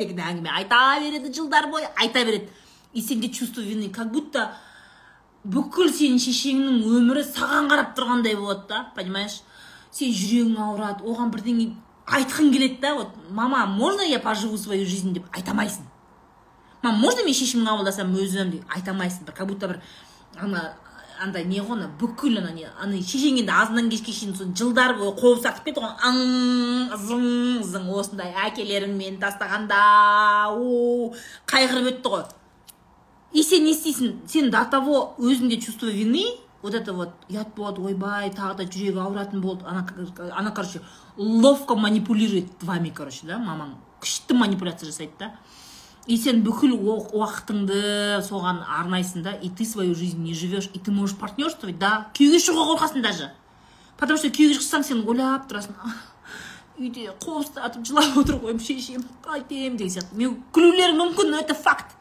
деген 0.00 0.22
әңгіме 0.30 0.48
айта 0.56 0.96
береді 1.02 1.32
жылдар 1.34 1.68
бойы 1.68 1.90
айта 1.96 2.24
береді. 2.24 2.48
И 2.94 3.02
сенде 3.02 3.28
чувство 3.28 3.60
вины 3.60 3.90
как 3.90 4.10
будто 4.12 4.52
бүкіл 5.44 5.90
сенің 5.92 6.20
шешеңнің 6.22 6.82
өмірі 6.88 7.24
саған 7.24 7.68
қарап 7.68 7.94
тұрғандай 7.96 8.36
болады 8.36 8.68
да 8.68 8.86
понимаешь? 8.96 9.42
Сен 9.92 10.12
жүрегің 10.12 10.56
ауырады 10.56 11.04
оған 11.04 11.32
бірдеңе 11.34 11.72
айтқың 12.06 12.52
келеді 12.52 12.80
да 12.80 12.94
вот 12.94 13.08
мама 13.30 13.66
можно 13.66 14.02
я 14.02 14.20
поживу 14.20 14.56
свою 14.56 14.86
жизнь? 14.86 15.12
деп 15.12 15.24
айта 15.32 15.50
алмайсың 15.50 15.84
мама 16.82 16.96
можно 16.96 17.24
мен 17.24 17.34
шешім 17.34 17.66
қабылдасам 17.66 18.14
өзім? 18.16 18.50
деп 18.52 18.64
айта 18.72 18.92
алмайсың 18.92 19.26
бір 19.26 19.34
как 19.34 19.48
будто 19.48 19.68
бір 19.68 19.80
ана 20.38 20.74
андай 21.22 21.44
не 21.48 21.60
ғой 21.62 21.78
ана 21.78 21.88
бүкіл 22.00 22.38
ана 22.40 22.52
не 22.52 22.66
ана 22.82 22.98
шешең 23.00 23.38
енді 23.40 23.52
азаннан 23.54 23.88
кешке 23.92 24.12
шейін 24.12 24.34
сол 24.36 24.52
жылдар 24.58 24.96
бойы 24.98 25.14
қобыз 25.18 25.42
тартып 25.46 25.70
кетті 25.70 25.82
ғой. 25.84 25.94
Аң 26.02 26.96
зың 27.06 27.26
зың. 27.66 27.88
Осындай 27.96 28.34
әкелерің 28.48 28.94
мені 28.98 29.20
тастағанда 29.22 29.80
у 30.58 31.12
қайғырып 31.50 31.90
өтті 31.92 32.14
ғой. 32.14 32.24
И 33.32 33.42
сен 33.42 33.64
не 33.64 33.72
істейсің? 33.72 34.16
Сен 34.28 34.50
до 34.50 34.64
того 34.70 35.14
өзіңде 35.18 35.60
чувство 35.60 35.86
вины 35.86 36.24
вот 36.62 36.74
это 36.74 36.92
вот 36.92 37.10
ұят 37.28 37.54
болады 37.56 37.80
ойбай 37.82 38.30
тағы 38.30 38.58
да 38.60 38.64
жүрегі 38.64 39.00
ауыратын 39.00 39.40
болды. 39.40 39.64
Ана 39.66 39.86
ана 40.30 40.50
короче 40.50 40.80
ловко 41.16 41.74
манипулирует 41.74 42.62
вами 42.62 42.90
короче 42.90 43.26
да 43.26 43.38
мамаң. 43.38 43.74
Күшті 44.02 44.34
манипуляция 44.34 44.90
жасайды 44.90 45.12
да. 45.18 45.32
И 46.06 46.16
сен 46.18 46.42
бүкіл 46.42 46.74
уақытыңды 46.74 48.22
соған 48.26 48.62
арнайсың 48.66 49.22
да 49.22 49.32
и 49.32 49.50
ты 49.50 49.64
свою 49.64 49.94
жизнь 49.94 50.22
не 50.22 50.34
живешь 50.34 50.68
и 50.72 50.78
ты 50.78 50.90
можешь 50.90 51.16
партнерствовать 51.16 51.78
да? 51.78 52.08
Күйеуге 52.14 52.40
шығуға 52.42 52.74
қорқасың 52.74 53.02
даже. 53.02 53.30
Потому 53.98 54.18
что 54.18 54.28
күйеуге 54.28 54.58
шықсаң 54.58 54.82
сен 54.82 55.04
ойлап 55.06 55.46
тұрасың 55.50 55.78
үйде 56.82 57.12
қобыз 57.22 57.52
тартып 57.54 57.86
жылап 57.86 58.16
отыр 58.18 58.40
ғой 58.42 58.58
шешем 58.58 59.04
қайтемін 59.22 59.76
деген 59.78 59.94
сияқты. 59.94 60.18
Мен 60.18 60.36
күлулері 60.52 60.96
мүмкін 60.98 61.30
но 61.30 61.38
это 61.38 61.54
факт. 61.54 61.94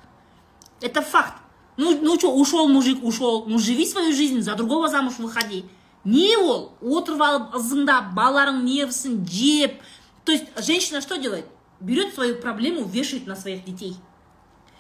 Это 0.81 1.01
факт. 1.01 1.37
Ну 1.77 1.97
ну 2.01 2.17
что 2.17 2.33
ушел 2.33 2.67
мужик 2.67 3.03
ушел 3.03 3.45
ну 3.45 3.59
живи 3.59 3.85
свою 3.85 4.13
жизнь 4.13 4.41
за 4.41 4.55
другого 4.55 4.89
замуж 4.89 5.19
выходи. 5.19 5.65
Не 6.03 6.35
ол 6.37 6.71
отырып 6.81 7.21
алып 7.21 7.55
ызыңдап 7.55 8.15
балаларың 8.15 8.63
нервісін 8.65 9.25
жеп. 9.25 9.81
То 10.25 10.31
есть 10.31 10.45
женщина 10.57 11.01
что 11.01 11.17
делает? 11.17 11.45
Берет 11.81 12.13
свою 12.13 12.35
проблему 12.35 12.85
вешает 12.85 13.27
на 13.27 13.35
своих 13.35 13.65
детей. 13.65 13.97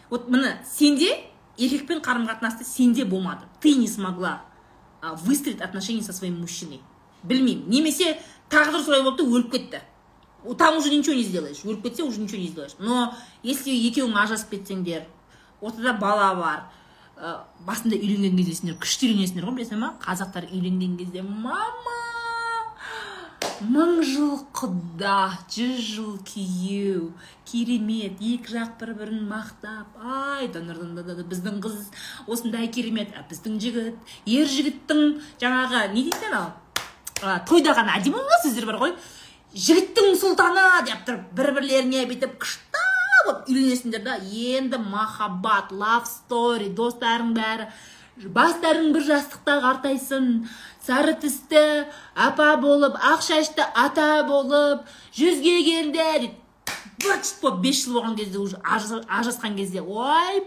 Вот 0.09 0.29
міне 0.29 0.61
сенде 0.65 1.25
еркекпен 1.57 1.99
қарым 1.99 2.27
қатынасты 2.27 2.63
сенде 2.63 3.05
болмады. 3.05 3.45
Ты 3.59 3.75
не 3.75 3.87
смогла 3.87 4.41
выстроить 5.01 5.61
отношения 5.61 6.03
со 6.03 6.13
своим 6.13 6.39
мужчиной. 6.39 6.81
Білмеймін. 7.23 7.69
Немесе 7.69 8.17
тағдыр 8.49 8.81
солай 8.83 9.03
болды 9.03 9.23
өліп 9.23 9.51
кетті. 9.51 9.81
Там 10.57 10.77
уже 10.77 10.89
ничего 10.89 11.15
не 11.15 11.23
сделаешь. 11.23 11.63
Өліп 11.63 11.83
кетсе 11.83 12.03
уже 12.03 12.19
ничего 12.19 12.39
не 12.39 12.47
сделаешь. 12.47 12.75
Но 12.79 13.13
если 13.43 13.71
екеуің 13.71 14.17
ажырасып 14.17 14.49
кетсеңдер 14.55 15.05
ортада 15.61 15.93
бала 15.93 16.33
бар 16.35 16.63
басында 17.65 17.95
үйленген 17.95 18.37
кезде 18.37 18.55
сендер 18.57 18.79
күшті 18.81 19.11
үйленесіңдер 19.11 19.45
ғой 19.45 19.59
білесің 19.59 19.81
ма 19.81 19.93
қазақтар 20.01 20.49
үйленген 20.49 20.97
кезде 20.97 21.21
мама! 21.21 22.10
Мың 23.61 24.01
жыл 24.05 24.39
құда 24.57 25.17
жүз 25.51 25.77
жыл 25.85 26.15
күйеу. 26.25 27.11
Керемет 27.45 28.21
екі 28.21 28.55
жақ 28.55 28.75
бір 28.79 28.93
бірін 28.99 29.23
мақтап. 29.29 29.97
Ай 30.01 30.47
біздің 30.49 31.61
қыз 31.63 31.77
осындай 32.27 32.67
керемет. 32.73 33.13
А 33.17 33.25
біздің 33.29 33.59
жігіт 33.61 34.15
ер 34.25 34.47
жігіттің 34.47 35.21
жаңағы 35.41 35.87
не 35.93 36.05
дейді 36.09 36.29
анау? 36.31 36.51
Тойда 37.49 37.75
ғана 37.77 37.99
әдемі 37.99 38.17
болған 38.17 38.43
сөздер 38.45 38.65
бар 38.69 38.79
ғой. 38.81 38.95
Жігіттің 39.53 40.15
сұлтаны 40.17 40.65
деп 40.87 41.05
тұрып 41.07 41.31
бір 41.37 41.53
бірлеріне 41.59 42.05
бүйтіп 42.09 42.37
күшті 42.41 42.85
болып 43.25 43.49
үйленесіңдер 43.51 44.05
да. 44.05 44.17
Енді 44.21 44.79
махаббат 44.81 45.73
лав 45.75 46.07
стори 46.09 46.71
достарың 46.73 47.35
бәрі. 47.37 47.67
Бастарың 48.21 48.91
бір 48.95 49.05
жастықта 49.07 49.59
қартайсын. 49.63 50.47
Сары 50.85 51.13
түсті 51.21 51.85
апа 52.15 52.55
болып 52.61 52.95
ақ 52.97 53.21
шашты 53.25 53.65
ата 53.75 54.23
болып 54.27 54.87
жүзге 55.17 55.57
келді 55.67 55.97
дейді 55.97 56.31
быт 57.03 57.35
болып 57.41 57.61
бес 57.65 57.83
жыл 57.85 57.99
болған 57.99 58.17
кезде 58.17 58.39
уже 58.39 58.57
ажырасқан 58.63 59.55
кезде 59.57 59.81
ойбай 59.81 60.41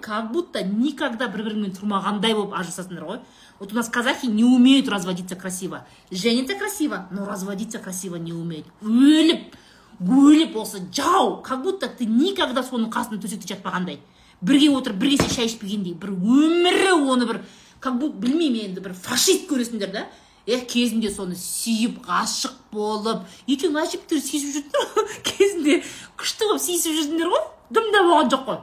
как 0.00 0.32
будто 0.32 0.62
никогда 0.64 1.28
бір 1.28 1.44
біріңмен 1.46 1.74
тұрмағандай 1.76 2.34
болып 2.34 2.54
ажырасасыңдар 2.58 3.04
ғой. 3.06 3.20
Вот 3.60 3.72
у 3.72 3.76
нас 3.76 3.88
казахи 3.88 4.26
не 4.26 4.44
умеют 4.44 4.88
разводиться 4.88 5.36
красиво. 5.36 5.86
Женятся 6.10 6.54
красиво 6.54 7.06
но 7.10 7.24
разводиться 7.26 7.78
красиво 7.78 8.16
не 8.16 8.32
умеют. 8.32 8.66
Өліп 8.82 9.54
өліп 10.00 10.56
осы 10.56 10.82
жау 10.92 11.40
как 11.42 11.62
будто 11.62 11.88
ты 11.88 12.04
никогда 12.04 12.62
соның 12.62 12.90
қасында 12.92 13.22
төсекте 13.22 13.54
жатпағандай 13.54 14.00
бірге 14.42 14.68
отырып 14.76 14.98
бір 15.00 15.14
кесе 15.14 15.32
шай 15.32 15.48
ішпегендей 15.48 15.94
бір 15.94 16.12
өмірі 16.12 16.90
оны 17.08 17.26
бір 17.28 17.40
как 17.80 17.98
будто 17.98 18.20
білмеймін 18.22 18.70
енді 18.70 18.84
бір 18.84 18.94
фашист 18.94 19.48
көресіңдер 19.50 19.92
да. 19.92 20.06
Е 20.46 20.60
кезінде 20.62 21.10
соны 21.10 21.34
сүйіп 21.34 22.04
ғашық 22.06 22.54
болып 22.70 23.24
екеуің 23.50 23.80
әжептәуір 23.82 24.22
сүйісіп 24.22 24.52
жүрдіңдер 24.54 25.16
кезінде 25.30 25.80
күшті 26.20 26.46
болып 26.46 26.62
сүйісіп 26.62 26.94
жүрдіңдер 27.00 27.32
ғой. 27.32 27.44
Дым 27.74 27.88
да 27.90 28.02
болған 28.06 28.30
жоқ 28.30 28.44
қой. 28.46 28.60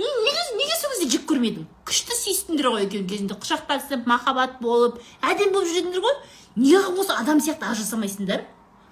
Неге 0.00 0.46
неге 0.56 0.78
сол 0.80 0.94
кезде 0.94 1.10
жек 1.18 1.26
көрмедің? 1.28 1.66
Күшті 1.84 2.16
сүйістіңдер 2.16 2.70
ғой 2.72 2.86
екеуің 2.86 3.10
кезінде. 3.12 3.36
Құшақтасып 3.44 4.08
махаббат 4.08 4.56
болып 4.62 5.02
әдемі 5.20 5.52
болып 5.52 5.68
жүрдіңдер 5.74 6.04
ғой. 6.04 6.16
Неге 6.56 6.80
осы 6.96 7.12
адам 7.12 7.40
сияқты 7.44 7.68
ажырасамайсыңдар 7.74 8.46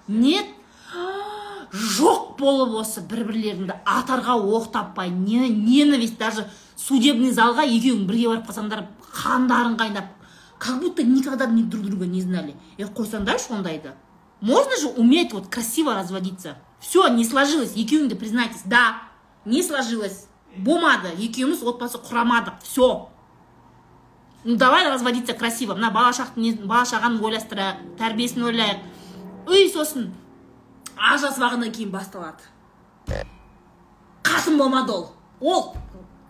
нет. 0.07 0.53
Жоқ 1.97 2.35
болып 2.39 2.77
осы 2.83 3.01
бір 3.01 3.25
бірлеріңді 3.27 3.79
атарға 3.89 4.37
оқ 4.37 4.69
таппай 4.71 5.09
не 5.09 5.49
ненависть 5.49 6.17
даже 6.17 6.45
судебный 6.77 7.33
залға 7.33 7.65
екеуің 7.65 8.05
бірге 8.07 8.29
барып 8.29 8.49
қалсаңдар 8.49 8.85
қандарың 9.15 9.77
қайнап 9.79 10.11
как 10.59 10.79
будто 10.79 11.03
никогда 11.03 11.45
не 11.45 11.63
друг 11.63 11.83
друга 11.85 12.05
не 12.05 12.21
знали. 12.21 12.55
Е 12.77 12.85
қойсаңдаршы 12.85 13.51
ондайды 13.51 13.93
можно 14.41 14.77
же 14.77 14.87
уметь 14.87 15.33
вот 15.33 15.47
красиво 15.47 15.95
разводиться? 15.95 16.57
Все 16.79 17.07
не 17.07 17.25
сложилось. 17.25 17.73
Екеуің 17.75 18.07
де 18.09 18.15
признайтесь 18.15 18.63
да 18.65 19.01
не 19.45 19.63
сложилось. 19.63 20.27
Болмады 20.57 21.09
екеуміз 21.17 21.63
отбасы 21.63 21.97
құрамадық 21.97 22.61
все 22.63 23.09
ну 24.43 24.55
давай 24.57 24.87
разводиться 24.87 25.33
красиво. 25.33 25.73
Мына 25.73 25.91
бала 25.91 26.13
бала 26.65 26.85
шағаны 26.85 27.21
ойластырайық 27.21 27.97
тәрбиесін 27.97 28.43
ойлайық 28.43 28.79
үй 29.49 29.69
сосын 29.69 30.11
ажырасып 30.95 31.43
алғаннан 31.43 31.71
кейін 31.73 31.91
басталады 31.93 32.45
қатын 34.25 34.57
болмады 34.57 34.93
ол 34.93 35.11
ол 35.41 35.75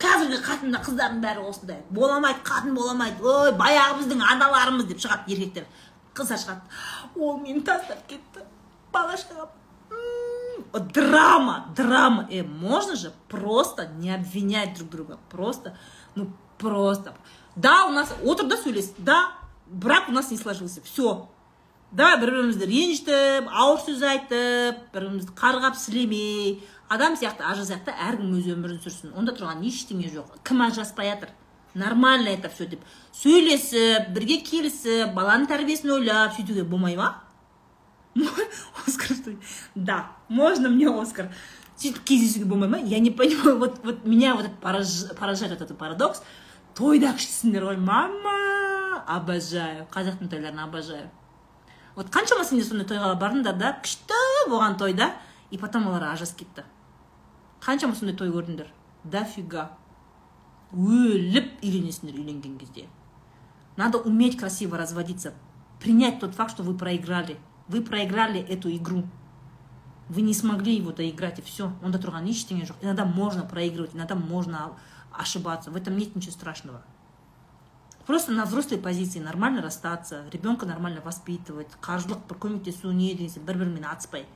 қазіргі 0.06 0.40
қатында 0.46 0.82
қыздардың 0.86 1.22
бәрі 1.24 1.44
осындай. 1.50 1.82
Бола 1.90 2.20
алмайды 2.20 2.44
қатын 2.46 2.76
бола 2.78 2.94
алмайды 2.94 3.26
ой 3.26 3.52
баяғы 3.58 4.00
біздің 4.02 4.24
аналарымыз 4.36 4.88
деп 4.90 5.02
шығады 5.04 5.34
еркектер. 5.34 5.66
Қыздар 6.16 6.42
шығады. 6.42 6.62
Ол 7.16 7.38
мені 7.42 7.62
тастап 7.66 8.06
кетті. 8.08 8.46
Бала 8.94 9.18
шағам 9.18 9.50
драма 10.94 11.68
драма. 11.76 12.28
Э 12.30 12.44
можно 12.44 12.96
же 12.96 13.14
просто 13.28 13.88
не 13.88 14.14
обвинять 14.14 14.76
друг 14.78 14.90
друга? 14.90 15.20
Просто 15.30 15.78
ну 16.16 16.32
просто. 16.58 17.14
Да 17.56 17.86
у 17.86 17.92
нас 17.92 18.14
отыр 18.24 18.48
да 18.48 18.58
сөйлес 18.58 18.94
да. 18.98 19.32
Брак 19.68 20.10
у 20.10 20.12
нас 20.12 20.32
не 20.32 20.38
сложился. 20.38 20.82
Все 20.84 21.28
давай 21.96 22.18
бір 22.20 22.32
бірімізді 22.34 22.68
ренжітіп 22.68 23.50
ауыр 23.52 23.80
сөз 23.86 24.02
айтып 24.04 24.80
бір 24.92 25.06
бірімізді 25.06 25.36
қарғап 25.38 25.78
сілемей 25.80 26.58
адам 26.90 27.16
сияқты 27.18 27.46
ажырасайық 27.46 27.86
та 27.88 27.96
әркім 28.10 28.36
өз 28.38 28.50
өмірін 28.54 28.80
сүрсін. 28.84 29.16
Онда 29.18 29.34
тұрған 29.36 29.64
ештеңе 29.66 30.12
жоқ. 30.14 30.38
Кім 30.46 30.62
ажыраспай 30.68 31.10
жатыр? 31.12 31.34
Нормально 31.76 32.30
это 32.30 32.50
все 32.50 32.66
деп. 32.66 32.80
Сөйлесіп 33.12 34.14
бірге 34.16 34.40
келісіп 34.48 35.12
баланың 35.16 35.50
тәрбиесін 35.50 35.92
ойлап 35.98 36.36
сөйтуге 36.38 36.64
болмай 36.64 36.96
ма? 36.96 37.22
Оскар 38.88 39.18
да 39.76 40.12
можно 40.30 40.70
мне 40.70 40.88
оскар? 40.88 41.34
Сөйтіп 41.76 42.04
кездесуге 42.06 42.46
болмай 42.46 42.70
ма? 42.70 42.78
Я 42.78 43.00
не 43.00 43.12
понимаю 43.12 43.58
вот 43.60 43.84
вот 43.84 44.06
меня 44.06 44.36
вот 44.36 44.50
поражает 44.62 45.52
этот 45.52 45.78
парадокс. 45.78 46.24
Тойда 46.76 47.12
күштісіңдер 47.16 47.68
ғой. 47.68 47.78
Мама 47.78 49.04
обожаю. 49.08 49.86
Қазақтың 49.92 50.30
тойларын 50.32 50.60
обожаю. 50.60 51.10
Вот 51.96 52.08
қаншама 52.08 52.44
сендер 52.44 52.68
сондай 52.68 52.88
тойға 52.88 53.14
бардыңдар 53.20 53.60
да? 53.60 53.76
Күшті 53.84 54.50
болған 54.52 54.78
тойда 54.80 55.12
и 55.52 55.58
потом 55.58 55.88
олар 55.88 56.14
ажырасып 56.14 56.40
кетті. 56.40 56.64
қаншама 57.65 57.95
сондай 57.95 58.17
той 58.17 58.31
көрдіңдер 58.33 58.71
дофига 59.05 59.71
өліп 60.73 61.61
үйленесіңдер 61.63 62.19
үйленген 62.21 62.59
кезде 62.59 62.87
надо 63.77 63.99
уметь 63.99 64.39
красиво 64.39 64.79
разводиться 64.79 65.35
принять 65.81 66.21
тот 66.21 66.35
факт 66.35 66.53
что 66.53 66.63
вы 66.63 66.75
проиграли 66.75 67.39
вы 67.69 67.83
проиграли 67.83 68.41
эту 68.41 68.75
игру 68.77 69.05
вы 70.09 70.23
не 70.23 70.35
смогли 70.35 70.77
его 70.77 70.93
доиграть 70.93 71.39
и 71.39 71.43
все 71.43 71.73
онда 71.83 71.99
тұрған 71.99 72.27
ештеңе 72.29 72.65
жоқ 72.67 72.83
иногда 72.83 73.05
можно 73.05 73.45
проигрывать 73.45 73.95
иногда 73.95 74.15
можно 74.15 74.73
ошибаться 75.13 75.71
в 75.71 75.77
этом 75.77 75.97
нет 75.97 76.17
ничего 76.17 76.33
страшного 76.33 76.83
просто 78.07 78.33
на 78.33 78.45
взрослой 78.45 78.79
позиции 78.79 79.21
нормально 79.21 79.63
расстаться 79.63 80.25
ребенка 80.33 80.67
нормально 80.67 81.01
воспитывать 81.01 81.71
қаржылық 81.81 82.27
бір 82.29 82.39
көмектесу 82.43 82.93
не 82.93 83.15
деген 83.15 83.31
сияқты 83.31 83.47
бір 83.47 83.59
бірімен 83.63 83.87
атыспай 83.87 84.27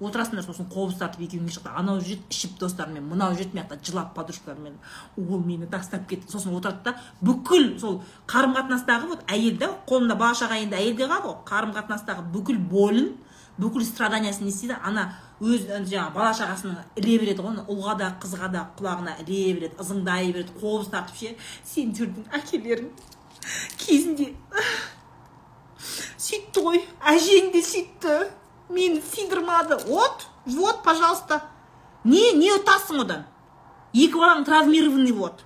отырасыңдар 0.00 0.44
сосын 0.46 0.68
қобыз 0.70 0.98
тартып 1.00 1.24
екеуің 1.26 1.68
анау 1.74 1.98
жүреді 1.98 2.30
ішіп 2.30 2.58
достарымен 2.60 3.06
мынау 3.08 3.34
жүреді 3.34 3.56
мына 3.56 3.64
жақта 3.64 3.78
жылап 3.90 4.12
подружкаларымен 4.14 4.76
ол 5.18 5.40
мені 5.42 5.66
тастап 5.66 6.06
кетті. 6.08 6.30
Сосын 6.30 6.54
отырады 6.54 6.84
да 6.84 6.94
бүкіл 7.20 7.78
сол 7.80 8.02
қарым 8.30 8.54
қатынастағы 8.54 9.10
вот 9.10 9.24
әйел 9.26 9.58
да 9.58 9.72
қолында 9.88 10.14
бала 10.18 10.38
шаға 10.38 10.60
енді 10.62 10.78
әйелде 10.78 11.08
қалады 11.08 11.26
ғой. 11.26 11.40
Қарым 11.48 11.74
қатынастағы 11.74 12.26
бүкіл 12.30 12.60
болын 12.70 13.10
бүкіл 13.58 13.84
страданиясын 13.84 14.46
не 14.46 14.54
істейді 14.54 14.78
ана 14.86 15.08
өз 15.42 15.66
жаңағы 15.66 16.14
бала 16.14 16.30
шағасына 16.30 16.84
іле 16.96 17.18
береді 17.18 17.42
ғой. 17.42 17.58
Ұлға 17.66 17.98
да 17.98 18.12
қызға 18.22 18.52
да 18.54 18.68
құлағына 18.78 19.18
іле 19.24 19.54
береді 19.58 19.82
ызыңдай 19.82 20.30
береді 20.32 20.54
қобыз 20.62 20.92
тартып 20.94 21.18
ше. 21.18 21.34
Сендердің 21.66 22.30
әкелерің. 22.38 22.92
Кезінде. 23.82 24.32
Сөйтті 26.18 26.62
ғой 26.62 26.84
әжең 27.06 27.52
де 27.54 27.62
сөйтті 27.62 28.14
мені 28.68 29.00
сыйдырмады 29.00 29.76
вот 29.86 30.26
вот 30.46 30.82
пожалуйста. 30.82 31.42
Не 32.04 32.32
не 32.32 32.52
ұтасың 32.54 33.02
одан 33.02 33.24
екі 33.92 34.14
балаң 34.14 34.44
травмированный 34.44 35.12
вот. 35.12 35.44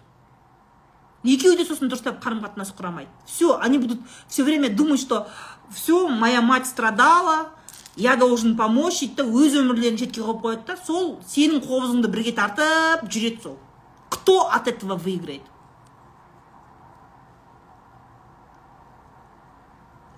Екеуі 1.22 1.56
де 1.56 1.64
сосын 1.64 1.88
дұрыстап 1.88 2.18
қарым 2.22 2.42
қатынас 2.42 2.74
құрамайды. 2.74 3.10
Все 3.26 3.56
они 3.58 3.78
будут 3.78 4.00
все 4.28 4.42
время 4.42 4.68
думать 4.68 5.00
что 5.00 5.28
все 5.70 6.08
моя 6.08 6.42
мать 6.42 6.66
страдала 6.66 7.50
я 7.96 8.16
должен 8.16 8.56
помочь 8.56 9.00
дейді 9.00 9.22
да 9.22 9.24
өз 9.24 9.54
өмірлерін 9.60 9.98
шетке 9.98 10.20
қойып 10.20 10.42
қояды 10.42 10.66
да 10.66 10.76
сол 10.76 11.20
сенің 11.28 11.62
қобызыңды 11.62 12.08
бірге 12.08 12.32
тартып 12.32 13.08
жүреді 13.08 13.42
сол. 13.42 13.58
Кто 14.10 14.48
от 14.50 14.68
этого 14.68 14.96
выиграет? 14.96 15.42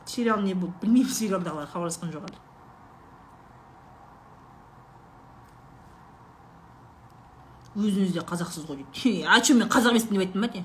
Сериал 0.06 0.40
не 0.40 0.54
болды 0.54 0.74
білмеймін 0.82 1.12
сериалдағылар 1.12 1.70
хабарласқан 1.72 2.12
жоқ 2.14 2.28
әлі. 2.28 2.43
Өзіңіз 7.74 8.14
де 8.14 8.24
қазақсыз 8.24 8.66
ғой 8.68 8.82
дейді. 8.82 9.26
А 9.28 9.40
че 9.40 9.54
мен 9.54 9.68
қазақ 9.68 9.94
емеспін 9.94 10.18
деп 10.18 10.26
айттым 10.26 10.46
ба 10.46 10.50
не 10.54 10.64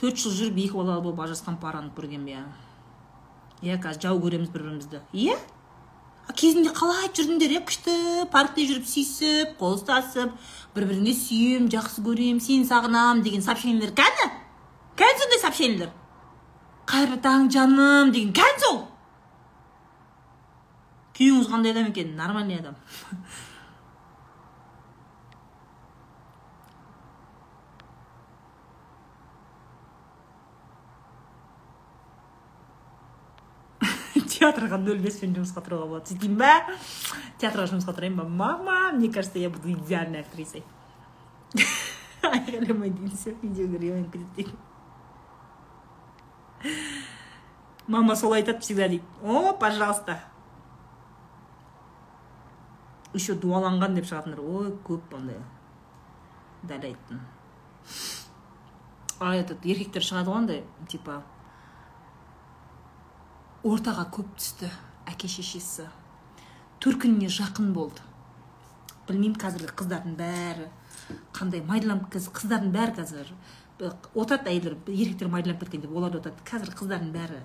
төрт 0.00 0.16
жыл 0.16 0.32
жүріп 0.32 0.58
екі 0.64 0.78
балалы 0.78 1.02
болып 1.04 1.20
ажырасқан 1.26 1.58
параны 1.60 1.92
көргенмін 1.96 2.30
иә 2.32 2.44
иә 3.60 3.80
қазір 3.84 4.06
жау 4.06 4.20
көреміз 4.22 4.48
бір 4.54 4.62
бірімізді 4.64 5.02
иә 5.12 5.36
кезінде 6.36 6.70
қалай 6.72 7.10
жүрдіңдер 7.12 7.52
иә? 7.56 7.60
Күшті 7.68 7.94
паркте 8.32 8.64
жүріп 8.68 8.86
сүйісіп 8.88 9.56
қол 9.60 9.76
ұстасып 9.76 10.32
бір 10.76 10.86
біріңе 10.88 11.14
сүйемін 11.18 11.68
жақсы 11.72 12.04
көремін 12.06 12.40
сені 12.40 12.68
сағынамын 12.68 13.22
деген 13.26 13.42
сообщениелер 13.44 13.92
кәні? 13.98 14.28
Кәні 14.96 15.22
сондай 15.22 15.42
сообщениелер? 15.42 15.90
Қайырлы 16.90 17.18
таң 17.24 17.50
жаным 17.52 18.12
деген 18.14 18.32
кәдімгі 18.36 18.64
сол? 18.64 18.78
Күйеуіңіз 21.20 21.48
қандай 21.52 21.74
адам 21.74 21.90
екен 21.92 22.16
нормальный 22.16 22.58
адам 22.62 22.76
театрға 34.40 34.78
нөл 34.80 35.00
беспен 35.04 35.34
жұмысқа 35.36 35.60
тұруға 35.66 35.86
болады 35.90 36.14
сөйтейін 36.14 36.38
ба? 36.40 36.54
Театрға 37.42 37.66
жұмысқа 37.74 37.92
тұрайын 37.92 38.16
ба. 38.16 38.24
Мама 38.24 38.92
мне 38.96 39.10
кажется 39.12 39.38
я 39.38 39.50
буду 39.50 39.70
идеальной 39.72 40.20
актрисой. 40.24 40.64
Айқайламай 42.22 42.90
дейін 42.94 43.12
все 43.12 43.34
видео 43.42 43.66
көргенмен 43.68 44.10
кетеді 44.12 44.56
мама 47.86 48.14
сол 48.16 48.32
айтады 48.36 48.60
всегда 48.60 48.88
дейді 48.88 49.04
о 49.22 49.52
пожалуйста. 49.52 50.20
Еще 53.14 53.34
дуаланған 53.34 53.98
деп 53.98 54.08
шығатындар 54.10 54.40
ой 54.40 54.72
көп 54.86 55.14
ондай 55.18 55.40
дәл 56.62 56.88
айттың 56.90 57.20
а 59.20 59.34
этот 59.36 59.66
еркектер 59.66 60.06
шығады 60.06 60.32
ғой 60.32 60.42
андай 60.42 60.64
типа 60.88 61.22
ортаға 63.66 64.06
көп 64.16 64.30
түсті 64.38 64.70
әке 65.10 65.28
шешесі 65.28 65.88
төркініне 66.80 67.28
жақын 67.28 67.74
болды. 67.76 68.00
Білмеймін 69.08 69.36
қазіргі 69.42 69.74
қыздардың 69.76 70.14
бәрі 70.16 70.68
қандай 71.36 71.60
майдаланып 71.66 72.14
қыздардың 72.14 72.70
бәрі 72.72 72.94
қазір 72.96 73.32
отырады 74.14 74.52
әйелдер 74.52 74.76
еркектер 74.94 75.28
майдаланып 75.28 75.64
кеткен 75.66 75.82
деп 75.84 75.92
олар 75.92 76.14
да 76.14 76.22
отырады 76.22 76.46
қазір 76.48 76.72
қыздардың 76.78 77.12
бәрі 77.12 77.42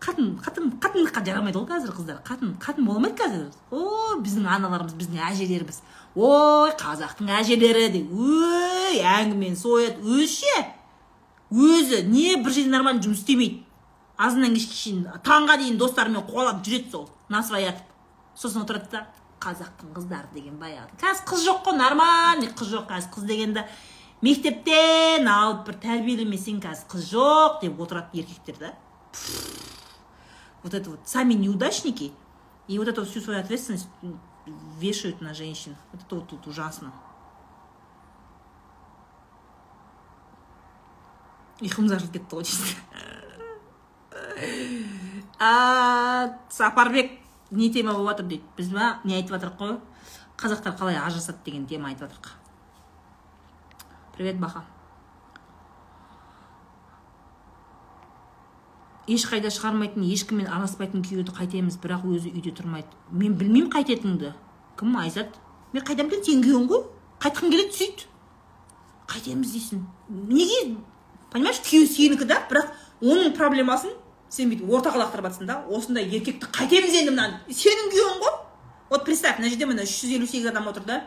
қатын 0.00 0.30
қатын 0.40 0.70
қатындыққа 0.80 1.22
жарамайды 1.26 1.60
ғой 1.60 1.68
қазір 1.68 1.92
қыздар. 1.92 2.20
Қатын 2.24 2.54
қатын 2.60 2.86
бола 2.88 3.00
алмайды 3.00 3.20
қазір. 3.20 3.50
Ой 3.70 4.16
біздің 4.24 4.46
аналарымыз 4.48 4.94
біздің 4.96 5.20
әжелеріміз. 5.28 5.80
Ой 6.16 6.72
қазақтың 6.80 7.28
әжелері 7.36 7.90
деп 7.92 8.14
өй 8.16 9.02
әңгімені 9.04 9.58
сояды. 9.60 10.00
Өзі 10.00 10.40
ше 10.40 10.64
өзі 11.52 12.02
не 12.08 12.38
бір 12.40 12.56
жерде 12.56 12.72
нормально 12.72 13.04
жұмыс 13.04 13.20
істемейді. 13.20 13.62
Азаннан 14.16 14.56
кешке 14.56 14.76
шейін 14.76 15.06
таңға 15.24 15.60
дейін 15.60 15.78
достарымен 15.80 16.24
қуалап 16.28 16.64
жүреді 16.64 16.90
сол. 16.92 17.08
Насыбай 17.28 17.68
атып 17.68 17.86
сосын 18.36 18.64
отырады 18.64 18.88
да 18.92 19.06
қазақтың 19.40 19.94
қыздары 19.96 20.32
деген 20.34 20.58
баяғы 20.60 20.96
қазір 21.00 21.24
қыз 21.28 21.46
жоқ 21.46 21.64
қой 21.68 21.76
нормальный 21.76 22.52
қыз 22.56 22.72
жоқ 22.72 22.88
қазір. 22.88 23.12
Қыз 23.14 23.28
дегенді 23.28 23.64
мектептен 24.20 25.28
алып 25.28 25.66
бір 25.68 25.80
тәрбиелемесең 25.84 26.60
қазір 26.64 26.88
қыз 26.92 27.08
жоқ 27.14 27.60
деп 27.64 27.80
отырады 27.80 28.20
еркектер 28.20 28.60
да. 28.60 28.74
Вот 30.62 30.74
это 30.74 30.90
вот 30.90 31.00
сами 31.04 31.34
неудачники 31.34 32.12
и 32.68 32.78
вот 32.78 32.88
эту 32.88 33.04
всю 33.04 33.20
свою 33.20 33.40
ответственность 33.40 33.88
вешают 34.78 35.20
на 35.20 35.34
женщин. 35.34 35.76
Вот 35.92 36.02
это 36.02 36.14
вот 36.16 36.28
тут 36.28 36.46
ужасно. 36.46 36.92
Ашылып 41.60 42.12
кетті 42.12 42.36
ғой 42.36 42.44
сапарбек 46.48 47.18
не 47.50 47.70
тема 47.72 47.92
болып 47.92 48.16
жатыр 48.16 48.26
дейді. 48.26 48.44
Біз 48.56 48.68
ба 48.72 49.00
не 49.04 49.16
айтып 49.18 49.36
жатырық 49.36 49.56
қой? 49.60 49.80
Қазақтар 50.40 50.76
қалай 50.78 50.96
ажырасады 50.96 51.44
деген 51.44 51.66
тема 51.66 51.88
айтып 51.88 52.08
жатырық 52.08 52.40
привет 54.20 54.38
баха. 54.38 54.64
Ешқайда 59.10 59.50
шығармайтын 59.54 60.04
ешкіммен 60.06 60.48
араласпайтын 60.50 61.02
күйеуді 61.06 61.34
қайтеміз 61.36 61.78
бірақ 61.82 62.04
өзі 62.06 62.30
үйде 62.30 62.52
тұрмайды. 62.54 62.90
Мен 63.10 63.34
білмеймін 63.38 63.70
қайтетініңді. 63.72 64.32
Кім 64.78 64.96
айзат? 65.00 65.34
Мен 65.72 65.84
қайдан 65.86 66.10
білемін 66.10 66.26
сенің 66.26 66.44
күйеуің 66.46 66.68
ғой. 66.70 66.84
Қайтқың 67.24 67.54
келеді 67.54 67.76
сөйт. 67.78 68.04
Қайтеміз 69.10 69.54
дейсің. 69.56 69.82
Неге? 70.30 70.60
Понимаешь 71.32 71.62
күйеуі 71.66 71.90
сенікі 71.90 72.28
да 72.30 72.40
бірақ 72.50 72.70
оның 73.02 73.34
проблемасын 73.38 73.96
сен 74.30 74.50
бүйтіп 74.52 74.70
ортаға 74.70 75.04
лақтырып 75.04 75.26
жатрсың 75.30 75.50
да 75.50 75.58
осындай 75.70 76.06
еркекті 76.06 76.50
қайтеміз 76.54 77.00
енді 77.02 77.14
мынаны. 77.16 77.40
Сенің 77.50 77.90
күйеуің 77.90 78.22
ғой. 78.22 78.36
Вот 78.90 79.04
представь 79.04 79.38
мына 79.38 79.50
жерде 79.50 79.66
міне 79.66 79.86
үш 79.86 79.96
жүз 80.02 80.14
елу 80.16 80.26
сегіз 80.26 80.50
адам 80.50 80.66
отыр 80.70 80.86
да 80.86 81.00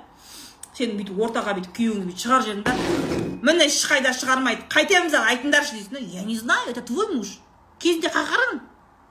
сен 0.75 0.95
бүйтіп 0.97 1.19
ортаға 1.19 1.55
бүйтіп 1.57 1.73
күйеуіңді 1.75 2.07
бүйтіп 2.07 2.21
шығарып 2.23 2.45
жібердің 2.47 2.63
да 2.63 3.43
міне 3.43 3.67
ешқайда 3.67 4.13
шығармайды. 4.15 4.67
Қайтеміз 4.71 5.17
айтыңдаршы 5.19 5.75
дейсің 5.75 5.97
да. 5.97 5.99
Я 5.99 6.23
не 6.23 6.38
знаю 6.39 6.71
это 6.71 6.81
твой 6.81 7.13
муж. 7.13 7.38
Кезінде 7.79 8.11
қақырын 8.13 8.61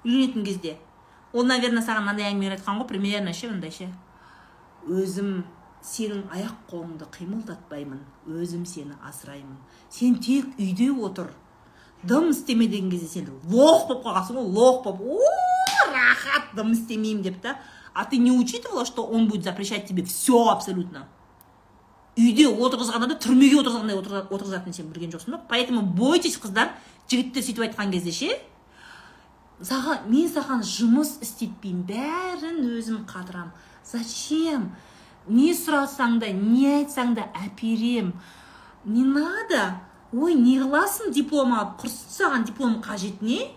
үйленетін 0.05 0.44
кезде. 0.44 0.76
Ол 1.32 1.47
наверное 1.48 1.82
саған 1.82 2.05
мынандай 2.05 2.28
әңгімелер 2.28 2.59
айтқан 2.59 2.80
ғой 2.82 2.89
примерно 2.89 3.32
ше 3.32 3.48
мындай 3.48 3.72
ше? 3.72 3.89
Өзім 4.86 5.44
сенің 5.82 6.26
аяқ 6.30 6.59
қолыңды 6.70 7.09
қимылдатпаймын 7.14 8.02
өзім 8.28 8.66
сені 8.68 8.98
асыраймын. 9.09 9.56
Сен 9.90 10.18
тек 10.22 10.51
үйде 10.59 10.90
отыр. 10.93 11.32
Дым 12.02 12.30
істеме 12.30 12.66
деген 12.66 12.90
кезде 12.90 13.09
сен 13.09 13.30
лох 13.48 13.89
болып 13.89 14.05
қалғансың 14.05 14.39
ғой 14.39 14.52
лох 14.59 14.84
болып. 14.84 15.01
О 15.01 15.93
рахат 15.93 16.55
дым 16.55 16.72
істемеймін 16.72 17.22
деп 17.22 17.40
та. 17.40 17.59
А 17.94 18.05
ты 18.05 18.16
не 18.16 18.32
учитывала 18.32 18.84
что 18.84 19.05
он 19.05 19.28
будет 19.28 19.44
запрещать 19.44 19.86
тебе 19.86 20.05
все 20.05 20.48
абсолютно? 20.48 21.09
Үйде 22.16 22.44
отырғызғанда 22.44 23.09
да 23.09 23.16
түрмеге 23.16 23.56
отырғызғандай 23.62 23.97
отырғызатынын 24.28 24.76
сен 24.76 24.89
білген 24.93 25.12
жоқсың 25.14 25.32
ба 25.32 25.40
поэтому 25.48 25.80
бойтесь 25.80 26.36
қыздар 26.36 26.74
жігіттер 27.09 27.44
сөйтіп 27.44 27.62
айтқан 27.68 27.93
кезде 27.93 28.12
ше 28.12 28.36
саған 29.66 30.09
мен 30.10 30.28
саған 30.30 30.62
жұмыс 30.66 31.16
істетпеймін 31.24 31.84
бәрін 31.89 32.60
өзім 32.76 33.05
қатырамын. 33.10 33.52
Зачем? 33.86 34.70
Не 35.28 35.52
сұрасаң 35.55 36.18
да 36.22 36.30
не 36.34 36.66
айтсаң 36.80 37.14
да 37.14 37.28
әперем. 37.44 38.12
Не 38.84 39.05
надо. 39.05 39.80
Ой 40.12 40.34
не 40.34 40.59
қыласың 40.60 41.12
диплом 41.14 41.55
алып 41.56 41.84
құрсын 41.84 42.16
саған 42.18 42.47
диплом 42.48 42.80
қажет 42.84 43.22
не? 43.22 43.52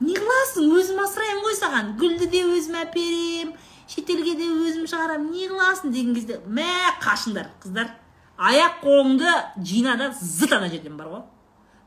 Не 0.00 0.16
қыласың 0.18 0.72
өзім 0.76 0.98
асыраймын 1.04 1.44
ғой 1.46 1.56
саған. 1.60 1.92
Гүлді 2.00 2.28
де 2.32 2.42
өзім 2.44 2.80
әперем 2.82 3.54
шетелге 3.88 4.34
де 4.38 4.48
өзім 4.48 4.88
шығарамын 4.90 5.30
не 5.30 5.48
қыласың 5.52 5.94
деген 5.94 6.14
кезде 6.16 6.40
мә 6.46 6.66
қашыңдар 7.04 7.52
қыздар. 7.62 7.94
Аяқ 8.36 8.82
қолыңды 8.82 9.30
жина 9.62 9.96
да 9.96 10.10
зыт 10.20 10.52
ана 10.52 10.68
жерден 10.68 10.96
бар 10.98 11.12
ғой. 11.12 11.22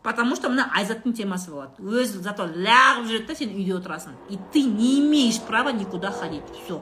Потому 0.03 0.35
что 0.35 0.49
мына 0.49 0.69
айзаттың 0.73 1.13
темасы 1.13 1.51
болады 1.51 1.81
өзі 1.81 2.21
зато 2.25 2.45
лағып 2.45 3.07
жүреді 3.07 3.27
да 3.27 3.35
сен 3.35 3.55
үйде 3.55 3.77
отырасың 3.79 4.19
и 4.29 4.37
ты 4.53 4.63
не 4.63 4.99
имеешь 4.99 5.41
права 5.41 5.71
никуда 5.71 6.11
ходить. 6.11 6.43
Все 6.65 6.81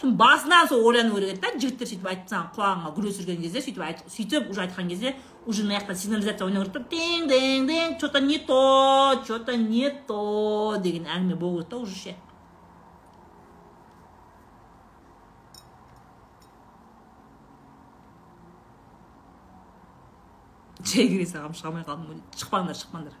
сосын 0.00 0.16
басынан 0.16 0.68
сол 0.68 0.86
ойлану 0.86 1.14
керек 1.14 1.34
еді 1.34 1.40
да 1.40 1.58
жігіттер 1.60 1.88
сөйтіп 1.88 2.06
айтып 2.08 2.30
саған 2.32 2.46
құлағыңа 2.56 2.92
гүл 2.96 3.08
өсірген 3.10 3.42
кезде 3.42 3.60
сөйтіп 3.60 3.82
айт, 3.84 3.98
сөйтіп 4.08 4.50
уже 4.50 4.62
айтқан 4.64 4.88
кезде 4.88 5.14
уже 5.46 5.64
мына 5.64 5.76
жақта 5.76 5.94
сигнализация 5.94 6.46
ойнау 6.46 6.64
керек 6.64 6.72
та 6.72 6.96
динг 6.96 7.28
динг 7.28 7.68
динг 7.68 8.00
че 8.00 8.08
то 8.08 8.20
не 8.20 8.38
то 8.38 9.22
че 9.26 9.38
то 9.38 9.56
не 9.56 9.90
то 10.08 10.76
деген 10.80 11.04
әңгіме 11.04 11.36
болу 11.36 11.58
керек 11.58 11.68
та 11.68 11.76
уже 11.76 11.94
ше 11.94 12.16
жай 20.84 21.08
кіре 21.08 21.26
салғам 21.26 21.56
шыға 21.56 21.70
алмай 21.70 21.84
қалдым. 21.86 22.22
Шықпаңдар 22.36 22.78
шықпаңдар. 22.78 23.16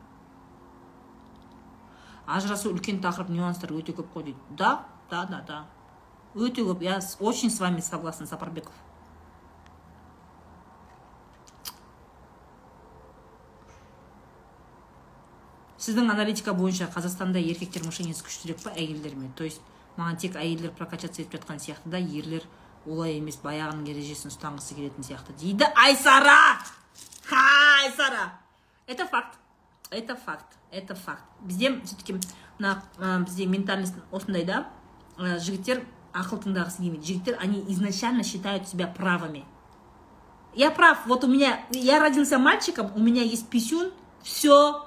Ажырасу 2.26 2.70
үлкен 2.70 3.00
тақырып 3.02 3.32
нюанстар 3.34 3.72
өте 3.74 3.94
көп 3.96 4.12
қой 4.14 4.30
дейді. 4.30 4.38
Да 4.50 4.86
да 5.10 5.24
да 5.26 5.40
да. 5.46 5.64
Өте 6.34 6.62
көп. 6.62 6.82
Я 6.82 7.00
очень 7.18 7.50
с 7.50 7.60
вами 7.60 7.80
согласна 7.80 8.26
сапарбеков. 8.26 8.74
Сіздің 15.80 16.10
аналитика 16.12 16.52
бойынша 16.52 16.90
қазақстанда 16.92 17.40
еркектер 17.40 17.86
мышлениесі 17.86 18.26
күштірек 18.26 18.58
па 18.62 18.70
әйелдер 18.76 19.14
ме? 19.16 19.30
То 19.34 19.44
есть 19.44 19.62
маған 19.96 20.18
тек 20.20 20.36
әйелдер 20.36 20.74
прокачаться 20.76 21.22
етіп 21.22 21.38
жатқан 21.38 21.58
сияқты 21.58 21.88
да 21.88 21.98
ерлер 21.98 22.44
олай 22.86 23.16
емес 23.16 23.40
баяғының 23.40 23.88
ережесін 23.88 24.28
ұстанғысы 24.28 24.76
келетін 24.76 25.08
сияқты 25.08 25.32
дейді 25.40 25.72
айсара! 25.74 26.36
ха 27.29 27.41
айсара 27.83 28.33
это 28.87 29.05
факт 29.05 29.37
это 29.89 30.15
факт 30.15 30.57
это 30.71 30.95
факт 30.95 31.23
бізде 31.41 31.81
все 31.83 31.95
таки 31.95 32.19
мына 32.59 32.83
бізде 33.25 33.45
ментальность 33.45 33.95
осындай 34.11 34.45
да 34.45 34.65
жігіттер 35.17 35.83
ақыл 36.13 36.41
тыңдағысы 36.43 36.83
келмейді 36.83 37.05
жігіттер 37.07 37.37
они 37.41 37.63
изначально 37.73 38.23
считают 38.23 38.67
себя 38.67 38.87
правыми 38.87 39.43
я 40.55 40.71
прав 40.71 41.05
вот 41.05 41.23
у 41.23 41.27
меня 41.27 41.59
я 41.71 41.99
родился 41.99 42.37
мальчиком 42.37 42.91
у 42.95 42.99
меня 42.99 43.21
есть 43.21 43.49
писюн 43.49 43.91
все 44.23 44.85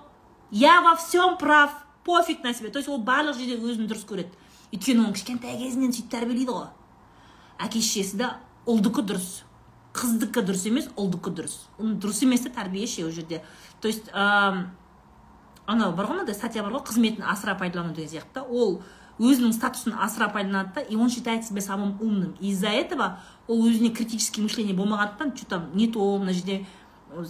я 0.50 0.80
во 0.80 0.96
всем 0.96 1.36
прав 1.36 1.70
пофиг 2.04 2.42
на 2.42 2.54
себя 2.54 2.70
то 2.70 2.78
есть 2.78 2.88
ол 2.88 2.98
барлық 2.98 3.36
жерде 3.36 3.58
өзін 3.60 3.88
дұрыс 3.88 4.06
көреді 4.08 4.32
өйткені 4.72 5.04
оны 5.04 5.12
кішкентай 5.12 5.58
кезінен 5.60 5.92
сөйтіп 5.92 6.10
тәрбиелейді 6.12 6.52
ғой 6.52 6.68
әке 7.60 7.82
шешесі 7.84 8.16
да 8.16 8.30
ұлдікі 8.64 9.04
дұрыс 9.04 9.42
Қыздікі 9.93 10.41
дұрыс 10.41 10.65
емес 10.67 10.89
ұлдікі 10.97 11.31
дұрыс. 11.37 11.55
Дұрыс 11.77 12.23
емес 12.25 12.41
та 12.41 12.49
тәрбие 12.49 12.87
ше 12.87 13.05
ол 13.05 13.11
жерде. 13.11 13.43
То 13.81 13.87
есть 13.87 14.09
анау 14.13 15.93
бар 15.93 16.07
ғой 16.07 16.17
мынандай 16.17 16.35
статья 16.35 16.63
бар 16.63 16.73
ғой 16.73 16.83
қызметін 16.89 17.23
асыра 17.23 17.55
пайдалану 17.55 17.93
деген 17.93 18.09
сияқты. 18.09 18.41
Ол 18.41 18.81
өзінің 19.19 19.53
статусын 19.53 19.93
асыра 20.01 20.29
пайдаланады 20.33 20.71
да 20.75 20.81
и 20.81 20.95
он 20.95 21.09
считает 21.09 21.45
себя 21.45 21.61
самым 21.61 22.01
умным. 22.01 22.35
Из 22.39 22.57
за 22.59 22.69
этого 22.69 23.19
ол 23.47 23.65
өзіне 23.67 23.93
критический 23.93 24.41
мышление 24.41 24.75
болмағандықтан 24.75 25.35
че 25.37 25.45
там 25.45 25.69
не 25.75 25.87
то 25.87 26.17
мына 26.17 26.33
жерде 26.33 26.65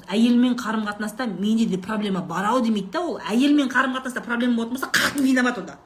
әйелмен 0.07 0.55
қарым 0.55 0.87
қатынаста 0.87 1.27
менде 1.27 1.65
де 1.65 1.77
проблема 1.77 2.21
бар 2.21 2.45
ау 2.45 2.61
демейді 2.61 2.91
да 2.91 3.01
ол. 3.01 3.19
Әйелмен 3.29 3.67
қарым 3.67 3.97
қатынаста 3.97 4.23
проблема 4.23 4.55
болатын 4.55 4.77
болса 4.77 4.87
қатын 4.87 5.21
виноват 5.21 5.57
онда. 5.57 5.77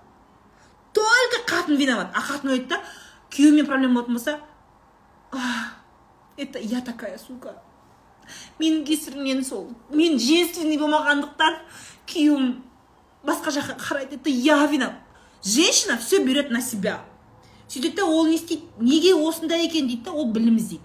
Только 0.93 1.41
қатын 1.49 1.75
виноват. 1.77 2.13
А 2.13 2.21
қатын 2.21 2.51
ойлайды 2.51 2.69
да 2.69 2.81
күйеуімен 3.31 3.65
проблема 3.65 4.03
болатын 4.03 4.13
болса 4.13 4.39
это 6.37 6.59
я 6.59 6.81
такая 6.81 7.17
сука. 7.17 7.61
Менің 8.59 8.85
кесірімнен 8.85 9.43
сол. 9.45 9.69
Мен 9.89 10.19
женственный 10.19 10.77
болмағандықтан 10.77 11.59
күйеуім 12.07 12.63
басқа 13.23 13.53
жаққа 13.55 13.77
қарайды. 13.79 14.15
Это 14.15 14.29
я 14.29 14.65
виноват 14.67 15.07
женщина 15.43 15.97
все 15.97 16.23
берет 16.23 16.51
на 16.51 16.61
себя. 16.61 17.01
Сөйтеді 17.67 18.01
ол 18.01 18.27
не 18.27 18.35
істейді. 18.35 18.63
Неге 18.79 19.13
осындай 19.15 19.65
екен 19.65 19.87
дейді 19.87 20.03
да 20.05 20.11
ол 20.11 20.31
білім 20.31 20.57
іздейді. 20.57 20.83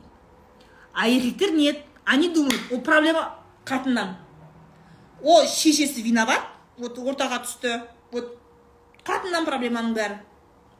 А 0.92 1.08
еркектер 1.08 1.52
нет. 1.52 1.78
Они 2.04 2.28
думают 2.28 2.60
ол 2.70 2.80
проблема 2.80 3.38
қатыннан. 3.64 4.16
Ол 5.22 5.46
шешесі 5.46 6.02
виноват. 6.02 6.42
Вот 6.76 6.98
ортаға 6.98 7.44
түсті. 7.44 7.82
Вот 8.10 8.38
қатыннан 9.06 9.46
проблеманың 9.46 9.94
бәрі. 9.94 10.18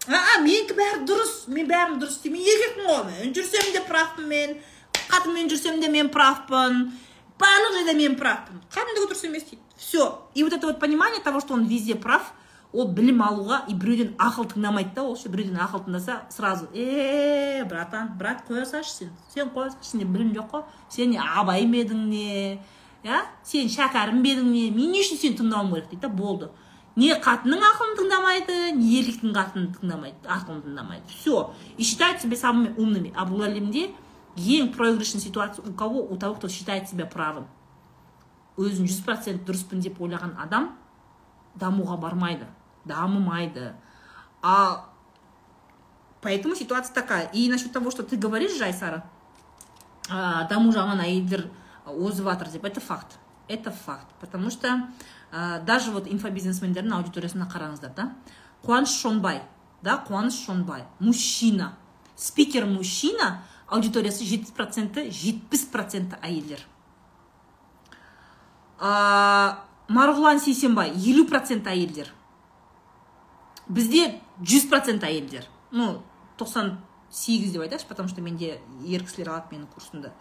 А 0.08 0.40
менікі 0.42 0.74
бәрі 0.74 1.04
дұрыс 1.06 1.46
мен 1.52 1.68
бәрін 1.70 2.00
дұрыс 2.02 2.18
мен 2.26 2.42
еркекпін 2.42 2.88
ғой 2.88 3.02
мен 3.10 3.34
жүрсем 3.36 3.72
де 3.74 3.82
правпын 3.86 4.26
мен 4.26 4.56
қатынмен 5.08 5.50
жүрсем 5.52 5.78
де 5.80 5.88
мен 5.92 6.10
правпын 6.10 6.88
барлық 7.38 7.76
жерде 7.78 7.94
мен 7.94 8.16
правпын 8.18 8.62
кәдімгідей 8.74 9.06
дұрыс 9.06 9.26
емес 9.28 9.44
дейді. 9.44 9.62
Все 9.76 10.22
и 10.34 10.42
вот 10.42 10.52
это 10.52 10.66
вот 10.66 10.80
понимание 10.80 11.22
того 11.22 11.40
что 11.40 11.54
он 11.54 11.66
везде 11.66 11.94
прав 11.94 12.32
ол 12.72 12.88
білім 12.88 13.20
алуға 13.22 13.62
и 13.68 13.74
біреуден 13.74 14.14
ақыл 14.18 14.48
тыңдамайды 14.48 14.94
да 14.96 15.02
ол 15.04 15.16
ше 15.16 15.28
біреуден 15.28 15.60
ақыл 15.60 15.84
тыңдаса 15.86 16.22
сразу 16.32 16.66
е 16.74 17.64
братан 17.68 18.14
брат 18.18 18.42
қоя 18.48 18.64
салшы 18.64 18.90
сен 18.90 19.10
сен 19.34 19.50
қоя 19.54 19.70
салшы 19.70 19.92
сенде 19.92 20.06
білім 20.06 20.32
жоқ 20.34 20.50
қой 20.50 20.62
сен 20.88 21.10
не 21.10 21.20
абай 21.20 21.66
ма 21.66 21.82
едің 21.82 22.06
не 22.08 22.58
иә 23.04 23.22
сен 23.44 23.68
шәкәрім 23.68 24.22
бе 24.22 24.34
едің 24.34 24.50
не 24.50 24.70
мен 24.70 24.92
не 24.96 25.02
үшін 25.04 25.20
сені 25.20 25.38
тыңдауым 25.42 25.74
керек? 25.74 25.90
дейді 25.90 26.02
да 26.02 26.08
болды. 26.08 26.50
Не 26.96 27.12
қатынның 27.14 27.62
ақылын 27.68 27.96
тыңдамайды 27.98 28.56
не 28.76 28.98
еркектің 29.00 29.34
қатынын 29.36 29.68
тыңдамайды 29.78 30.28
ақылын 30.28 30.62
тыңдамайды. 30.66 31.06
Все 31.08 31.54
и 31.76 31.82
считают 31.82 32.20
себя 32.20 32.36
самыми 32.36 32.74
умными. 32.76 33.12
А 33.16 33.24
бұл 33.24 33.46
әлемде 33.46 33.90
ең 34.36 34.72
проигрышный 34.72 35.20
ситуация 35.20 35.64
у 35.64 35.72
кого? 35.72 36.02
У 36.02 36.16
того 36.16 36.34
кто 36.34 36.48
считает 36.48 36.88
себя 36.88 37.06
правым. 37.06 37.46
Өзін 38.56 38.84
жүз 38.84 39.04
процент 39.04 39.46
дұрыспын 39.48 39.80
деп 39.80 40.00
ойлаған 40.00 40.36
адам 40.38 40.74
дамуға 41.56 41.96
бармайды 41.96 42.46
дамымайды. 42.84 43.74
А 44.42 44.88
поэтому 46.20 46.54
ситуация 46.54 46.94
такая. 46.94 47.26
И 47.32 47.48
насчет 47.48 47.72
того 47.72 47.90
что 47.90 48.02
ты 48.02 48.16
говоришь 48.16 48.58
жайсара 48.58 49.04
даму 50.08 50.72
жағынан 50.72 51.00
әйелдер 51.00 51.48
озып 51.86 52.26
жатыр 52.26 52.48
деп 52.48 52.64
это 52.64 52.80
факт. 52.80 53.18
Это 53.48 53.70
факт. 53.70 54.06
Потому 54.20 54.50
что 54.50 54.88
ә, 55.32 55.64
даже 55.64 55.90
вот 55.90 56.06
инфобизнесмендердің 56.06 56.92
аудиториясына 56.92 57.48
қараңыздар 57.50 57.94
да. 57.96 58.12
Қуаныш 58.62 58.92
шонбай 59.00 59.42
да 59.82 60.04
қуаныш 60.06 60.44
шонбай 60.44 60.84
мужчина. 61.00 61.74
Спикер 62.16 62.66
мужчина 62.66 63.42
аудиториясы 63.66 64.24
жетпіс 64.28 64.52
проценті 64.52 65.08
жетпіс 65.10 65.64
проценті 65.72 66.20
әйелдер. 66.22 66.60
Ә, 68.78 69.56
марғұлан 69.88 70.38
сейсенбай 70.42 70.92
елу 70.92 71.24
процент 71.26 71.66
әйелдер. 71.66 72.12
Бізде 73.68 74.20
жүз 74.42 74.68
процент 74.68 75.04
әйелдер. 75.08 75.48
Ну 75.72 76.02
тоқсан 76.38 76.76
сегіз 77.10 77.52
деп 77.52 77.62
айтайықшы 77.62 77.88
потому 77.88 78.08
что 78.08 78.20
менде 78.20 78.60
ер 78.84 79.04
кісілер 79.04 79.32
алады 79.32 79.56
менің 79.56 79.66
курсымды. 79.72 80.12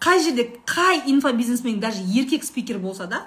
Қай 0.00 0.22
жерде 0.22 0.60
қай 0.64 1.02
инфобизнесмен 1.10 1.80
даже 1.80 2.02
еркек 2.02 2.44
спикер 2.44 2.78
болса 2.78 3.06
да 3.06 3.26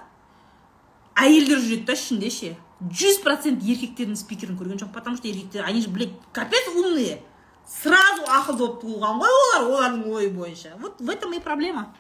әйелдер 1.15 1.59
жүреді 1.59 1.85
да 1.85 1.93
ішінде 1.93 2.29
ше. 2.29 2.57
жүз 2.81 3.19
процент 3.21 3.61
еркектердің 3.61 4.17
спикерін 4.17 4.57
көрген 4.57 4.79
жоқпын 4.81 4.93
потому 4.93 5.17
что 5.17 5.27
еркектер 5.27 5.65
они 5.65 5.81
же 5.81 5.89
блядь 5.89 6.15
капец 6.33 6.67
умные. 6.75 7.21
Сразу 7.67 8.23
ақылды 8.25 8.57
болып 8.57 8.81
туылған 8.81 9.19
ғой 9.21 9.35
олар 9.41 9.67
олардың 9.69 10.07
ойы 10.09 10.29
бойынша. 10.33 10.77
Вот 10.79 10.99
в 10.99 11.09
этом 11.09 11.33
и 11.33 11.39
проблема. 11.39 11.93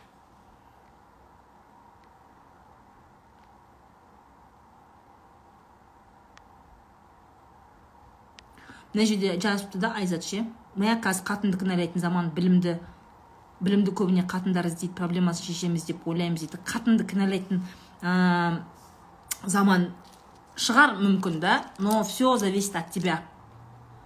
Мына 8.93 9.05
жерде 9.05 9.37
жазыпты 9.39 9.77
да 9.77 9.93
айзат 9.95 10.25
ше. 10.25 10.47
Мә 10.75 10.97
қазір 10.99 11.23
қатынды 11.29 11.61
кінәлайтын 11.61 12.01
заман 12.01 12.33
білімді 12.33 12.79
білімді 13.61 13.93
көбіне 13.93 14.25
қатындар 14.25 14.65
іздейді 14.67 14.95
проблемасын 14.97 15.45
шешеміз 15.45 15.85
деп 15.85 16.07
ойлаймыз 16.07 16.41
дейді. 16.41 16.57
Қатынды 16.65 17.05
кінәлайтын 17.05 17.61
заман 19.45 19.91
шығар 20.55 20.97
мүмкін 20.99 21.39
да 21.39 21.63
но 21.79 22.03
все 22.03 22.37
зависит 22.37 22.75
от 22.75 22.91
тебя. 22.91 23.23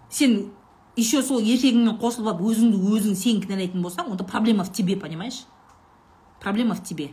Сен 0.09 0.51
еще 0.95 1.21
сол 1.23 1.39
еркегіңмен 1.39 1.97
қосылып 1.99 2.31
алып 2.31 2.47
өзіңді 2.51 2.79
өзің 2.95 3.15
сен 3.19 3.41
кінәлайтын 3.43 3.83
болсаң 3.83 4.11
онда 4.11 4.23
проблема 4.23 4.63
в 4.63 4.71
тебе 4.71 4.95
понимаешь? 4.95 5.45
Проблема 6.39 6.75
в 6.75 6.83
тебе. 6.83 7.11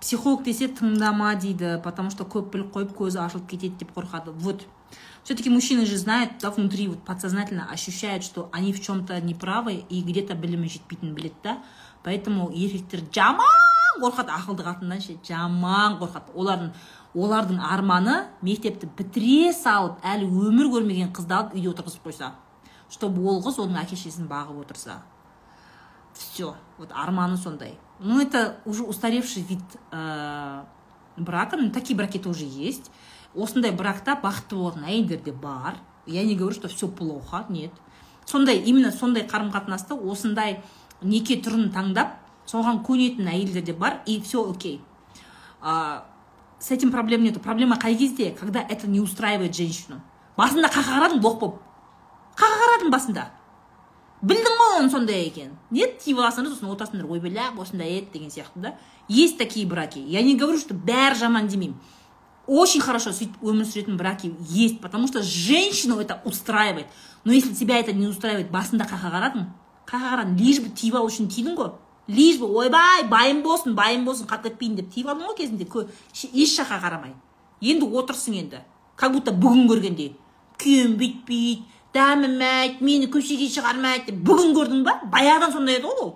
Психолог 0.00 0.44
десе 0.44 0.68
тыңдама 0.68 1.34
дейді 1.34 1.80
потому 1.82 2.10
что 2.10 2.24
көп 2.24 2.52
біліп 2.52 2.68
қойып 2.76 2.92
көзі 2.94 3.18
ашылып 3.24 3.48
кетеді 3.50 3.78
деп 3.80 3.96
қорқады. 3.96 4.30
Вот. 4.30 4.66
Все-таки 5.26 5.50
мужчины 5.50 5.86
же 5.86 5.98
знают 5.98 6.38
да 6.40 6.52
внутри 6.52 6.86
вот 6.86 7.02
подсознательно 7.04 7.68
ощущают 7.68 8.22
что 8.22 8.48
они 8.52 8.72
в 8.72 8.80
чем-то 8.80 9.20
неправы 9.20 9.84
и 9.88 10.00
где 10.02 10.22
то 10.22 10.34
білімі 10.34 10.68
жетпейтінін 10.68 11.14
біледі 11.14 11.34
да. 11.42 11.58
Поэтому 12.04 12.52
еркектер 12.54 13.02
жаман 13.10 13.98
қорқады 13.98 14.30
ақылды 14.30 14.62
қатыннан 14.62 15.00
ше 15.02 15.16
жаман 15.26 15.98
қорқады 15.98 16.30
олардың 16.38 16.70
олардың 17.18 17.58
арманы 17.58 18.14
мектепті 18.46 18.86
бітіре 18.86 19.50
салып 19.50 19.98
әлі 20.06 20.30
өмір 20.30 20.70
көрмеген 20.76 21.10
қызды 21.10 21.34
алып 21.34 21.56
үйде 21.58 21.72
отырғызып 21.72 22.06
қойса 22.06 22.30
чтобы 22.86 23.26
ол 23.26 23.42
қыз 23.42 23.58
оның 23.64 23.82
әке 23.82 23.98
шешесін 23.98 24.30
бағып 24.30 24.62
отырса. 24.62 25.00
Все 26.14 26.54
вот 26.78 26.92
арманы 26.94 27.36
сондай. 27.36 27.74
Ну 27.98 28.20
это 28.20 28.60
уже 28.64 28.84
устаревший 28.84 29.42
вид 29.42 29.64
ә, 29.90 30.64
брака 31.16 31.58
такие 31.70 31.96
браки 31.96 32.18
тоже 32.18 32.44
есть. 32.44 32.92
Осындай 33.36 33.72
бракта 33.72 34.16
бақытты 34.22 34.56
болатын 34.56 34.84
әйелдер 34.84 35.22
де 35.22 35.32
бар. 35.32 35.76
Я 36.06 36.24
не 36.24 36.36
говорю 36.36 36.54
что 36.54 36.68
все 36.68 36.88
плохо 36.88 37.44
нет. 37.48 37.72
Сондай 38.24 38.58
именно 38.58 38.90
сондай 38.90 39.26
қарым 39.26 39.52
қатынаста 39.52 39.94
осындай 39.94 40.62
неке 41.02 41.36
түрін 41.36 41.70
таңдап 41.74 42.16
соған 42.46 42.82
көнетін 42.86 43.28
әйелдер 43.28 43.62
де 43.62 43.72
бар 43.72 44.02
и 44.06 44.20
все 44.20 44.42
окей. 44.48 44.80
А, 45.60 46.06
с 46.58 46.70
этим 46.70 46.90
проблем 46.90 47.22
нету. 47.22 47.40
Проблема 47.40 47.76
қай 47.76 47.96
кезде? 47.96 48.30
Когда 48.30 48.60
это 48.60 48.86
не 48.86 49.00
устраивает 49.00 49.54
женщину. 49.54 50.00
Басында 50.36 50.68
қақа 50.68 50.98
қарадың 50.98 51.20
боқ 51.24 51.40
болып 51.40 51.60
қақа 52.36 52.56
қарадың 52.62 52.90
басында? 52.92 53.30
Білдің 54.26 54.56
ғой 54.58 54.74
оның 54.78 54.90
сондай 54.92 55.26
екенін 55.28 55.54
нет 55.70 55.98
тиіп 56.00 56.18
аласыңдар 56.18 56.52
сосын 56.52 56.70
отырасыңдар 56.72 57.08
ойбайлап 57.08 57.58
осындай 57.60 57.98
еді 57.98 58.12
деген 58.14 58.30
сияқты 58.30 58.60
да. 58.60 58.74
Есть 59.08 59.38
такие 59.38 59.66
браки. 59.66 59.98
Я 59.98 60.22
не 60.22 60.36
говорю 60.36 60.58
что 60.58 60.74
бәрі 60.74 61.14
жаман 61.14 61.48
демеймін. 61.48 61.76
Очень 62.46 62.80
хорошо 62.80 63.10
өмір 63.10 63.66
сүретін 63.66 63.96
браки 63.96 64.34
есть 64.48 64.80
потому 64.80 65.08
что 65.08 65.22
женщину 65.22 65.98
это 65.98 66.20
устраивает. 66.24 66.86
Но 67.24 67.32
если 67.32 67.54
тебя 67.54 67.78
это 67.78 67.92
не 67.92 68.06
устраивает 68.06 68.50
басында 68.50 68.84
қақа 68.84 69.10
қарадың 69.10 69.46
қақа 69.86 70.10
қарадың 70.12 70.38
лишь 70.38 70.60
бы 70.60 70.68
тиіп 70.68 70.94
алу 70.94 71.08
үшін 71.08 71.28
тидің 71.28 71.56
ғой 71.56 71.72
лишь 72.06 72.38
бы 72.38 72.46
ойбай 72.46 73.04
байым 73.08 73.42
болсын 73.42 73.74
байым 73.74 74.04
болсын 74.04 74.26
қалып 74.26 74.50
кетпейін 74.50 74.76
деп 74.76 74.92
тиіп 74.94 75.08
алдың 75.08 75.26
ғой 75.26 75.36
кезінде 75.36 75.66
еш 76.32 76.58
жаққа 76.60 76.78
қарамай 76.82 77.14
енді 77.60 77.86
отырсың 77.86 78.34
енді. 78.34 78.62
Как 78.96 79.12
будто 79.12 79.32
бүгін 79.32 79.66
көргендей 79.68 80.14
күйеуім 80.60 80.96
бүйтпейді 81.00 81.64
дәмімайды 81.96 82.84
мені 82.84 83.08
көшеге 83.12 83.48
шығармайды 83.52 84.12
деп 84.12 84.22
бүгін 84.26 84.54
көрдің 84.56 84.82
ба? 84.86 85.00
Баяғыдан 85.12 85.52
сондай 85.52 85.78
еді 85.78 85.88
ғой 85.88 86.02
ол. 86.04 86.10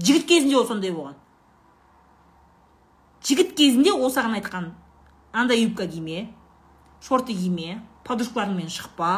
Жігіт 0.00 0.26
кезінде 0.28 0.56
ол 0.56 0.66
сондай 0.68 0.92
болған. 0.92 1.16
Жігіт 3.24 3.54
кезінде 3.56 3.92
ол 3.92 4.12
саған 4.12 4.36
айтқан. 4.40 4.70
Андай 5.36 5.62
юбка 5.62 5.86
киме 5.86 6.28
шорты 7.02 7.34
киме 7.34 7.80
подружкаларыңмен 8.04 8.70
шықпа 8.72 9.10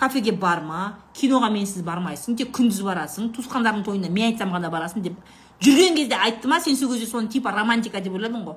кафеге 0.00 0.32
барма 0.32 0.96
киноға 1.14 1.50
менсіз 1.52 1.84
бармайсың 1.84 2.38
тек 2.40 2.50
күндіз 2.56 2.80
барасың 2.86 3.30
туысқандардың 3.36 3.84
тойына 3.86 4.10
мен 4.10 4.32
айтсам 4.32 4.54
ғана 4.54 4.70
барасың 4.72 5.04
деп 5.04 5.18
жүрген 5.60 5.96
кезде 5.98 6.16
айтты 6.16 6.48
ма 6.48 6.60
сен 6.64 6.76
сол 6.76 6.92
кезде 6.94 7.06
соны 7.10 7.28
типа 7.28 7.52
романтика 7.52 8.00
деп 8.00 8.14
ойладың 8.16 8.44
ғой? 8.46 8.56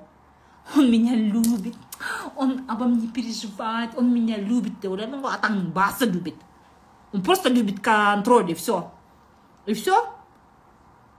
Он 0.77 0.89
меня 0.89 1.15
любит 1.15 1.75
он 2.35 2.63
обо 2.69 2.85
мне 2.85 3.07
переживает 3.07 3.97
он 3.97 4.13
меня 4.13 4.37
любит 4.37 4.79
деп 4.79 4.91
ойладың 4.91 5.21
ғой? 5.21 5.35
Атаңның 5.35 5.71
басы 5.73 6.05
любит. 6.05 6.35
Он 7.13 7.21
просто 7.21 7.49
любит 7.49 7.79
контроль 7.79 8.51
и 8.51 8.53
все 8.53 8.91
и 9.65 9.73
все 9.73 10.05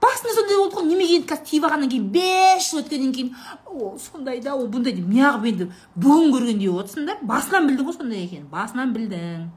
басында 0.05 0.35
сондай 0.37 0.57
болды 0.61 0.77
ғой 0.77 0.87
неменеге 0.89 1.19
енді 1.19 1.29
қазір 1.31 1.49
киіп 1.49 1.67
алғаннан 1.67 1.91
кейін 1.91 2.09
бес 2.13 2.69
жыл 2.69 2.81
өткеннен 2.83 3.13
кейін 3.15 3.31
о 3.65 3.95
сондай 4.01 4.41
да 4.45 4.55
ол 4.55 4.67
бұндай 4.71 4.95
деп 4.95 5.07
неғып 5.09 5.47
енді 5.51 5.69
бүгін 5.95 6.33
көргендей 6.35 6.71
отырсың 6.71 7.09
да 7.09 7.17
басынан 7.21 7.69
білдің 7.69 7.89
ғой 7.89 7.97
сондай 7.97 8.25
екенін 8.25 8.47
басынан 8.51 8.93
білдің. 8.95 9.47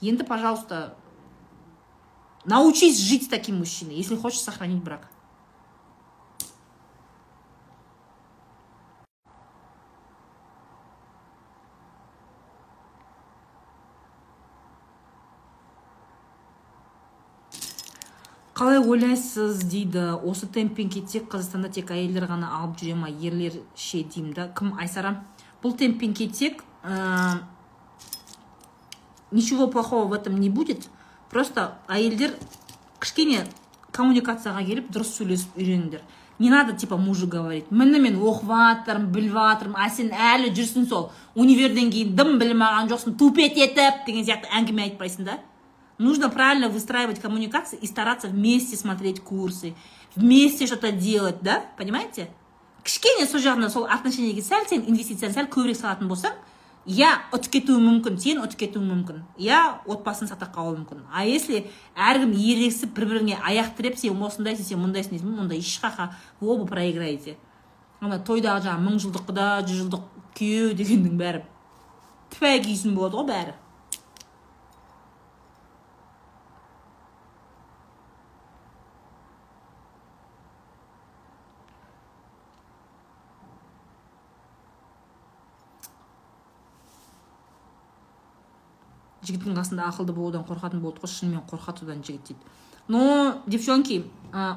Енді 0.00 0.24
пожалуйста 0.24 0.96
научись 2.44 2.98
жить 2.98 3.24
с 3.24 3.28
таким 3.28 3.58
мужчиной 3.58 3.96
если 3.96 4.16
хочешь 4.16 4.40
сохранить 4.40 4.82
брак 4.82 5.08
қалай 18.60 18.76
ойлайсыз 18.76 19.62
дейді? 19.64 20.02
Осы 20.20 20.44
темппен 20.44 20.90
кетсек 20.92 21.30
қазақстанда 21.32 21.70
тек 21.72 21.94
әйелдер 21.94 22.26
ғана 22.28 22.50
алып 22.58 22.74
жүре 22.76 22.92
ма? 22.92 23.08
Ерлер 23.08 23.54
ше 23.72 24.02
деймін 24.04 24.34
да. 24.36 24.50
Кім? 24.52 24.74
Айсара 24.76 25.14
бұл 25.62 25.72
темппен 25.80 26.12
кетсек 26.12 26.60
ә, 26.84 27.38
ничего 29.30 29.68
плохого 29.68 30.04
в 30.08 30.12
этом 30.12 30.36
не 30.36 30.50
будет. 30.50 30.90
Просто 31.30 31.78
әйелдер 31.88 32.36
кішкене 33.00 33.46
коммуникацияға 33.96 34.66
келіп 34.68 34.92
дұрыс 34.92 35.16
сөйлесіп 35.16 35.56
үйреніңдер. 35.56 36.04
Не 36.38 36.50
надо 36.50 36.76
типа 36.76 36.98
мужу 36.98 37.26
говорить. 37.26 37.70
Міне 37.70 37.98
мен 37.98 38.20
оқып 38.20 38.44
жатырмын 38.44 39.08
біліп 39.08 39.38
жатырмын 39.40 39.80
а 39.80 39.88
сен 39.88 40.12
әлі 40.12 40.52
жүрсің 40.52 40.84
сол. 40.88 41.12
Универден 41.34 41.88
кейін 41.88 42.12
дым 42.12 42.36
білім 42.36 42.60
алған 42.60 42.92
жоқсың. 42.92 43.16
Тупеть 43.16 43.56
етіп 43.56 44.04
деген 44.04 44.28
сияқты 44.28 44.52
әңгіме 44.52 44.90
айтпайсың 44.90 45.24
да. 45.24 45.40
Нужно 46.00 46.30
правильно 46.30 46.68
выстраивать 46.68 47.20
коммуникации 47.20 47.78
и 47.78 47.86
стараться 47.86 48.28
вместе 48.28 48.76
смотреть 48.76 49.20
курсы, 49.20 49.74
вместе 50.16 50.66
что-то 50.66 50.92
делать, 50.92 51.42
да? 51.42 51.64
Понимаете? 51.76 52.30
кішкене 52.84 53.26
сол 53.28 53.42
жағынан 53.44 53.70
сол 53.72 53.86
отношениеге 53.90 54.42
сәл 54.42 54.64
сен 54.68 54.84
инвестицияны 54.88 55.34
сәл 55.34 55.48
көбірек 55.52 55.78
салатын 55.78 56.08
болсаң 56.10 56.36
иә 56.88 57.10
ұтып 57.36 57.52
кетуі 57.58 57.80
мүмкін 57.82 58.16
сен 58.22 58.40
ұтып 58.40 58.62
кетуің 58.64 58.86
мүмкін 58.88 59.20
иә 59.40 59.60
отбасын 59.90 60.30
сақтап 60.30 60.54
қалуы 60.54 60.78
мүмкін 60.78 61.04
а 61.12 61.26
если 61.28 61.66
әркім 61.94 62.32
ерегісіп 62.32 62.94
бір 62.96 63.08
біріңе 63.12 63.38
аяқ 63.44 63.74
тіреп 63.76 63.98
сен 64.00 64.16
осындайсың 64.16 64.70
сен 64.70 64.80
мұндайсың 64.80 65.16
дейсің 65.16 65.42
онда 65.44 65.58
ешқақа 65.60 66.10
вы 66.40 66.54
оба 66.54 66.66
проиграете 66.70 67.36
ана 68.00 68.18
тойдағы 68.24 68.64
жаңағы 68.64 68.86
мың 68.86 69.00
жылдық 69.04 69.28
құда 69.28 69.48
жүз 69.68 69.82
жылдық 69.84 70.06
күйеу 70.38 70.72
дегеннің 70.78 71.20
бәрі 71.20 71.44
тфә 72.32 72.56
күйсін 72.64 72.96
болады 72.96 73.20
ғой 73.20 73.28
бәрі 73.28 73.58
жігіттің 89.30 89.56
қасында 89.56 89.86
ақылды 89.88 90.12
болудан 90.12 90.44
қорқатын 90.48 90.82
болды 90.82 91.00
ғой 91.00 91.10
шынымен 91.14 91.46
қорқады 91.50 91.86
одан 91.86 92.02
жігіт 92.04 92.26
дейді. 92.28 92.40
Но 92.88 93.42
девчонки 93.46 94.04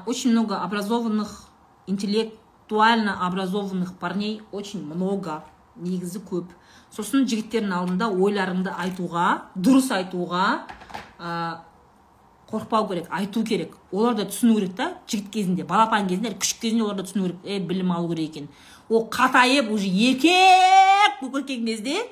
очень 0.06 0.32
много 0.32 0.62
образованных 0.62 1.46
интеллектуально 1.86 3.26
образованных 3.26 3.94
парней 3.94 4.42
очень 4.50 4.84
много 4.84 5.44
негізі 5.76 6.20
көп. 6.26 6.50
Сосын 6.94 7.26
жігіттердің 7.26 7.72
алдында 7.74 8.08
ойларыңды 8.10 8.70
айтуға 8.70 9.50
дұрыс 9.54 9.90
айтуға 9.94 10.66
ә, 11.18 11.58
қорықпау 12.50 12.88
керек 12.88 13.08
айту 13.10 13.42
керек. 13.44 13.74
Олар 13.92 14.14
да 14.14 14.26
түсіну 14.30 14.54
керек 14.58 14.76
та 14.78 14.92
жігіт 15.10 15.30
кезінде 15.34 15.64
балапан 15.66 16.06
кезінде 16.08 16.34
күшік 16.38 16.60
кезінде 16.62 16.84
олар 16.86 17.00
да 17.00 17.06
түсіну 17.06 17.26
керек 17.26 17.40
е 17.44 17.58
білім 17.58 17.90
алу 17.92 18.10
керек 18.14 18.30
екен. 18.30 18.48
Ол 18.88 19.08
қатайып 19.10 19.70
уже 19.74 19.88
еркек 19.90 21.20
болып 21.20 21.46
кеткен 21.46 21.66
кезде 21.66 22.04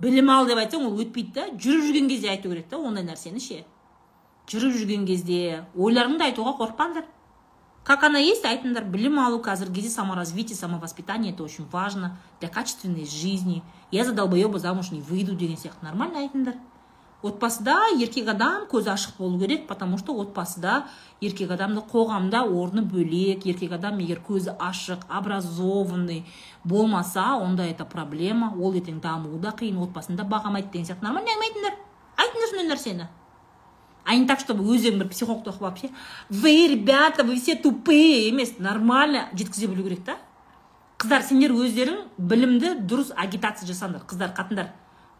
білім 0.00 0.30
ал 0.30 0.46
деп 0.48 0.58
айтсаң 0.58 0.86
ол 0.88 1.00
өтпейді 1.04 1.32
да. 1.36 1.46
Жүріп 1.54 1.86
жүрген 1.88 2.08
кезде 2.08 2.30
айту 2.32 2.50
керек 2.50 2.68
та 2.68 2.78
ондай 2.78 3.04
нәрсені 3.04 3.40
ше. 3.40 3.64
Жүріп 4.50 4.76
жүрген 4.80 5.06
кезде 5.06 5.64
ойларыңды 5.76 6.30
айтуға 6.30 6.56
қорықпаңдар. 6.58 7.08
Как 7.84 8.04
она 8.04 8.18
есть 8.18 8.44
айтыңдар. 8.44 8.84
Білім 8.84 9.18
алу 9.18 9.40
қазіргі 9.40 9.80
кезде 9.80 9.90
саморазвитие 9.90 10.56
самовоспитание 10.56 11.32
это 11.32 11.42
очень 11.42 11.66
важно 11.72 12.18
для 12.40 12.48
качественной 12.48 13.06
жизни. 13.06 13.62
Я 13.90 14.04
за 14.04 14.12
долбоеба 14.12 14.58
замуж 14.58 14.90
не 14.90 15.00
выйду 15.00 15.34
деген 15.34 15.56
сияқты. 15.56 15.82
Нормально 15.82 16.18
айтыңдар. 16.20 16.56
Отбасыда 17.22 17.76
еркек 17.98 18.28
адам 18.32 18.64
көзі 18.70 18.92
ашық 18.94 19.18
болу 19.18 19.38
керек 19.40 19.66
потому 19.66 19.98
что 19.98 20.14
отбасыда 20.20 20.86
еркек 21.20 21.50
адамды 21.50 21.82
қоғамда 21.92 22.42
орны 22.48 22.82
бөлек 22.82 23.44
еркек 23.46 23.72
адам 23.76 23.98
егер 23.98 24.22
көзі 24.26 24.56
ашық 24.58 25.04
образованный 25.08 26.24
болмаса 26.64 27.36
онда 27.36 27.64
это 27.64 27.84
проблема. 27.84 28.54
Ол 28.56 28.74
ертең 28.74 29.00
дамуы 29.00 29.38
да 29.40 29.54
қиын 29.56 29.80
отбасында 29.84 30.24
бағамайды 30.24 30.70
деген 30.72 30.86
сияқты. 30.86 31.04
Нормально 31.04 31.32
әңгіме 31.36 31.72
айтыңдар 32.20 32.50
сондай 32.50 32.68
нәрсені. 32.68 33.08
А 34.04 34.16
не 34.16 34.26
так 34.26 34.40
чтобы 34.40 34.64
өздерің 34.64 35.02
бір 35.02 35.08
психологты 35.12 35.50
оқып 35.50 35.62
алып 35.62 35.92
вы 36.30 36.68
ребята 36.68 37.22
вы 37.22 37.36
все 37.36 37.54
тупые! 37.54 38.28
емес. 38.28 38.58
Нормально 38.58 39.28
жеткізе 39.34 39.66
білу 39.66 39.84
керек 39.84 40.04
та. 40.04 40.16
Қыздар 40.98 41.22
сендер 41.22 41.52
өздерің 41.52 42.08
білімді 42.18 42.74
дұрыс 42.84 43.12
агитация 43.16 43.68
жасаңдар. 43.68 44.04
Қыздар 44.08 44.34
қатындар. 44.36 44.72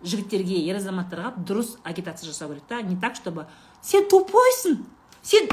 Жігіттерге 0.03 0.57
ер 0.65 0.79
азаматтарға 0.81 1.35
дұрыс 1.45 1.77
агитация 1.85 2.31
жасау 2.31 2.49
керек 2.55 2.65
та. 2.69 2.81
Не 2.83 2.97
так 2.97 3.17
чтобы 3.17 3.47
сен 3.83 4.07
тупойсың! 4.09 4.81
Сен 5.23 5.49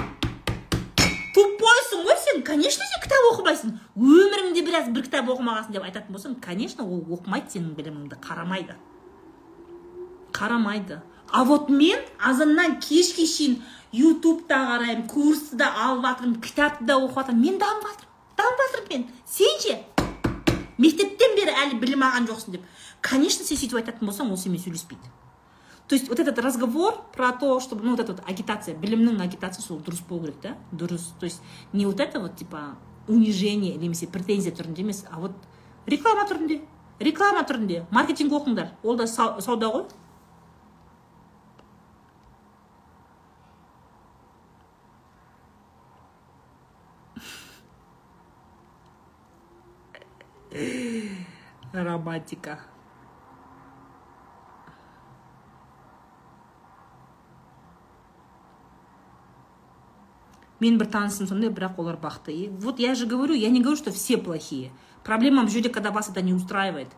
тупойсың 1.35 2.05
ғой 2.07 2.17
сен! 2.23 2.43
Конечно 2.47 2.83
сен 2.87 3.03
кітап 3.03 3.27
оқымайсың! 3.33 3.75
Өміріңде 3.97 4.63
біраз 4.63 4.89
бір 4.93 5.03
кітап 5.07 5.27
оқымағансың! 5.33 5.75
деп 5.75 5.83
айтатын 5.83 6.15
болсам 6.15 6.35
конечно 6.35 6.85
ол 6.87 7.03
оқымайды 7.17 7.57
сенің 7.57 7.75
біліміңді. 7.75 8.19
Қарамайды. 8.23 8.77
Қарамайды. 10.31 11.01
А 11.29 11.43
вот 11.43 11.69
мен 11.69 11.99
азаннан 12.23 12.79
кешке 12.79 13.25
шейін 13.27 13.61
ютубта 13.91 14.55
қараймын 14.55 15.07
курсты 15.11 15.57
да 15.59 15.73
алып 15.75 16.05
жатырмын 16.05 16.39
кітапты 16.41 16.85
да 16.87 16.95
оқып 17.03 17.19
жатырмын. 17.19 17.41
Мен 17.43 17.59
дамып 17.59 17.83
жатырмын. 17.83 18.11
Дамып 18.37 18.63
жатырмын 18.63 18.91
мен. 18.93 19.07
Сен 19.27 19.59
ше? 19.59 19.79
Мектептен 20.77 21.35
бері 21.35 21.55
әлі 21.65 21.79
білім 21.81 22.05
алған 22.05 22.27
жоқсың 22.29 22.55
деп. 22.55 22.65
Конечно 23.01 23.45
сен 23.45 23.57
сөйтіп 23.57 23.81
айтатын 23.81 24.07
болсаң 24.07 24.31
ол 24.31 24.37
сенімен 24.37 24.63
сөйлеспейді 24.63 25.15
то 25.87 25.95
есть 25.95 26.09
вот 26.09 26.19
этот 26.19 26.39
разговор 26.39 27.01
про 27.15 27.31
то 27.31 27.59
чтобы 27.59 27.83
ну 27.83 27.91
вот 27.91 27.99
эта 27.99 28.13
вот 28.13 28.23
агитация 28.27 28.75
білімнің 28.75 29.21
агитациясы 29.21 29.73
ол 29.73 29.79
дұрыс 29.79 30.03
болу 30.07 30.25
керек 30.25 30.41
да 30.41 30.57
дұрыс 30.71 31.13
то 31.19 31.25
есть 31.25 31.41
не 31.73 31.85
вот 31.85 31.99
это 31.99 32.19
вот 32.19 32.35
типа 32.35 32.77
унижение 33.07 33.75
немесе 33.75 34.07
претензия 34.07 34.51
түрінде 34.51 34.81
емес 34.81 35.05
а 35.09 35.19
вот 35.19 35.31
реклама 35.85 36.27
түрінде 36.27 36.61
реклама 36.99 37.45
түрінде 37.47 37.85
маркетинг 37.91 38.33
оқыңдар 38.33 38.73
ол 38.83 38.97
да 38.97 39.07
сауда 39.07 39.71
ғой? 39.71 39.85
Романтика. 51.73 52.59
Мен 60.59 60.77
бір 60.77 60.89
танысым 60.93 61.27
сондай 61.27 61.49
бірақ 61.49 61.77
олар 61.77 61.97
бақты. 61.97 62.31
И 62.31 62.49
вот 62.49 62.79
я 62.79 62.95
же 62.95 63.05
говорю 63.05 63.33
я 63.33 63.49
не 63.49 63.61
говорю 63.61 63.77
что 63.77 63.91
все 63.91 64.17
плохие. 64.17 64.71
Проблема 65.03 65.43
в 65.43 65.49
жерде 65.49 65.69
когда 65.69 65.91
вас 65.91 66.09
это 66.09 66.21
не 66.21 66.33
устраивает. 66.33 66.89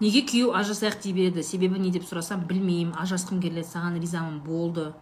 Неге 0.00 0.24
күйеу 0.26 0.54
ажырасайық 0.56 1.00
дей 1.02 1.12
береді 1.12 1.44
себебі 1.44 1.78
не 1.78 1.92
деп 1.94 2.04
сұрасам 2.08 2.46
білмеймін. 2.48 2.96
Ажырасқым 2.98 3.40
келеді 3.42 3.68
саған 3.68 4.00
ризамын. 4.00 4.40
Болды. 4.44 4.92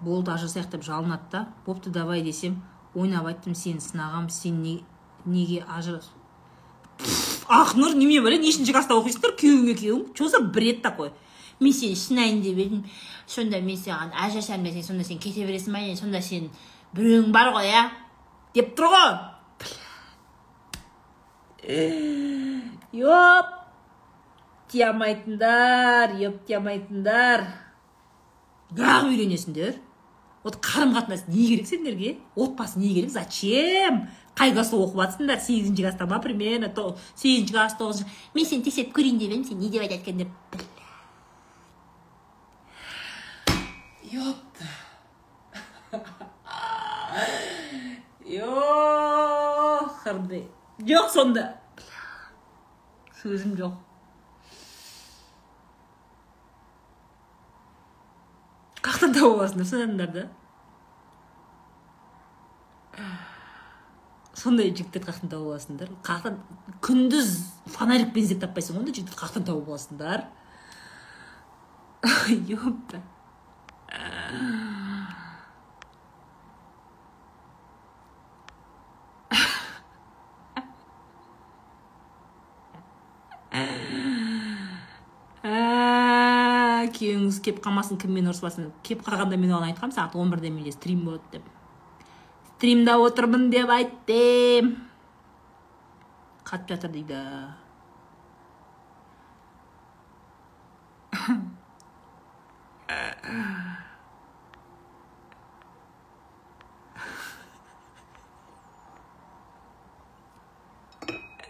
Болды 0.00 0.32
ажырасайық 0.32 0.70
деп 0.72 0.84
жалынады 0.84 1.30
да. 1.32 1.46
Бопты 1.66 1.90
давай 1.90 2.22
десем 2.22 2.62
ойнап 2.94 3.26
айттым 3.26 3.54
сені 3.54 3.82
сынағам 3.82 4.28
сен 4.30 4.62
не, 4.62 4.80
неге 5.24 5.64
ажырас 5.68 6.12
ақнұр 7.50 7.94
неме 7.98 8.20
бәле 8.24 8.38
нешінші 8.40 8.72
класста 8.72 8.96
оқисыңдар? 8.96 9.34
Күйеуіңе 9.40 9.74
күйеуің. 9.78 10.04
Че 10.16 10.28
за 10.32 10.40
бред 10.40 10.82
такой? 10.82 11.10
Мен 11.60 11.72
сені 11.72 11.96
сынайын 11.98 12.42
деп 12.42 12.58
едім. 12.58 12.84
Сонда 13.26 13.60
мен 13.60 13.78
саған 13.78 14.14
ажырасамын 14.26 14.70
десең 14.70 14.86
сонда 14.88 15.04
сен 15.04 15.18
кете 15.22 15.46
бересің 15.46 15.74
ба? 15.74 15.82
Сонда 15.98 16.22
сен 16.22 16.50
біреуің 16.96 17.32
бар 17.34 17.52
ғой 17.54 17.70
иә? 17.70 17.84
Деп 18.54 18.74
тұр 18.78 18.90
ғой. 18.94 19.10
Еп 22.94 23.53
ептиямайтындар 24.74 26.16
ептиямайтындар 26.18 27.44
бірақ 28.74 29.06
үйленесіңдер 29.06 29.76
вот 30.42 30.56
қарым 30.58 30.94
қатынас 30.96 31.28
не 31.28 31.46
керек 31.46 31.68
сендерге? 31.68 32.18
Отбасы 32.34 32.78
не 32.78 32.92
керек? 32.92 33.10
Зачем? 33.10 34.08
Қай 34.34 34.52
класста 34.52 34.76
оқып 34.76 34.98
жатсыңдар 34.98 35.38
сегізінші 35.40 35.82
класста 35.82 36.06
ма 36.10 36.18
примерно? 36.18 36.68
Сегізінші 37.14 37.52
класс 37.52 37.78
тоғызыншы. 37.78 38.10
Мен 38.34 38.44
сені 38.44 38.66
тексеріп 38.66 38.92
көрейін 38.96 39.18
деп 39.22 39.30
едім 39.30 39.44
сен 39.46 39.58
не 39.62 39.70
деп 39.70 39.82
айтады 39.86 40.02
екен 40.02 40.18
деп 40.18 40.28
ёпта 44.10 44.66
ёхарды 49.54 50.44
жоқ 50.90 51.08
сонда. 51.14 51.54
Сөзім 53.22 53.54
жоқ. 53.56 53.83
Қаяқтан 58.84 59.14
тауып 59.16 59.38
аласыңдар 59.40 59.68
сондай 59.70 59.86
адамдарды 59.86 60.24
сондай 64.44 64.70
жігіттерді 64.70 65.06
қаяқтан 65.08 65.32
тауып 65.32 65.54
аласыңдар 65.54 65.92
қаяқтан 66.04 66.38
күндіз 66.84 67.30
фонарикпен 67.76 68.26
іздеп 68.26 68.42
таппайсың 68.44 68.80
ондай 68.80 68.96
жігітті 68.98 69.16
қаяқтан 69.20 69.46
тауып 69.48 69.70
аласыңдар 69.72 70.26
ёпта. 72.58 73.00
Күйеуіңіз 86.96 87.40
келіп 87.44 87.60
қалмасын 87.64 87.98
кіммен 88.02 88.30
ұрыспасын 88.30 88.70
келіп 88.86 89.04
қалғанда 89.06 89.36
мен 89.40 89.52
оған 89.52 89.68
айтқанмын 89.72 89.96
сағат 89.96 90.16
он 90.18 90.30
бірде 90.32 90.50
менде 90.50 90.72
стрим 90.72 91.04
болады 91.08 91.26
деп. 91.32 91.44
Стримда 92.54 92.98
отырмын 93.02 93.50
деп 93.52 93.68
айттым. 93.70 94.76
Қатып 96.44 96.68
жатыр 96.74 96.90
дейді. 96.94 97.18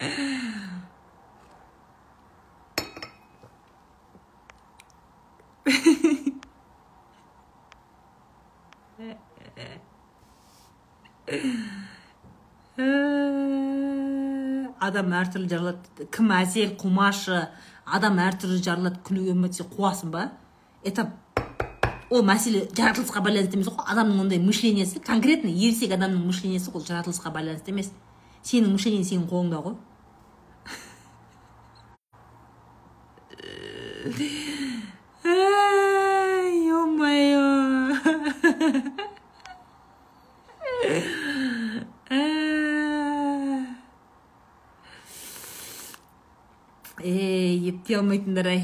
адам 14.84 15.12
әртүрлі 15.16 15.48
жаралады 15.48 16.08
кім 16.12 16.32
әсел 16.36 16.74
қумашы 16.80 17.48
адам 17.84 18.18
әртүрлі 18.22 18.60
жаралады 18.64 19.00
күлуге 19.06 19.32
болмайды 19.32 19.64
қуасың 19.70 20.10
ба? 20.14 20.30
Это 20.84 21.10
ол 22.10 22.22
мәселе 22.22 22.68
жаратылысқа 22.76 23.22
байланысты 23.24 23.56
емес 23.58 23.68
қой. 23.72 23.84
Адамның 23.90 24.20
ондай 24.26 24.38
мышлениесі 24.38 25.00
конкретно 25.04 25.48
ересек 25.50 25.94
адамның 25.96 26.26
мышлениесі 26.28 26.70
ол 26.74 26.84
жаратылысқа 26.84 27.32
байланысты 27.32 27.72
емес. 27.72 27.90
Сенің 28.44 28.76
мышлениең 28.76 29.04
сенің 29.08 29.28
қолыңда 29.30 29.58
ғой. 29.64 29.74
Мое 36.98 38.90
ептей 47.84 47.98
алмайтындар 48.00 48.46
ай 48.48 48.62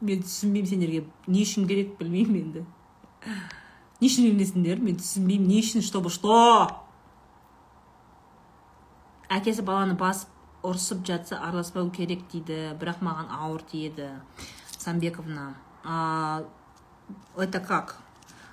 мен 0.00 0.20
түсінбеймін 0.22 0.68
сендерге. 0.70 1.00
Не 1.26 1.42
үшін 1.42 1.66
керек 1.66 1.96
білмеймін 1.98 2.36
енді. 2.44 2.62
Не 3.98 4.06
үшін 4.06 4.28
үйленесіңдер? 4.28 4.78
Мен 4.86 5.00
түсінбеймін. 5.00 5.48
Не 5.50 5.62
үшін 5.64 5.82
чтобы 5.82 6.12
что? 6.14 6.36
Әкесі 9.26 9.64
баланы 9.66 9.96
басып 9.98 10.30
ұрысып 10.62 11.02
жатса 11.08 11.40
араласпау 11.42 11.90
керек 11.90 12.22
дейді. 12.30 12.76
Бірақ 12.78 13.02
маған 13.02 13.34
ауыр 13.34 13.66
тиеді 13.66 14.12
самбековна 14.78 15.54
это 17.36 17.58
как? 17.58 17.96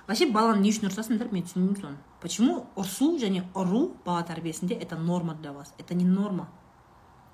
Вообще 0.08 0.26
баланы 0.26 0.64
не 0.64 0.74
үшін 0.74 0.90
ұрысасыңдар 0.90 1.30
мен 1.30 1.46
түсінбеймін 1.46 1.78
соны. 1.78 2.02
Почему 2.18 2.66
ұрсу 2.74 3.14
және 3.20 3.46
ұру 3.54 3.92
бала 4.04 4.26
тәрбиесінде 4.26 4.74
это 4.74 4.96
норма 4.96 5.34
для 5.34 5.52
вас? 5.52 5.74
Это 5.78 5.94
не 5.94 6.04
норма. 6.04 6.48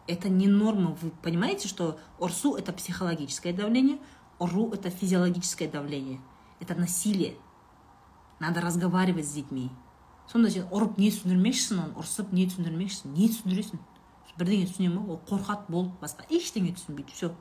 Это 0.06 0.28
не 0.28 0.48
норма. 0.48 0.96
Вы 1.00 1.10
понимаете, 1.10 1.68
что 1.68 1.98
ОРСУ– 2.18 2.54
это 2.56 2.72
психологическое 2.72 3.52
давление, 3.52 3.98
ОРУ– 4.38 4.72
это 4.72 4.90
физиологическое 4.90 5.68
давление. 5.68 6.20
Это 6.60 6.74
насилие. 6.74 7.36
Надо 8.38 8.60
разговаривать 8.60 9.26
с 9.26 9.32
детьми. 9.32 9.70
сонда 10.30 10.50
сен 10.52 10.68
ұрып 10.70 10.98
не 11.00 11.08
түсіндірмекшісің 11.10 11.78
оны 11.82 11.96
ұрсып 11.98 12.30
не 12.34 12.44
түсіндірмекшісің 12.46 13.14
не 13.16 13.28
түсіндіресің 13.32 13.80
бірдеңе 14.38 14.68
түсіне 14.70 14.90
ма 14.92 15.02
ол 15.10 15.18
қорқады 15.26 15.72
болды 15.72 15.90
басқа 16.00 16.26
ештеңе 16.30 16.70
түсінбейді 16.76 17.16
все 17.16 17.32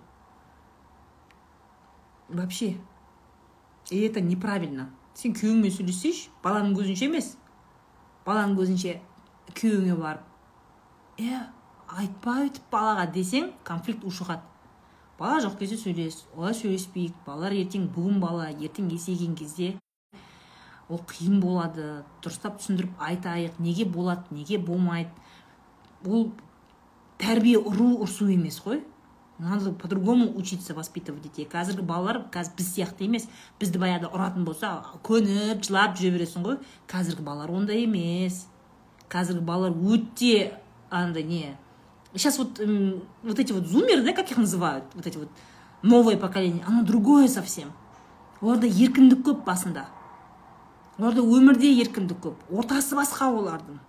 вообще 2.29 2.77
и 3.91 4.01
это 4.01 4.21
неправильно 4.21 4.89
сен 5.13 5.35
күйеуіңмен 5.37 5.75
сөйлессейші 5.75 6.33
баланың 6.43 6.73
көзінше 6.79 7.05
емес 7.11 7.29
баланың 8.25 8.57
көзінше 8.57 8.97
күйеуіңе 9.53 9.95
барып 10.01 11.21
е 11.21 11.45
айтпа 11.97 12.35
өйтіп 12.45 12.69
балаға 12.71 13.07
десең 13.13 13.51
конфликт 13.65 14.05
ушығады. 14.05 14.45
Бала 15.19 15.41
жоқ 15.43 15.57
кезде 15.59 15.77
сөйлес 15.79 16.21
олай 16.35 16.53
сөйлеспейік 16.55 17.15
балалар 17.25 17.55
ертең 17.57 17.89
бүгін 17.95 18.19
бала 18.21 18.49
ертең 18.51 18.91
есейген 18.93 19.33
кезде 19.35 19.73
ол 20.89 21.01
қиын 21.09 21.41
болады 21.43 22.03
дұрыстап 22.23 22.59
түсіндіріп 22.61 23.01
айтайық 23.09 23.59
неге 23.61 23.85
болады 23.85 24.33
неге 24.33 24.57
болмайды. 24.57 25.11
Ол 26.05 26.31
тәрбие 27.19 27.59
ұру 27.59 27.97
ұрсу 28.05 28.29
емес 28.31 28.61
қой. 28.63 28.83
Надо 29.39 29.71
по 29.71 29.87
другому 29.87 30.35
учиться 30.35 30.73
воспитывать 30.73 31.21
детей. 31.21 31.45
Қазіргі 31.45 31.85
балалар 31.87 32.25
қазір 32.31 32.57
біз 32.57 32.73
сияқты 32.73 33.05
емес. 33.05 33.27
Бізді 33.59 33.79
баяғыда 33.79 34.09
ұратын 34.11 34.43
болса 34.43 34.71
көніп 35.03 35.63
жылап 35.63 35.95
жүре 35.95 36.17
бересің 36.17 36.43
ғой. 36.43 36.57
Қазіргі 36.91 37.23
балалар 37.23 37.53
ондай 37.55 37.85
емес. 37.85 38.47
Қазіргі 39.07 39.45
балалар 39.47 39.77
өте 39.79 40.59
андай 40.89 41.23
не 41.23 41.55
сейчас 42.15 42.37
вот, 42.37 42.59
вот 43.23 43.39
эти 43.39 43.51
вот 43.51 43.67
зумеры, 43.67 44.03
да, 44.03 44.13
как 44.13 44.31
их 44.31 44.37
называют, 44.37 44.85
вот 44.93 45.05
эти 45.05 45.17
вот 45.17 45.29
новое 45.81 46.17
поколение, 46.17 46.63
оно 46.65 46.83
другое 46.83 47.27
совсем. 47.27 47.71
оларда 48.41 48.67
еркіндік 48.67 49.25
көп 49.25 49.43
басында. 49.43 49.85
Оларда 50.97 51.21
өмірде 51.21 51.71
еркіндік 51.81 52.21
көп. 52.23 52.45
Ортасы 52.51 52.95
басқа 52.95 53.27
олардың. 53.35 53.79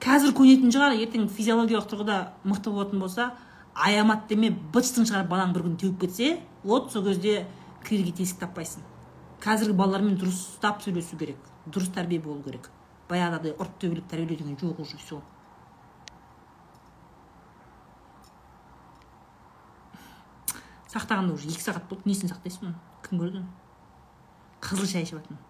Қазір 0.00 0.32
көнетін 0.36 0.72
шығар 0.72 0.96
ертең 0.96 1.28
физиологиялық 1.28 1.88
тұрғыда 1.90 2.16
мықты 2.44 2.72
болатын 2.72 3.00
болса 3.00 3.30
аямат 3.74 4.26
деме 4.28 4.50
быт 4.50 4.88
шығарып 4.88 5.28
балаң 5.28 5.52
бір 5.52 5.66
күні 5.66 5.80
теуіп 5.82 6.00
кетсе 6.00 6.40
вот 6.64 6.92
сол 6.92 7.04
кезде 7.04 7.46
кірерге 7.84 8.12
тесік 8.16 8.40
таппайсың. 8.40 8.82
Қазіргі 9.44 9.76
балалармен 9.76 10.16
дұрыстап 10.20 10.82
сөйлесу 10.84 11.16
керек 11.20 11.36
дұрыс 11.66 11.92
тәрбие 11.92 12.20
болу 12.20 12.42
керек. 12.42 12.70
Баяғыдай 13.08 13.56
ұрып 13.56 13.80
төбелеп 13.80 14.08
тәрбиелеу 14.08 14.44
деген 14.44 14.56
жоқ 14.56 14.80
уже 14.80 14.96
все 14.96 15.20
сақтағанда 20.96 21.36
уже 21.36 21.52
екі 21.52 21.62
сағат 21.62 21.86
болды 21.90 22.08
несін 22.10 22.32
сақтайсың 22.32 22.70
оны 22.70 22.78
кім 23.06 23.20
көрді 23.20 23.44
оны 23.44 23.50
қызыл 24.64 24.88
шай 24.88 25.04
ішіп 25.06 25.20
жатырмын 25.20 25.44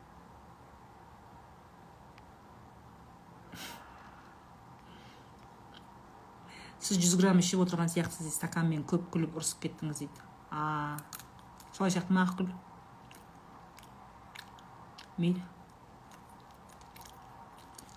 сіз 6.86 7.00
жүз 7.02 7.16
грамм 7.18 7.40
ішіп 7.42 7.64
отырған 7.64 7.90
сияқтысыз 7.90 8.36
стаканмен 8.36 8.84
көп 8.86 9.08
күліп 9.14 9.38
ұрысып 9.40 9.64
кеттіңіз 9.64 10.04
дейді 10.04 10.26
а 10.54 10.98
солай 11.74 11.90
сияқты 11.90 12.14
мақұл 12.14 12.50
мейлі 15.18 15.42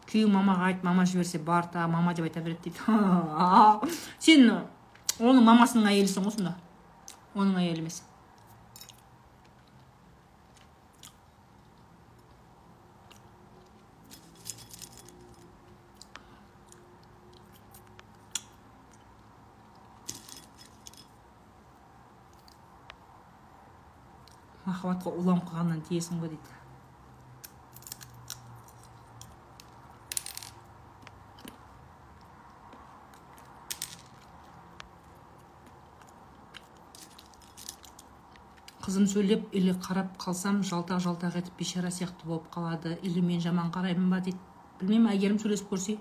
күйеуің 0.10 0.34
мамаға 0.34 0.72
айт 0.72 0.82
мама 0.88 1.06
жіберсе 1.06 1.38
бар 1.38 1.68
та 1.70 1.86
мама 1.88 2.16
деп 2.18 2.26
айта 2.26 2.42
береді 2.42 2.72
дейді 2.72 2.80
сен 4.26 4.50
оның 5.20 5.46
мамасының 5.46 5.92
әйелісің 5.92 6.26
ғой 6.26 6.38
сонда 6.40 6.56
оның 7.40 7.60
әйелі 7.64 7.84
емес 7.86 8.02
махаббатқа 24.70 25.12
уланып 25.12 25.48
қалғаннан 25.50 25.86
тиесің 25.88 26.20
ғой 26.22 26.34
дейді. 26.36 26.59
Қызым 38.90 39.06
сөйлеп 39.06 39.52
или 39.54 39.76
қарап 39.86 40.16
қалсам 40.18 40.64
жалтақ 40.66 41.04
жалтақ 41.06 41.36
етіп 41.44 41.60
бейшара 41.62 41.92
сияқты 41.94 42.26
болып 42.26 42.48
қалады. 42.50 42.98
Или 43.04 43.22
мен 43.22 43.40
жаман 43.40 43.70
қараймын 43.70 44.10
ба 44.10 44.18
дейді. 44.26 44.40
Білмеймін 44.82 45.12
әйгерім 45.12 45.38
сөйлесіп 45.44 45.70
көрсей 45.70 46.00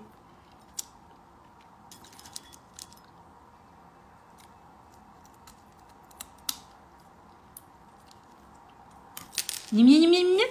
немене 9.71 9.99
немене 9.99 10.23
немене? 10.23 10.47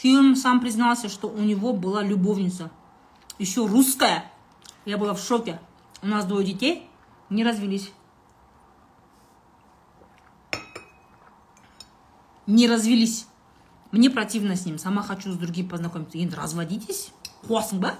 Күйеуім 0.00 0.34
сам 0.36 0.60
признался 0.60 1.08
что 1.08 1.28
у 1.28 1.40
него 1.40 1.72
была 1.72 2.02
любовница. 2.02 2.70
Еще 3.38 3.66
русская. 3.66 4.32
Я 4.84 4.96
была 4.96 5.14
в 5.14 5.20
шоке. 5.20 5.60
У 6.02 6.06
нас 6.06 6.24
двое 6.24 6.46
детей. 6.46 6.88
Не 7.28 7.44
развелись. 7.44 7.92
Не 12.46 12.68
развелись. 12.68 13.26
Мне 13.90 14.10
противно 14.10 14.56
с 14.56 14.64
ним. 14.64 14.78
Сама 14.78 15.02
хочу 15.02 15.32
с 15.32 15.36
другим 15.36 15.68
познакомиться. 15.68 16.18
Енді 16.18 16.36
разводитесь. 16.36 17.12
Қуасың 17.46 17.80
ба? 17.80 17.96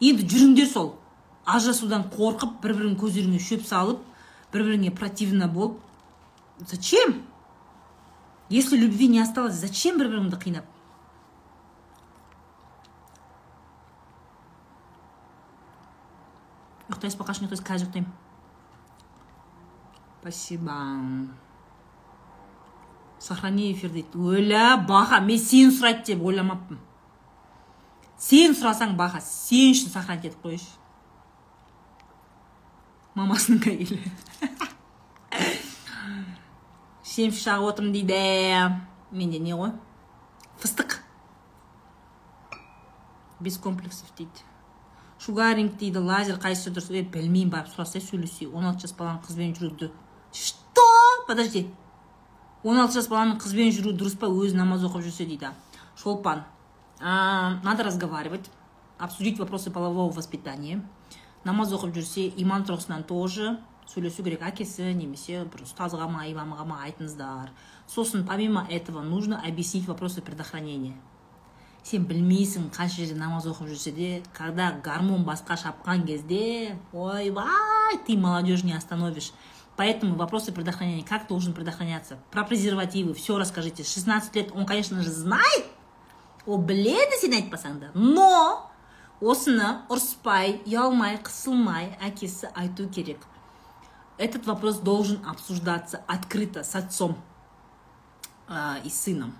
Енді 0.00 0.26
жүріңдер 0.26 0.66
сол. 0.66 0.94
Ажырасудан 1.44 2.08
қорқып 2.10 2.60
бір 2.62 2.74
бірінің 2.74 2.98
көздеріңе 2.98 3.38
шөп 3.38 3.66
салып 3.68 4.00
бір 4.52 4.64
біріңе 4.64 4.90
противно 4.90 5.48
болып 5.48 5.78
зачем? 6.58 7.22
Если 8.48 8.76
любви 8.76 9.08
не 9.08 9.20
осталось 9.20 9.54
зачем 9.60 9.98
бір 9.98 10.08
біріңді 10.12 10.38
қинап 10.40 10.68
ұйықтайсыз 16.88 17.18
ба 17.20 17.28
қашан 17.28 17.48
ұйықтайсыз 17.48 17.66
қазір 17.68 17.88
ұйықтаймын 17.88 18.12
спасибо. 20.20 21.43
Сохрани 23.24 23.72
эфир 23.72 23.90
дейді. 23.90 24.14
Өлә 24.14 24.84
баха 24.88 25.20
мен 25.24 25.40
сені 25.40 25.72
сұрайды 25.72 26.12
деп 26.12 26.24
ойламаппын. 26.28 26.78
Сен 28.20 28.54
сұрасаң 28.56 28.96
баха 29.00 29.20
сен 29.24 29.72
үшін 29.72 29.92
сохранить 29.92 30.28
етіп 30.30 30.44
қояйыншы 30.44 30.80
мамасының 33.14 33.62
әйелі. 33.70 33.98
Семші 37.14 37.44
шағып 37.44 37.68
отырмын 37.70 37.92
дейді. 37.94 38.18
Менде 39.14 39.38
не 39.38 39.54
ғой? 39.54 39.70
Фыстық. 40.58 40.98
Без 43.38 43.58
комплексов 43.58 44.10
дейді. 44.18 44.42
Шугаринг 45.22 45.78
дейді 45.78 46.02
лазер 46.02 46.40
қайсысы 46.42 46.74
дұрыс 46.74 46.90
е 46.90 47.04
білмеймін 47.06 47.52
барып 47.54 47.70
сұрасай 47.70 48.02
сөйлесейік 48.02 48.54
он 48.54 48.66
алты 48.66 48.88
жас 48.88 48.96
баланың 48.98 49.22
қызбен 49.22 49.54
жүруді. 49.54 49.92
Что? 50.34 50.88
Подожди. 51.28 51.68
Он 52.64 52.80
алты 52.80 52.96
жас 52.96 53.08
баланың 53.12 53.38
қызбен 53.42 53.70
жүру 53.76 53.92
дұрыс 53.92 54.16
па? 54.18 54.26
Өзі 54.32 54.56
намаз 54.56 54.84
оқып 54.88 55.04
жүрсе 55.04 55.28
дейді. 55.28 55.52
Шолпан 56.00 56.42
а, 57.00 57.60
надо 57.62 57.84
разговаривать 57.84 58.50
обсудить 58.98 59.38
вопросы 59.38 59.70
полового 59.70 60.10
воспитания. 60.10 60.82
Намаз 61.44 61.74
оқып 61.76 61.92
жүрсе 61.92 62.30
иман 62.40 62.64
тұрғысынан 62.64 63.04
тоже 63.04 63.58
сөйлесу 63.90 64.24
керек. 64.24 64.42
Әкесі 64.48 64.94
немесе 64.96 65.44
бір 65.44 65.66
ұстазға 65.66 66.08
ма 66.08 66.24
имамға 66.30 66.64
ма 66.64 66.80
айтыңыздар. 66.86 67.52
Сосын 67.86 68.24
помимо 68.24 68.66
этого 68.70 69.02
нужно 69.02 69.42
объяснить 69.44 69.86
вопросы 69.86 70.22
предохранения. 70.22 70.96
Сен 71.84 72.06
білмейсің 72.08 72.70
қанша 72.72 73.04
жерде 73.04 73.18
намаз 73.20 73.44
оқып 73.50 73.68
жүрсе 73.68 73.92
де 73.92 74.22
когда 74.32 74.72
гармон 74.72 75.26
басқа 75.28 75.58
шапқан 75.60 76.06
кезде 76.06 76.78
ойбай 76.94 77.98
ты 78.06 78.16
молодежь 78.16 78.64
не 78.64 78.72
остановишь. 78.72 79.32
Поэтому 79.75 80.15
вопросы 80.15 80.51
предохранения, 80.51 81.03
как 81.03 81.27
должен 81.27 81.53
предохраняться. 81.53 82.17
Про 82.31 82.43
презервативы 82.43 83.13
все 83.13 83.37
расскажите. 83.37 83.83
16 83.83 84.35
лет 84.35 84.51
он, 84.53 84.65
конечно 84.65 85.01
же, 85.01 85.09
знает. 85.09 85.65
О, 86.45 86.57
біледі 86.57 87.19
сен 87.21 87.35
айтпасаң 87.37 87.91
но 87.93 88.69
осыны 89.21 89.83
ұрыспай 89.91 90.61
ұялмай 90.63 91.19
қысылмай 91.21 91.91
әкесі 91.99 92.49
айту 92.55 92.87
керек 92.89 93.25
этот 94.17 94.47
вопрос 94.47 94.79
должен 94.79 95.19
обсуждаться 95.25 96.01
открыто 96.07 96.63
с 96.63 96.75
отцом 96.75 97.17
э, 98.47 98.81
и 98.83 98.89
сыном 98.89 99.35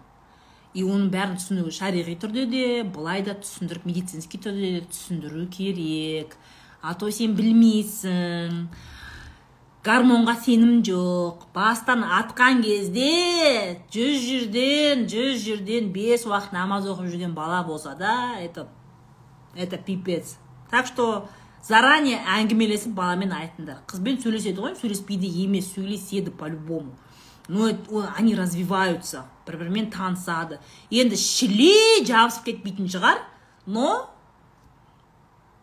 и 0.74 0.84
оның 0.84 1.10
бәрін 1.10 1.40
түсіну 1.40 1.72
шариғи 1.74 2.18
түрде 2.20 2.46
де 2.52 2.66
былай 2.84 3.24
да 3.24 3.34
түсіндіріп 3.40 3.88
медицинский 3.90 4.38
түрде 4.44 4.74
де 4.76 4.86
түсіндіру 4.92 5.48
керек 5.50 6.36
а 6.82 6.94
то 6.94 7.10
сен 7.10 7.34
білмейсің 7.40 8.68
гармонға 9.85 10.35
сенім 10.41 10.81
жоқ. 10.87 11.45
Бастан 11.55 12.05
атқан 12.05 12.63
кезде 12.65 13.77
жүз 13.93 14.23
жерден 14.25 15.05
жүз 15.11 15.43
жерден 15.43 15.91
бес 15.93 16.25
уақыт 16.25 16.55
намаз 16.57 16.89
оқып 16.89 17.11
жүрген 17.13 17.35
бала 17.37 17.63
болса 17.67 17.95
да 17.99 18.39
это 18.41 18.69
это 19.55 19.77
пипец. 19.77 20.39
Так 20.71 20.87
что 20.87 21.29
заранее 21.63 22.23
әңгімелесіп 22.25 22.95
баламен 22.97 23.33
айтыңдар. 23.37 23.85
Қызбен 23.87 24.21
сөйлеседі 24.25 24.65
ғой 24.65 24.75
сөйлеспейді 24.81 25.29
емес 25.45 25.73
сөйлеседі 25.75 26.33
по 26.33 26.49
любому 26.49 26.97
но 27.47 27.69
они 28.17 28.35
развиваются 28.35 29.27
бір 29.47 29.59
бірімен 29.61 29.91
танысады. 29.93 30.61
Енді 30.91 31.17
шілей 31.21 32.01
жабысып 32.09 32.49
кетпейтін 32.49 32.89
шығар 32.89 33.21
но 33.67 34.09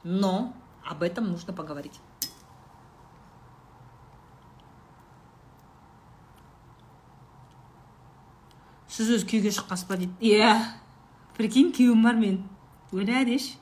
но 0.04 0.54
об 0.86 1.02
этом 1.02 1.32
нужно 1.32 1.54
поговорить. 1.54 2.00
Сіз 9.02 9.16
өзі 9.18 9.28
күйеуге 9.32 9.56
шыққансыз 9.56 9.88
ба 9.90 9.98
дейді. 9.98 10.14
Иә. 10.22 10.54
Прикинь 11.34 11.74
күйеуім 11.74 12.06
бар 12.06 12.22
мен. 12.22 12.44
Ойла 12.94 13.24
деші 13.26 13.58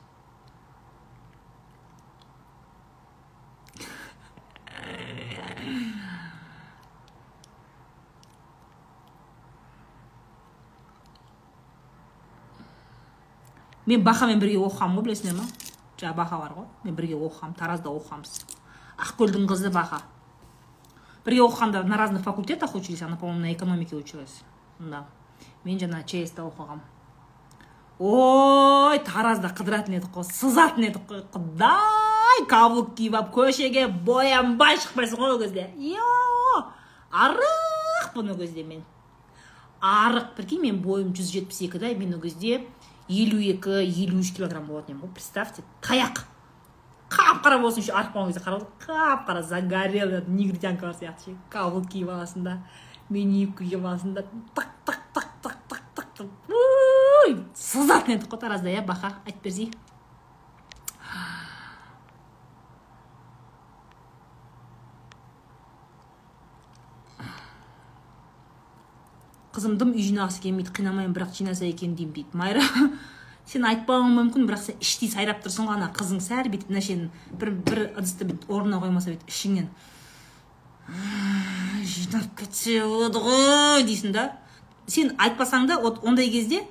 мен 13.89 14.03
бахамен 14.05 14.37
бірге 14.41 14.59
оқығанмын 14.61 14.99
ғой 14.99 15.05
білесіңдер 15.07 15.37
ма 15.39 15.45
жаңағы 15.97 16.17
баха 16.17 16.37
бар 16.37 16.51
ғой. 16.57 16.67
Мен 16.83 16.97
бірге 16.97 17.15
оқығанмын 17.17 17.55
таразда 17.57 17.89
оқығанбыз. 17.89 18.43
Ақкөлдің 19.05 19.47
қызы 19.49 19.71
баха. 19.73 20.03
Бірге 21.25 21.41
оқығанда 21.47 21.81
на 21.87 21.97
разных 21.97 22.23
факультетах 22.23 22.75
учились 22.75 23.01
она 23.01 23.15
по 23.15 23.25
моему 23.25 23.41
на 23.41 23.53
экономике 23.53 23.95
училась. 23.95 24.41
Да. 24.79 25.07
Мен 25.65 25.79
жаңа 25.79 26.05
чста 26.05 26.45
оқығам 26.47 26.81
ой 27.99 28.99
таразда 29.03 29.51
қыдыратын 29.51 29.97
едік 29.97 30.13
қой 30.15 30.23
сызатын 30.23 30.87
едік 30.87 31.03
қой. 31.09 31.23
Құдай 31.33 32.45
каблук 32.47 32.93
киіп 32.95 33.17
алып 33.19 33.33
көшеге 33.35 33.87
боянбай 33.91 34.79
шықпайсың 34.79 35.19
ғой 35.19 35.33
ол 35.35 35.41
кезде. 35.41 35.67
Е 35.75 35.99
арықпын 37.11 38.31
ол 38.31 38.37
кезде 38.39 38.63
мен. 38.63 38.85
Арық 39.81 40.31
прикинь 40.37 40.63
мен 40.63 40.79
бойым 40.81 41.11
жүз 41.11 41.33
жетпіс 41.33 41.61
екі 41.67 41.79
да 41.79 41.91
мен 41.91 42.15
ол 42.15 42.21
кезде 42.23 42.61
елу 43.09 43.41
екі 43.43 43.83
елу 43.83 44.23
үш 44.23 44.31
килограмм 44.31 44.71
болатын 44.71 44.95
едім 44.95 45.03
ғой 45.03 45.13
представьте. 45.19 45.63
Таяқ. 45.81 46.23
Қап 47.09 47.43
қара 47.43 47.59
болсын 47.59 47.83
еще 47.83 47.91
арық 47.91 48.15
болған 48.15 48.31
кезде 48.31 48.45
қарап 48.45 48.63
қап 48.79 49.27
қара 49.27 49.43
загорелый 49.43 50.23
негритянкалар 50.27 50.95
сияқты. 50.95 51.33
Ше 51.33 51.37
каблук 51.49 51.91
киіп 51.91 52.15
аласың 52.15 52.47
да 52.47 52.59
мини 53.09 53.43
юбка 53.43 53.65
киіп 53.65 53.83
аласың 53.83 54.13
да 54.13 54.23
тық 54.55 54.69
тық 54.85 54.98
сызатын 57.69 58.17
едік 58.17 58.31
қой 58.31 58.41
таразда 58.41 58.73
иә 58.73 58.81
баха. 58.85 59.13
Айтып 59.25 59.43
берсей 59.45 59.71
қызым 69.59 69.75
дым 69.79 69.93
үй 69.97 70.03
жинағысы 70.05 70.41
келмейді 70.43 70.71
қинамаймын 70.77 71.13
бірақ 71.15 71.33
жинаса 71.35 71.65
екен 71.67 71.95
деймін 71.97 72.13
дейді 72.15 72.37
майра. 72.37 72.63
Сен 73.49 73.65
айтпауың 73.65 74.13
мүмкін 74.15 74.45
бірақ 74.47 74.61
сен 74.63 74.81
іштей 74.83 75.09
сайрап 75.11 75.41
тұрсың 75.43 75.67
ғой 75.67 75.79
ана 75.79 75.89
қызың. 75.95 76.21
Сәл 76.23 76.47
бүйтіп 76.53 76.69
мына 76.71 77.09
бір 77.41 77.51
бір 77.65 77.81
ыдысты 77.97 78.27
бүйтіп 78.29 78.51
орнына 78.53 78.79
қоймаса 78.79 79.11
бүйтіп 79.11 79.33
ішіңнен. 79.33 79.69
Жинап 81.93 82.29
кетсе 82.39 82.79
болады 82.85 83.23
ғой 83.25 83.87
дейсің 83.89 84.13
да. 84.15 84.27
Сен 84.87 85.15
айтпасаң 85.17 85.67
да 85.67 85.79
вот 85.81 86.03
ондай 86.05 86.29
кезде 86.29 86.63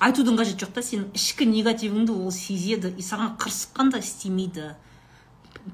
айтудың 0.00 0.38
қажеті 0.38 0.64
жоқ 0.64 0.74
та 0.76 0.82
сенің 0.84 1.10
ішкі 1.16 1.46
негативіңді 1.50 2.14
ол 2.14 2.30
сезеді. 2.34 2.92
И 2.96 3.02
саған 3.02 3.36
қырсыққан 3.40 3.92
да 3.92 3.98
істемейді. 3.98 4.74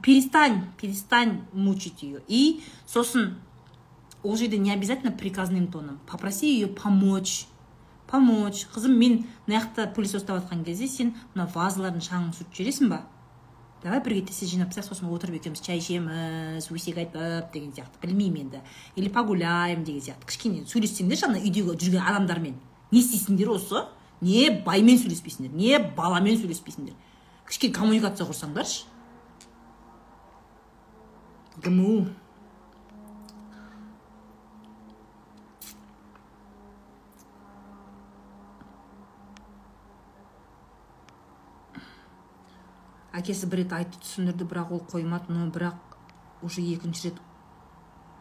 Перестань 0.03 0.65
перестань 0.81 1.43
мучить 1.53 2.03
ее 2.03 2.23
и 2.29 2.63
сосын 2.87 3.37
ол 4.23 4.37
жерде 4.37 4.59
не 4.59 4.73
обязательно 4.73 5.13
приказным 5.13 5.69
тоном. 5.69 6.01
Попроси 6.07 6.55
ее 6.55 6.67
помочь. 6.69 7.47
Помочь. 8.07 8.67
Қызым 8.75 8.97
мен 8.99 9.27
мына 9.47 9.61
жақта 9.61 9.93
пылесос 9.95 10.25
жатқан 10.25 10.65
кезде 10.65 10.89
сен 10.89 11.15
мына 11.35 11.49
вазалардың 11.55 12.01
шаңын 12.01 12.33
сүртіп 12.33 12.55
жібересің 12.59 12.89
ба? 12.89 13.05
Давай 13.85 14.01
бірге 14.01 14.23
тесе 14.25 14.47
жинап 14.49 14.71
тастайық 14.73 14.95
сосын 14.95 15.11
отырып 15.13 15.37
екеуміз 15.43 15.61
шай 15.61 15.77
ішеміз 15.77 16.71
өсек 16.73 16.97
айтып 17.03 17.53
деген 17.53 17.75
сияқты. 17.77 18.01
Білмеймін 18.01 18.47
енді. 18.47 18.61
Или 18.97 19.11
погуляем 19.13 19.85
деген 19.85 20.01
сияқты. 20.01 20.25
Кішкене 20.25 20.65
сөйлессеңдерші 20.65 21.29
ана 21.29 21.43
үйдегі 21.43 21.77
жүрген 21.77 22.01
адамдармен. 22.01 22.57
Не 22.91 23.03
істейсіңдер 23.03 23.53
осы? 23.53 23.85
Не 24.25 24.49
баймен 24.65 24.99
сөйлеспейсіңдер 25.01 25.55
не 25.55 25.79
баламен 25.97 26.41
сөйлеспейсіңдер. 26.41 26.97
Кішкене 27.49 27.77
коммуникация 27.77 28.27
құрсаңдаршы 28.29 28.87
гму. 31.63 32.05
Әкесі 43.15 43.47
бір 43.47 43.63
рет 43.63 43.73
айтты 43.77 44.01
түсіндірді 44.03 44.49
бірақ 44.51 44.73
ол 44.75 44.81
қоймады 44.91 45.31
но 45.31 45.47
бірақ 45.55 45.95
уже 46.43 46.65
екінші 46.67 47.13
рет 47.13 47.21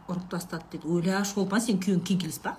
ұрып 0.07 0.29
тастады 0.29 0.75
деді. 0.75 0.85
Ойла 0.87 1.23
шолпан 1.25 1.63
сен 1.63 1.79
күйеуің 1.81 2.03
кеңкелес 2.05 2.37
па? 2.43 2.53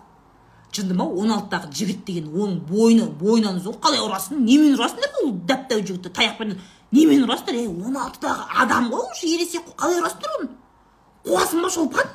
Жынды 0.77 0.95
ма? 0.99 1.05
он 1.05 1.31
алтыдағы 1.35 1.71
жігіт 1.73 2.05
деген 2.09 2.31
оның 2.33 2.61
бойны 2.69 3.07
бойынан 3.21 3.61
ұзын 3.61 3.79
қалай 3.83 4.03
ұрасың? 4.05 4.43
немен 4.45 4.75
ұрасыңдар 4.77 5.21
ол 5.23 5.33
дәп 5.49 5.69
дәу 5.71 5.85
жігітті 5.85 6.13
таяқпен 6.19 6.57
немен 6.93 7.25
ұрасыңдар? 7.27 7.59
ей 7.61 7.69
он 7.69 7.97
алтыдағы 7.97 8.49
адам 8.63 8.91
ғой 8.93 9.07
уже 9.13 9.27
ересек 9.31 9.65
қой. 9.67 9.77
қалай 9.79 10.01
ұрасыңдар 10.03 10.39
оны? 10.41 10.51
қуасың 11.25 11.63
ба 11.63 11.71
шолпан? 11.71 12.15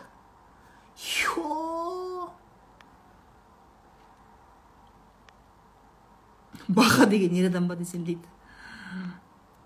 Баха 6.67 7.05
деген 7.05 7.33
ер 7.35 7.49
адам 7.49 7.67
ба 7.67 7.75
десем 7.75 8.03
дейді. 8.05 8.21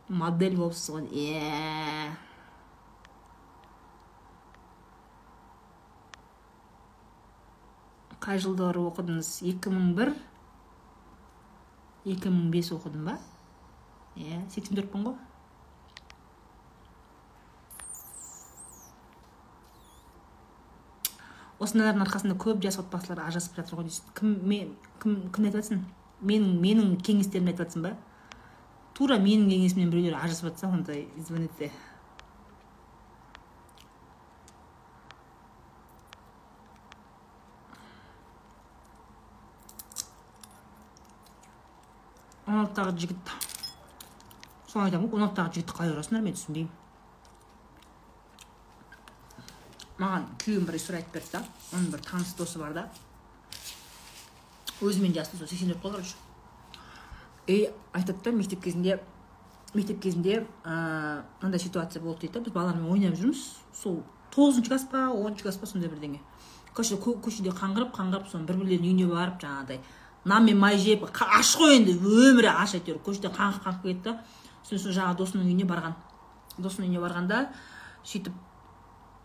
Модель 0.07 0.55
болыпсыз 0.55 0.89
ғой 0.93 1.07
иә 1.11 2.13
қай 8.23 8.39
жылдары 8.39 8.79
оқыдыңыз? 8.87 9.29
екі 9.51 9.71
мың 9.73 9.91
бір? 9.97 10.13
екі 12.07 12.31
мың 12.31 12.49
бес 12.53 12.71
оқыдым 12.75 13.07
ба? 13.09 13.17
Иә 14.15 14.39
сексен 14.53 14.77
төртпін 14.79 15.07
ғой. 15.07 15.17
Осындайлардың 21.63 22.03
арқасында 22.03 22.35
көп 22.43 22.63
жас 22.63 22.79
отбасылар 22.81 23.25
ажырасып 23.27 23.59
жатыр 23.59 23.79
ғой 23.79 23.87
дейсіз. 23.87 24.07
Кім 24.17 24.33
мен 24.51 24.73
кім 25.03 25.19
кімді 25.35 25.59
айтып 25.59 25.85
менің 26.23 26.59
менің 26.63 26.97
кеңестерімді 27.03 27.53
айтып 27.53 27.65
жатрсың 27.65 27.87
ба? 27.87 27.93
Тура 28.97 29.19
менің 29.19 29.49
кеңесімнен 29.51 29.91
біреулер 29.91 30.19
ажырасып 30.19 30.51
жатса 30.51 30.67
онда 30.67 30.95
извините 31.19 31.71
он 42.53 42.65
алтыдағы 42.65 42.97
жігіт. 43.03 43.33
Соны 44.69 44.87
айтамын 44.87 45.09
ғой 45.09 45.19
он 45.19 45.27
алтыдағы 45.27 45.57
жігітті 45.57 45.77
қалай 45.77 45.93
ұрасыңдар 45.93 46.23
мен 46.25 46.37
түсінбеймін. 46.37 46.71
Маған 49.99 50.27
күйеуім 50.41 50.67
бір 50.67 50.77
история 50.79 51.01
айтып 51.01 51.13
берді 51.19 51.31
да 51.37 51.43
оның 51.73 51.89
бір 51.93 52.05
таныс 52.07 52.33
досы 52.37 52.59
бар 52.59 52.73
да. 52.73 52.87
Өзімен 54.81 55.13
жасты 55.13 55.37
сол 55.37 55.47
сексен 55.47 55.69
төрт 55.71 55.83
қой 55.83 55.91
короче 55.91 56.15
и 57.47 57.69
айтады 57.93 58.23
да 58.23 58.31
мектеп 58.31 58.63
кезінде 58.63 58.99
мектеп 59.73 60.01
кезінде 60.01 60.47
ыыы 60.65 61.23
мынандай 61.41 61.59
ситуация 61.59 62.01
болды 62.01 62.21
дейді 62.21 62.39
да 62.39 62.45
біз 62.45 62.53
балалармен 62.53 62.91
ойнап 62.91 63.15
жүрміз. 63.19 63.43
Сол 63.73 64.03
тоғызыншы 64.33 64.69
класс 64.69 64.87
па 64.91 65.09
оныншы 65.11 65.43
класс 65.43 65.57
па 65.57 65.67
сондай 65.67 65.89
бірдеңе. 65.89 66.19
Короче 66.73 66.97
көшеде 66.97 67.53
қаңғырып 67.53 67.93
қаңғырып 67.93 68.31
соны 68.31 68.47
бір 68.49 68.57
бірлерінің 68.63 68.89
үйіне 68.89 69.07
барып 69.11 69.41
жаңағыдай 69.43 69.79
нан 70.25 70.45
мен 70.45 70.59
май 70.59 70.77
жеп 70.77 71.03
аш 71.09 71.55
қой 71.59 71.77
енді. 71.79 71.97
Өмірі 71.99 72.51
аш 72.53 72.77
әйтеуір. 72.79 73.01
Көшеде 73.05 73.31
қаңғып 73.33 73.65
қаңғып 73.67 73.83
кетті. 73.89 74.03
Да 74.03 74.19
сосын 74.63 74.95
жаңағы 74.95 75.19
досының 75.19 75.47
үйіне 75.49 75.67
барған. 75.67 75.95
Досының 76.57 76.87
үйіне 76.87 77.03
барғанда 77.03 77.47
сөйтіп 78.03 78.33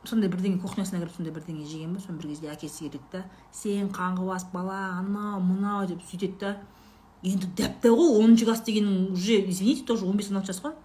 сондай 0.07 0.31
бірдеңе 0.31 0.61
кухнясына 0.62 1.01
кіріп 1.03 1.15
сондай 1.16 1.35
бірдеңе 1.35 1.66
жеген 1.66 1.95
ба 1.95 2.01
соны 2.01 2.19
бір 2.19 2.33
кезде 2.33 2.51
әкесі 2.53 2.87
келеді 2.87 3.01
да 3.12 3.25
сен 3.53 3.89
қаңғыбас 3.95 4.47
бала 4.53 4.77
анау 4.99 5.41
мынау 5.43 5.87
деп 5.91 6.05
сөйтеді 6.07 6.39
да 6.41 6.53
енді 7.23 7.51
дәп 7.59 7.81
дәу 7.83 7.97
ғой 7.99 8.23
оныншы 8.23 8.47
класс 8.47 8.62
дегенің 8.66 9.12
уже 9.12 9.41
извините 9.43 9.85
тоже 9.85 10.07
он 10.07 10.16
бес 10.16 10.31
он 10.31 10.39
алты 10.39 10.53
жас 10.53 10.62
қой 10.62 10.77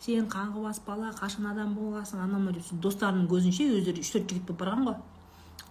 сен 0.00 0.28
қаңғыбас 0.32 0.82
бала 0.86 1.10
қашан 1.16 1.48
адам 1.50 1.74
боласың 1.74 2.20
анау 2.24 2.40
мынау 2.40 2.54
деп 2.60 2.84
достарының 2.84 3.26
көзінше 3.28 3.66
өздері 3.78 4.04
үш 4.04 4.12
төрт 4.14 4.30
жігіт 4.30 4.46
болып 4.48 4.60
барған 4.62 4.86
ғой. 4.88 4.94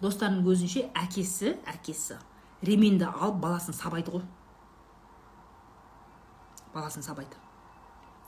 Достарының 0.02 0.44
көзінше 0.46 0.84
әкесі 0.94 1.56
әкесі. 1.66 2.20
Ременді 2.62 3.06
алып 3.10 3.40
баласын 3.42 3.74
сабайды 3.74 4.12
ғой. 4.12 4.24
Баласын 6.74 7.04
сабайды. 7.04 7.36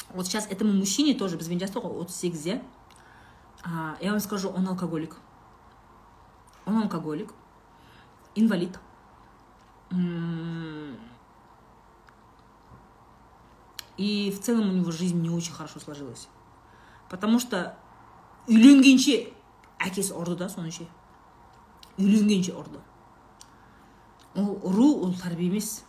Вот 0.09 0.25
сейчас 0.25 0.47
этому 0.47 0.73
мужчине 0.73 1.13
тоже 1.13 1.37
бізбен 1.37 1.59
жасты 1.59 1.79
ғой 1.79 2.01
отыз 2.01 2.15
сегізде 2.15 2.61
я 3.65 4.11
вам 4.11 4.19
скажу 4.19 4.49
он 4.49 4.67
алкоголик. 4.67 5.17
Он 6.65 6.77
алкоголик. 6.83 7.33
Инвалид. 8.35 8.79
И 13.97 14.31
в 14.31 14.41
целом 14.41 14.69
у 14.69 14.73
него 14.73 14.91
жизнь 14.91 15.19
не 15.21 15.29
очень 15.29 15.53
хорошо 15.53 15.79
сложилась. 15.79 16.27
Потому 17.09 17.39
что 17.39 17.77
үйленгенше 18.47 19.33
әкесі 19.77 20.15
ұрды 20.15 20.37
да 20.39 20.47
соны 20.49 20.71
ше 20.71 20.87
үйленгенше 21.97 22.55
ұрды. 22.55 22.79
Ол 24.35 24.59
ұру 24.63 24.89
ол 25.05 25.13
тәрбие 25.15 25.49
емес. 25.49 25.83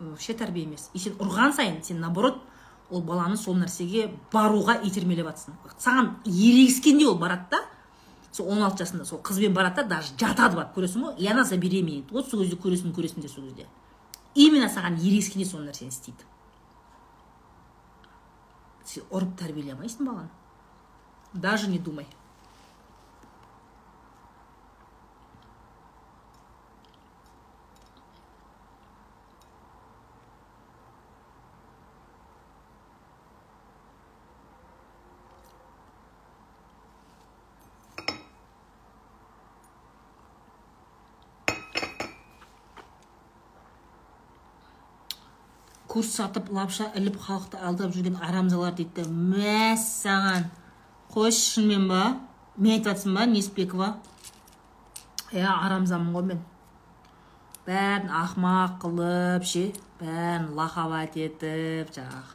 Вообще 0.00 0.34
тәрбие 0.34 0.64
емес. 0.64 0.90
И 0.92 0.98
сен 0.98 1.14
ұрған 1.18 1.54
сайын 1.54 1.82
сен 1.82 2.00
наоборот 2.00 2.42
ол 2.90 3.02
баланы 3.02 3.36
сол 3.36 3.56
нәрсеге 3.56 4.10
баруға 4.32 4.76
итермелеп 4.84 5.30
жатрсың 5.30 5.56
саған 5.78 6.10
ерегіскенде 6.26 7.06
ол 7.08 7.18
барады 7.18 7.50
да. 7.50 7.62
Сол 8.32 8.50
он 8.50 8.62
алты 8.62 8.84
жасында 8.84 9.04
сол 9.04 9.20
қызбен 9.22 9.54
барады 9.54 9.82
да 9.82 9.96
даже 9.96 10.12
жатады 10.18 10.56
барып 10.56 10.76
көресің 10.76 11.06
ғой. 11.06 11.16
И 11.18 11.26
она 11.26 11.44
забеременеет 11.44 12.10
вот 12.10 12.28
сол 12.28 12.42
кезде 12.42 12.56
көресің 12.56 12.94
көресіңдер 12.94 13.28
сол 13.28 13.44
кезде. 13.44 13.66
Именно 14.34 14.68
саған 14.68 14.98
ерегіскенде 14.98 15.46
сол 15.48 15.62
нәрсені 15.62 15.88
істейді. 15.88 16.26
Сен 18.84 19.04
ұрып 19.10 19.38
тәрбиелей 19.38 19.72
алмайсың 19.72 20.04
баланы. 20.04 20.28
Даже 21.32 21.70
не 21.70 21.78
думай. 21.78 22.06
Курс 45.94 46.16
сатып 46.18 46.48
лапша 46.50 46.88
іліп 46.98 47.20
халықты 47.22 47.60
алдап 47.62 47.92
жүрген 47.94 48.16
арамзалар 48.18 48.74
дейді. 48.74 49.04
Мәссаған 49.06 50.48
қойшы 51.14 51.44
шынымен 51.52 51.86
ба? 51.86 52.00
Мен 52.56 52.74
айтып 52.74 52.88
жатрсың 52.90 53.14
ба 53.14 53.26
неспекова 53.30 53.92
иә 55.30 55.46
арамзамын 55.52 56.16
ғой 56.16 56.26
мен. 56.32 56.40
Бәрін 57.66 58.10
ақмақ 58.10 58.74
қылып 58.82 59.46
ше? 59.46 59.64
Бәрін 60.00 60.50
лақабат 60.58 61.14
етіп 61.18 61.94
жаңағы 61.94 62.34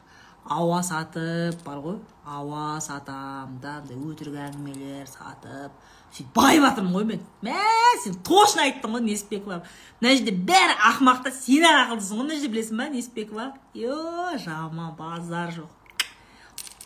ауа 0.56 0.80
сатып 0.82 1.60
бар 1.64 1.84
ғой. 1.84 2.00
Ауа 2.24 2.80
сатам 2.80 3.58
да 3.62 3.78
өтірік 3.84 4.40
әңгімелер 4.46 5.08
сатып 5.08 5.76
сөйтіп 6.10 6.30
байып 6.34 6.64
жатырмын 6.66 6.94
ғой 6.96 7.04
мен 7.08 7.20
мә 7.46 7.56
сен 8.02 8.16
точно 8.26 8.64
айттың 8.66 8.96
ғой 8.96 9.04
неспекова 9.06 9.60
мына 10.00 10.14
жерде 10.16 10.34
бәрі 10.50 10.76
ақымақ 10.90 11.22
та 11.24 11.32
сен 11.34 11.66
ақ 11.68 11.80
ақылдысың 11.84 12.20
ғой 12.20 12.26
мына 12.26 12.38
жерде 12.38 12.52
білесің 12.54 12.80
ба 12.82 12.88
неспекова 12.94 13.46
е 13.74 14.38
жаман 14.44 14.94
базар 14.98 15.52
жоқ 15.54 16.06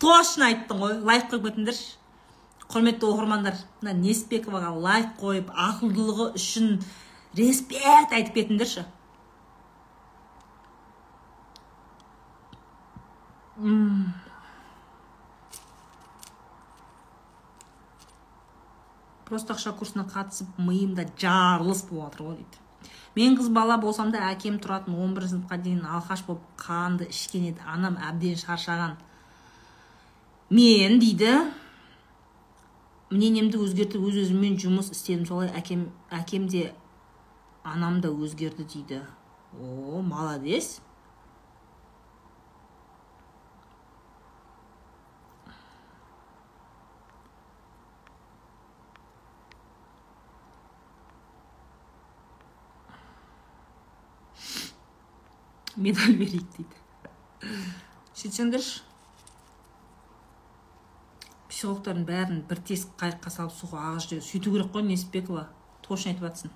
точно 0.02 0.50
айттың 0.50 0.82
ғой 0.84 0.98
лайк 1.08 1.30
қойып 1.30 1.48
кетіңдерші 1.48 1.88
құрметті 2.74 3.08
оқырмандар 3.08 3.56
мына 3.80 3.94
неспековаға 4.02 4.74
лайк 4.88 5.16
қойып 5.20 5.48
ақылдылығы 5.68 6.30
үшін 6.40 6.76
респект 7.38 8.12
айтып 8.12 8.34
кетіңдерші 8.40 8.84
просто 19.28 19.54
ақша 19.54 19.72
курсына 19.78 20.04
қатысып 20.08 20.58
миымда 20.58 21.06
жарылыс 21.18 21.84
болып 21.88 22.14
жатыр 22.14 22.26
ғой 22.26 22.36
дейді. 22.42 22.60
Мен 23.16 23.36
қыз 23.38 23.48
бала 23.54 23.76
болсам 23.78 24.10
да 24.10 24.24
әкем 24.32 24.56
тұратын 24.62 24.96
11 24.98 25.28
сыныпқа 25.30 25.58
дейін 25.62 25.84
алқаш 25.86 26.24
болып 26.26 26.42
қанды 26.58 27.08
ішкен 27.10 27.50
еді. 27.52 27.62
Анам 27.66 27.96
әбден 27.96 28.34
шаршаған. 28.40 28.96
Мен 30.50 30.98
дейді 30.98 31.30
мнениемді 33.14 33.60
өзгертіп 33.62 34.02
өз 34.02 34.18
өзіммен 34.24 34.58
жұмыс 34.58 34.90
істедім. 34.90 35.28
Солай 35.28 35.52
әкем 35.54 35.86
әкем 36.10 36.48
де 36.50 36.72
анам 37.62 38.00
да 38.00 38.10
өзгерді 38.10 38.66
дейді. 38.66 39.04
О 39.54 40.02
молодец 40.02 40.80
медаль 55.76 56.16
берейік 56.18 56.50
дейді 56.56 57.54
сөйтсеңдерші 58.14 58.82
психологтардың 61.54 62.04
бәрін 62.08 62.42
бір 62.48 62.60
тесік 62.66 62.94
қайыққа 63.00 63.30
салып 63.30 63.54
суға 63.54 63.82
ағызып 63.90 64.10
жібереді 64.10 64.26
сөйту 64.28 64.52
керек 64.54 64.70
қой 64.74 64.82
несіпбекова. 64.88 65.44
Точно 65.86 66.10
айтып 66.10 66.26
жатрсың 66.26 66.54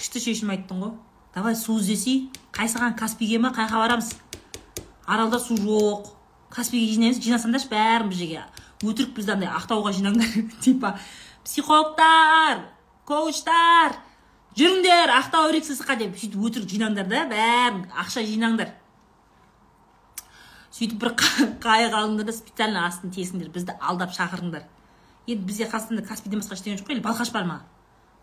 күшті 0.00 0.22
шешім 0.24 0.50
айттың 0.54 0.82
ғой. 0.82 0.92
Давай 1.34 1.54
су 1.54 1.76
іздесей 1.78 2.24
қайсыған 2.56 2.96
каспийге 2.98 3.38
ма 3.38 3.52
қай 3.54 3.70
барамыз? 3.70 4.14
Аралда 5.06 5.38
су 5.38 5.54
жоқ. 5.60 6.10
Каспийге 6.50 6.94
жинаймыз 6.94 7.22
жинасаңдаршы 7.22 7.70
бәрін 7.70 8.10
бір 8.10 8.18
жерге. 8.18 8.44
Өтірік 8.82 9.14
бізді 9.14 9.36
андай 9.36 9.50
ақтауға 9.54 9.92
жинаңдар. 9.94 10.32
Типа 10.64 10.96
психологтар 11.44 12.64
коучтар 13.06 13.94
жүріңдер 14.58 15.12
ақтау 15.14 15.52
рексосқа 15.54 15.96
деп 16.00 16.16
сөйтіп 16.18 16.42
өтірік 16.48 16.70
жинаңдар 16.70 17.06
да 17.10 17.24
бәрін 17.30 17.84
ақша 18.02 18.24
жинаңдар. 18.26 18.72
Сөйтіп 20.74 21.00
бір 21.02 21.14
қайық 21.62 21.94
алыңдар 21.94 22.26
да 22.26 22.34
специально 22.34 22.86
астын 22.86 23.12
тесіңдер 23.14 23.50
бізді 23.54 23.76
алдап 23.80 24.14
шақырыңдар. 24.16 24.64
Енді 25.26 25.44
бізде 25.46 25.68
қазақстанда 25.70 26.06
каспийден 26.06 26.42
басқа 26.42 26.56
ештеңе 26.56 26.80
жоқ 26.80 26.90
қой 26.90 27.02
балқаш 27.04 27.30
бар 27.34 27.44
ма? 27.46 27.60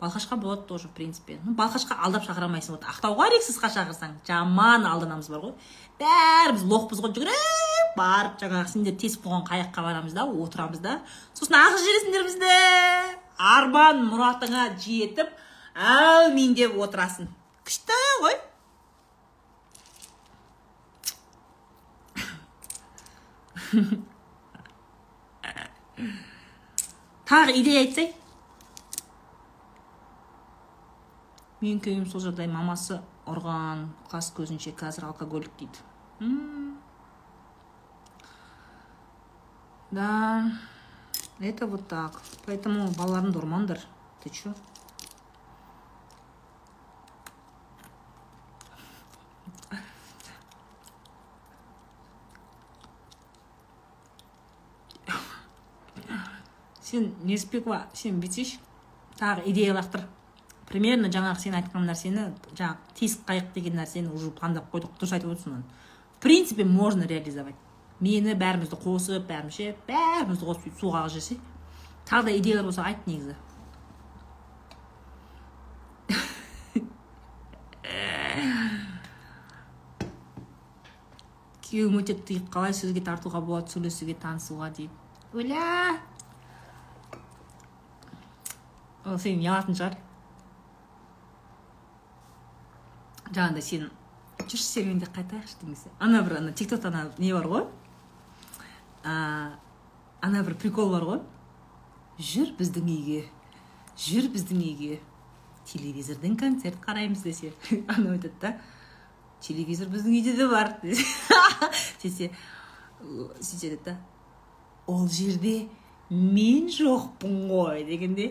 Балқашқа 0.01 0.35
болады 0.37 0.61
тоже 0.67 0.87
в 0.87 0.91
принципе. 0.91 1.39
Ну 1.43 1.55
балқашқа 1.55 1.95
алдап 2.03 2.23
шақыра 2.23 2.45
алмайсың. 2.45 2.75
Вот 2.75 2.83
ақтауға 2.85 3.31
рексосқа 3.33 3.71
шақырсаң 3.73 4.19
жаман 4.27 4.85
алданамыз 4.85 5.29
бар 5.31 5.41
ғой. 5.41 5.53
Бәріміз 5.97 6.65
лохпыз 6.69 7.01
ғой 7.01 7.15
жүгіріп 7.15 7.97
барып 7.97 8.37
жаңағы 8.43 8.69
сендер 8.69 8.93
тесіп 9.01 9.25
қойған 9.25 9.47
қайыққа 9.47 9.85
барамыз 9.87 10.13
да 10.13 10.27
отырамыз 10.27 10.83
да. 10.83 10.99
Сосын 11.33 11.57
ағызып 11.57 11.87
жібересіңдер 11.87 12.27
бізді. 12.29 12.53
Арман 13.37 14.05
мұратыңа 14.11 14.69
жетіп 14.77 15.33
әумин 15.77 16.55
деп 16.57 16.77
отырасың. 16.81 17.27
Күшті 17.67 17.97
ғой. 18.23 18.37
Тағы 27.27 27.57
идея 27.59 27.83
айтсай. 27.83 28.13
Менің 31.61 31.81
күйеуім 31.83 32.07
сол 32.09 32.23
жағдай 32.23 32.47
мамасы 32.49 33.01
ұрған 33.27 33.87
қас 34.11 34.31
көзінше 34.37 34.71
қазір 34.77 35.09
алкоголик 35.09 35.51
дейді. 35.59 35.83
Да 39.91 40.51
это 41.39 41.67
вот 41.67 41.87
так. 41.87 42.21
Поэтому 42.45 42.89
балаларыңды 42.97 43.39
ұрмаңдар. 43.39 43.79
Ты 44.23 44.29
че 44.29 44.53
сен 56.88 57.11
неспекова 57.27 57.85
сен 57.93 58.22
бүйтсейші. 58.22 58.59
Тағы 59.19 59.43
идея 59.51 59.73
лақтыр 59.76 60.05
примерно 60.69 61.09
жаңағы 61.11 61.39
сен 61.41 61.53
айтқан 61.57 61.88
нәрсені 61.89 62.23
жаңағы 62.53 62.77
тесік 62.99 63.22
қайық 63.27 63.47
деген 63.55 63.76
нәрсені 63.81 64.11
уже 64.14 64.31
пландап 64.31 64.72
қойдық 64.72 64.91
дұрыс 64.99 65.14
айтып 65.18 65.31
отырсың 65.34 65.51
оны. 65.57 65.65
В 66.15 66.19
принципе 66.23 66.64
можно 66.65 67.03
реализовать. 67.03 67.55
Мені 67.99 68.34
бәрімізді 68.38 68.77
қосып 68.77 69.27
бәріміз 69.27 69.53
ше 69.57 69.76
бәрімізді 69.88 70.45
қосып 70.45 70.61
сөйтіп 70.68 70.80
суға 70.80 70.97
ағызып 71.01 71.18
жіберсе 71.18 71.35
тағы 72.05 72.23
да 72.27 72.31
идеялар 72.38 72.65
болса 72.68 72.84
айт 72.85 73.07
негізі. 73.09 73.35
Күйеуім 81.68 81.97
өте 82.03 82.14
қалай 82.53 82.73
сөзге 82.77 83.01
тартуға 83.01 83.41
болады 83.41 83.68
сөйлесуге 83.73 84.14
танысуға 84.22 84.69
дейді. 84.77 84.93
Оля 85.34 85.97
ұялатын 89.15 89.77
шығар 89.77 89.97
жаңағыдай 93.31 93.63
сен 93.63 93.89
жүрші 94.43 94.63
серуенде 94.63 95.07
қайтайықшы 95.13 95.63
десе 95.63 95.91
ана 95.99 96.21
бір 96.23 96.39
ана 96.41 96.51
тик 96.51 96.69
токта 96.69 96.91
ана 96.91 97.11
не 97.17 97.34
бар 97.34 97.47
ғой 97.47 97.65
ана 99.03 100.43
бір 100.43 100.55
прикол 100.59 100.91
бар 100.91 101.07
ғой 101.07 101.21
жүр 102.19 102.53
біздің 102.59 102.88
үйге 102.91 103.25
жүр 103.97 104.29
біздің 104.34 104.61
үйге. 104.61 104.99
Телевизордан 105.67 106.38
концерт 106.39 106.77
қараймыз 106.79 107.23
десе 107.25 107.51
анау 107.91 108.13
айтады 108.13 108.38
да 108.39 108.53
телевизор 109.43 109.89
біздің 109.91 110.13
үйде 110.15 110.35
де 110.38 110.47
бар 110.47 110.77
десе 112.03 112.29
сөйтсе 113.01 113.73
айтады 113.73 113.84
да 113.89 113.97
ол 114.88 115.09
жерде 115.11 115.67
мен 116.09 116.69
жоқпын 116.71 117.49
ғой 117.51 117.84
дегенде 117.89 118.29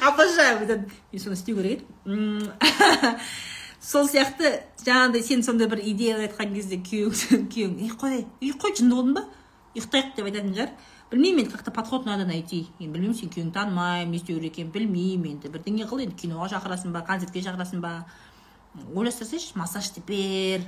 обожаю 0.00 0.66
мен 0.66 1.20
соны 1.20 1.34
істеу 1.34 1.56
керек 1.56 1.80
еді 2.04 3.18
сол 3.80 4.08
сияқты 4.08 4.62
жаңағыдай 4.84 5.22
сен 5.22 5.42
сондай 5.42 5.68
бір 5.70 5.80
идея 5.92 6.18
айтқан 6.20 6.54
кезде 6.54 6.76
күйеуің 6.82 7.48
күйеуің 7.52 7.74
ей 7.84 7.90
қой 8.00 8.26
ей 8.40 8.52
қой 8.52 8.76
жынды 8.76 8.94
болдың 8.94 9.14
ба? 9.16 9.24
Ұйықтайық 9.76 10.08
деп 10.16 10.24
айтатын 10.26 10.54
шығар. 10.56 10.70
Білмеймін 11.12 11.44
енді 11.44 11.52
как 11.54 11.64
то 11.64 11.70
подход 11.70 12.06
надо 12.06 12.24
найти. 12.26 12.66
Енді 12.80 12.92
білмеймін 12.92 13.16
сен 13.16 13.30
күйеуіңді 13.32 13.54
танымаймын 13.54 14.12
не 14.12 14.18
істеу 14.18 14.40
керек 14.40 14.58
екенін 14.58 14.72
білмеймін 14.74 15.32
енді. 15.36 15.52
Бірдеңе 15.54 15.84
қыл 15.88 16.02
енді 16.04 16.16
киноға 16.20 16.46
шақырасың 16.52 16.92
ба 16.92 17.00
концертке 17.06 17.44
шақырасың 17.46 17.80
ба? 17.80 17.92
Ойластырсайшы 18.94 19.56
массаж 19.56 19.84
істеп 19.88 20.04
бер. 20.10 20.60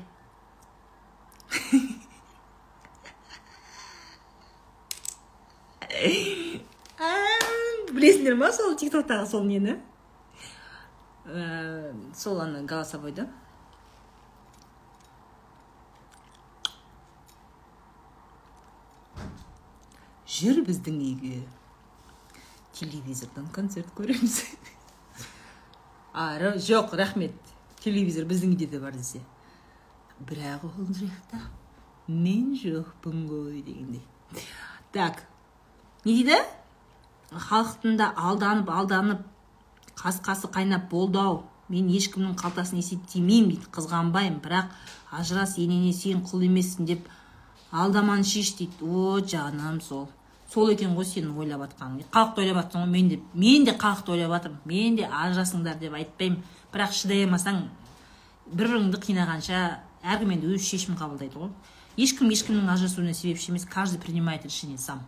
білесіңдер 7.96 8.36
ма 8.38 8.50
сол 8.54 8.76
тик 8.78 8.92
токтағы 8.94 9.26
сол 9.30 9.44
нені? 9.48 9.76
Ә, 11.26 11.92
сол 12.16 12.40
ана 12.42 12.62
голосовойды 12.62 13.26
жүр 20.40 20.62
біздің 20.64 21.00
үйге. 21.04 21.40
Телевизордан 22.76 23.48
концерт 23.52 23.90
көреміз. 23.96 24.42
А 26.12 26.34
жоқ 26.58 26.96
рахмет. 26.98 27.34
Телевизор 27.80 28.24
біздің 28.26 28.56
үйде 28.56 28.66
де 28.66 28.80
бар 28.80 28.96
десе. 28.96 29.20
Бірақ 30.26 30.64
ол 30.66 30.88
жақта 30.90 31.38
мен 32.08 32.56
жоқпын 32.58 33.28
ғой 33.30 33.62
дегендей. 33.62 34.02
Так 34.92 35.22
не 36.04 36.16
дейді? 36.18 36.40
Халықтың 37.30 37.96
да 37.96 38.10
алданып 38.16 38.70
алданып 38.70 39.22
қас 39.96 40.20
қасы 40.24 40.50
қайнап 40.50 40.88
болды 40.90 41.18
ау. 41.18 41.42
Мен 41.68 41.86
ешкімнің 41.94 42.34
қалтасын 42.34 42.80
есептемеймін 42.80 43.52
дейді 43.52 43.68
қызғанбаймын 43.70 44.40
бірақ 44.42 44.72
ажырас 45.14 45.54
енеңе 45.62 45.92
сен 45.94 46.24
құл 46.26 46.42
емессің 46.48 46.88
деп 46.88 47.04
алдаманы 47.70 48.24
шеш 48.24 48.56
дейді. 48.58 48.82
О 48.82 49.20
жаным 49.20 49.80
сол. 49.80 50.08
Сол 50.50 50.72
екен 50.72 50.96
ғой 50.96 51.06
сенің 51.06 51.36
ойлап 51.38 51.62
жатқаның 51.68 52.08
халықты 52.10 52.42
ойлап 52.42 52.64
жатсың 52.64 52.82
ғой 52.82 52.90
мен 52.90 53.08
де 53.12 53.20
мен 53.34 53.64
де 53.64 53.76
халықты 53.78 54.16
ойлап 54.16 54.34
жатырмын 54.34 54.64
мен 54.66 54.96
де 54.96 55.06
ажырасыңдар 55.06 55.78
деп 55.78 55.94
айтпаймын. 55.94 56.42
Бірақ 56.72 56.96
шыдай 56.98 57.22
алмасаң 57.28 57.62
бір 58.50 58.72
біріңді 58.72 58.98
қинағанша 59.04 59.60
әркім 60.02 60.34
енді 60.34 60.50
өз 60.56 60.66
шешімін 60.66 60.98
қабылдайды 60.98 61.38
ғой. 61.38 61.54
Ешкім 61.96 62.34
ешкімнің 62.34 62.66
ажырасуына 62.72 63.14
себепші 63.14 63.52
емес 63.52 63.64
каждый 63.64 64.00
принимает 64.00 64.44
решение 64.44 64.78
сам. 64.78 65.02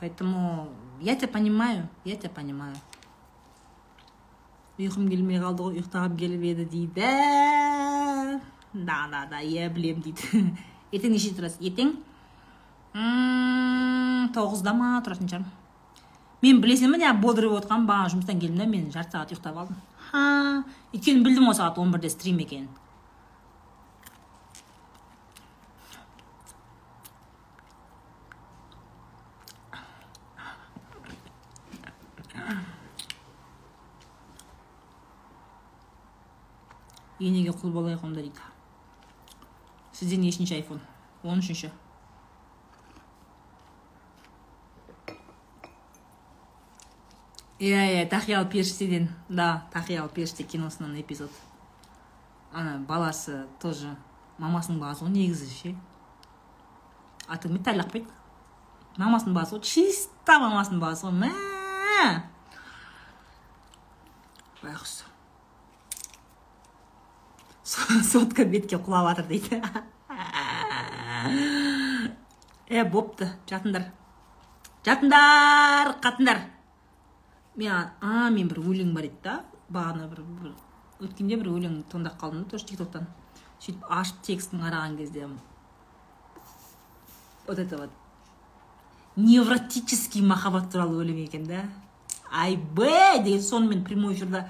Поэтому 0.00 0.68
я 1.00 1.16
тебя 1.16 1.28
понимаю 1.28 1.88
я 2.04 2.16
тебя 2.16 2.30
понимаю. 2.30 2.76
Ұйқым 4.80 5.10
келмей 5.10 5.40
қалды 5.40 5.66
ғой 5.66 5.80
ұйықтағым 5.80 6.16
келіп 6.16 6.44
еді 6.52 6.64
дейді 6.72 7.08
да 8.72 9.00
да 9.12 9.26
да 9.28 9.40
иә 9.42 9.68
білемін 9.72 10.02
дейді. 10.06 10.44
Ертең 10.94 11.12
нешеде 11.12 11.36
тұрасыз 11.40 11.60
ертең 11.60 11.96
тоғызда 14.34 14.72
ма 14.74 14.98
тұратын 15.04 15.28
шығармын 15.28 15.56
мен 16.40 16.60
білесің 16.64 16.94
ба 16.94 17.00
неғып 17.02 17.20
бодрый 17.20 17.50
болып 17.50 17.66
отырғанмын 17.66 17.88
бағана 17.90 18.12
жұмыстан 18.14 18.40
келдім 18.40 18.62
да 18.62 18.66
мен 18.70 18.88
жарты 18.94 19.12
сағат 19.18 19.34
ұйықтап 19.34 19.58
алдым. 19.60 19.80
Ха 20.10 20.22
өйткені 20.94 21.24
білдім 21.26 21.50
ғой 21.50 21.58
сағат 21.60 21.78
он 21.82 21.92
бірде 21.92 22.10
стрим 22.10 22.40
екенін 22.40 22.68
енеге 37.20 37.52
құл 37.52 37.72
болайық 37.76 38.04
онда 38.04 38.24
дейді. 38.24 38.40
Сізде 39.92 40.16
нешінші 40.16 40.56
айфон? 40.58 40.80
Он 41.22 41.38
үшінші 41.38 41.70
иә 47.60 47.80
иә 47.92 48.08
тақиялы 48.08 48.48
періштеден 48.48 49.10
да 49.28 49.66
тақиялы 49.72 50.08
періште 50.08 50.44
киносынан 50.44 50.98
эпизод. 51.00 51.30
Ана 52.52 52.78
баласы 52.78 53.46
тоже 53.60 53.96
мамасының 54.38 54.80
баласы 54.80 55.04
ғой 55.04 55.12
негізі 55.12 55.50
ше? 55.52 55.74
Аты 57.28 57.48
кім 57.48 57.58
еді? 57.58 57.64
Тайлақбек 57.68 58.08
мамасының 58.96 59.36
баласы 59.36 59.58
ғой 59.58 59.62
чисто 59.68 60.40
мамасының 60.40 60.80
баласы 60.80 61.06
ғой 61.06 61.18
мә 61.20 61.32
байғұс 64.64 65.09
сотка 67.70 68.44
бетке 68.44 68.76
құлап 68.76 69.10
жатыр 69.10 69.26
дейді. 69.30 69.62
Е 72.68 72.84
бопты. 72.84 73.30
Жатыңдар. 73.50 73.90
Жатыңдар 74.86 75.94
қатындар. 76.02 76.42
Мен 77.56 77.90
а 78.00 78.30
мен 78.30 78.48
бір 78.48 78.62
өлең 78.64 78.94
бар 78.94 79.06
еді 79.10 79.22
да. 79.24 79.40
Бағана 79.70 80.08
бір, 80.10 80.24
өткенде 81.00 81.36
бір 81.38 81.52
өлең 81.52 81.82
тыңдап 81.92 82.18
қалдым 82.18 82.44
да 82.44 82.56
тоже 82.56 82.66
тик 82.66 82.78
токтан 82.80 83.06
сөйтіп 83.60 83.84
ашып 83.86 84.22
текстін 84.26 84.64
қараған 84.64 84.96
кезде 84.98 85.28
вот 87.46 87.58
это 87.58 87.76
вот. 87.76 87.90
Невротический 89.16 90.22
махаббат 90.22 90.70
туралы 90.72 91.04
өлең 91.04 91.24
екен 91.24 91.46
да. 91.46 91.64
Айбей 92.30 93.22
деген 93.22 93.42
соны 93.42 93.68
мен 93.68 93.84
прямой 93.84 94.14
эфирда 94.14 94.48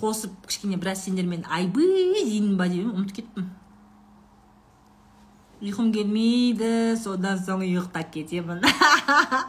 қосып 0.00 0.34
кішкене 0.46 0.76
біраз 0.76 1.04
сендермен 1.04 1.44
айбей 1.48 2.12
деймін 2.24 2.56
ба 2.58 2.68
деп 2.68 2.90
ұмытып 2.90 3.16
кеттім. 3.20 3.48
Ұйқым 5.64 5.88
келмейді 5.94 6.96
содан 7.00 7.40
соң 7.40 7.64
ұйықтап 7.64 8.12
кетемін. 8.12 8.60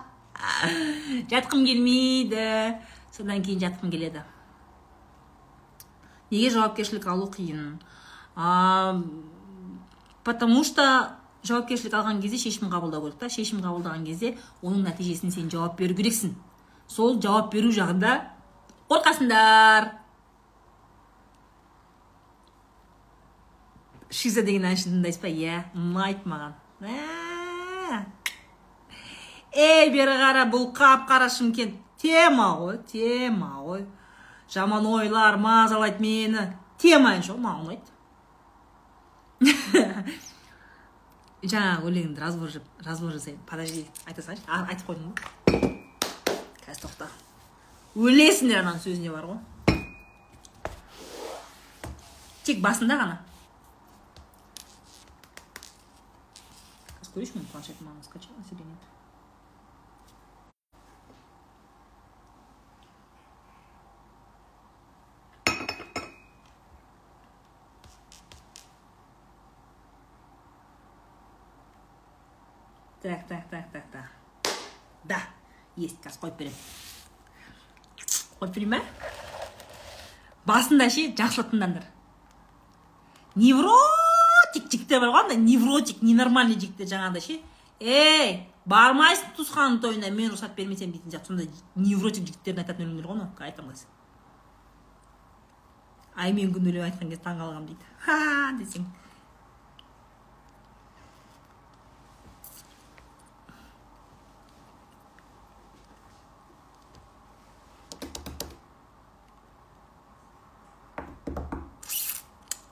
Жатқым 1.31 1.65
келмейді 1.67 2.47
содан 3.11 3.43
кейін 3.43 3.59
жатқым 3.65 3.91
келеді. 3.91 4.23
Неге 6.31 6.49
жауапкершілік 6.55 7.07
алу 7.07 7.27
қиын? 7.31 7.79
Потому 10.23 10.63
что 10.63 11.15
жауапкершілік 11.47 11.93
алған 11.95 12.21
кезде 12.23 12.39
шешім 12.39 12.71
қабылдау 12.71 13.03
керек 13.03 13.19
та. 13.19 13.29
Шешім 13.31 13.59
қабылдаған 13.63 14.03
кезде 14.07 14.35
оның 14.61 14.83
нәтижесіне 14.87 15.31
сен 15.31 15.51
жауап 15.51 15.77
беру 15.79 15.95
керексің. 15.95 16.35
Сол 16.87 17.21
жауап 17.21 17.51
беру 17.53 17.71
жағында 17.71 18.19
қорқасыңдар. 18.91 19.96
Деген 24.09 24.65
әншіні 24.71 24.93
тыңдайсыз 24.95 25.21
ба 25.21 25.27
иә 25.27 25.57
ұнайды 25.75 26.23
маған 26.29 26.53
ей 29.57 29.89
бері 29.91 30.15
қара 30.21 30.45
бұл 30.51 30.71
қап 30.75 31.07
қара 31.09 31.27
шымкент 31.29 31.75
тема 31.99 32.55
ғой 32.61 32.77
тема 32.87 33.51
ғой 33.65 33.85
жаман 34.53 34.85
ойлар 34.85 35.37
мазалайды 35.37 35.99
мені 35.99 36.47
тема 36.77 37.15
әнші 37.17 37.33
ғой 37.33 37.41
маған 37.43 37.61
ұнайды 37.65 37.87
жаңағы 41.43 41.87
өлеңді 41.91 42.19
разбор 42.21 42.49
разбор 42.85 43.11
жасайын 43.17 43.39
подожди 43.49 43.85
айта 44.05 44.21
салайыншы 44.21 44.47
айтып 44.71 44.87
қойдым 44.87 45.11
ғой 45.11 45.15
қазір 46.65 46.81
тоқта 46.85 47.05
өлесіңдер 47.97 48.61
ананың 48.63 48.81
сөзінде 48.83 49.11
бар 49.13 49.25
ғой 49.31 49.39
тек 52.47 52.61
басында 52.63 52.95
ғана 53.01 53.17
қазір 57.17 57.33
көрейінші 57.33 57.33
менің 57.37 57.49
планшетім 57.51 57.87
маған 57.87 58.03
скачала 58.05 58.37
или 58.51 58.63
нет 58.63 58.81
так 73.01 73.27
так 73.27 73.49
так 73.49 73.71
так 73.71 73.85
так 73.91 74.09
да 75.03 75.19
есть 75.75 75.97
қазір 76.03 76.19
қойып 76.21 76.37
беремін 76.37 76.59
қойып 78.39 78.53
берейін 78.53 78.71
ба 78.71 78.81
басында 80.45 80.89
ше 80.89 81.09
жақсылап 81.17 81.49
тыңдаңдар 81.53 81.85
невротик 84.57 84.71
жігіттер 84.71 84.99
бар 84.99 85.09
ғой 85.11 85.23
андай 85.23 85.37
невротик 85.37 86.01
ненормальный 86.01 86.57
жігіттер 86.57 86.87
жаңағыдай 86.87 87.21
ше. 87.21 87.39
Ей 87.79 88.49
бармайсың 88.65 89.35
туысқанның 89.37 89.81
тойына 89.81 90.09
мен 90.11 90.31
рұқсат 90.31 90.55
бермесем 90.55 90.91
дейтін 90.91 91.11
сияқты. 91.11 91.27
Сондай 91.27 91.49
невротик 91.75 92.25
жігіттердің 92.25 92.63
айтатын 92.63 92.87
өлеңдер 92.87 93.07
ғой 93.07 93.15
мынау. 93.15 93.75
Ай 96.17 96.33
мен 96.33 96.53
күн 96.53 96.65
өлең 96.65 96.87
айтқан 96.87 97.11
кезде 97.11 97.23
таң 97.23 97.37
қалғанмын 97.37 97.67
дейді. 97.67 97.85
Ха 98.01 98.53
десең. 98.57 98.87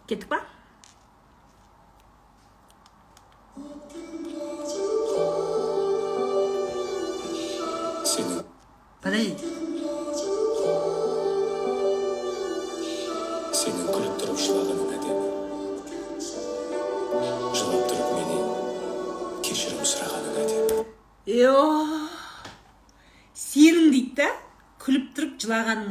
Кеттік 0.06 0.30
па? 0.30 0.55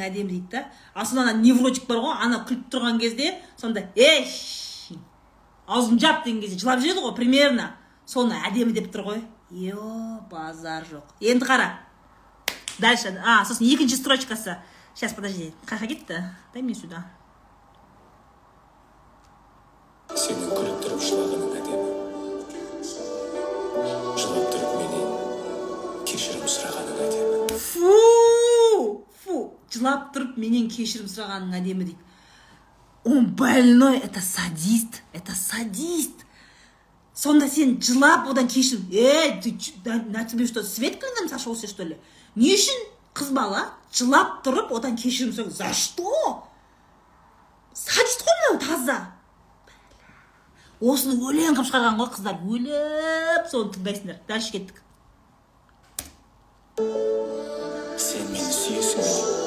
Әдемі 0.08 0.30
дейді 0.30 0.50
да. 0.52 0.64
Ал 0.94 1.06
сонда 1.06 1.30
ана 1.30 1.38
невротик 1.40 1.86
бар 1.88 2.02
ғой 2.04 2.18
ана 2.26 2.42
күліп 2.48 2.68
тұрған 2.72 3.00
кезде 3.00 3.32
сонда 3.56 3.86
ей 3.96 4.28
аузын 5.66 5.98
жап 6.00 6.24
деген 6.24 6.42
кезде 6.42 6.58
жылап 6.60 6.82
жүреді 6.82 7.04
ғой 7.04 7.16
примерно. 7.16 7.72
Соны 8.06 8.36
әдемі 8.48 8.76
деп 8.76 8.90
тұр 8.92 9.08
ғой. 9.08 9.24
Е 9.50 9.74
базар 10.30 10.84
жоқ. 10.90 11.16
Енді 11.20 11.46
қара. 11.46 11.70
Дальше. 12.78 13.14
А 13.24 13.44
сосын 13.44 13.66
екінші 13.66 13.96
строчкасы. 13.96 14.58
Сейчас 14.94 15.12
подожди. 15.12 15.52
Қай 15.66 15.78
жаққа 15.78 15.86
кетті? 15.90 16.20
Дай 16.54 16.62
мне 16.62 16.74
сюда. 16.74 17.02
Күліп 20.14 20.78
тұрып 20.84 21.43
жылап 29.74 30.12
тұрып 30.14 30.38
менен 30.40 30.70
кешірім 30.70 31.10
сұрағаның 31.10 31.58
әдемі 31.58 31.88
дейді. 31.90 32.00
Он 33.04 33.26
больной 33.36 33.98
это 33.98 34.20
садист 34.20 35.02
это 35.12 35.34
садист. 35.34 36.24
Сонда 37.14 37.48
сен 37.48 37.80
жылап 37.82 38.28
одан 38.30 38.48
кешірім. 38.48 38.88
Ей 38.90 39.40
ты 39.42 39.52
чё, 39.58 39.72
на, 39.84 40.24
тебе 40.24 40.46
что 40.46 40.62
свет 40.62 40.98
клином 40.98 41.28
сошелся 41.28 41.66
что 41.66 41.84
ли? 41.84 41.98
Не 42.34 42.54
үшін 42.54 42.86
қыз 43.14 43.30
бала 43.34 43.68
жылап 43.92 44.40
тұрып 44.46 44.72
одан 44.74 44.96
кешірім 44.96 45.34
сұрайды 45.34 45.58
за 45.58 45.72
что? 45.74 46.48
Садист 47.74 48.24
қой 48.24 48.40
мынау 48.40 48.62
таза. 48.62 48.98
Осыны 50.80 51.14
өлең 51.20 51.54
қылып 51.54 51.70
шығарған 51.70 52.00
ғой 52.00 52.10
қыздар. 52.16 52.40
Өліп 52.42 53.48
соны 53.50 53.72
тыңдайсыңдар. 53.76 54.20
Дальше 54.28 54.52
кеттік. 54.56 54.82
Сен 56.76 58.30
мені 58.34 58.50
сүйесің 58.58 59.43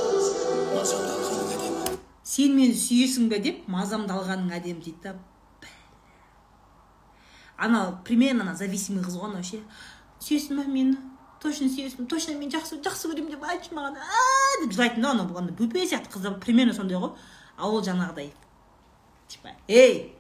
сен 2.38 2.54
мені 2.56 2.76
сүйесің 2.78 3.30
бе 3.32 3.40
деп 3.42 3.68
мазамды 3.72 4.14
алғаның 4.14 4.52
әдемі 4.60 4.84
дейді 4.84 5.00
да. 5.04 5.16
Анау 7.58 7.96
примерно 8.06 8.44
ана 8.46 8.56
зависимый 8.56 9.04
қыз 9.04 9.18
ғой 9.18 9.32
анау 9.32 9.44
ше 9.44 9.62
сүйесің 10.22 10.60
ба 10.60 10.68
мені? 10.70 10.98
Точно 11.42 11.70
сүйесің 11.72 12.08
точно 12.10 12.36
мен 12.38 12.52
жақсы 12.54 12.82
жақсы 12.86 13.10
көремін 13.10 13.34
деп 13.34 13.48
айтшы 13.48 13.74
маған. 13.74 13.98
Деп 14.64 14.76
жылайтын 14.76 15.02
да 15.02 15.16
анау 15.16 15.38
ана 15.38 15.56
бөпе 15.56 15.88
сияқты 15.88 16.14
қыздар 16.14 16.38
примерно 16.44 16.74
сондай 16.78 17.00
ғой. 17.02 17.16
А 17.58 17.70
ол 17.70 17.82
жаңағыдай. 17.82 18.32
Типа 19.28 19.56
ей 19.68 20.14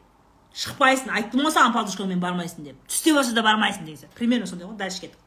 шықпайсың 0.54 1.14
айттым 1.14 1.46
ғой 1.46 1.54
саған 1.54 1.76
подружкаңмен 1.78 2.24
бармайсың 2.24 2.66
деп. 2.66 2.82
Түсте 2.90 3.14
болса 3.14 3.36
да 3.38 3.46
бармайсың 3.46 3.86
деген 3.86 4.02
сияқты 4.02 4.18
примерно 4.18 4.50
сондай 4.50 4.68
ғой 4.70 4.78
дальше 4.78 5.06
кеттік. 5.06 5.22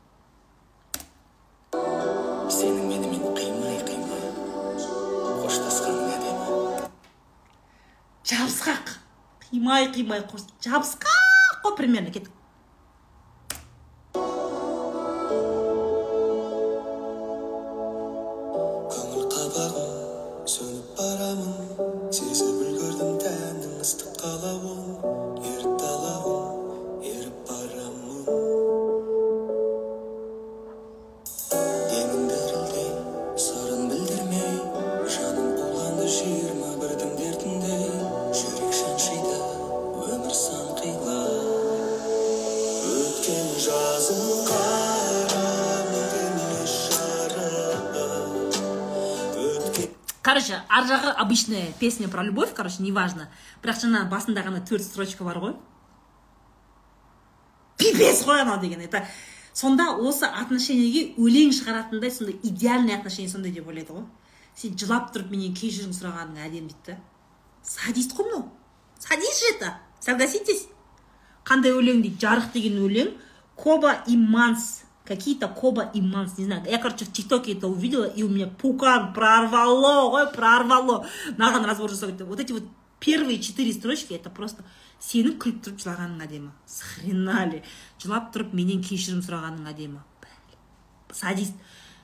Сенің 2.51 2.91
менімен 2.91 3.50
жабысқақ. 8.31 8.95
Қимай 9.51 9.89
қимай 9.91 10.23
жабысқақ 10.63 11.63
қой 11.65 11.77
примерно 11.77 12.13
кеттік. 12.15 12.31
Обычная 51.31 51.73
песня 51.79 52.09
про 52.09 52.25
любовь 52.25 52.53
короче 52.55 52.83
неважно. 52.83 53.29
Бірақ 53.63 53.79
жаңа 53.85 54.03
басында 54.11 54.43
ғана 54.43 54.59
төрт 54.67 54.83
строчка 54.83 55.23
бар 55.23 55.39
ғой. 55.39 55.53
Пипец 57.79 58.25
қой 58.25 58.41
анау 58.43 58.59
деген. 58.61 58.81
Это 58.81 59.07
сонда 59.53 59.93
осы 59.95 60.27
отношениеге 60.27 61.15
өлең 61.15 61.55
шығаратындай 61.55 62.11
сондай 62.11 62.35
идеальный 62.43 62.97
отношение 62.97 63.31
сондай 63.31 63.53
деп 63.53 63.69
ойлайды 63.69 63.95
ғой. 63.95 64.09
Сен 64.57 64.75
жылап 64.75 65.15
тұрып 65.15 65.31
менен 65.31 65.55
кешірім 65.55 65.95
сұрағаның 65.95 66.43
әдемі 66.43 66.75
дейді 66.75 66.91
да. 66.91 66.99
Садист 67.63 68.17
қой 68.19 68.27
мынау. 68.27 68.51
Садист 68.99 69.39
же 69.39 69.55
это? 69.55 69.75
Согласитесь? 70.01 70.67
Қандай 71.45 71.71
өлең 71.71 72.03
дейді? 72.03 72.19
Жарық 72.19 72.51
деген 72.53 72.83
өлең. 72.83 73.15
Коба 73.55 74.03
и 74.09 74.17
манс. 74.17 74.83
Какие-то 75.11 75.49
коба 75.49 75.91
и 75.93 76.01
манс 76.01 76.39
не 76.39 76.45
знаю. 76.45 76.63
Я 76.71 76.79
короче 76.79 77.05
в 77.05 77.13
тиктоке 77.13 77.55
это 77.55 77.67
увидела 77.67 78.05
и 78.05 78.23
у 78.23 78.29
меня 78.29 78.47
пукан 78.47 79.13
прорвало 79.13 80.09
ой 80.13 80.31
прорвало. 80.31 81.05
Мынаған 81.37 81.67
разбор 81.67 81.91
жасау 81.91 82.13
вот 82.27 82.39
эти 82.39 82.53
вот 82.53 82.63
первые 83.01 83.41
четыре 83.41 83.73
строчки 83.73 84.15
это 84.15 84.31
просто 84.31 84.63
сенің 85.03 85.35
күліп 85.43 85.65
тұрып 85.67 85.83
жылағаның 85.83 86.23
әдемі 86.23 86.53
с 86.65 86.87
хрена 86.87 87.43
ли 87.51 87.65
жылап 87.99 88.31
тұрып 88.31 88.55
менен 88.55 88.85
кешірім 88.87 89.25
сұрағаның 89.27 89.67
әдемі 89.73 89.99
садист. 91.11 91.59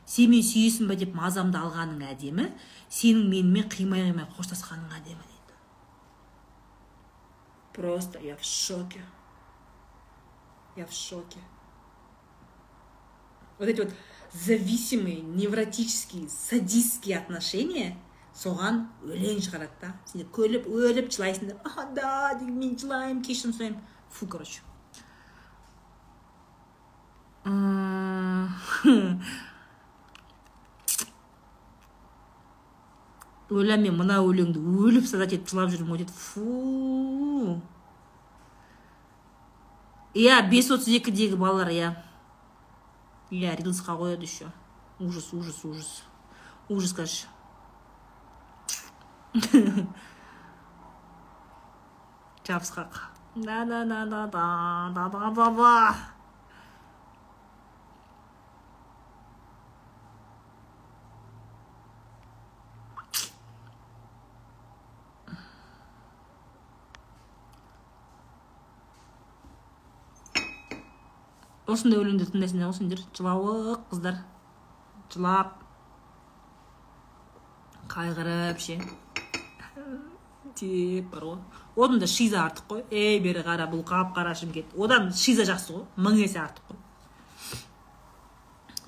Сен 0.07 0.33
мені 0.35 0.43
сүйесің 0.43 0.91
ба 0.91 0.99
деп 0.99 1.15
мазамды 1.15 1.63
алғаның 1.63 2.03
әдемі 2.11 2.51
сенің 2.91 3.31
менімен 3.31 3.71
қимай 3.71 4.09
қимай 4.09 4.27
қоштасқаның 4.35 4.99
әдемі 4.99 5.23
дейді. 5.23 5.55
Просто 7.73 8.19
я 8.19 8.35
в 8.37 8.43
шоке. 8.43 9.05
Я 10.75 10.87
в 10.87 10.93
шоке. 10.93 11.39
Вот 13.59 13.69
эти 13.69 13.81
вот 13.81 13.93
зависимые 14.33 15.21
невротические 15.21 16.29
садистские 16.29 17.19
отношения 17.19 17.97
соған 18.37 18.83
өлең 19.07 19.41
шығарады 19.41 19.73
да. 19.81 19.95
Сен 20.11 20.27
күліп 20.29 20.67
өліп 20.69 21.11
жылайсың 21.15 21.49
да. 21.49 21.57
А 21.65 21.87
да 21.97 22.35
деген 22.39 22.59
мен 22.59 22.77
жылаймын 22.77 23.23
кешірім 23.25 23.55
сұраймын 23.57 23.81
фу 24.13 24.27
короче. 24.29 24.61
Ойла 33.47 33.77
мен 33.79 33.95
мына 33.97 34.19
өлеңді 34.27 34.59
өліп 34.59 35.07
садат 35.07 35.33
етіп 35.33 35.55
жылап 35.55 35.71
жүрмін 35.73 35.95
ғой 35.95 36.03
дейді 36.03 36.13
фу. 36.13 37.61
Иә 40.17 40.43
бес 40.51 40.71
отыз 40.75 40.91
екідегі 40.99 41.39
балалар 41.39 41.71
иә. 41.71 41.95
Иә 43.31 43.57
рилсқа 43.57 43.93
қояды 43.97 44.23
еще. 44.23 44.51
Ужас 44.99 45.33
ужас 45.33 45.65
ужас. 45.65 46.03
Ужас 46.69 46.93
короче. 46.93 47.27
Жабысқақ 52.47 53.17
да 53.37 53.65
да 53.67 53.85
да 53.85 54.07
да 54.07 54.27
да 54.27 54.89
да 54.95 55.31
да 55.31 55.51
да. 55.51 56.16
Осындай 71.67 71.99
өлеңдер 71.99 72.31
тыңдайсыңдар 72.31 72.71
ғой 72.71 72.77
сендер 72.79 73.03
жылауық 73.19 73.87
қыздар. 73.91 74.21
Жылап. 75.13 75.55
Қайғырып 77.91 78.63
ше. 78.63 78.79
Деп 80.61 81.11
бар 81.13 81.27
ғой. 81.31 81.39
Одан 81.77 81.99
да 82.01 82.07
шиза 82.07 82.45
артық 82.47 82.69
қой. 82.71 82.85
Ей 82.91 83.21
бері 83.21 83.43
қара 83.47 83.67
бұл 83.71 83.83
қап 83.87 84.15
қара 84.17 84.35
шымкент 84.35 84.77
одан 84.79 85.11
шиза 85.13 85.45
жақсы 85.49 85.75
ғой. 85.75 85.85
Мың 85.99 86.23
есе 86.23 86.41
артық 86.41 86.71
қой. 86.71 86.79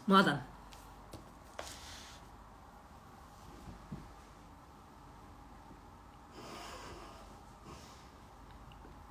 Мынадан. 0.07 0.41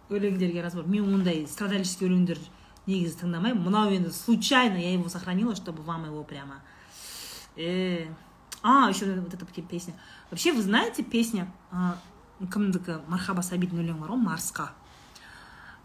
Өлеңдерге 0.10 0.64
разбор 0.64 0.88
мен 0.88 1.04
ондай 1.14 1.44
страдальческий 1.46 2.08
өлеңдер 2.08 2.40
негізі 2.87 3.23
тыңдамаймын 3.23 3.63
мынау 3.63 3.91
енді 3.95 4.11
случайно 4.11 4.77
я 4.77 4.93
его 4.93 5.09
сохранила 5.09 5.55
чтобы 5.57 5.83
вам 5.83 6.07
его 6.07 6.25
прямо 6.25 6.63
Э, 7.57 8.07
а 8.63 8.89
еще 8.89 9.21
вот 9.21 9.35
эта 9.35 9.45
песня 9.63 9.95
вообще 10.31 10.53
вы 10.53 10.63
знаете 10.63 11.03
песня 11.03 11.53
а, 11.71 11.99
кімдікі 12.41 13.03
мархаба 13.09 13.43
сабиттің 13.45 13.83
өлеңі 13.83 14.01
бар 14.01 14.15
ғой 14.15 14.23
марсқа 14.23 14.71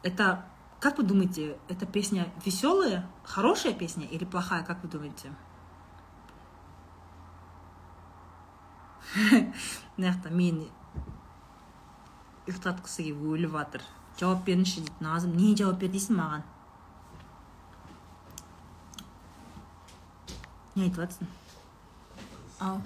это 0.02 0.46
как 0.80 0.98
вы 0.98 1.04
думаете 1.04 1.58
эта 1.68 1.86
песня 1.86 2.32
веселая 2.46 3.06
хорошая 3.24 3.74
песня 3.74 4.06
или 4.06 4.24
плохая 4.24 4.64
как 4.64 4.82
вы 4.84 4.90
думаете 4.90 5.34
мына 9.98 10.14
жақта 10.14 10.32
мені 10.32 10.70
ұйықтатқысы 12.48 13.04
келіп 13.04 13.28
өліп 13.28 13.58
жатыр 13.60 13.84
жауап 14.22 14.46
беріңізші 14.48 14.86
дейді 14.86 15.04
назым 15.04 15.36
не 15.36 15.52
жауап 15.58 15.82
бер 15.84 15.92
дейсің 15.92 16.22
маған 16.22 16.48
Не 20.75 20.85
айтып 20.85 21.11
ау 22.61 22.81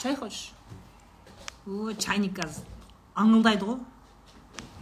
чай 0.00 0.16
хочешь 0.16 0.52
о 1.66 1.92
чайник 1.92 2.38
қазір 2.38 2.64
аңылдайды 3.14 3.68
ғой 3.68 3.78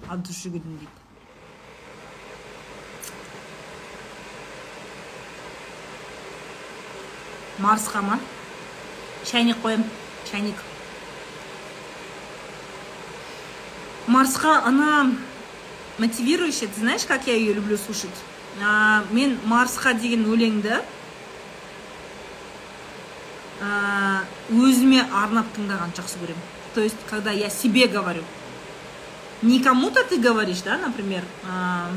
от 0.07 0.23
души 0.29 0.53
гүлін 0.55 0.77
дейді 0.79 1.07
марсқа 7.59 8.03
ма 8.07 8.21
чайник 9.25 9.59
қоямын 9.65 9.89
чайник 10.31 10.63
марсқа 14.07 14.63
она 14.65 15.11
мотивирующая 15.99 16.69
ты 16.69 16.81
знаешь 16.81 17.05
как 17.05 17.27
я 17.27 17.35
ее 17.35 17.55
люблю 17.55 17.77
слушать 17.77 18.23
а, 18.63 19.03
мен 19.11 19.41
марсқа 19.45 19.95
деген 19.95 20.25
өлеңді 20.31 20.85
а, 23.61 24.25
өзіме 24.51 25.05
арнап 25.13 25.49
тыңдағанды 25.57 26.01
жақсы 26.01 26.21
көремін. 26.23 26.45
То 26.75 26.83
есть 26.83 26.97
когда 27.09 27.31
я 27.31 27.51
себе 27.51 27.87
говорю. 27.87 28.23
Не 29.43 29.63
кому-то 29.63 30.03
ты 30.05 30.19
говоришь 30.19 30.63
да 30.63 30.79
например 30.79 31.23
а, 31.49 31.91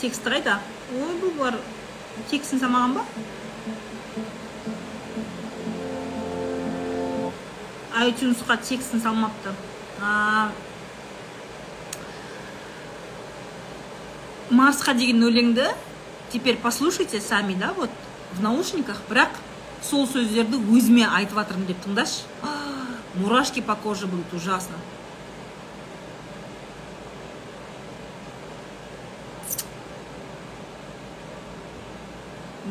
тексті 0.00 0.30
қайда 0.32 0.58
ой 0.96 1.12
бұл 1.20 1.36
бар 1.38 1.60
текстін 2.30 2.60
салмаған 2.62 2.94
ба? 2.96 3.04
айтюнсқа 8.00 8.56
текстін 8.64 9.02
салмапты. 9.02 9.52
Марсқа 14.50 14.94
деген 14.96 15.22
өлеңді 15.26 15.68
теперь 16.32 16.56
послушайте 16.56 17.20
сами 17.20 17.54
да 17.54 17.72
вот. 17.76 17.90
в 18.33 18.41
наушниках 18.41 19.01
бірақ 19.09 19.29
сол 19.83 20.07
сөздерді 20.07 20.57
өзіме 20.75 21.05
айтып 21.07 21.37
жатырмын 21.39 21.67
деп 21.67 21.83
тыңдашы 21.85 22.23
мурашки 23.15 23.61
по 23.61 23.75
коже 23.75 24.07
будут 24.07 24.33
ужасно 24.33 24.75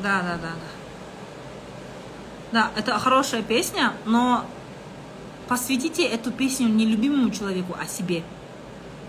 да 0.02 0.22
да 0.22 0.36
да 0.36 0.48
да 0.52 0.70
да 2.52 2.70
это 2.76 2.98
хорошая 2.98 3.42
песня 3.42 3.92
но 4.04 4.44
посвятите 5.48 6.04
эту 6.04 6.32
песню 6.32 6.68
не 6.68 6.86
любимому 6.86 7.30
человеку 7.30 7.76
а 7.80 7.86
себе 7.86 8.22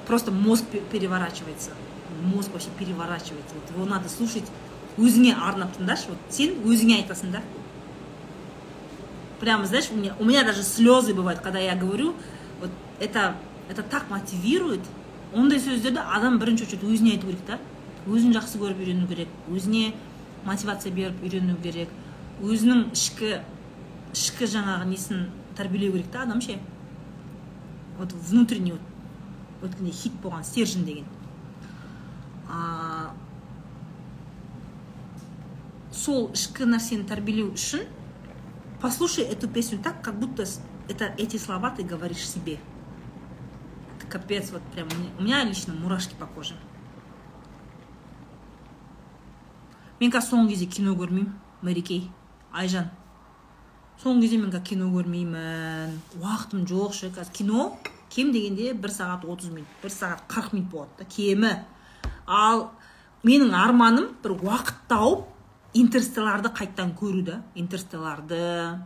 просто 0.05 0.31
мозг 0.31 0.65
пе- 0.65 0.79
переворачивается 0.79 1.71
мозг 2.21 2.51
вообще 2.53 2.69
переворачивается 2.79 3.55
вот 3.55 3.75
его 3.75 3.85
надо 3.85 4.09
слушать 4.09 4.45
өзіңе 4.98 5.34
арнап 5.36 5.76
тыңдашы 5.76 6.10
вот 6.10 6.18
сен 6.30 6.56
өзіңе 6.64 7.02
айтасың 7.02 7.32
да. 7.32 7.42
Прямо 9.40 9.66
знаешь 9.66 9.90
у 9.90 9.96
меня 9.96 10.14
у 10.18 10.24
меня 10.24 10.44
даже 10.44 10.62
слезы 10.62 11.14
бывают 11.14 11.40
когда 11.40 11.58
я 11.58 11.74
говорю 11.76 12.14
вот 12.60 12.70
это 12.98 13.36
это 13.68 13.82
так 13.82 14.10
мотивирует. 14.10 14.80
Ондай 15.32 15.60
сөздерді 15.62 16.02
адам 16.10 16.40
бірінші 16.42 16.64
очередь 16.64 16.82
өзіне 16.82 17.12
айту 17.14 17.28
керек 17.28 17.44
та 17.46 17.58
өзін 18.10 18.32
жақсы 18.34 18.58
көріп 18.58 18.80
үйрену 18.82 19.06
керек 19.06 19.28
өзіне 19.46 19.92
мотивация 20.42 20.90
беріп 20.90 21.22
үйрену 21.22 21.54
керек 21.62 21.88
өзінің 22.42 22.88
ішкі 22.90 23.36
ішкі 24.10 24.48
жаңағы 24.50 24.88
несін 24.90 25.28
тәрбиелеу 25.54 25.92
керек 25.92 26.10
та 26.10 26.24
адам 26.24 26.40
ше 26.42 26.58
вот 28.00 28.12
внутренний 28.12 28.72
вот 28.72 29.70
өткенде 29.70 29.92
хит 29.92 30.12
болған 30.22 30.42
стержень 30.42 30.84
деген. 30.84 31.04
Сол 36.00 36.30
ішкі 36.32 36.64
нәрсені 36.64 37.04
тәрбиелеу 37.08 37.52
үшін 37.52 37.84
послушай 38.80 39.24
эту 39.24 39.48
песню 39.48 39.78
так 39.78 40.02
как 40.02 40.18
будто 40.18 40.44
это 40.88 41.12
эти 41.18 41.36
слова 41.36 41.70
ты 41.70 41.82
говоришь 41.84 42.28
себе. 42.28 42.58
Капец 44.08 44.50
вот 44.50 44.62
прям 44.74 44.88
у 45.18 45.22
меня 45.22 45.44
лично 45.44 45.74
мурашки 45.74 46.14
по 46.18 46.26
коже. 46.26 46.56
Мен 50.00 50.10
қазір 50.10 50.32
соңғы 50.32 50.54
кезде 50.54 50.66
кино 50.66 50.96
көрмеймін 50.96 51.28
мәрекей 51.62 52.06
айжан. 52.56 52.88
Соңғы 54.02 54.24
кезде 54.24 54.38
мен 54.40 54.50
қазір 54.50 54.66
кино 54.72 54.88
көрмеймін. 54.94 55.98
Уақытым 56.18 56.64
жоқ 56.66 56.96
ше 56.96 57.10
қазір 57.14 57.32
кино 57.36 57.66
кем 58.10 58.32
дегенде 58.32 58.72
бір 58.72 58.90
сағат 58.90 59.28
отыз 59.28 59.52
минут 59.52 59.68
бір 59.82 59.92
сағат 59.92 60.24
қырық 60.26 60.54
минут 60.56 60.70
болады 60.72 60.90
да 60.98 61.04
кемі. 61.04 61.52
Ал 62.26 62.70
менің 63.22 63.52
арманым 63.54 64.08
бір 64.24 64.38
уақыт 64.40 64.80
тауып 64.88 65.28
интерстелларды 65.74 66.50
қайттан 66.50 66.94
көру 66.98 67.22
да 67.22 67.42
интерстелларды 67.54 68.80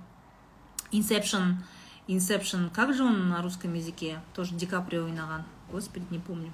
инсепшн 0.93 1.65
инсепшн 2.07 2.69
как 2.71 2.95
же 2.95 3.05
он 3.05 3.29
на 3.29 3.43
русском 3.43 3.75
языке? 3.75 4.21
Тоже 4.35 4.55
ди 4.55 4.67
каприо 4.67 5.05
ойнаған. 5.05 5.45
Господи 5.71 6.05
не 6.11 6.19
помню. 6.19 6.53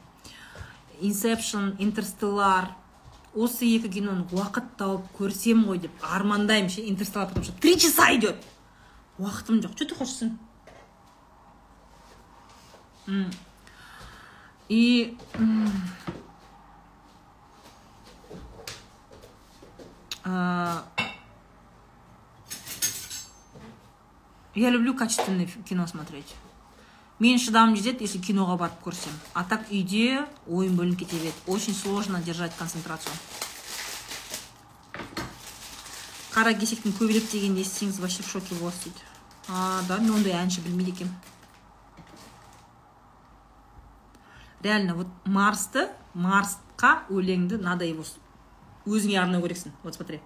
Инсепшн 1.01 1.75
интерстеллар 1.79 2.71
осы 3.35 3.65
екі 3.65 3.89
киноны 3.89 4.27
уақыт 4.31 4.77
тауып 4.79 5.11
көрсем 5.19 5.65
ғой 5.67 5.79
деп 5.79 5.93
армандаймын 6.03 6.71
ше 6.71 6.89
интерстеллар 6.89 7.29
потому 7.29 7.45
что 7.45 7.55
три 7.61 7.79
часа 7.79 8.15
идет. 8.15 8.37
Уақытым 9.19 9.61
жоқ. 9.61 9.75
Что 9.77 9.85
ты 9.87 9.95
хочешь 9.95 10.15
сын? 10.15 10.39
И 14.69 15.17
м, 15.35 15.67
а, 15.67 16.01
я 24.55 24.71
люблю 24.71 24.95
качественное 24.95 25.47
кино 25.47 25.87
смотреть. 25.87 26.35
Мен 27.19 27.39
шыдамым 27.39 27.77
жетеді 27.77 28.05
если 28.07 28.19
киноға 28.19 28.57
барып 28.57 28.79
көрсем. 28.81 29.13
А 29.35 29.45
так 29.45 29.69
үйде 29.71 30.27
ойым 30.49 30.77
бөлініп 30.77 30.99
кете 31.03 31.17
береді. 31.17 31.35
Очень 31.47 31.75
сложно 31.75 32.21
держать 32.23 32.57
концентрацию. 32.57 33.13
Қара 36.33 36.55
кесектің 36.57 36.95
көбелек 36.97 37.29
дегенді 37.31 37.61
естісеңіз 37.61 38.01
вообще 38.01 38.23
в 38.23 38.29
шоке 38.31 38.55
боласыз 38.55 38.85
дейді 38.85 39.01
а 39.49 39.83
да 39.89 39.99
мен 39.99 40.15
ондай 40.15 40.33
әнші 40.33 40.63
білмейді 40.63 40.93
екенмін. 40.93 41.15
Реально 44.63 44.95
вот 44.95 45.09
марсты 45.27 45.89
марсқа 46.15 47.03
өлеңді 47.11 47.59
с- 48.05 48.17
өзіңе 48.87 49.21
арнау 49.21 49.43
керексің. 49.43 49.73
Вот 49.83 49.95
смотри. 49.95 50.21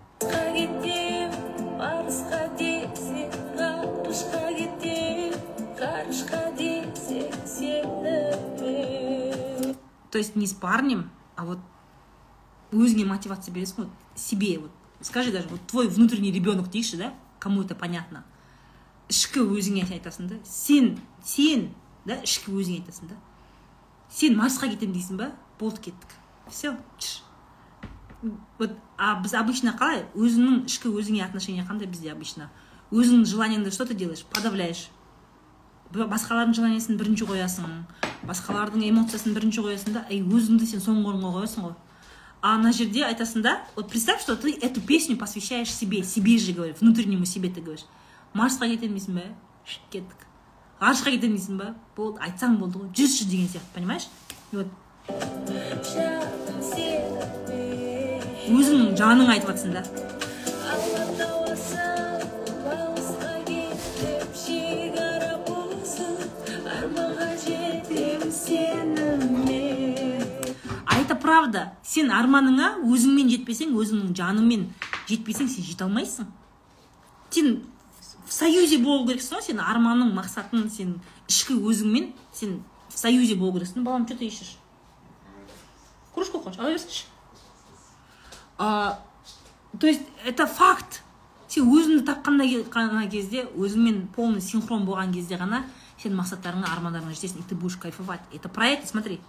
То 10.11 10.19
есть 10.19 10.37
не 10.37 10.47
с 10.47 10.53
парнем 10.53 11.11
а 11.37 11.45
вот 11.45 11.59
өзіңе 12.71 13.05
мотивация 13.07 13.53
бересің 13.55 13.85
ғой. 13.85 13.91
Себе 14.15 14.59
вот. 14.59 14.71
Скажи 15.01 15.33
даже 15.33 15.49
вот 15.49 15.67
твой 15.67 15.89
внутренний 15.89 16.33
ребенок 16.33 16.69
дейікші 16.69 16.97
да? 16.97 17.13
Кому 17.39 17.63
это 17.63 17.75
понятно? 17.75 18.25
Ішкі 19.11 19.43
өзіңе 19.43 19.85
айтасың 19.91 20.29
да. 20.31 20.39
Сен 20.45 21.01
сен 21.25 21.75
да 22.07 22.21
ішкі 22.23 22.55
өзіңе 22.55 22.81
айтасың 22.81 23.11
да. 23.11 23.19
Сен 24.09 24.39
марсқа 24.39 24.71
кетемін 24.71 24.95
дейсің 24.95 25.19
ба? 25.19 25.33
Болды 25.59 25.91
кеттік. 25.91 26.15
Все 26.49 26.77
вот 28.59 28.77
а 28.99 29.15
біз 29.23 29.35
обычно 29.35 29.75
қалай? 29.79 30.05
Өзіңнің 30.15 30.65
ішкі 30.67 30.93
өзіңе 30.93 31.25
отношение 31.25 31.65
қандай 31.65 31.87
бізде 31.87 32.13
обычно? 32.13 32.51
Өзіңнің 32.91 33.25
желаниеңді 33.25 33.71
что 33.71 33.85
ты 33.87 33.95
делаешь? 33.95 34.25
Подавляешь. 34.33 34.89
Басқалардың 35.95 36.55
желаниесін 36.55 36.99
бірінші 36.99 37.27
қоясың 37.29 37.85
басқалардың 38.29 38.85
эмоциясын 38.89 39.35
бірінші 39.37 39.65
қоясың 39.65 39.97
да 39.97 40.05
и 40.11 40.21
өзіңді 40.23 40.67
сен 40.69 40.83
соңғы 40.83 41.13
орынға 41.13 41.33
қоясың 41.39 41.67
ғой. 41.69 41.75
А 42.41 42.55
ана 42.57 42.73
жерде 42.73 43.05
айтасың 43.07 43.43
да 43.43 43.59
вот 43.77 43.91
представь 43.91 44.21
что 44.23 44.37
ты 44.37 44.53
эту 44.53 44.81
песню 44.81 45.17
посвящаешь 45.17 45.73
себе 45.73 46.03
себе 46.03 46.39
же 46.39 46.53
говоришь 46.53 46.77
внутреннему 46.81 47.25
себе 47.25 47.49
ты 47.51 47.61
говоришь. 47.61 47.87
Марсқа 48.35 48.69
кетемін 48.69 48.99
дейсің 48.99 49.15
ба 49.15 49.23
кеттік. 49.91 50.27
Ғарышқа 50.81 51.15
кетемін 51.15 51.39
дейсің 51.39 51.61
ба 51.61 51.75
болды 51.97 52.21
айтсаң 52.25 52.59
болды 52.59 52.79
ғой 52.83 52.89
жүрші 52.97 53.29
деген 53.31 53.49
сияқты 53.49 53.75
понимаешь? 53.75 54.09
Вот. 54.53 54.69
Өзіңнің 58.45 58.97
жаның 58.99 59.31
айтып 59.33 59.55
жатсың 59.55 59.73
да. 59.73 59.83
Это 71.05 71.17
правда 71.21 71.63
сен 71.85 72.09
арманыңа 72.13 72.71
өзіңмен 72.89 73.29
жетпесең 73.33 73.73
өзіңнің 73.77 74.13
жаныңмен 74.17 74.67
жетпесең 75.09 75.49
сен 75.53 75.65
жете 75.65 75.85
алмайсың. 75.85 76.29
Сен 77.31 77.63
в 78.27 78.33
союзе 78.33 78.79
болу 78.81 79.07
керексің 79.09 79.37
ғой 79.39 79.45
сен 79.49 79.61
арманың 79.61 80.13
мақсатың 80.17 80.69
сен 80.73 80.95
ішкі 81.29 81.59
өзіңмен 81.61 82.13
сен 82.33 82.63
в 82.89 82.99
союзе 82.99 83.37
болу 83.37 83.59
керексің. 83.59 83.85
Балам 83.85 84.07
что 84.07 84.17
ты 84.17 84.25
ищешь? 84.27 84.57
Кружку 86.15 86.41
хочешь? 86.41 86.61
Ала 86.61 86.71
берсінші 86.71 87.05
а, 88.59 89.01
то 89.79 89.87
есть 89.87 90.03
это 90.25 90.47
факт. 90.47 91.03
Сен 91.49 91.69
өзіңді 91.71 92.03
тапқанда 92.09 92.47
ғана 92.73 93.07
кезде 93.11 93.45
өзіңмен 93.55 94.09
полный 94.17 94.43
синхрон 94.43 94.87
болған 94.89 95.13
кезде 95.15 95.39
ғана 95.39 95.65
сен 96.03 96.17
мақсаттарыңа 96.19 96.73
армандарыңа 96.73 97.15
жетесің. 97.15 97.45
И 97.45 97.49
ты 97.49 97.55
будешь 97.55 97.77
кайфовать. 97.77 98.21
Это 98.33 98.49
проект 98.49 98.89
смотри. 98.89 99.21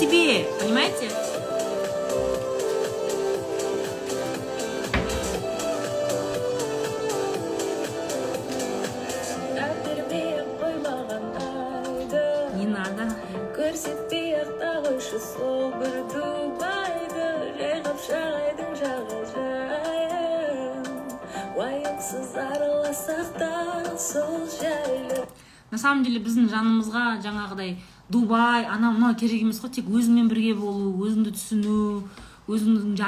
Себе, 0.00 0.44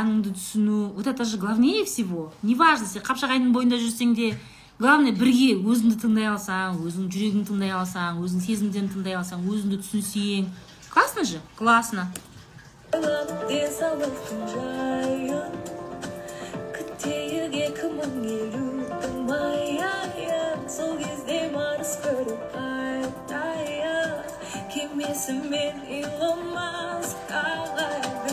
жаныңды 0.02 0.34
түсіну 0.34 0.94
вот 0.98 1.08
это 1.08 1.26
же 1.26 1.38
главнее 1.38 1.86
всего 1.86 2.32
неважно 2.42 2.88
сен 2.88 3.06
қапшағайдың 3.06 3.54
бойында 3.54 3.78
жүрсең 3.78 4.16
де 4.18 4.34
главное 4.80 5.14
бірге 5.14 5.54
өзіңді 5.58 5.98
тыңдай 6.04 6.28
алсаң 6.32 6.82
өзіңнің 6.82 7.14
жүрегіңді 7.14 7.50
тыңдай 7.52 7.72
алсаң 7.78 8.20
өзіңнің 8.26 8.46
сезімдеріңді 8.48 8.94
тыңдай 8.98 9.16
алсаң 9.18 9.46
өзіңді 9.46 9.80
түсінсең 9.86 10.50
классно 10.94 11.24
же 11.30 11.40
классно 11.58 12.08
ойлап 12.94 13.48
денсаулықтың 13.50 14.44
жайын 14.54 15.56
күтейік 16.78 17.58
екі 17.68 17.90
мың 17.98 18.14
елудің 18.36 19.18
майын 19.32 20.70
сол 20.70 20.94
кезде 21.02 21.40
марс 21.56 21.98
көріп 22.06 22.42
қайтайық 22.54 24.32
кемесімен 24.74 25.76
илон 26.00 26.42
маск 26.54 27.34
ағайдың 27.42 27.58
марсқа 27.58 28.28
кетем 28.28 28.31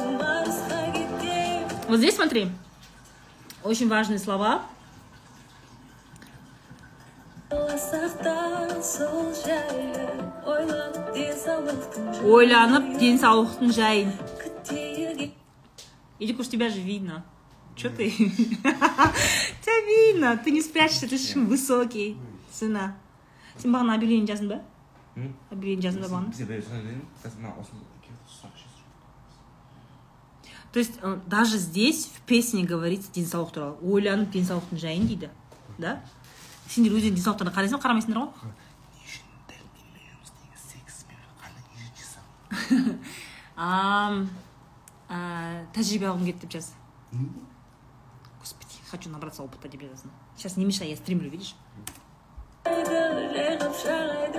вот 1.90 1.98
здесь 1.98 2.16
смотри 2.16 2.48
очень 3.64 3.90
важные 3.90 4.20
слова 4.20 4.62
ойланып 12.24 13.00
денсаулықтың 13.00 13.72
жайын 13.72 14.14
Или 16.20 16.34
уж 16.34 16.50
тебя 16.50 16.70
же 16.70 16.82
видно. 16.82 17.24
Че 17.78 17.90
ты? 17.90 18.10
Тебя 18.12 19.86
видно. 19.88 20.38
Ты 20.44 20.52
не 20.52 20.62
спрячешься, 20.62 21.08
ты 21.08 21.18
слишком 21.18 21.48
высокий. 21.48 22.18
Сына. 22.52 22.98
Сен 23.58 23.72
бағана 23.72 23.96
объявление 23.96 24.28
жаздың 24.28 24.50
ба? 24.52 24.60
Объявление 25.50 25.84
жаздың 25.88 26.04
ба 26.04 26.10
бағана? 26.12 26.32
То 30.72 30.80
есть 30.80 31.00
э, 31.02 31.20
даже 31.26 31.58
здесь 31.58 32.06
в 32.06 32.22
песне 32.22 32.64
говорится 32.64 33.12
денсаулық 33.12 33.52
туралы. 33.52 33.78
Ойланып 33.82 34.32
денсаулықтың 34.32 34.78
жайын 34.78 35.08
дейді. 35.08 35.30
Да? 35.78 36.02
Сендер 36.70 36.94
өздерің 36.94 37.18
денсаулықтарына 37.18 37.56
қарайсың 37.56 37.80
ба 37.80 37.84
қарамайсыңдар 37.88 38.20
ғой? 38.22 38.54
тәжірибе 45.76 46.08
алғым 46.10 46.26
келді 46.28 46.46
деп 46.46 46.52
жаз. 46.58 46.74
Господи, 48.40 48.80
хочу 48.92 49.10
набраться 49.10 49.44
опыта 49.44 49.68
деп 49.68 49.82
жазасың. 49.82 50.12
Сейчас 50.38 50.58
не 50.58 50.66
мешай, 50.66 50.90
я 50.90 50.98
стримлю, 50.98 51.30
видишь? 51.30 51.56
жағажайын 52.66 54.30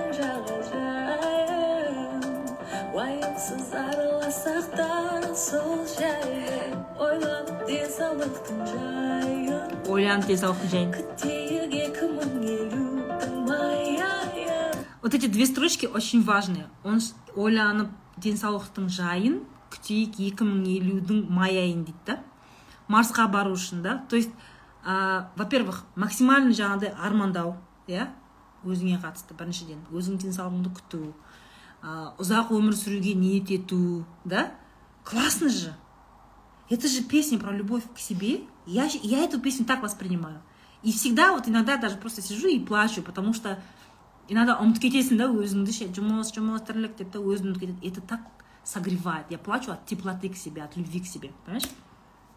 уайымсыз 2.93 3.69
араласақ 3.83 4.65
та 4.77 4.89
сол 5.35 5.85
жайлы 5.97 6.75
ойлап 6.99 7.47
денсаулықтың 7.67 8.59
жайын 8.73 9.89
Ойланып 9.91 10.27
денсаулықтың 10.27 10.69
жайын. 10.71 10.91
күтейік 10.97 11.73
екі 11.85 12.11
мың 12.15 12.35
елудің 12.55 13.33
майын 13.47 14.77
Вот 15.01 15.13
эти 15.13 15.27
две 15.27 15.45
строчки 15.45 15.85
очень 15.87 16.23
важные. 16.23 16.67
Он 16.83 16.99
ойланып 17.35 17.89
денсаулықтың 18.17 18.87
жайын 18.89 19.41
күтейік 19.71 20.19
2050-дің 20.19 21.25
май 21.29 21.57
айын 21.57 21.85
дейді 21.87 22.05
да 22.05 22.19
марсқа 22.91 23.27
бару 23.31 23.55
үшін 23.55 23.81
да 23.81 23.97
то 24.09 24.15
есть 24.15 24.31
а, 24.83 25.31
во-первых 25.35 25.83
максимально 25.95 26.51
жаңағыдай 26.57 26.91
армандау 26.99 27.55
иә 27.87 28.09
өзіңе 28.67 28.99
қатысты 29.01 29.37
біріншіден 29.37 29.85
өзіңнің 29.91 30.25
денсаулығыңды 30.25 30.73
күту 30.79 31.01
а, 31.82 32.14
ұзақ 32.18 32.50
өмір 32.52 32.74
сүруге 32.74 33.14
ниет 33.14 33.50
ету 33.50 34.04
да 34.24 34.50
классно 35.04 35.48
же 35.48 35.74
это 36.68 36.88
же 36.88 37.02
песня 37.02 37.38
про 37.38 37.52
любовь 37.52 37.84
к 37.94 37.98
себе. 38.00 38.40
Я, 38.66 38.88
щ- 38.88 38.98
я 39.04 39.18
эту 39.22 39.38
песню 39.40 39.64
так 39.64 39.82
воспринимаю. 39.84 40.42
И 40.82 40.90
всегда 40.90 41.30
вот 41.32 41.46
иногда 41.46 41.76
даже 41.76 41.96
просто 41.96 42.20
сижу 42.22 42.48
и 42.48 42.58
плачу, 42.58 43.02
потому 43.02 43.32
что 43.34 43.60
иногда 44.28 44.58
ұмытып 44.58 44.82
кетесің 44.90 45.16
да 45.16 45.28
өзіңді 45.30 45.70
ше 45.72 45.84
жұмыс 45.94 46.32
жұмыс 46.34 46.64
тірлік 46.66 46.96
деп 46.98 47.12
та 47.12 47.20
өзіңді 47.20 47.54
ұмытып 47.54 47.60
кетеді. 47.60 47.86
это 47.88 48.00
так 48.00 48.20
согревает 48.64 49.26
я 49.30 49.38
плачу 49.38 49.70
от 49.70 49.86
теплоты 49.86 50.28
к 50.28 50.36
себе 50.36 50.64
от 50.64 50.76
любви 50.76 50.98
к 50.98 51.06
себе 51.06 51.30
понимаешь 51.44 51.68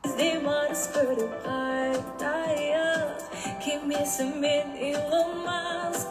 бізде 0.03 0.39
марс 0.45 0.85
көріп 0.93 1.33
қайтайық 1.47 3.25
кемесімен 3.65 4.75
илон 4.93 5.43
маск 5.45 6.07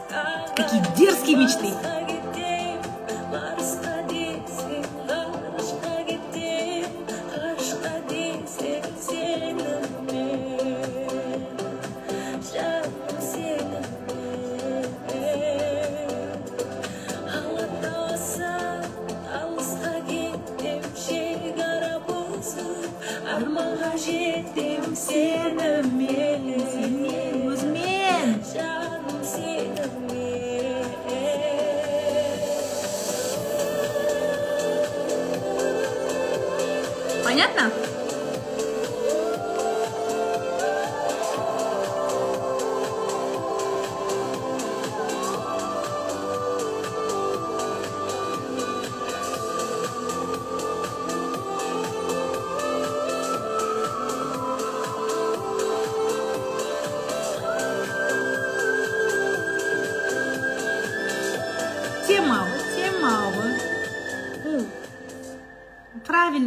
Какие 0.57 0.81
дерзкие 0.97 1.37
мечты. 1.37 1.71
Марсқа 3.34 4.03
кетем 4.03 4.03
марсқа 4.03 4.03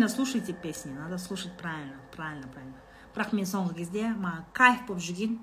правильно 0.08 0.16
слушайте 0.16 0.54
песни 0.54 0.92
надо 0.92 1.18
слушать 1.18 1.58
правильно 1.58 1.98
правильно 2.16 2.48
правильно 2.48 2.76
бірақ 3.14 3.34
мен 3.34 3.46
соңғы 3.46 3.74
кезде 3.76 4.14
маған 4.14 4.44
кайф 4.54 4.86
болып 4.88 5.02
жүрген 5.02 5.40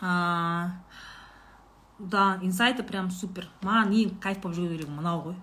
а, 0.00 0.70
да 1.98 2.38
инсайты 2.42 2.84
прям 2.84 3.10
супер. 3.10 3.48
Маған 3.62 3.90
ең 3.90 4.20
кайф 4.22 4.38
болып 4.38 4.56
жүрген 4.56 4.76
өлең 4.78 4.94
мынау 4.94 5.22
ғой 5.24 5.36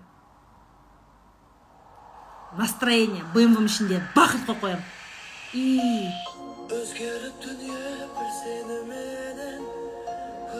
настроение 2.56 3.24
бмвның 3.34 3.68
ішінде 3.68 4.00
бақыт 4.16 4.48
қойып 4.48 4.60
қоямын 4.64 4.84
и 5.52 6.08
өзгеріп 6.80 7.36
дүние 7.44 8.08
бір 8.16 8.28
сені 8.40 8.80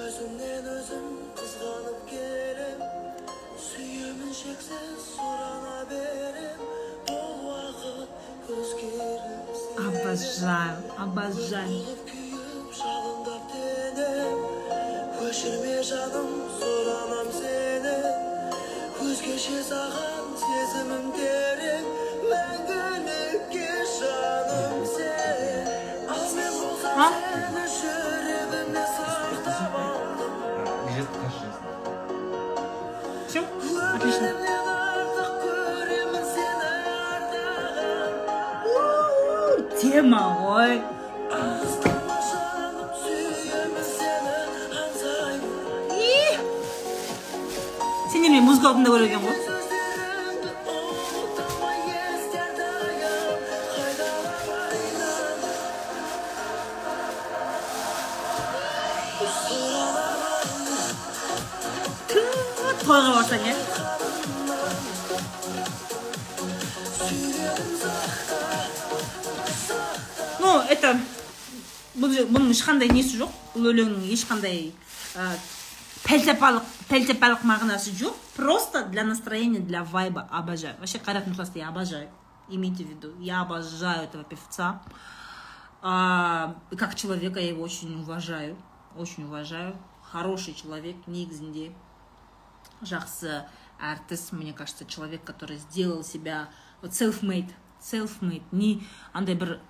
өзімнен 0.02 0.70
өзім 0.76 1.06
қызғанып 1.40 2.00
келем 2.12 2.80
сүйемін 3.66 4.32
шексіз 4.36 5.12
сұрана 5.14 5.78
берем 5.88 6.51
обожаю 9.78 10.76
обожаю. 10.98 11.82
Өшірме 15.22 15.76
жаным 15.86 16.30
сұранам 16.58 17.28
сені 17.36 17.92
өзгеше 19.04 19.60
саған 19.68 20.24
сезімім 20.42 21.06
терең 21.16 21.84
мәңгілікке 22.32 23.68
жаным 23.92 24.82
сен 24.92 25.70
ал 26.16 26.26
мен 26.36 26.52
болсам 26.58 27.16
сені 27.22 27.64
жүрегімде 27.78 28.84
сақтап 28.96 29.78
алдым 29.84 30.34
все 33.28 33.40
отлично. 33.94 34.71
тема 39.82 40.18
ғой 40.40 40.76
сендермен 48.12 48.44
музыка 48.46 48.70
алдында 48.70 48.94
көрген 48.94 49.26
ғой 49.26 49.36
тойға 62.86 63.12
барсаң 63.16 63.46
иә 63.50 63.71
это 70.82 70.98
бұл 71.94 72.14
бұның 72.32 72.50
ешқандай 72.50 72.90
несі 72.90 73.20
жоқ. 73.20 73.32
Бұл 73.54 73.70
өлеңнің 73.70 74.08
ешқандай 74.10 74.72
ә, 75.14 75.28
пәлсапалық 76.02 76.66
пәлсапалық 76.88 77.44
мағынасы 77.46 77.94
жоқ. 77.94 78.16
Просто 78.34 78.84
для 78.86 79.04
настроения 79.04 79.60
для 79.60 79.84
вайба. 79.84 80.26
Обожаю. 80.30 80.74
Вообще 80.78 80.98
қайрат 80.98 81.28
нұртасты 81.28 81.60
я 81.60 81.68
обожаю. 81.68 82.08
Имейте 82.48 82.84
в 82.84 82.88
виду 82.88 83.12
я 83.20 83.42
обожаю 83.42 84.04
этого 84.04 84.24
певца. 84.24 84.82
А, 85.82 86.56
как 86.76 86.96
человека 86.96 87.38
я 87.38 87.48
его 87.48 87.62
очень 87.62 88.00
уважаю. 88.00 88.56
Очень 88.96 89.24
уважаю. 89.24 89.76
Хороший 90.10 90.54
человек 90.54 90.96
негізінде 91.06 91.72
жақсы 92.82 93.44
артист 93.78 94.32
мне 94.32 94.52
кажется 94.52 94.84
человек 94.84 95.22
который 95.24 95.56
сделал 95.56 96.02
себя 96.04 96.48
вот 96.82 96.90
self-made 96.90 97.50
self-made 97.80 98.42
не 98.52 98.82
андай 99.14 99.34
бір 99.34 99.60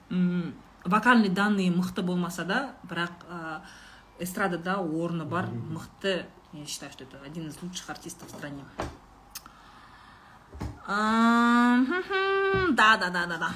вокальный 0.85 1.28
данные 1.28 1.70
мықты 1.70 2.02
болмаса 2.02 2.44
да 2.44 2.75
бірақ 2.85 3.11
ә, 3.28 3.61
эстрадада 4.19 4.78
орны 4.78 5.25
бар 5.25 5.47
мықты. 5.47 6.27
Я 6.52 6.67
считаю 6.67 6.93
что 6.93 7.05
это 7.05 7.19
один 7.25 7.49
из 7.49 7.61
лучших 7.62 7.89
артистов 7.91 8.28
в 8.28 8.36
стране. 8.36 8.65
Да 10.86 11.86
да 12.97 13.11
да 13.11 13.27
да 13.27 13.39
да 13.39 13.51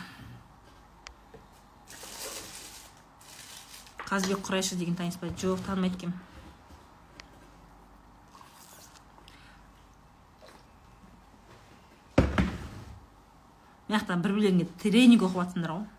қазыбек 4.07 4.47
құрайшы 4.47 4.77
деген 4.77 4.95
таныс 4.95 5.17
па? 5.19 5.27
Жоқ 5.27 5.65
танымайды 5.67 5.97
екенмін 5.97 6.15
мына 13.89 13.99
жақта 13.99 14.17
бір 14.23 14.33
бірлеріңе 14.37 14.67
тренинг 14.83 15.23
оқып 15.27 15.43
жатсыңдар 15.43 15.73
ғой 15.73 15.96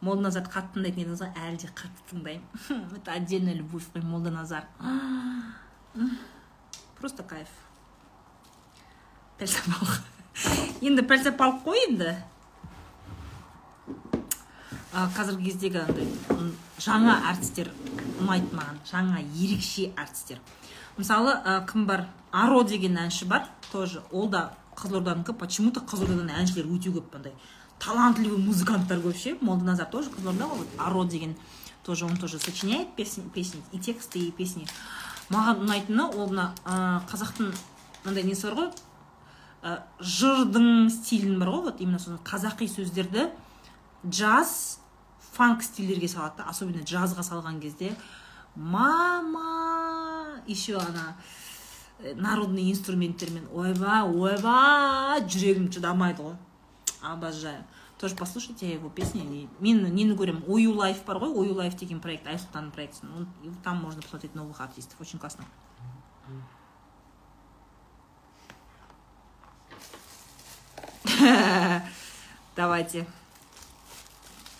молданазар 0.00 0.44
қатты 0.48 0.78
тыңдайтын 0.78 1.02
едіңіз 1.04 1.22
ғой 1.24 1.32
әлі 1.36 1.56
де 1.60 1.68
қатты 1.76 2.00
тыңдаймын. 2.10 2.46
Это 2.96 3.12
отдельная 3.12 3.54
любовь 3.54 3.88
қой 3.92 4.02
молданазар 4.02 4.64
просто 6.98 7.22
кайф. 7.22 7.48
Пәлсапалық 9.38 10.00
енді 10.86 11.04
пәлсапалық 11.08 11.62
қой 11.64 11.84
енді. 11.88 12.14
Қазіргі 14.90 15.52
кездегі 15.52 15.84
жаңа 16.82 17.20
артистер 17.30 17.70
ұнайды 18.20 18.50
маған. 18.56 18.80
Жаңа 18.88 19.20
ерекше 19.22 19.90
артистер. 19.96 20.40
Мысалы 20.96 21.36
ә, 21.44 21.60
кім 21.68 21.86
бар? 21.86 22.08
Аро 22.32 22.64
деген 22.64 22.98
әнші 22.98 23.28
бар. 23.30 23.46
Тоже 23.70 24.02
ол 24.10 24.28
да 24.28 24.50
қызылорданікі. 24.76 25.36
Почему 25.38 25.70
то 25.70 25.80
қызылордадан 25.80 26.32
әншілер 26.40 26.66
өте 26.66 26.90
көп 26.90 27.14
андай. 27.16 27.32
Талантливый 27.80 28.38
музыканттар 28.38 29.00
көп 29.00 29.16
ше 29.16 29.36
молданазар 29.40 29.86
тоже 29.90 30.10
қызылорда 30.10 30.48
ғой 30.50 30.58
вот 30.62 30.68
аро 30.78 31.04
деген 31.04 31.36
тоже 31.82 32.04
он 32.04 32.16
тоже 32.16 32.38
сочиняет 32.38 32.94
песни, 32.94 33.22
песни 33.34 33.62
и 33.72 33.78
тексты 33.78 34.18
и 34.18 34.30
песни. 34.30 34.66
Маған 35.30 35.64
ұнайтыны 35.64 36.10
ол 36.10 36.28
мына 36.28 36.52
қазақтың 37.10 37.54
мынандай 38.04 38.24
несі 38.24 38.50
бар 38.50 38.56
ғой? 38.60 38.70
Жырдың 40.00 40.90
стилін 40.90 41.38
бар 41.40 41.48
ғой 41.54 41.64
вот 41.70 41.80
именно 41.80 41.98
соны 41.98 42.18
қазақи 42.24 42.68
сөздерді 42.68 43.30
джаз 44.06 44.80
фанк 45.32 45.62
стильдерге 45.62 46.08
салады 46.08 46.42
да 46.42 46.50
особенно 46.50 46.84
джазға 46.84 47.22
салған 47.24 47.60
кезде. 47.60 47.94
Мама 48.56 50.40
еще 50.46 50.76
ана 50.76 51.16
э, 52.00 52.14
народный 52.14 52.70
инструменттермен. 52.72 53.46
Ойбай 53.52 54.02
ойбай 54.02 55.22
жүрегім 55.22 55.70
шыдамайды 55.72 56.22
ғой. 56.22 56.36
обожаю 57.01 57.63
тоже 57.97 58.15
послушайте 58.15 58.73
его 58.73 58.89
песни 58.89 59.21
И 59.21 59.47
мен 59.59 59.83
нені 59.83 60.15
көремін 60.15 60.43
ою 60.47 60.73
лайф 60.75 61.05
бар 61.05 61.17
ғой 61.17 61.31
ою 61.35 61.53
лайф 61.55 61.75
деген 61.75 61.99
проект 62.01 62.27
айсұлтанның 62.27 62.71
проектісін 62.71 63.13
Он- 63.15 63.27
и 63.43 63.51
там 63.63 63.77
можно 63.81 64.01
посмотреть 64.01 64.35
новых 64.35 64.59
артистов 64.61 64.99
очень 65.01 65.19
классно 65.19 65.45
давайте 72.55 73.05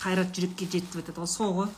қайрат 0.02 0.30
жүрекке 0.36 0.66
жетті 0.68 0.92
деп 0.92 1.00
айтады 1.00 1.22
ғой 1.22 1.30
сол 1.30 1.52
ғой 1.56 1.68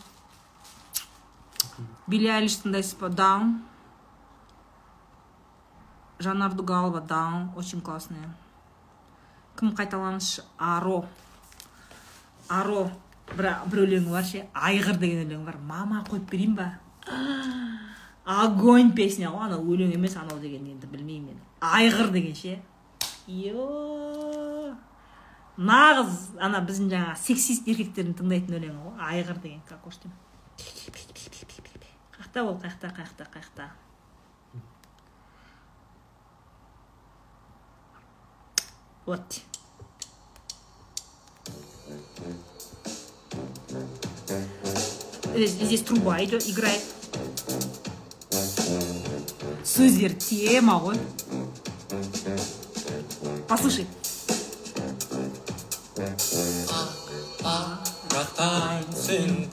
билли 2.11 2.31
айлиш 2.35 2.59
тыңдайсыз 2.62 2.99
ба 3.01 3.09
даун 3.09 3.55
жанар 6.19 6.55
дугалова 6.59 7.01
даун 7.01 7.51
очень 7.57 7.81
классная 7.81 8.35
кім 9.60 9.74
қайталаңызшы 9.78 10.44
аро. 10.58 11.04
Аро. 12.50 12.90
Бір, 13.34 13.50
бір 13.72 13.84
өлеңі 13.86 14.12
бар 14.14 14.26
ше? 14.28 14.46
Айғыр 14.54 15.00
деген 15.02 15.24
өлеңі 15.26 15.46
бар. 15.48 15.60
Мама 15.68 16.04
қойып 16.10 16.28
берейін 16.32 16.56
ба? 16.58 16.70
Огонь 18.44 18.94
песня. 18.96 19.32
Ғой 19.32 19.48
анау 19.48 19.64
өлең 19.64 19.94
емес 19.96 20.18
анау 20.20 20.40
деген 20.42 20.68
енді 20.74 20.90
білмеймін 20.92 21.34
мен. 21.34 21.40
Айғыр 21.62 22.12
деген 22.14 22.36
ше? 22.36 22.60
Нағыз 25.54 26.34
ана 26.42 26.60
біздің 26.66 26.92
жаңағы 26.92 27.18
сексист 27.24 27.68
еркектердің 27.70 28.18
тыңдайтын 28.20 28.60
өлеңі 28.60 28.80
ғой. 28.84 28.96
Айғыр 29.12 29.40
деген 29.44 29.62
как 29.70 29.88
уж 29.88 30.02
деймін 30.04 30.22
қаяқта 32.34 32.44
ол 32.44 32.58
қаяқта 32.58 32.90
қаяқта 32.94 33.26
қаяқта 33.30 33.70
вот. 39.06 39.22
Здесь, 45.34 45.52
здесь 45.52 45.82
труба 45.82 46.24
идет, 46.24 46.48
играет. 46.48 46.82
Сөздер 49.64 50.14
тема 50.14 50.76
ғой 50.78 51.00
послушай 53.48 53.88
Рақтан 58.14 58.86
сен 58.94 59.50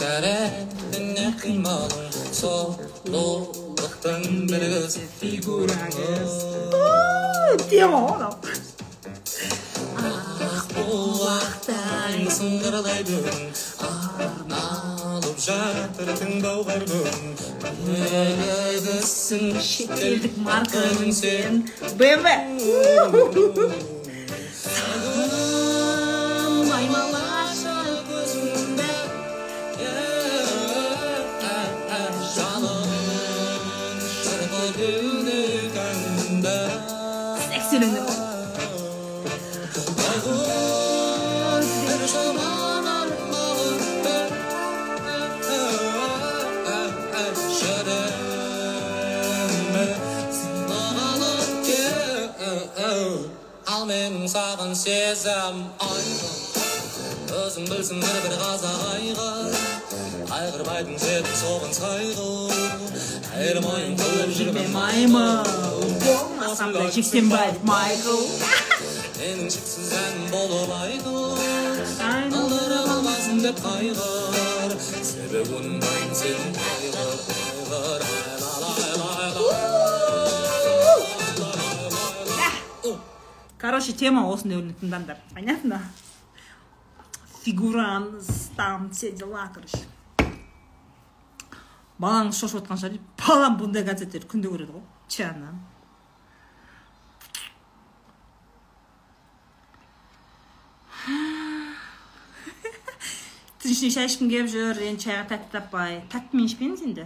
Еләтәрәніне 0.00 1.26
қималың 1.42 2.06
Сұлулықтың 2.32 4.22
білгісі 4.48 5.02
фигураңыз 5.18 6.36
тема 7.68 8.00
ғой 8.06 8.14
анау 8.14 8.32
Бұлақтан 10.72 12.16
сыңғырлайдың 12.38 13.28
Арналып 13.90 15.38
жатыр 15.50 16.08
тыңдауға 16.22 16.80
күн 16.88 17.36
Елегісің 18.00 19.44
шетелдік 19.68 20.34
марканың 20.48 21.12
сен 21.20 21.64
бмв 22.00 23.20
Men 54.10 54.26
sağın 54.26 54.74
sezem 54.74 55.56
aygın 55.78 56.34
Өзің 57.30 57.68
білсін 57.70 58.00
бір 58.02 58.16
бір 58.24 58.32
қазақ 58.40 58.80
айғыр 58.90 59.52
Қайғырмайтын 60.30 60.96
жетіп 60.98 61.36
соғын 61.38 61.76
сайғыр 61.76 62.56
Айырмайын 63.36 63.94
қылып 64.00 64.32
жүрген 64.38 64.72
маймыл 64.74 65.86
болмасам 66.02 66.74
да 66.74 66.88
жексенбаев 66.96 67.62
майкл 67.70 68.18
Менің 69.20 69.46
шексіз 69.54 69.94
әнім 70.00 70.26
болып 70.34 70.74
айғыр 70.80 71.38
Алдыра 72.10 72.82
қалмасын 72.88 73.44
деп 73.46 73.62
қайғыр 73.62 74.74
Себебі 74.90 75.60
оңбайын 75.60 76.18
сен 76.24 76.58
қайғыр 76.58 76.90
Қайғыр 76.98 77.09
короче 83.60 83.92
тема 83.92 84.24
осындай 84.32 84.58
өлең 84.58 84.76
тыңдаңдар 84.80 85.18
понятно? 85.34 85.80
Фигуранс 87.44 88.50
там 88.56 88.90
все 88.90 89.12
дела 89.12 89.48
короче. 89.54 89.84
Балаңыз 92.00 92.40
шошып 92.40 92.62
жатқан 92.62 92.80
шығар 92.80 92.94
дейді 92.96 93.04
балам 93.20 93.58
бұндай 93.60 93.84
концерттерді 93.84 94.30
күнде 94.32 94.48
көреді 94.48 94.78
ғой 94.78 94.86
чана 95.12 95.52
түн 103.60 103.74
ішінде 103.74 103.92
шай 103.92 104.08
ішкім 104.08 104.30
келіп 104.32 104.48
жүр 104.54 104.80
енді 104.88 105.04
шайға 105.04 105.26
тәтті 105.34 105.52
таппай. 105.52 105.98
Тәттімен 106.12 106.48
ішпеңіз 106.48 106.86
енді 106.88 107.04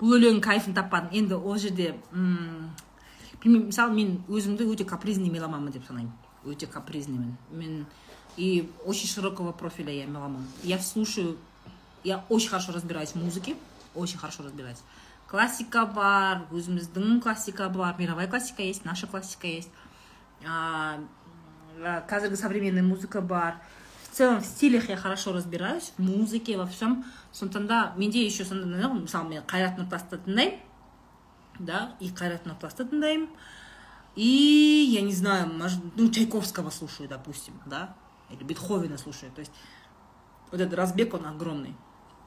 бұл 0.00 0.16
өлеңнің 0.16 0.40
кайфын 0.40 0.74
таппадым 0.74 1.12
енді 1.12 1.36
ол 1.36 1.58
жерде 1.60 1.94
білмеймін 2.12 3.66
мысалы 3.68 3.94
мен 3.94 4.14
өзімді 4.28 4.64
өте 4.72 4.84
капризный 4.88 5.30
меломанмын 5.30 5.72
деп 5.72 5.84
санаймын. 5.86 6.12
Өте 6.44 6.66
капризнымын 6.66 7.36
мен. 7.52 7.86
И 8.36 8.70
очень 8.86 9.08
широкого 9.08 9.52
профиля 9.52 9.92
я 9.92 10.06
меломан. 10.06 10.46
Я 10.62 10.78
слушаю 10.78 11.36
я 12.04 12.24
очень 12.28 12.48
хорошо 12.48 12.72
разбираюсь 12.72 13.10
в 13.10 13.16
музыке 13.16 13.56
очень 13.94 14.18
хорошо 14.18 14.44
разбираюсь. 14.44 14.78
Классика 15.26 15.84
бар 15.86 16.46
өзіміздің 16.50 17.20
классика 17.22 17.68
бар 17.68 17.94
мировая 17.98 18.26
классика 18.26 18.62
есть 18.62 18.84
наша 18.84 19.06
классика 19.06 19.46
есть. 19.46 19.70
Қазіргі 20.42 22.36
современная 22.36 22.82
музыка 22.82 23.20
бар. 23.20 23.60
В 24.10 24.16
целом 24.16 24.40
в 24.40 24.44
стилях 24.44 24.88
я 24.88 24.96
хорошо 24.96 25.32
разбираюсь 25.32 25.92
в 25.96 26.02
музыке 26.02 26.56
во 26.56 26.66
всем 26.66 27.04
сондықтан 27.32 27.66
да 27.66 27.94
менде 27.96 28.24
еще 28.24 28.44
сондай 28.44 28.88
мысалы 28.88 29.28
мен 29.28 29.42
қайрат 29.42 29.78
нұртасты 29.78 30.18
тыңдаймын 30.26 30.58
да 31.58 31.94
и 32.00 32.08
қайрат 32.10 32.44
нұртасты 32.44 32.88
тыңдаймын 32.90 33.28
и 34.16 34.90
я 34.92 35.02
не 35.02 35.12
знаю 35.12 35.50
ну 35.96 36.10
чайковского 36.10 36.70
слушаю 36.70 37.08
допустим 37.08 37.54
да 37.66 37.94
или 38.30 38.44
бетховена 38.44 38.98
слушаю. 38.98 39.32
То 39.32 39.40
есть 39.40 39.52
вот 40.50 40.60
этот 40.60 40.74
разбег 40.74 41.14
он 41.14 41.26
огромный. 41.26 41.74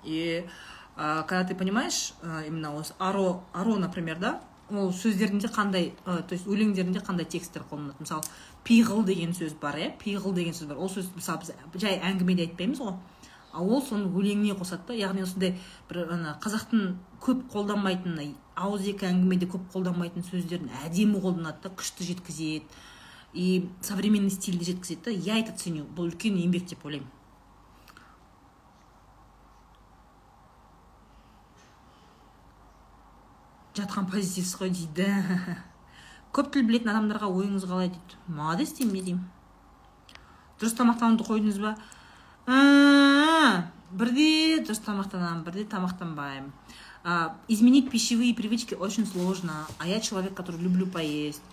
И 0.03 0.47
а, 0.95 1.23
когда 1.23 1.43
ты 1.43 1.55
понимаешь 1.55 2.13
именно 2.45 2.75
осы 2.75 2.93
аро 2.99 3.43
аро 3.53 3.75
например 3.75 4.19
да 4.19 4.41
ол 4.69 4.91
сөздерінде 4.91 5.47
қандай 5.47 5.93
а, 6.05 6.21
то 6.21 6.33
есть 6.33 6.47
өлеңдерінде 6.47 6.99
қандай 7.03 7.25
тексттер 7.25 7.63
қолданады 7.69 7.95
мысалы 7.99 8.23
пиғыл 8.63 9.03
деген 9.05 9.33
сөз 9.35 9.55
бар 9.61 9.77
иә? 9.79 9.89
Пиғыл 9.99 10.33
деген 10.35 10.55
сөз 10.55 10.69
бар. 10.69 10.79
Ол 10.79 10.89
сөз 10.91 11.09
мысалы 11.15 11.43
біз 11.73 11.83
жай 11.83 11.99
әңгімеде 11.99 12.47
айтпаймыз 12.47 12.79
ғой. 12.83 12.95
Ал 13.53 13.69
ол 13.69 13.83
соны 13.85 14.07
өлеңіне 14.09 14.55
қосады 14.57 14.87
да. 14.87 14.97
Яғни 14.97 15.25
осындай 15.25 15.57
бір 15.89 16.13
ана 16.15 16.37
қазақтың 16.43 16.95
көп 17.21 17.43
қолданбайтын 17.53 18.17
ауызекі 18.55 19.09
әңгімеде 19.09 19.49
көп 19.51 19.67
қолданбайтын 19.73 20.25
сөздерін 20.29 20.71
әдемі 20.85 21.21
қолданады 21.21 21.67
да. 21.67 21.73
Күшті 21.73 22.07
жеткізеді. 22.07 22.63
И 23.33 23.67
современный 23.81 24.31
стильде 24.31 24.65
жеткізеді 24.71 25.01
да. 25.05 25.11
Я 25.11 25.39
это 25.39 25.51
ценю. 25.57 25.83
Бұл 25.83 26.13
үлкен 26.13 26.39
еңбек 26.39 26.69
деп 26.69 26.85
ойлаймын. 26.85 27.11
Жатқан 33.73 34.09
позитивсіз 34.09 34.57
ғой 34.61 34.73
дейді. 34.73 35.09
көп 36.33 36.49
тіл 36.53 36.65
білетін 36.67 36.91
адамдарға 36.93 37.29
ойыңыз 37.29 37.67
қалай 37.69 37.91
дейді. 37.93 38.17
Молодец 38.27 38.73
деймін 38.77 38.93
не 38.95 39.03
деймін? 39.07 39.25
Дұрыс 40.59 40.73
тамақтануды 40.79 41.27
қойдыңыз 41.27 41.59
ба? 41.61 41.75
«А, 42.47 43.69
бірде 43.91 44.63
дұрыс 44.65 44.81
тамақтанамын 44.83 45.43
бірде 45.45 45.65
тамақтанбаймын. 45.69 46.51
Изменить 47.47 47.91
пищевые 47.91 48.33
привычки 48.33 48.73
очень 48.73 49.05
сложно. 49.05 49.67
А 49.77 49.87
я 49.87 49.99
человек 49.99 50.33
который 50.33 50.61
люблю 50.61 50.87
поесть. 50.87 51.43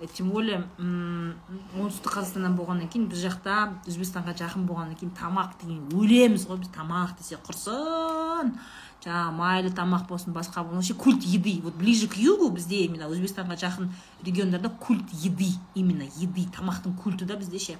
Э, 0.00 0.06
тем 0.12 0.30
более 0.30 0.64
оңтүстік 0.78 2.10
қазақстаннан 2.16 2.56
болғаннан 2.58 2.88
кейін 2.90 3.06
біз 3.10 3.20
жақта 3.22 3.58
өзбекстанға 3.86 4.34
жақын 4.40 4.64
болғаннан 4.66 4.98
кейін 4.98 5.12
тамақ 5.14 5.54
деген 5.60 5.84
өлеміз 5.94 6.48
ғой 6.50 6.58
біз 6.64 6.72
тамақ 6.74 7.14
десе 7.20 7.38
құрсын. 7.46 8.56
жаңағы 9.05 9.31
майлы 9.35 9.69
тамақ 9.71 10.07
болсын 10.07 10.33
басқа 10.33 10.63
болсын 10.63 10.75
вообще 10.79 10.93
культ 10.93 11.23
еды 11.23 11.59
вот 11.63 11.75
ближе 11.75 12.07
к 12.07 12.15
югу 12.17 12.49
бізде 12.49 12.85
именно 12.85 13.09
өзбекстанға 13.09 13.55
жақын 13.59 13.89
региондарда 14.23 14.69
культ 14.69 15.07
еды 15.13 15.51
именно 15.75 16.03
еды 16.17 16.47
тамақтың 16.57 16.97
культі 17.03 17.25
да 17.25 17.35
бізде 17.35 17.59
ше 17.59 17.77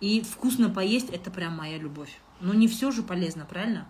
и 0.00 0.20
вкусно 0.22 0.68
поесть 0.70 1.10
это 1.10 1.30
прям 1.30 1.56
моя 1.56 1.78
любовь 1.78 2.18
но 2.40 2.54
не 2.54 2.68
все 2.68 2.90
же 2.90 3.02
полезно 3.02 3.44
правильно 3.44 3.86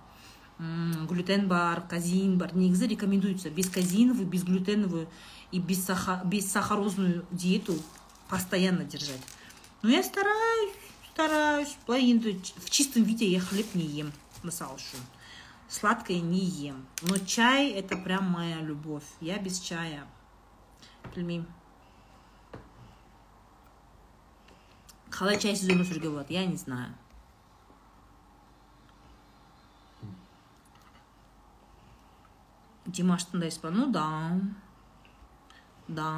М, 0.61 1.07
глютен 1.07 1.47
бар 1.49 1.87
казеин 1.89 2.37
бар 2.39 2.51
негізі 2.57 2.89
рекомендуется 2.89 3.49
бесказеиновую 3.49 4.27
безглютеновую 4.27 5.07
и 5.53 5.61
бессаха- 5.61 6.21
бессахарозную 6.25 7.25
диету 7.31 7.77
постоянно 8.29 8.83
держать 8.83 9.21
но 9.83 9.91
я 9.91 10.03
стараюсь 10.03 10.73
стараюсь 11.13 11.77
былай 11.87 12.11
енді 12.11 12.37
в 12.57 12.71
чистом 12.71 13.05
виде 13.05 13.25
я 13.31 13.39
хлеб 13.41 13.73
не 13.75 13.85
ем 14.01 14.13
мысалы 14.43 14.75
үшін 14.83 14.99
сладкое 15.74 16.22
не 16.22 16.46
ем. 16.46 16.86
Но 17.02 17.18
чай 17.18 17.72
это 17.72 17.98
прям 17.98 18.26
моя 18.26 18.62
любовь. 18.62 19.10
Я 19.20 19.40
без 19.40 19.60
чая. 19.60 20.06
Білмеймін 21.16 21.48
қалай 25.14 25.38
чайсыз 25.38 25.70
өмір 25.70 25.86
сүруге 25.86 26.10
болады 26.10 26.34
я 26.34 26.46
не 26.46 26.58
знаю. 26.58 26.94
Димаш 32.86 33.28
тыңдайсыз 33.30 33.62
ба 33.62 33.72
ну 33.74 33.88
да. 33.94 34.08
Да. 35.88 36.10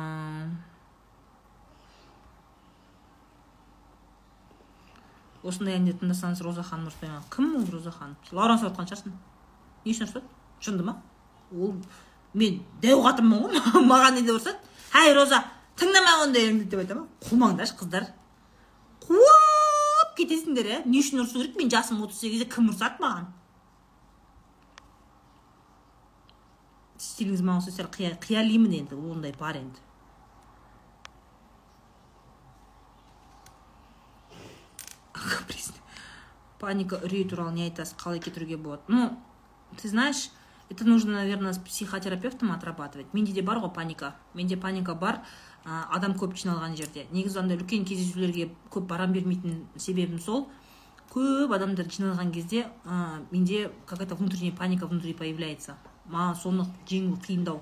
Осындай 5.44 5.76
әндерді 5.78 6.06
тыңдасаңыз 6.06 6.44
роза 6.46 6.64
ханым 6.64 6.92
кім 7.36 7.56
ол 7.60 7.72
роза 7.72 7.92
ханым 7.92 8.16
лаура 8.32 8.56
ұрысып 8.56 8.72
жатқан 8.72 8.92
шығарсың 8.92 9.18
не 9.86 9.94
үшін 9.94 10.08
ұрысады 10.08 10.26
жынды 10.66 10.84
ма? 10.88 10.96
Ол 11.54 11.76
мен 12.34 12.60
дәу 12.84 13.04
қатынмын 13.06 13.46
ғой 13.46 13.86
маған 13.92 14.18
неде 14.20 14.34
ұрысады 14.34 14.58
әй 15.02 15.14
роза 15.18 15.44
тыңдама 15.80 16.16
ондай 16.26 16.50
әнді 16.50 16.66
деп 16.72 16.82
айтады 16.84 17.00
ма? 17.02 17.08
Қумаңдаршы 17.30 17.78
қыздар. 17.82 18.10
Қуып 19.06 20.14
кетесіңдер 20.18 20.70
иә 20.72 20.82
не 20.90 21.02
үшін 21.04 21.22
ұрысу 21.24 21.42
керек? 21.42 21.58
Мен 21.60 21.70
жасым 21.74 22.02
отыз 22.06 22.22
сегізде 22.24 22.48
кім 22.50 22.72
ұрысады 22.72 23.04
маған? 23.04 23.28
Стиліңіз 27.06 27.44
маған 27.46 27.62
ұқсаса 27.62 27.86
қия- 27.94 28.16
қиялимын 28.24 28.74
енді 28.82 28.98
ондай 28.98 29.36
бар 29.40 29.60
енді. 29.62 29.84
Паника 36.60 36.98
үрей 37.04 37.26
туралы 37.28 37.54
не 37.54 37.64
айтасыз 37.68 37.96
қалай 38.00 38.20
кетіруге 38.24 38.58
болады? 38.58 38.82
Ну 38.88 39.18
ты 39.82 39.90
знаешь 39.90 40.30
это 40.70 40.84
нужно 40.84 41.14
наверное 41.14 41.54
с 41.54 41.60
психотерапевтом 41.60 42.52
отрабатывать. 42.52 43.14
Менде 43.14 43.34
де 43.34 43.42
бар 43.42 43.58
ғой 43.58 43.74
паника. 43.74 44.16
Менде 44.34 44.58
паника 44.58 44.96
бар 44.96 45.22
адам 45.66 46.14
көп 46.14 46.34
жиналған 46.36 46.76
жерде 46.76 47.06
негізі 47.12 47.40
андай 47.40 47.58
үлкен 47.58 47.86
кездесулерге 47.86 48.50
көп 48.72 48.88
барам 48.88 49.14
бермейтін 49.14 49.68
себебім 49.78 50.20
сол. 50.20 50.50
Көп 51.14 51.54
адамдар 51.56 51.86
жиналған 51.86 52.32
кезде 52.34 52.66
менде 53.32 53.72
какая 53.86 54.08
то 54.08 54.16
внутренняя 54.16 54.56
паника 54.56 54.88
внутри 54.88 55.14
появляется. 55.14 55.78
Маған 56.10 56.36
соны 56.38 56.66
жеңу 56.90 57.18
қиындау 57.18 57.62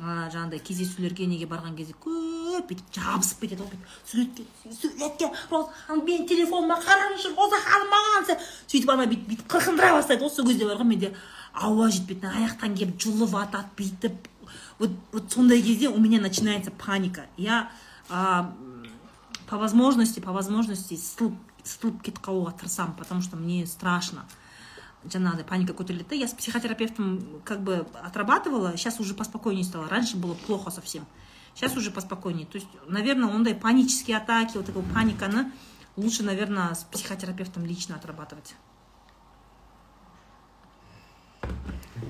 жаңағыдай 0.00 0.62
кездесулерге 0.64 1.26
неге 1.28 1.46
барған 1.50 1.76
кезде 1.76 1.92
көп 2.00 2.70
бүйтіп 2.70 2.94
жабысып 2.96 3.42
кетеді 3.44 3.64
ғой 3.64 3.74
бүйтіп 3.74 3.98
суретке 4.12 4.46
суретке 4.72 5.28
роза 5.50 5.98
менің 5.98 6.24
телефоныма 6.30 6.78
қараңызшы 6.80 7.34
роза 7.36 7.60
ханым 7.66 7.92
маған 7.92 8.30
сөйтіп 8.30 8.94
ана 8.94 9.06
бүйтіп 9.10 9.28
бүйтіп 9.28 9.52
қырқындыра 9.52 9.92
бастайды 9.98 10.24
ғой 10.24 10.32
сол 10.32 10.48
кезде 10.48 10.70
бар 10.70 10.80
ғой 10.80 10.88
менде 10.94 11.12
ауа 11.52 11.90
жетпейді 11.90 12.30
аяқтан 12.30 12.76
келіп 12.78 12.98
жұлып 13.02 13.34
атады 13.40 13.68
бүйтіп. 13.78 14.28
Вот 14.78 14.90
вот 15.12 15.32
сондай 15.32 15.62
кезде 15.62 15.88
у 15.88 15.98
меня 15.98 16.20
начинается 16.20 16.70
паника. 16.70 17.26
Я 17.36 17.70
а, 18.08 18.54
по 19.46 19.58
возможности 19.58 20.20
по 20.20 20.32
возможности 20.32 20.96
сытылып 20.96 21.34
сытылып 21.64 22.02
кетіп 22.02 22.22
қалуға 22.24 22.54
тырысамын 22.56 22.96
потому 22.96 23.20
что 23.22 23.36
мне 23.36 23.66
страшно. 23.66 24.24
жаңағыдай 25.05 25.45
паника 25.45 25.73
көтеріледі 25.73 26.09
да 26.09 26.15
я 26.15 26.27
с 26.27 26.33
психотерапевтом 26.33 27.41
как 27.43 27.61
бы 27.61 27.85
отрабатывала 28.01 28.75
сейчас 28.77 28.99
уже 28.99 29.13
поспокойнее 29.13 29.63
стало 29.63 29.87
раньше 29.87 30.17
было 30.17 30.33
плохо 30.33 30.71
совсем 30.71 31.05
сейчас 31.53 31.77
уже 31.77 31.91
поспокойнее 31.91 32.45
то 32.47 32.57
есть 32.57 32.67
наверное 32.87 33.29
ондай 33.29 33.53
панические 33.55 34.17
атаки 34.17 34.57
вот 34.57 34.65
такой 34.65 34.83
паниканы 34.83 35.51
лучше 35.95 36.23
наверное 36.23 36.73
с 36.73 36.83
психотерапевтом 36.85 37.65
лично 37.65 37.95
отрабатывать 37.95 38.55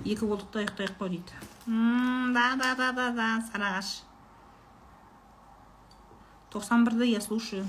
екі 0.05 0.25
болдық 0.25 0.49
та 0.53 0.61
ұйықтайық 0.63 0.97
қой 0.99 1.09
дейді 1.09 1.33
М, 1.67 2.33
да 2.33 2.55
да 2.55 2.73
да 2.77 2.91
да 2.93 3.09
да 3.11 3.27
сарыағаш 3.49 3.89
тоқсан 6.53 6.85
бірді 6.85 7.09
я 7.11 7.21
слушаю 7.21 7.65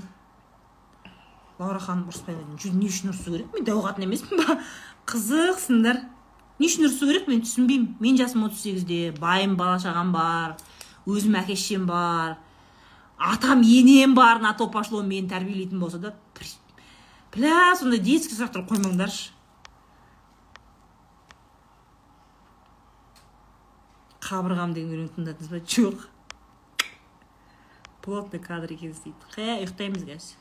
лаура 1.59 1.79
ханым 1.81 2.09
ұрыспай 2.11 2.37
ма 2.37 2.57
деймін 2.61 2.79
не 2.81 2.89
үшін 2.89 3.11
ұрысу 3.11 3.33
керек 3.33 3.53
мен 3.53 3.65
дәу 3.65 3.81
қатын 3.85 4.05
емеспін 4.07 4.43
ба 4.43 4.57
қызықсыңдар. 5.10 6.04
Не 6.58 6.68
үшін 6.68 6.86
ұрысу 6.86 7.08
керек 7.08 7.28
мен 7.28 7.42
түсінбеймін. 7.42 7.96
Мен 8.00 8.18
жасым 8.20 8.46
отыз 8.46 8.62
сегізде 8.62 9.12
байым 9.18 9.56
бала 9.56 9.80
шағам 9.82 10.12
бар 10.14 10.56
өзім 11.06 11.36
әке 11.40 11.56
шешем 11.58 11.86
бар 11.86 12.38
атам 13.18 13.62
енем 13.62 14.14
бар 14.14 14.40
на 14.40 14.52
то 14.54 14.68
пошло 14.70 15.02
мені 15.02 15.28
тәрбиелейтін 15.28 15.78
болса 15.80 15.98
да 15.98 16.14
бля 17.34 17.74
сондай 17.78 17.98
детский 17.98 18.36
сұрақтар 18.36 18.66
қоймаңдаршы. 18.68 19.30
Қабырғам 24.22 24.74
деген 24.74 24.94
өлеңді 24.94 25.16
тыңдадыңыз 25.16 25.50
ба? 25.50 25.60
Жоқ. 25.66 26.06
Плотный 28.02 28.40
кадр 28.42 28.72
екенсіз 28.74 29.02
дейді. 29.04 29.32
Қая 29.34 29.58
ұйықтаймыз 29.62 30.06
қазір 30.06 30.38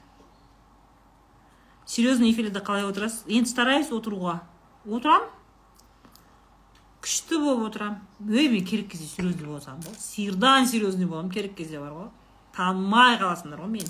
серьезный 1.86 2.32
эфирде 2.32 2.60
қалай 2.60 2.86
отырасыз? 2.88 3.26
Енді 3.28 3.50
стараюсь 3.50 3.92
отыруға 3.92 4.42
отырам 4.86 5.28
күшті 7.02 7.40
болып 7.42 7.68
отырам 7.70 8.00
ей 8.30 8.50
мен 8.50 8.66
керек 8.66 8.92
кезде 8.92 9.06
серьезный 9.06 9.46
бола 9.46 9.60
саламын 9.60 9.84
ғой 9.86 10.00
сиырдан 10.00 10.68
серьезный 10.68 11.06
боламын 11.06 11.32
керек 11.32 11.56
кезде 11.56 11.80
бар 11.80 11.92
ғой 11.94 12.10
танымай 12.56 13.18
қаласыңдар 13.22 13.62
ғой 13.62 13.70
мені 13.78 13.90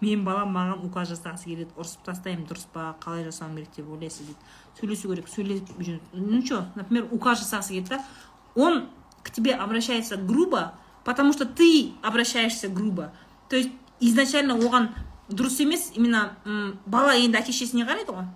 менің 0.00 0.24
балам 0.24 0.52
маған 0.54 0.84
указ 0.86 1.10
жасағысы 1.10 1.48
келеді 1.50 1.74
ұрысып 1.76 2.04
тастаймын 2.06 2.46
дұрыс 2.46 2.68
па 2.72 2.92
қалай 3.02 3.24
жасауым 3.26 3.56
керек 3.56 3.74
деп 3.76 3.88
ойлайсыз 3.90 4.28
дейді 4.28 4.78
сөйлесу 4.78 5.10
керек 5.10 5.28
сөйлесіп 5.32 6.12
ну 6.12 6.44
что 6.44 6.66
например 6.76 7.08
указ 7.10 7.42
жасағысы 7.42 7.74
келеді 7.74 7.96
да 7.96 8.04
он 8.54 8.86
к 9.22 9.30
тебе 9.30 9.54
обращается 9.54 10.16
грубо 10.16 10.74
потому 11.04 11.32
что 11.32 11.46
ты 11.46 11.92
обращаешься 12.02 12.68
грубо 12.68 13.12
то 13.48 13.56
есть 13.56 13.70
изначально 14.00 14.54
оған 14.54 14.90
дұрыс 15.28 15.60
емес 15.62 15.90
именно 15.94 16.36
бала 16.86 17.14
енді 17.16 17.38
әке 17.40 17.52
шешесіне 17.52 17.86
қарайды 17.88 18.14
ғой. 18.14 18.26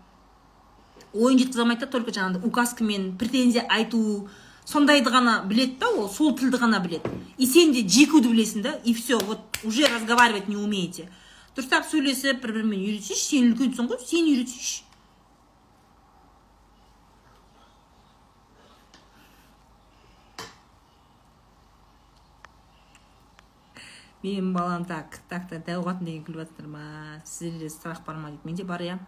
Ойын 1.13 1.41
жеткізе 1.41 1.65
алмайды 1.65 1.87
да 1.87 1.91
только 1.93 2.13
жаңағыдай 2.13 2.47
указкамен 2.49 3.11
претензия 3.21 3.65
айту 3.69 4.29
сондайды 4.65 5.11
ғана 5.11 5.43
біледі 5.49 5.79
да 5.81 5.91
ол 5.91 6.09
сол 6.09 6.37
тілді 6.37 6.61
ғана 6.61 6.81
біледі. 6.85 7.09
И 7.39 7.47
сен 7.47 7.73
де 7.73 7.83
жекуді 7.89 8.33
білесің 8.33 8.63
да 8.63 8.79
и 8.85 8.95
все 8.95 9.19
вот 9.19 9.41
уже 9.65 9.89
разговаривать 9.89 10.49
не 10.49 10.57
умеете. 10.57 11.09
Дұрыстап 11.57 11.85
сөйлесіп 11.89 12.41
бір 12.41 12.55
бірімен 12.61 12.81
үйретсейші 12.81 13.29
сен 13.29 13.53
үлкенсің 13.53 13.91
ғой 13.91 14.01
сен 14.07 14.29
үйретсейші 14.31 14.92
менің 24.23 24.53
балам 24.55 24.85
так 24.87 25.19
так 25.29 25.49
та 25.51 25.59
дәу 25.59 25.83
қатын 25.83 26.07
деген 26.07 26.25
күліп 26.25 26.45
жатсыздар 26.45 26.69
ма? 26.71 26.83
Сіздерде 27.25 27.71
страх 27.71 28.05
бар 28.07 28.17
ма 28.17 28.31
дейді? 28.31 28.47
Менде 28.47 28.65
бар 28.65 28.83
иә. 28.83 28.99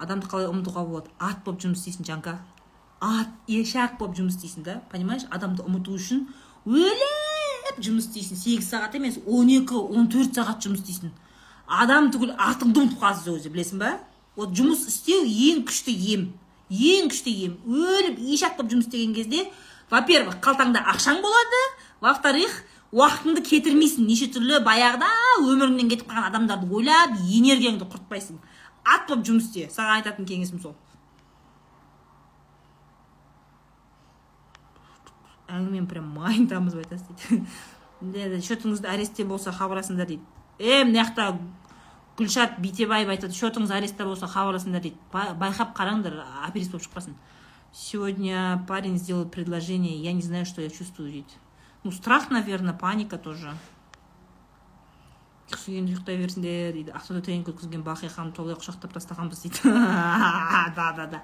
Адамды 0.00 0.26
қалай 0.26 0.48
ұмытуға 0.48 0.84
болады? 0.88 1.10
Ат 1.18 1.44
болып 1.44 1.60
жұмыс 1.60 1.82
істейсің 1.84 2.08
жанка. 2.08 2.38
Ат 3.00 3.28
ешак 3.48 3.98
болып 3.98 4.16
жұмыс 4.16 4.38
істейсің 4.38 4.64
да 4.64 4.78
понимаешь? 4.90 5.26
Адамды 5.30 5.64
ұмыту 5.66 5.96
үшін 5.98 6.26
өліп 6.64 7.82
жұмыс 7.84 8.08
істейсің. 8.08 8.40
Сегіз 8.40 8.70
сағат 8.70 8.96
емес 8.96 9.20
он 9.26 9.52
екі 9.52 9.76
он 9.76 10.08
төрт 10.08 10.32
сағат 10.40 10.64
жұмыс 10.64 10.86
істейсің. 10.86 11.12
Адам 11.68 12.08
түгіл 12.10 12.32
атыңды 12.40 12.80
ұмытып 12.80 13.04
қаласың 13.04 13.36
өзі 13.36 13.52
білесің 13.52 13.84
ба? 13.84 13.98
Вот 14.36 14.56
жұмыс 14.56 14.86
істеу 14.88 15.20
ең 15.28 15.66
күшті 15.68 15.92
ем. 16.14 16.30
Ең 16.70 17.12
күшті 17.12 17.36
ем. 17.44 17.58
Өліп 17.68 18.24
ешак 18.32 18.56
болып 18.56 18.72
жұмыс 18.72 18.88
істеген 18.88 19.14
кезде 19.14 19.44
во 19.90 20.00
первых 20.06 20.40
қалтаңда 20.40 20.80
ақшаң 20.94 21.20
болады 21.20 21.62
во 22.00 22.14
вторых 22.16 22.62
уақытыңды 22.90 23.42
кетірмейсің 23.46 24.06
неше 24.08 24.26
түрлі 24.34 24.58
баяғыда 24.66 25.08
өміріңнен 25.44 25.90
кетіп 25.92 26.08
қалған 26.10 26.26
адамдарды 26.30 26.66
ойлап 26.74 27.12
энергияңды 27.22 27.86
құртпайсың. 27.86 28.40
Ат 28.82 29.06
болып 29.08 29.26
жұмыс 29.28 29.46
істе. 29.46 29.68
Саған 29.70 30.00
айтатын 30.00 30.26
кеңесім 30.26 30.62
сол. 30.62 30.74
Әңгімені 35.50 35.86
прям 35.90 36.10
майын 36.14 36.48
тамызып 36.50 36.82
айтасыз 36.82 37.40
дейді 38.00 38.40
счетыңызда 38.46 38.90
арестте 38.94 39.24
болса 39.26 39.52
хабарласыңдар 39.54 40.06
дейді. 40.10 40.22
Е 40.58 40.82
мына 40.86 41.04
жақта 41.04 41.34
гүлшат 42.18 42.58
битебаева 42.62 43.14
айтады 43.14 43.34
счетыңыз 43.34 43.74
арестте 43.74 44.06
болса 44.06 44.30
хабарласыңдар 44.30 44.82
дейді. 44.86 44.98
Ба- 45.12 45.34
байқап 45.38 45.74
қараңдар 45.78 46.18
аперист 46.46 46.72
болып 46.72 46.86
шықпасын. 46.86 47.14
Сегодня 47.72 48.64
парень 48.68 48.98
сделал 48.98 49.28
предложение 49.28 49.96
я 49.96 50.12
не 50.12 50.22
знаю 50.22 50.46
что 50.46 50.62
я 50.62 50.70
чувствую 50.70 51.10
дейді. 51.10 51.38
Ну 51.84 51.92
страх 51.92 52.30
наверное 52.30 52.74
паника 52.74 53.18
тоже. 53.18 53.54
Сүйгенде 55.50 55.96
ұйықтай 55.96 56.18
берсіңдер 56.20 56.74
дейді. 56.76 56.92
Ақтауда 56.94 57.24
тренинг 57.26 57.48
өткізген 57.50 57.82
бақи 57.82 58.08
ханым 58.08 58.30
толық 58.36 58.60
құшақтап 58.62 58.92
тастағанбыз 58.94 59.42
дейді. 59.42 59.64
Да 60.76 60.92
да 60.96 61.06
да. 61.06 61.22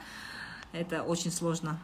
Это 0.72 1.02
очень 1.02 1.30
сложно. 1.30 1.78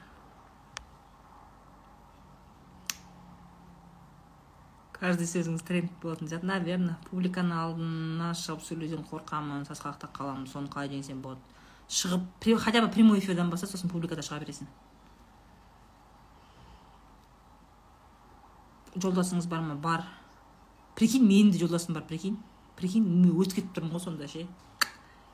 Каждый 5.02 5.26
сөзіңіз 5.26 5.62
тренд 5.66 5.94
болатын 6.02 6.28
зат 6.30 6.44
наверное 6.46 6.94
публиканың 7.08 7.56
алдына 7.58 8.28
шығып 8.38 8.62
сөйлеуден 8.62 9.02
қорқамын 9.10 9.64
сасқалақтап 9.66 10.12
қаламын 10.14 10.46
соны 10.46 10.70
қалай 10.70 10.92
жеңсем 10.92 11.18
болады 11.24 11.42
шығып 11.90 12.46
хотя 12.62 12.80
бы 12.80 12.88
прямой 12.88 13.18
эфирден 13.18 13.50
баста 13.50 13.66
сосын 13.66 13.90
публикада 13.90 14.22
шыға 14.22 14.38
бересің. 14.44 14.68
Жолдасыңыз 18.96 19.48
бар 19.48 19.62
ма? 19.64 19.74
Бар. 19.74 20.04
Прикинь 20.96 21.24
менің 21.24 21.52
де 21.52 21.60
жолдасым 21.62 21.94
бар 21.96 22.04
прикинь. 22.08 22.36
Прикинь 22.76 23.06
мен 23.06 23.32
өтіп 23.32 23.60
кетіп 23.60 23.76
тұрмын 23.76 23.94
ғой 23.96 24.04
сонда 24.04 24.28
ше. 24.28 24.46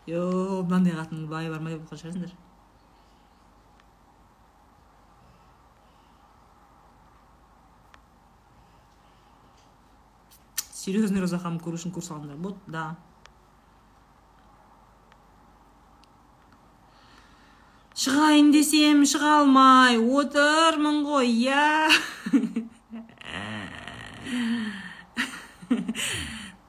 Е 0.06 0.20
мынандай 0.20 0.94
қатын 0.94 1.26
бай 1.30 1.50
бар 1.50 1.60
ма 1.60 1.74
деп 1.74 1.82
отырған 1.82 2.04
шығарсыңдар. 2.04 2.36
Серьезный 10.72 11.20
ханым 11.26 11.58
көру 11.60 11.76
үшін 11.76 11.92
курс 11.92 12.08
алыңдар. 12.14 12.38
Вот 12.40 12.56
да. 12.66 12.94
Шығайын 17.98 18.52
десем 18.54 19.02
шыға 19.02 19.40
алмай 19.40 19.98
отырмын 19.98 21.02
ғой 21.04 21.28
иә. 21.34 21.90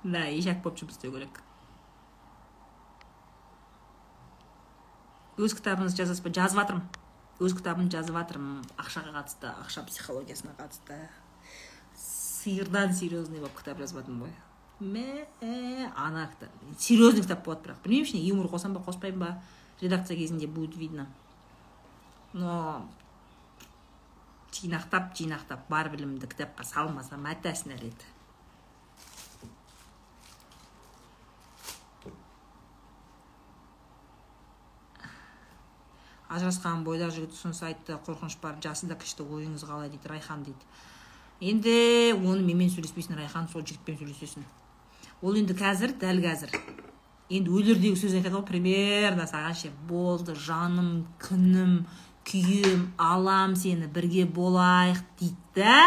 да 0.03 0.23
болып 0.63 0.77
жұмыс 0.79 0.95
істеу 0.97 1.11
керек 1.15 1.35
өз 5.39 5.55
кітабыңызды 5.55 6.01
жазасыз 6.01 6.23
ба 6.25 6.29
жазып 6.35 6.59
жатырмын 6.59 6.83
өз 7.39 7.53
кітабымды 7.55 7.95
жазып 7.95 8.17
жатырмын 8.17 8.65
ақшаға 8.83 9.13
қатысты 9.15 9.47
ақша 9.63 9.85
психологиясына 9.87 10.51
қатысты. 10.57 10.97
Сиырдан 11.95 12.91
серьезный 12.93 13.39
болып 13.39 13.55
кітап 13.61 13.79
жазып 13.79 14.01
жатырмын 14.01 14.25
ғой. 14.25 14.33
Мә 14.83 15.91
ана 15.95 16.27
кітап. 16.33 16.51
Серьезный 16.77 17.23
кітап 17.23 17.45
болады 17.45 17.69
бірақ. 17.69 17.79
Білмеймін 17.85 18.09
ішіне 18.09 18.25
юмор 18.27 18.51
қосам 18.51 18.75
ба 18.75 18.83
қоспаймын 18.83 19.19
ба? 19.23 19.31
Редакция 19.81 20.17
кезінде 20.17 20.47
будет 20.47 20.75
видно. 20.75 21.07
Но 22.33 22.85
жинақтап 24.53 25.11
жинақтап 25.17 25.67
бар 25.69 25.89
білімімді 25.93 26.29
кітапқа 26.31 26.65
салмасам 26.67 27.27
әттәсін 27.29 27.75
еді. 27.75 27.91
Ажырасқан 36.29 36.83
бойдақ 36.85 37.09
жігіт 37.15 37.33
ұсыныс 37.33 37.63
айтты 37.65 37.95
қорқыныш 38.05 38.35
бар 38.41 38.59
жасы 38.61 38.85
да 38.85 38.93
кішті 38.99 39.25
ойыңыз 39.25 39.63
қалай 39.65 39.89
дейді 39.89 40.11
райхан 40.11 40.43
дейді. 40.45 40.67
Енді 41.41 41.73
оны 42.19 42.43
менімен 42.43 42.69
сөйлеспейсің 42.69 43.17
райхан 43.17 43.47
сол 43.49 43.63
жігітпен 43.65 43.97
сөйлесесің. 43.97 44.45
Ол 45.25 45.39
енді 45.41 45.55
қазір 45.57 45.95
дәл 45.97 46.21
қазір. 46.21 46.53
Енді 47.33 47.49
өлердегі 47.49 47.97
сөз 47.97 48.13
айтады 48.19 48.35
ғой 48.35 48.45
примерно 48.45 49.25
саған 49.29 49.57
ше. 49.57 49.71
Болды 49.89 50.35
жаным 50.37 51.07
күнім 51.17 51.79
күйім 52.27 52.89
алам 52.97 53.55
сені 53.55 53.87
бірге 53.87 54.25
болайық 54.25 54.99
дейді 55.19 55.35
да 55.55 55.79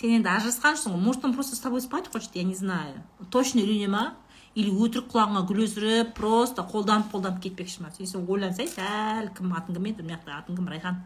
сен 0.00 0.16
енді 0.18 0.28
ажырасқансың 0.32 0.96
ғой. 0.96 1.00
Может 1.00 1.24
он 1.24 1.34
просто 1.34 1.56
с 1.56 1.60
тобой 1.60 1.80
спать 1.80 2.10
хочет 2.10 2.34
я 2.34 2.42
не 2.42 2.54
знаю. 2.54 3.02
Точно 3.30 3.60
үйлене 3.60 3.88
ма 3.88 4.14
или 4.54 4.68
өтірік 4.68 5.12
құлағыңа 5.12 5.44
гүл 5.48 5.62
өсіріп 5.64 6.14
просто 6.16 6.64
қолданып 6.66 7.12
қолданып 7.12 7.42
кетпекші 7.44 7.82
ма? 7.82 7.92
Сен 7.94 8.26
ойлансай 8.28 8.68
сәл 8.68 9.30
кім 9.36 9.54
атың 9.56 9.78
кім 9.78 9.86
еді? 9.92 10.02
Мына 10.02 10.18
жақта 10.18 10.40
атың 10.42 10.58
кім? 10.58 10.68
Райхан. 10.68 10.98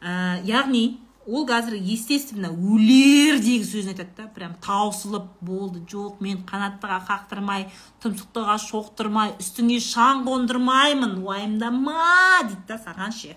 Ә, 0.00 0.40
яғни 0.48 1.00
ол 1.26 1.46
қазір 1.48 1.76
естественно 1.80 2.50
өлердегі 2.52 3.64
сөзін 3.66 3.92
айтады 3.94 4.16
да. 4.16 4.28
Прям 4.32 4.56
таусылып 4.64 5.28
болды. 5.40 5.82
Жоқ 5.90 6.20
мен 6.24 6.44
қанаттыға 6.48 7.02
қақтырмай 7.08 7.68
тұмсықтыға 8.04 8.58
шоқтырмай 8.64 9.34
үстіңе 9.40 9.80
шаң 9.84 10.24
қондырмаймын 10.28 11.18
уайымдама 11.24 12.44
дейді 12.48 12.64
да 12.68 12.80
саған 12.80 13.12
ше. 13.12 13.36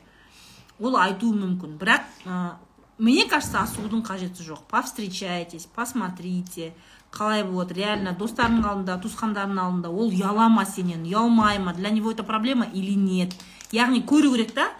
Ол 0.79 0.97
айтуы 1.01 1.33
мүмкін. 1.35 1.77
Бірақ 1.81 2.05
ә, 2.25 2.55
мне 2.97 3.25
кажется 3.29 3.61
асығудың 3.61 4.03
қажеті 4.05 4.43
жоқ. 4.43 4.65
Повстречайтесь 4.69 5.67
посмотрите 5.75 6.73
қалай 7.11 7.43
болады. 7.43 7.73
Реально 7.73 8.13
достарының 8.17 8.65
алдында 8.65 8.99
туысқандарының 9.03 9.63
алдында 9.63 9.89
ол 9.89 10.11
ұялама 10.11 10.65
сенен 10.65 11.05
ұялмай 11.05 11.59
ма 11.59 11.73
для 11.73 11.89
него 11.89 12.11
это 12.11 12.23
проблема 12.23 12.65
или 12.73 12.93
нет? 12.95 13.33
Яғни 13.71 14.03
көру 14.05 14.33
керек 14.35 14.53
та 14.53 14.71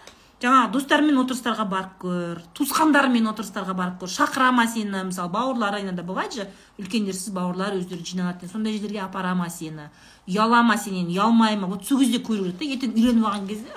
жаңағы 0.42 0.70
достарымен 0.76 1.18
отырыстарға 1.18 1.64
барып 1.66 1.94
көр 2.02 2.42
туысқандарымен 2.54 3.26
отырыстарға 3.32 3.74
барып 3.74 3.96
көр 4.02 4.12
шақыра 4.12 4.52
ма 4.54 4.68
сені 4.70 5.02
мысалы 5.08 5.32
бауырлары 5.34 5.80
иногда 5.82 6.04
бывает 6.06 6.32
же 6.32 6.46
үлкендерсіз 6.78 7.32
бауырлар 7.34 7.74
өздері 7.74 8.06
жиналады 8.06 8.46
сондай 8.46 8.76
жерлерге 8.76 9.02
апара 9.02 9.34
ма 9.34 9.48
сені 9.50 9.88
ұяла 10.28 10.62
ма 10.62 10.78
сенен 10.78 11.10
ұялмай 11.10 11.58
ма 11.58 11.66
вот 11.66 11.86
сол 11.86 11.98
кезде 11.98 12.22
көру 12.22 12.46
керек 12.46 12.58
та 12.62 12.70
ертең 12.70 12.94
үйленіп 12.94 13.26
алған 13.26 13.48
кезде 13.50 13.74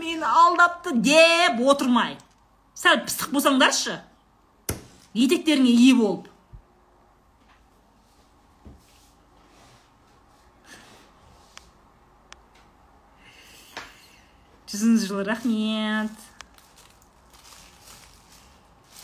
мені 0.00 0.24
алдапты 0.24 0.94
деп 0.96 1.60
отырмай. 1.60 2.16
Сәл 2.74 3.02
пысық 3.04 3.32
болсаңдаршы 3.34 3.98
етектеріңе 5.14 5.72
ие 5.72 5.94
болып. 5.98 6.28
Жүзіңіз 14.70 15.06
жылы 15.10 15.24
рахмет. 15.26 16.14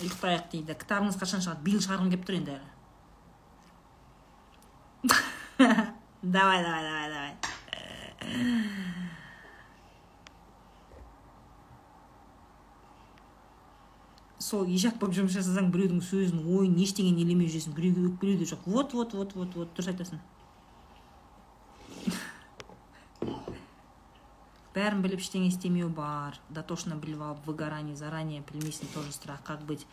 Ұйықтайық 0.00 0.46
дейді. 0.52 0.76
Кітабыңыз 0.78 1.18
қашан 1.18 1.42
шығады? 1.42 1.64
Биыл 1.66 1.82
шығарғым 1.82 2.12
келіп 2.12 2.26
тұр 2.28 2.38
енді 2.40 2.60
давай 6.22 6.62
давай 6.62 6.82
давай 6.82 7.08
давай. 7.10 9.05
Сол 14.46 14.68
ешақ 14.70 15.00
болып 15.00 15.16
жұмыс 15.16 15.34
жасасаң 15.34 15.72
біреудің 15.74 16.02
сөзін 16.06 16.44
ойын 16.46 16.76
ештеңені 16.84 17.24
елемей 17.24 17.48
жүресің. 17.50 17.72
Біреуге 17.74 18.02
өкпелеу 18.12 18.38
де 18.38 18.46
жоқ. 18.46 18.60
Вот 18.66 18.94
вот 18.94 19.14
вот 19.18 19.34
вот 19.34 19.56
вот 19.58 19.68
дұрыс 19.74 19.90
айтасың. 19.90 20.20
Бәрін 24.76 25.02
біліп 25.02 25.20
ештеңе 25.24 25.48
істемеу 25.50 25.88
бар. 25.90 26.38
Дотошно 26.48 26.94
біліп 26.94 27.20
алып 27.26 27.42
выгорание 27.48 27.96
заранее 27.98 28.44
білмейсің 28.46 28.86
тоже 28.94 29.10
страх 29.12 29.42
как 29.42 29.60
быть. 29.66 29.86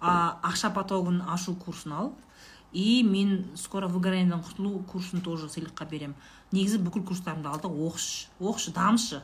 А, 0.00 0.40
ақша 0.42 0.74
потогын 0.74 1.22
ашу 1.22 1.54
курсын 1.54 1.92
ал. 1.92 2.12
И 2.72 3.02
мен 3.04 3.46
скоро 3.56 3.86
выгораниеден 3.86 4.42
құтылу 4.42 4.82
курсын 4.90 5.20
тоже 5.20 5.46
сыйлыққа 5.50 5.86
беремін 5.90 6.14
негізі 6.50 6.78
бүкіл 6.78 7.02
курстарымды 7.02 7.48
ал 7.50 7.60
да 7.62 7.68
оқышы 7.68 8.28
оқышы 8.38 8.70
дамышы 8.74 9.22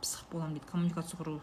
пысық 0.00 0.24
боламын 0.32 0.54
дейді. 0.56 0.66
Коммуникация 0.70 1.18
құру. 1.20 1.40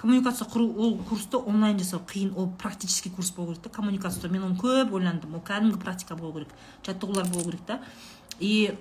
Коммуникация 0.00 0.46
құру 0.48 0.64
ол 0.80 0.94
курсты 1.04 1.36
онлайн 1.36 1.78
жасау 1.78 2.00
қиын 2.00 2.32
ол 2.34 2.48
практический 2.58 3.10
курс 3.10 3.30
болу 3.36 3.52
керек 3.52 3.64
та 3.64 3.70
коммуникация 3.70 4.30
мен 4.30 4.44
оны 4.44 4.56
көп 4.56 4.94
ойландым 4.96 5.34
ол 5.34 5.42
кәдімгі 5.44 5.76
практика 5.76 6.16
болу 6.16 6.32
керек 6.32 6.54
жаттығулар 6.86 7.28
болу 7.28 7.50
керек 7.50 7.60
та. 7.66 7.82
И 8.38 8.78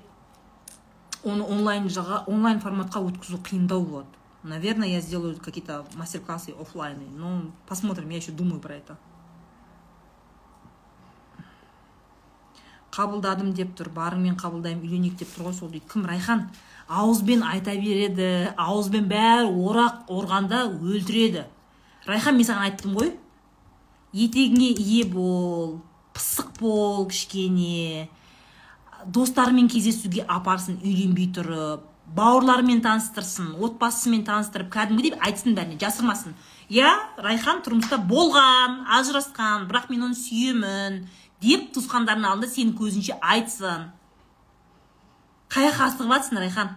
оны 1.23 1.43
онлайн 1.43 1.89
жаға 1.91 2.23
онлайн 2.27 2.61
форматқа 2.63 3.03
өткізу 3.03 3.41
қиындау 3.43 3.83
болады. 3.83 4.07
Наверное 4.43 4.87
я 4.87 5.01
сделаю 5.01 5.35
какие 5.35 5.63
то 5.63 5.85
мастер 5.95 6.21
классы 6.21 6.51
офлайны 6.51 7.09
но 7.17 7.51
посмотрим 7.67 8.09
я 8.09 8.17
еще 8.17 8.31
думаю 8.31 8.61
про 8.61 8.75
это. 8.75 8.97
Қабылдадым 12.95 13.51
деп 13.53 13.75
тұр 13.75 13.91
барыңмен 13.91 14.39
қабылдаймын 14.39 14.87
үйленейік 14.87 15.19
деп 15.19 15.35
тұр 15.35 15.49
ғой 15.49 15.53
сол 15.53 15.69
дейді. 15.69 15.85
Кім? 15.91 16.05
Райхан. 16.05 16.49
Ауызбен 16.89 17.43
айта 17.45 17.75
береді 17.77 18.49
ауызбен 18.57 19.05
бәрі 19.09 19.49
орақ 19.53 20.09
орғанда 20.09 20.65
өлтіреді. 20.73 21.45
Райхан 22.09 22.37
мен 22.37 22.47
саған 22.47 22.65
айттым 22.65 22.95
ғой. 22.97 23.13
Етегіңе 24.13 24.71
ие 24.73 25.05
бол 25.05 25.77
пысық 26.17 26.55
бол 26.59 27.05
кішкене. 27.11 28.09
Достарымен 29.05 29.69
кездесуге 29.69 30.25
апарсын 30.27 30.79
үйленбей 30.81 31.29
тұрып 31.35 31.85
бауырларымен 32.15 32.81
таныстырсын 32.81 33.53
отбасысымен 33.61 34.25
таныстырып 34.25 34.71
кәдімгідей 34.73 35.13
айтсын 35.21 35.53
бәріне 35.55 35.77
жасырмасын. 35.81 36.33
Иә 36.73 36.89
райхан 37.21 37.61
тұрмыста 37.65 37.99
болған 38.09 38.81
ажырасқан 38.97 39.67
бірақ 39.69 39.91
мен 39.93 40.09
оны 40.09 40.17
сүйемін 40.17 41.03
деп 41.41 41.69
туысқандарының 41.75 42.31
алдында 42.31 42.49
сенің 42.49 42.73
көзінше 42.81 43.19
айтсын. 43.21 43.91
Қай 45.49 45.65
жаққа 45.65 45.85
асығып 45.89 46.11
жатрсың 46.13 46.39
райхан 46.43 46.73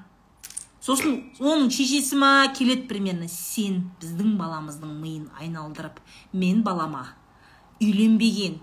сосын 0.81 1.17
оның 1.39 1.68
шешесі 1.76 2.17
ма 2.17 2.49
келеді 2.57 2.86
примерно? 2.89 3.28
Сен 3.28 3.91
біздің 4.01 4.39
баламыздың 4.41 4.94
миын 5.02 5.26
айналдырып 5.39 6.01
мен 6.33 6.62
балама 6.65 7.05
үйленбеген 7.83 8.60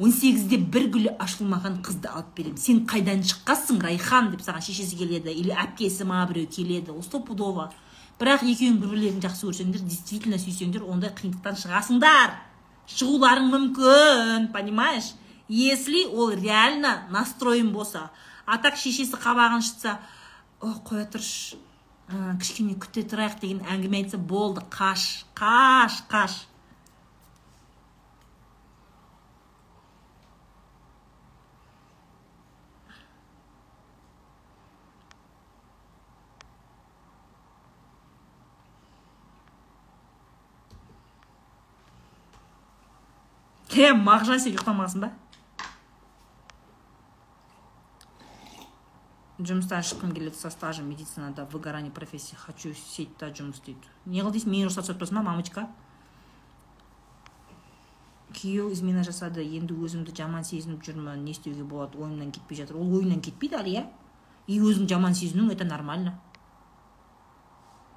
18-де 0.00 0.56
бір 0.72 0.86
гүлі 0.94 1.10
ашылмаған 1.20 1.82
қызды 1.84 2.08
алып 2.08 2.32
беремін 2.38 2.56
сен 2.56 2.78
қайдан 2.88 3.20
шыққансың 3.20 3.82
райхан 3.84 4.30
деп 4.32 4.40
саған 4.40 4.64
шешесі 4.64 4.96
келеді. 4.96 5.34
Или 5.36 5.52
әпкесі 5.52 6.06
ма 6.08 6.22
біреу 6.30 6.48
келеді. 6.48 6.94
Стопудово. 7.04 7.68
Бірақ 8.16 8.46
екеуің 8.48 8.78
бір 8.80 8.94
бірлеріңді 8.94 9.26
жақсы 9.26 9.50
көрсеңдер 9.50 9.84
действительно 9.84 10.40
сүйсеңдер 10.40 10.86
ондай 10.88 11.12
қиындықтан 11.20 11.60
шығасыңдар. 11.60 12.32
Шығуларың 12.88 13.52
мүмкін 13.52 14.48
понимаешь? 14.56 15.12
Если 15.48 16.06
ол 16.06 16.32
реально 16.32 17.06
настроен 17.10 17.72
болса 17.72 18.08
а 18.50 18.58
так 18.58 18.74
шешесі 18.74 19.14
қабағын 19.14 19.62
шытса 19.62 19.98
о 20.58 20.74
қоя 20.82 21.06
тұршы 21.06 21.60
кішкене 22.10 22.74
күте 22.82 23.04
тұрайық 23.06 23.38
деген 23.38 23.60
әңгіме 23.70 24.02
айтса 24.02 24.18
болды 24.18 24.64
қаш 24.74 25.24
қаш 25.38 26.02
қаш. 26.10 26.40
Е 43.80 43.94
мағжан 43.96 44.42
сен 44.42 44.52
ұйықтамағансың 44.52 45.06
ба? 45.06 45.08
Жұмыстан 49.40 49.84
шыққым 49.86 50.12
келеді 50.14 50.36
со 50.36 50.50
стажем 50.50 50.88
медицинада 50.90 51.46
выгорание 51.52 51.90
профессии 51.90 52.36
хочу 52.36 52.74
сетьта 52.74 53.30
жұмыс 53.30 53.60
істейді 53.60 53.88
не 54.06 54.20
қыл 54.20 54.34
дейсің 54.34 54.52
менің 54.52 54.68
рұқсат 54.68 54.90
сатпасын 54.90 55.20
ба 55.20 55.22
мамочка. 55.30 55.68
Күйеу 58.36 58.70
измена 58.72 59.02
жасады 59.02 59.42
енді 59.42 59.74
өзімді 59.74 60.14
жаман 60.16 60.44
сезініп 60.44 60.84
жүрмін 60.86 61.24
не 61.24 61.32
істеуге 61.32 61.64
болады 61.64 61.98
ойымнан 61.98 62.30
кетпей 62.32 62.60
жатыр. 62.60 62.76
Ол 62.78 62.92
ойыңнан 63.00 63.22
кетпейді 63.24 63.58
әлі 63.58 63.74
иә? 63.74 63.86
И 64.46 64.60
өзің 64.60 64.86
жаман 64.88 65.14
сезіну 65.14 65.50
это 65.50 65.64
нормально. 65.64 66.14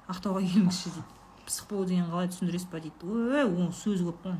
Ақтауға 0.08 0.42
келіңізші 0.42 0.90
дейді. 0.90 1.06
Пысық 1.44 1.70
болу 1.70 1.86
деген 1.88 2.10
қалай 2.10 2.28
түсіндіресіз 2.32 2.68
ба 2.72 2.80
дейді. 2.80 3.06
Ой 3.06 3.44
оның 3.44 3.72
сөзі 3.78 4.08
көп 4.08 4.22
қой. 4.24 4.36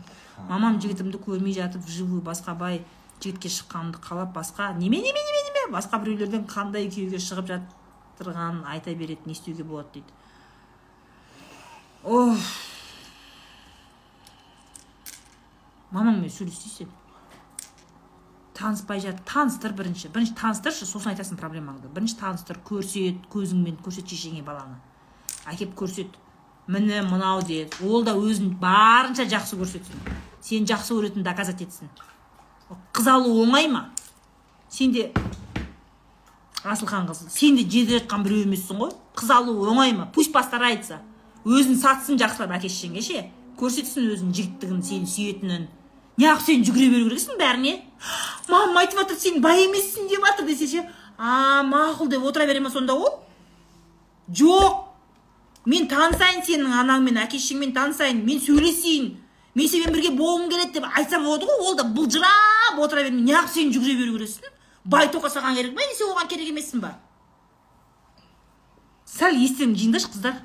Мамам 0.49 0.81
жігітімді 0.81 1.21
көрмей 1.25 1.55
жатып 1.57 1.85
вживую 1.87 2.23
басқа 2.27 2.57
бай 2.59 2.83
жігітке 3.21 3.49
шыққанымды 3.49 4.03
қалап 4.03 4.35
басқа. 4.35 4.73
Неме 4.75 4.99
неме 4.99 5.23
неме 5.29 5.43
неме? 5.47 5.54
Басқа 5.73 6.03
біреулерден 6.03 6.45
қандай 6.51 6.91
күйеуге 6.91 7.21
шығып 7.23 7.49
жатырғанын 7.53 8.65
айта 8.69 8.95
береді 8.95 9.27
не 9.27 9.33
істеуге 9.33 9.65
болады 9.65 9.89
дейді. 9.95 10.13
Ох 12.05 12.39
мамаңмен 15.95 16.31
сөйлессейші 16.33 16.89
таныспай 18.55 19.01
жат 19.03 19.21
таныстыр 19.29 19.75
бірінші. 19.75 20.11
Бірінші 20.15 20.35
таныстыршы 20.39 20.87
сосын 20.87 21.13
айтасың 21.13 21.39
проблемаңды. 21.39 21.91
Бірінші 21.95 22.19
таныстыр 22.21 22.61
көрсет 22.67 23.27
көзіңмен 23.33 23.81
көрсет 23.83 24.11
шешеңе 24.11 24.45
баланы. 24.47 24.79
Әкеп 25.51 25.75
көрсет. 25.79 26.15
Міне 26.67 27.03
мынау 27.05 27.43
де 27.45 27.67
ол 27.83 28.05
да 28.07 28.15
өзін 28.17 28.55
барынша 28.63 29.27
жақсы 29.29 29.59
көрсетсін. 29.61 30.07
Сен 30.41 30.69
жақсы 30.71 30.95
көретінін 30.95 31.27
доказать 31.27 31.61
етсін. 31.67 31.91
Қыз 32.95 33.11
алу 33.11 33.35
оңай 33.43 33.69
ма? 33.69 33.89
Сен 34.71 34.95
асылхан 36.65 37.07
қыз. 37.09 37.29
Сен 37.31 37.57
де 37.57 37.65
жеде 37.69 37.99
жатқан 37.99 38.25
біреу 38.25 38.45
емессің 38.49 38.81
ғой? 38.81 38.93
Қыз 39.17 39.31
алу 39.31 39.57
оңай 39.69 39.93
ма? 39.93 40.09
Пусть 40.15 40.33
постарается 40.33 41.01
өзін 41.45 41.77
сатсын 41.77 42.19
жақсылап 42.19 42.55
әке 42.57 42.71
шешеңе 42.73 43.03
ше 43.05 43.25
көрсетсін 43.61 44.09
өзінің 44.15 44.33
жігіттігін 44.35 44.81
сені 44.83 45.09
сүйетінін. 45.11 45.67
Неғып 46.19 46.43
сен 46.47 46.65
жүгіре 46.65 46.89
беру 46.93 47.11
керексің 47.11 47.39
бәріне? 47.39 47.75
Мамам 48.49 48.81
айтып 48.81 49.03
жатыр 49.03 49.21
сен 49.21 49.43
бай 49.45 49.67
емессің 49.67 50.09
деп 50.09 50.25
жатыр 50.25 50.49
десе 50.49 50.69
ше. 50.71 50.87
А 51.19 51.63
мақұл 51.69 52.09
деп 52.11 52.25
отыра 52.25 52.47
бере 52.47 52.61
ма 52.61 52.71
сонда 52.71 52.95
ол? 52.95 53.21
Жоқ. 54.31 54.81
Мен 55.67 55.89
танысайын 55.89 56.43
сенің 56.47 56.75
анаңмен 56.81 57.21
әке 57.23 57.39
шешеңмен 57.39 57.75
танысайын. 57.77 58.25
Мен 58.25 58.41
сөйлесейін. 58.41 59.15
Мен 59.55 59.71
сенімен 59.71 59.95
бірге 59.95 60.11
болғым 60.17 60.49
келеді 60.51 60.81
деп 60.81 60.89
айтса 60.97 61.21
болады 61.23 61.47
ғой 61.47 61.69
ол 61.69 61.77
да 61.79 61.85
былжырап 61.85 62.81
отыра 62.81 63.05
бермей. 63.05 63.23
Неғып 63.29 63.53
сен 63.53 63.73
жүгіре 63.75 63.99
беру 64.01 64.19
керексің? 64.19 64.51
Бай 64.85 65.09
тоқа 65.09 65.31
саған 65.33 65.57
керек 65.57 65.73
или 65.73 65.97
сен 65.97 66.13
оған 66.13 66.29
керек 66.29 66.51
емессің 66.53 66.83
ба? 66.85 66.95
Сәл 69.09 69.37
естеріңді 69.39 69.81
жиыңдаршы 69.85 70.11
қыздар. 70.13 70.43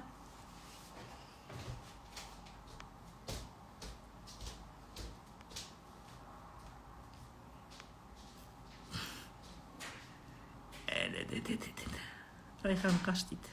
Райхан 12.64 12.98
қаш 13.06 13.24
дейді. 13.30 13.50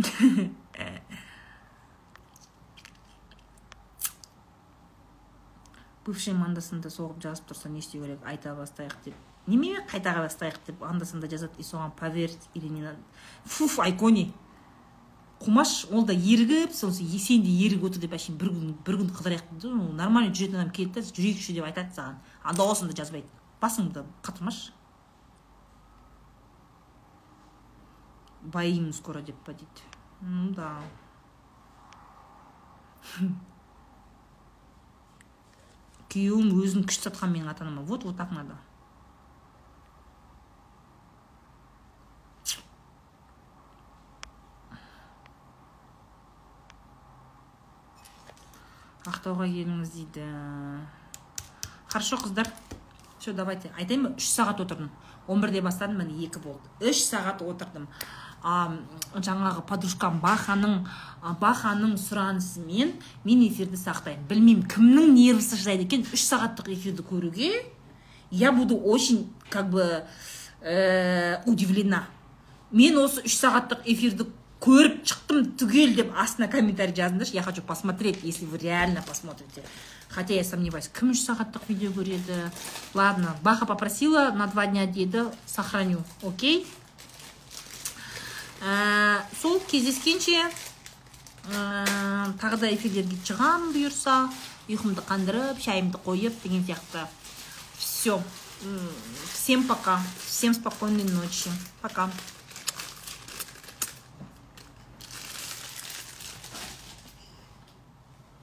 бывший 6.10 6.34
мандасында 6.34 6.90
соғып 6.90 7.22
жазып 7.22 7.50
тұрса 7.52 7.70
не 7.70 7.78
істеу 7.80 8.02
керек 8.02 8.26
айта 8.26 8.52
бастайық 8.58 8.96
деп. 9.04 9.14
Немене 9.46 9.80
қайтаға 9.88 10.26
бастайық 10.26 10.58
деп 10.66 10.82
анда 10.84 11.06
санда 11.06 11.30
жазады 11.30 11.58
и 11.58 11.62
соған 11.62 11.94
поверить 11.96 12.48
или 12.54 12.68
не 12.68 12.82
надо. 12.82 12.98
Фуф 13.44 13.78
айкони. 13.80 14.32
Қумаш 15.40 15.86
ол 15.90 16.04
да 16.04 16.12
ерігіп 16.12 16.74
сол 16.76 16.92
сен 16.92 17.42
де 17.42 17.54
ерігіп 17.64 17.86
отыр 17.88 18.02
деп 18.02 18.12
әшейін 18.12 18.36
бір 18.38 18.50
күн 18.52 18.74
бір 18.84 18.98
күн 19.00 19.12
қыдырайық 19.16 19.46
дейді. 19.54 19.72
Нормально 19.96 20.34
жүретін 20.34 20.60
адам 20.60 20.74
келеді 20.76 21.00
да 21.00 21.06
жүрейікші 21.06 21.56
деп 21.56 21.64
айтады 21.70 21.96
саған. 21.96 22.18
А 22.42 22.54
дауысын 22.54 22.90
да 22.90 22.96
жазбайды. 23.00 23.26
Басыңды 23.62 24.04
қатырмашы. 24.22 24.72
Боим 28.42 28.92
скоро 28.92 29.22
деп 29.22 29.36
па 29.46 29.52
дейді. 29.52 29.88
Ну 30.20 30.50
да. 30.54 30.76
Күйеуім 36.10 36.50
өзін 36.58 36.84
күш 36.88 36.98
сатқан 37.04 37.32
менің 37.32 37.52
ата 37.52 37.64
анама 37.64 37.82
вот 37.86 38.04
вот 38.04 38.16
так 38.18 38.32
надо. 38.34 38.56
Ақтауға 49.10 49.46
келіңіз 49.48 49.94
дейді. 49.94 50.26
Хорошо 51.88 52.18
қыздар. 52.20 52.50
Все 53.18 53.32
давайте. 53.32 53.72
Айтайын 53.76 54.04
ба? 54.04 54.10
Үш 54.16 54.28
сағат 54.28 54.60
отырдым. 54.60 54.90
Он 55.26 55.40
бірде 55.40 55.62
бастадым 55.64 56.02
міне 56.02 56.26
екі 56.26 56.42
болды. 56.42 56.68
Үш 56.80 57.00
сағат 57.06 57.42
отырдым. 57.42 57.88
Жаңағы 58.42 59.64
подружкам 59.68 60.20
баханың 60.22 60.86
баханың 61.40 61.96
сұранысымен 62.00 62.94
мен 63.24 63.42
эфирді 63.44 63.76
сақтаймын. 63.76 64.24
Білмеймін 64.30 64.64
кімнің 64.70 65.12
нервісі 65.12 65.58
шыдайды 65.60 65.84
екен? 65.84 66.06
Үш 66.08 66.24
сағаттық 66.24 66.70
эфирді 66.72 67.04
көруге 67.04 67.52
я 68.30 68.52
буду 68.52 68.76
очень 68.76 69.32
как 69.50 69.70
бы 69.70 70.04
э, 70.62 71.42
удивлена. 71.44 72.06
Мен 72.70 72.96
осы 72.98 73.24
үш 73.26 73.36
сағаттық 73.36 73.84
эфирді 73.84 74.30
көріп 74.60 75.00
шықтым 75.08 75.52
түгел 75.58 75.94
деп 75.96 76.12
астына 76.16 76.48
комментарий 76.48 76.94
жазыңдаршы. 76.94 77.34
Я 77.34 77.42
хочу 77.42 77.62
посмотреть 77.62 78.22
если 78.22 78.46
вы 78.46 78.58
реально 78.58 79.02
посмотрите. 79.06 79.62
Хотя 80.08 80.34
я 80.34 80.44
сомневаюсь 80.44 80.88
кім 80.88 81.12
үш 81.12 81.24
сағаттық 81.26 81.68
видео 81.68 81.90
көреді? 81.92 82.50
Ладно 82.94 83.36
баха 83.42 83.66
попросила 83.66 84.30
на 84.30 84.46
два 84.46 84.66
дня 84.66 84.86
дейді 84.86 85.26
сохраню 85.46 85.98
окей? 86.22 86.66
Ә, 88.60 89.22
сол 89.40 89.60
кездескенше 89.70 90.36
ә, 90.36 90.50
тағы 92.40 92.60
да 92.60 92.70
эфирлерге 92.74 93.16
шығамын 93.24 93.72
бұйырса 93.72 94.18
ұйқымды 94.68 95.04
қандырып 95.08 95.62
шайымды 95.64 95.98
қойып 96.04 96.42
деген 96.44 96.64
сияқты. 96.66 97.06
Все 97.78 98.20
всем 99.32 99.66
пока. 99.66 100.00
Всем 100.26 100.54
спокойной 100.54 101.04
ночи. 101.04 101.50
Пока. 101.80 102.10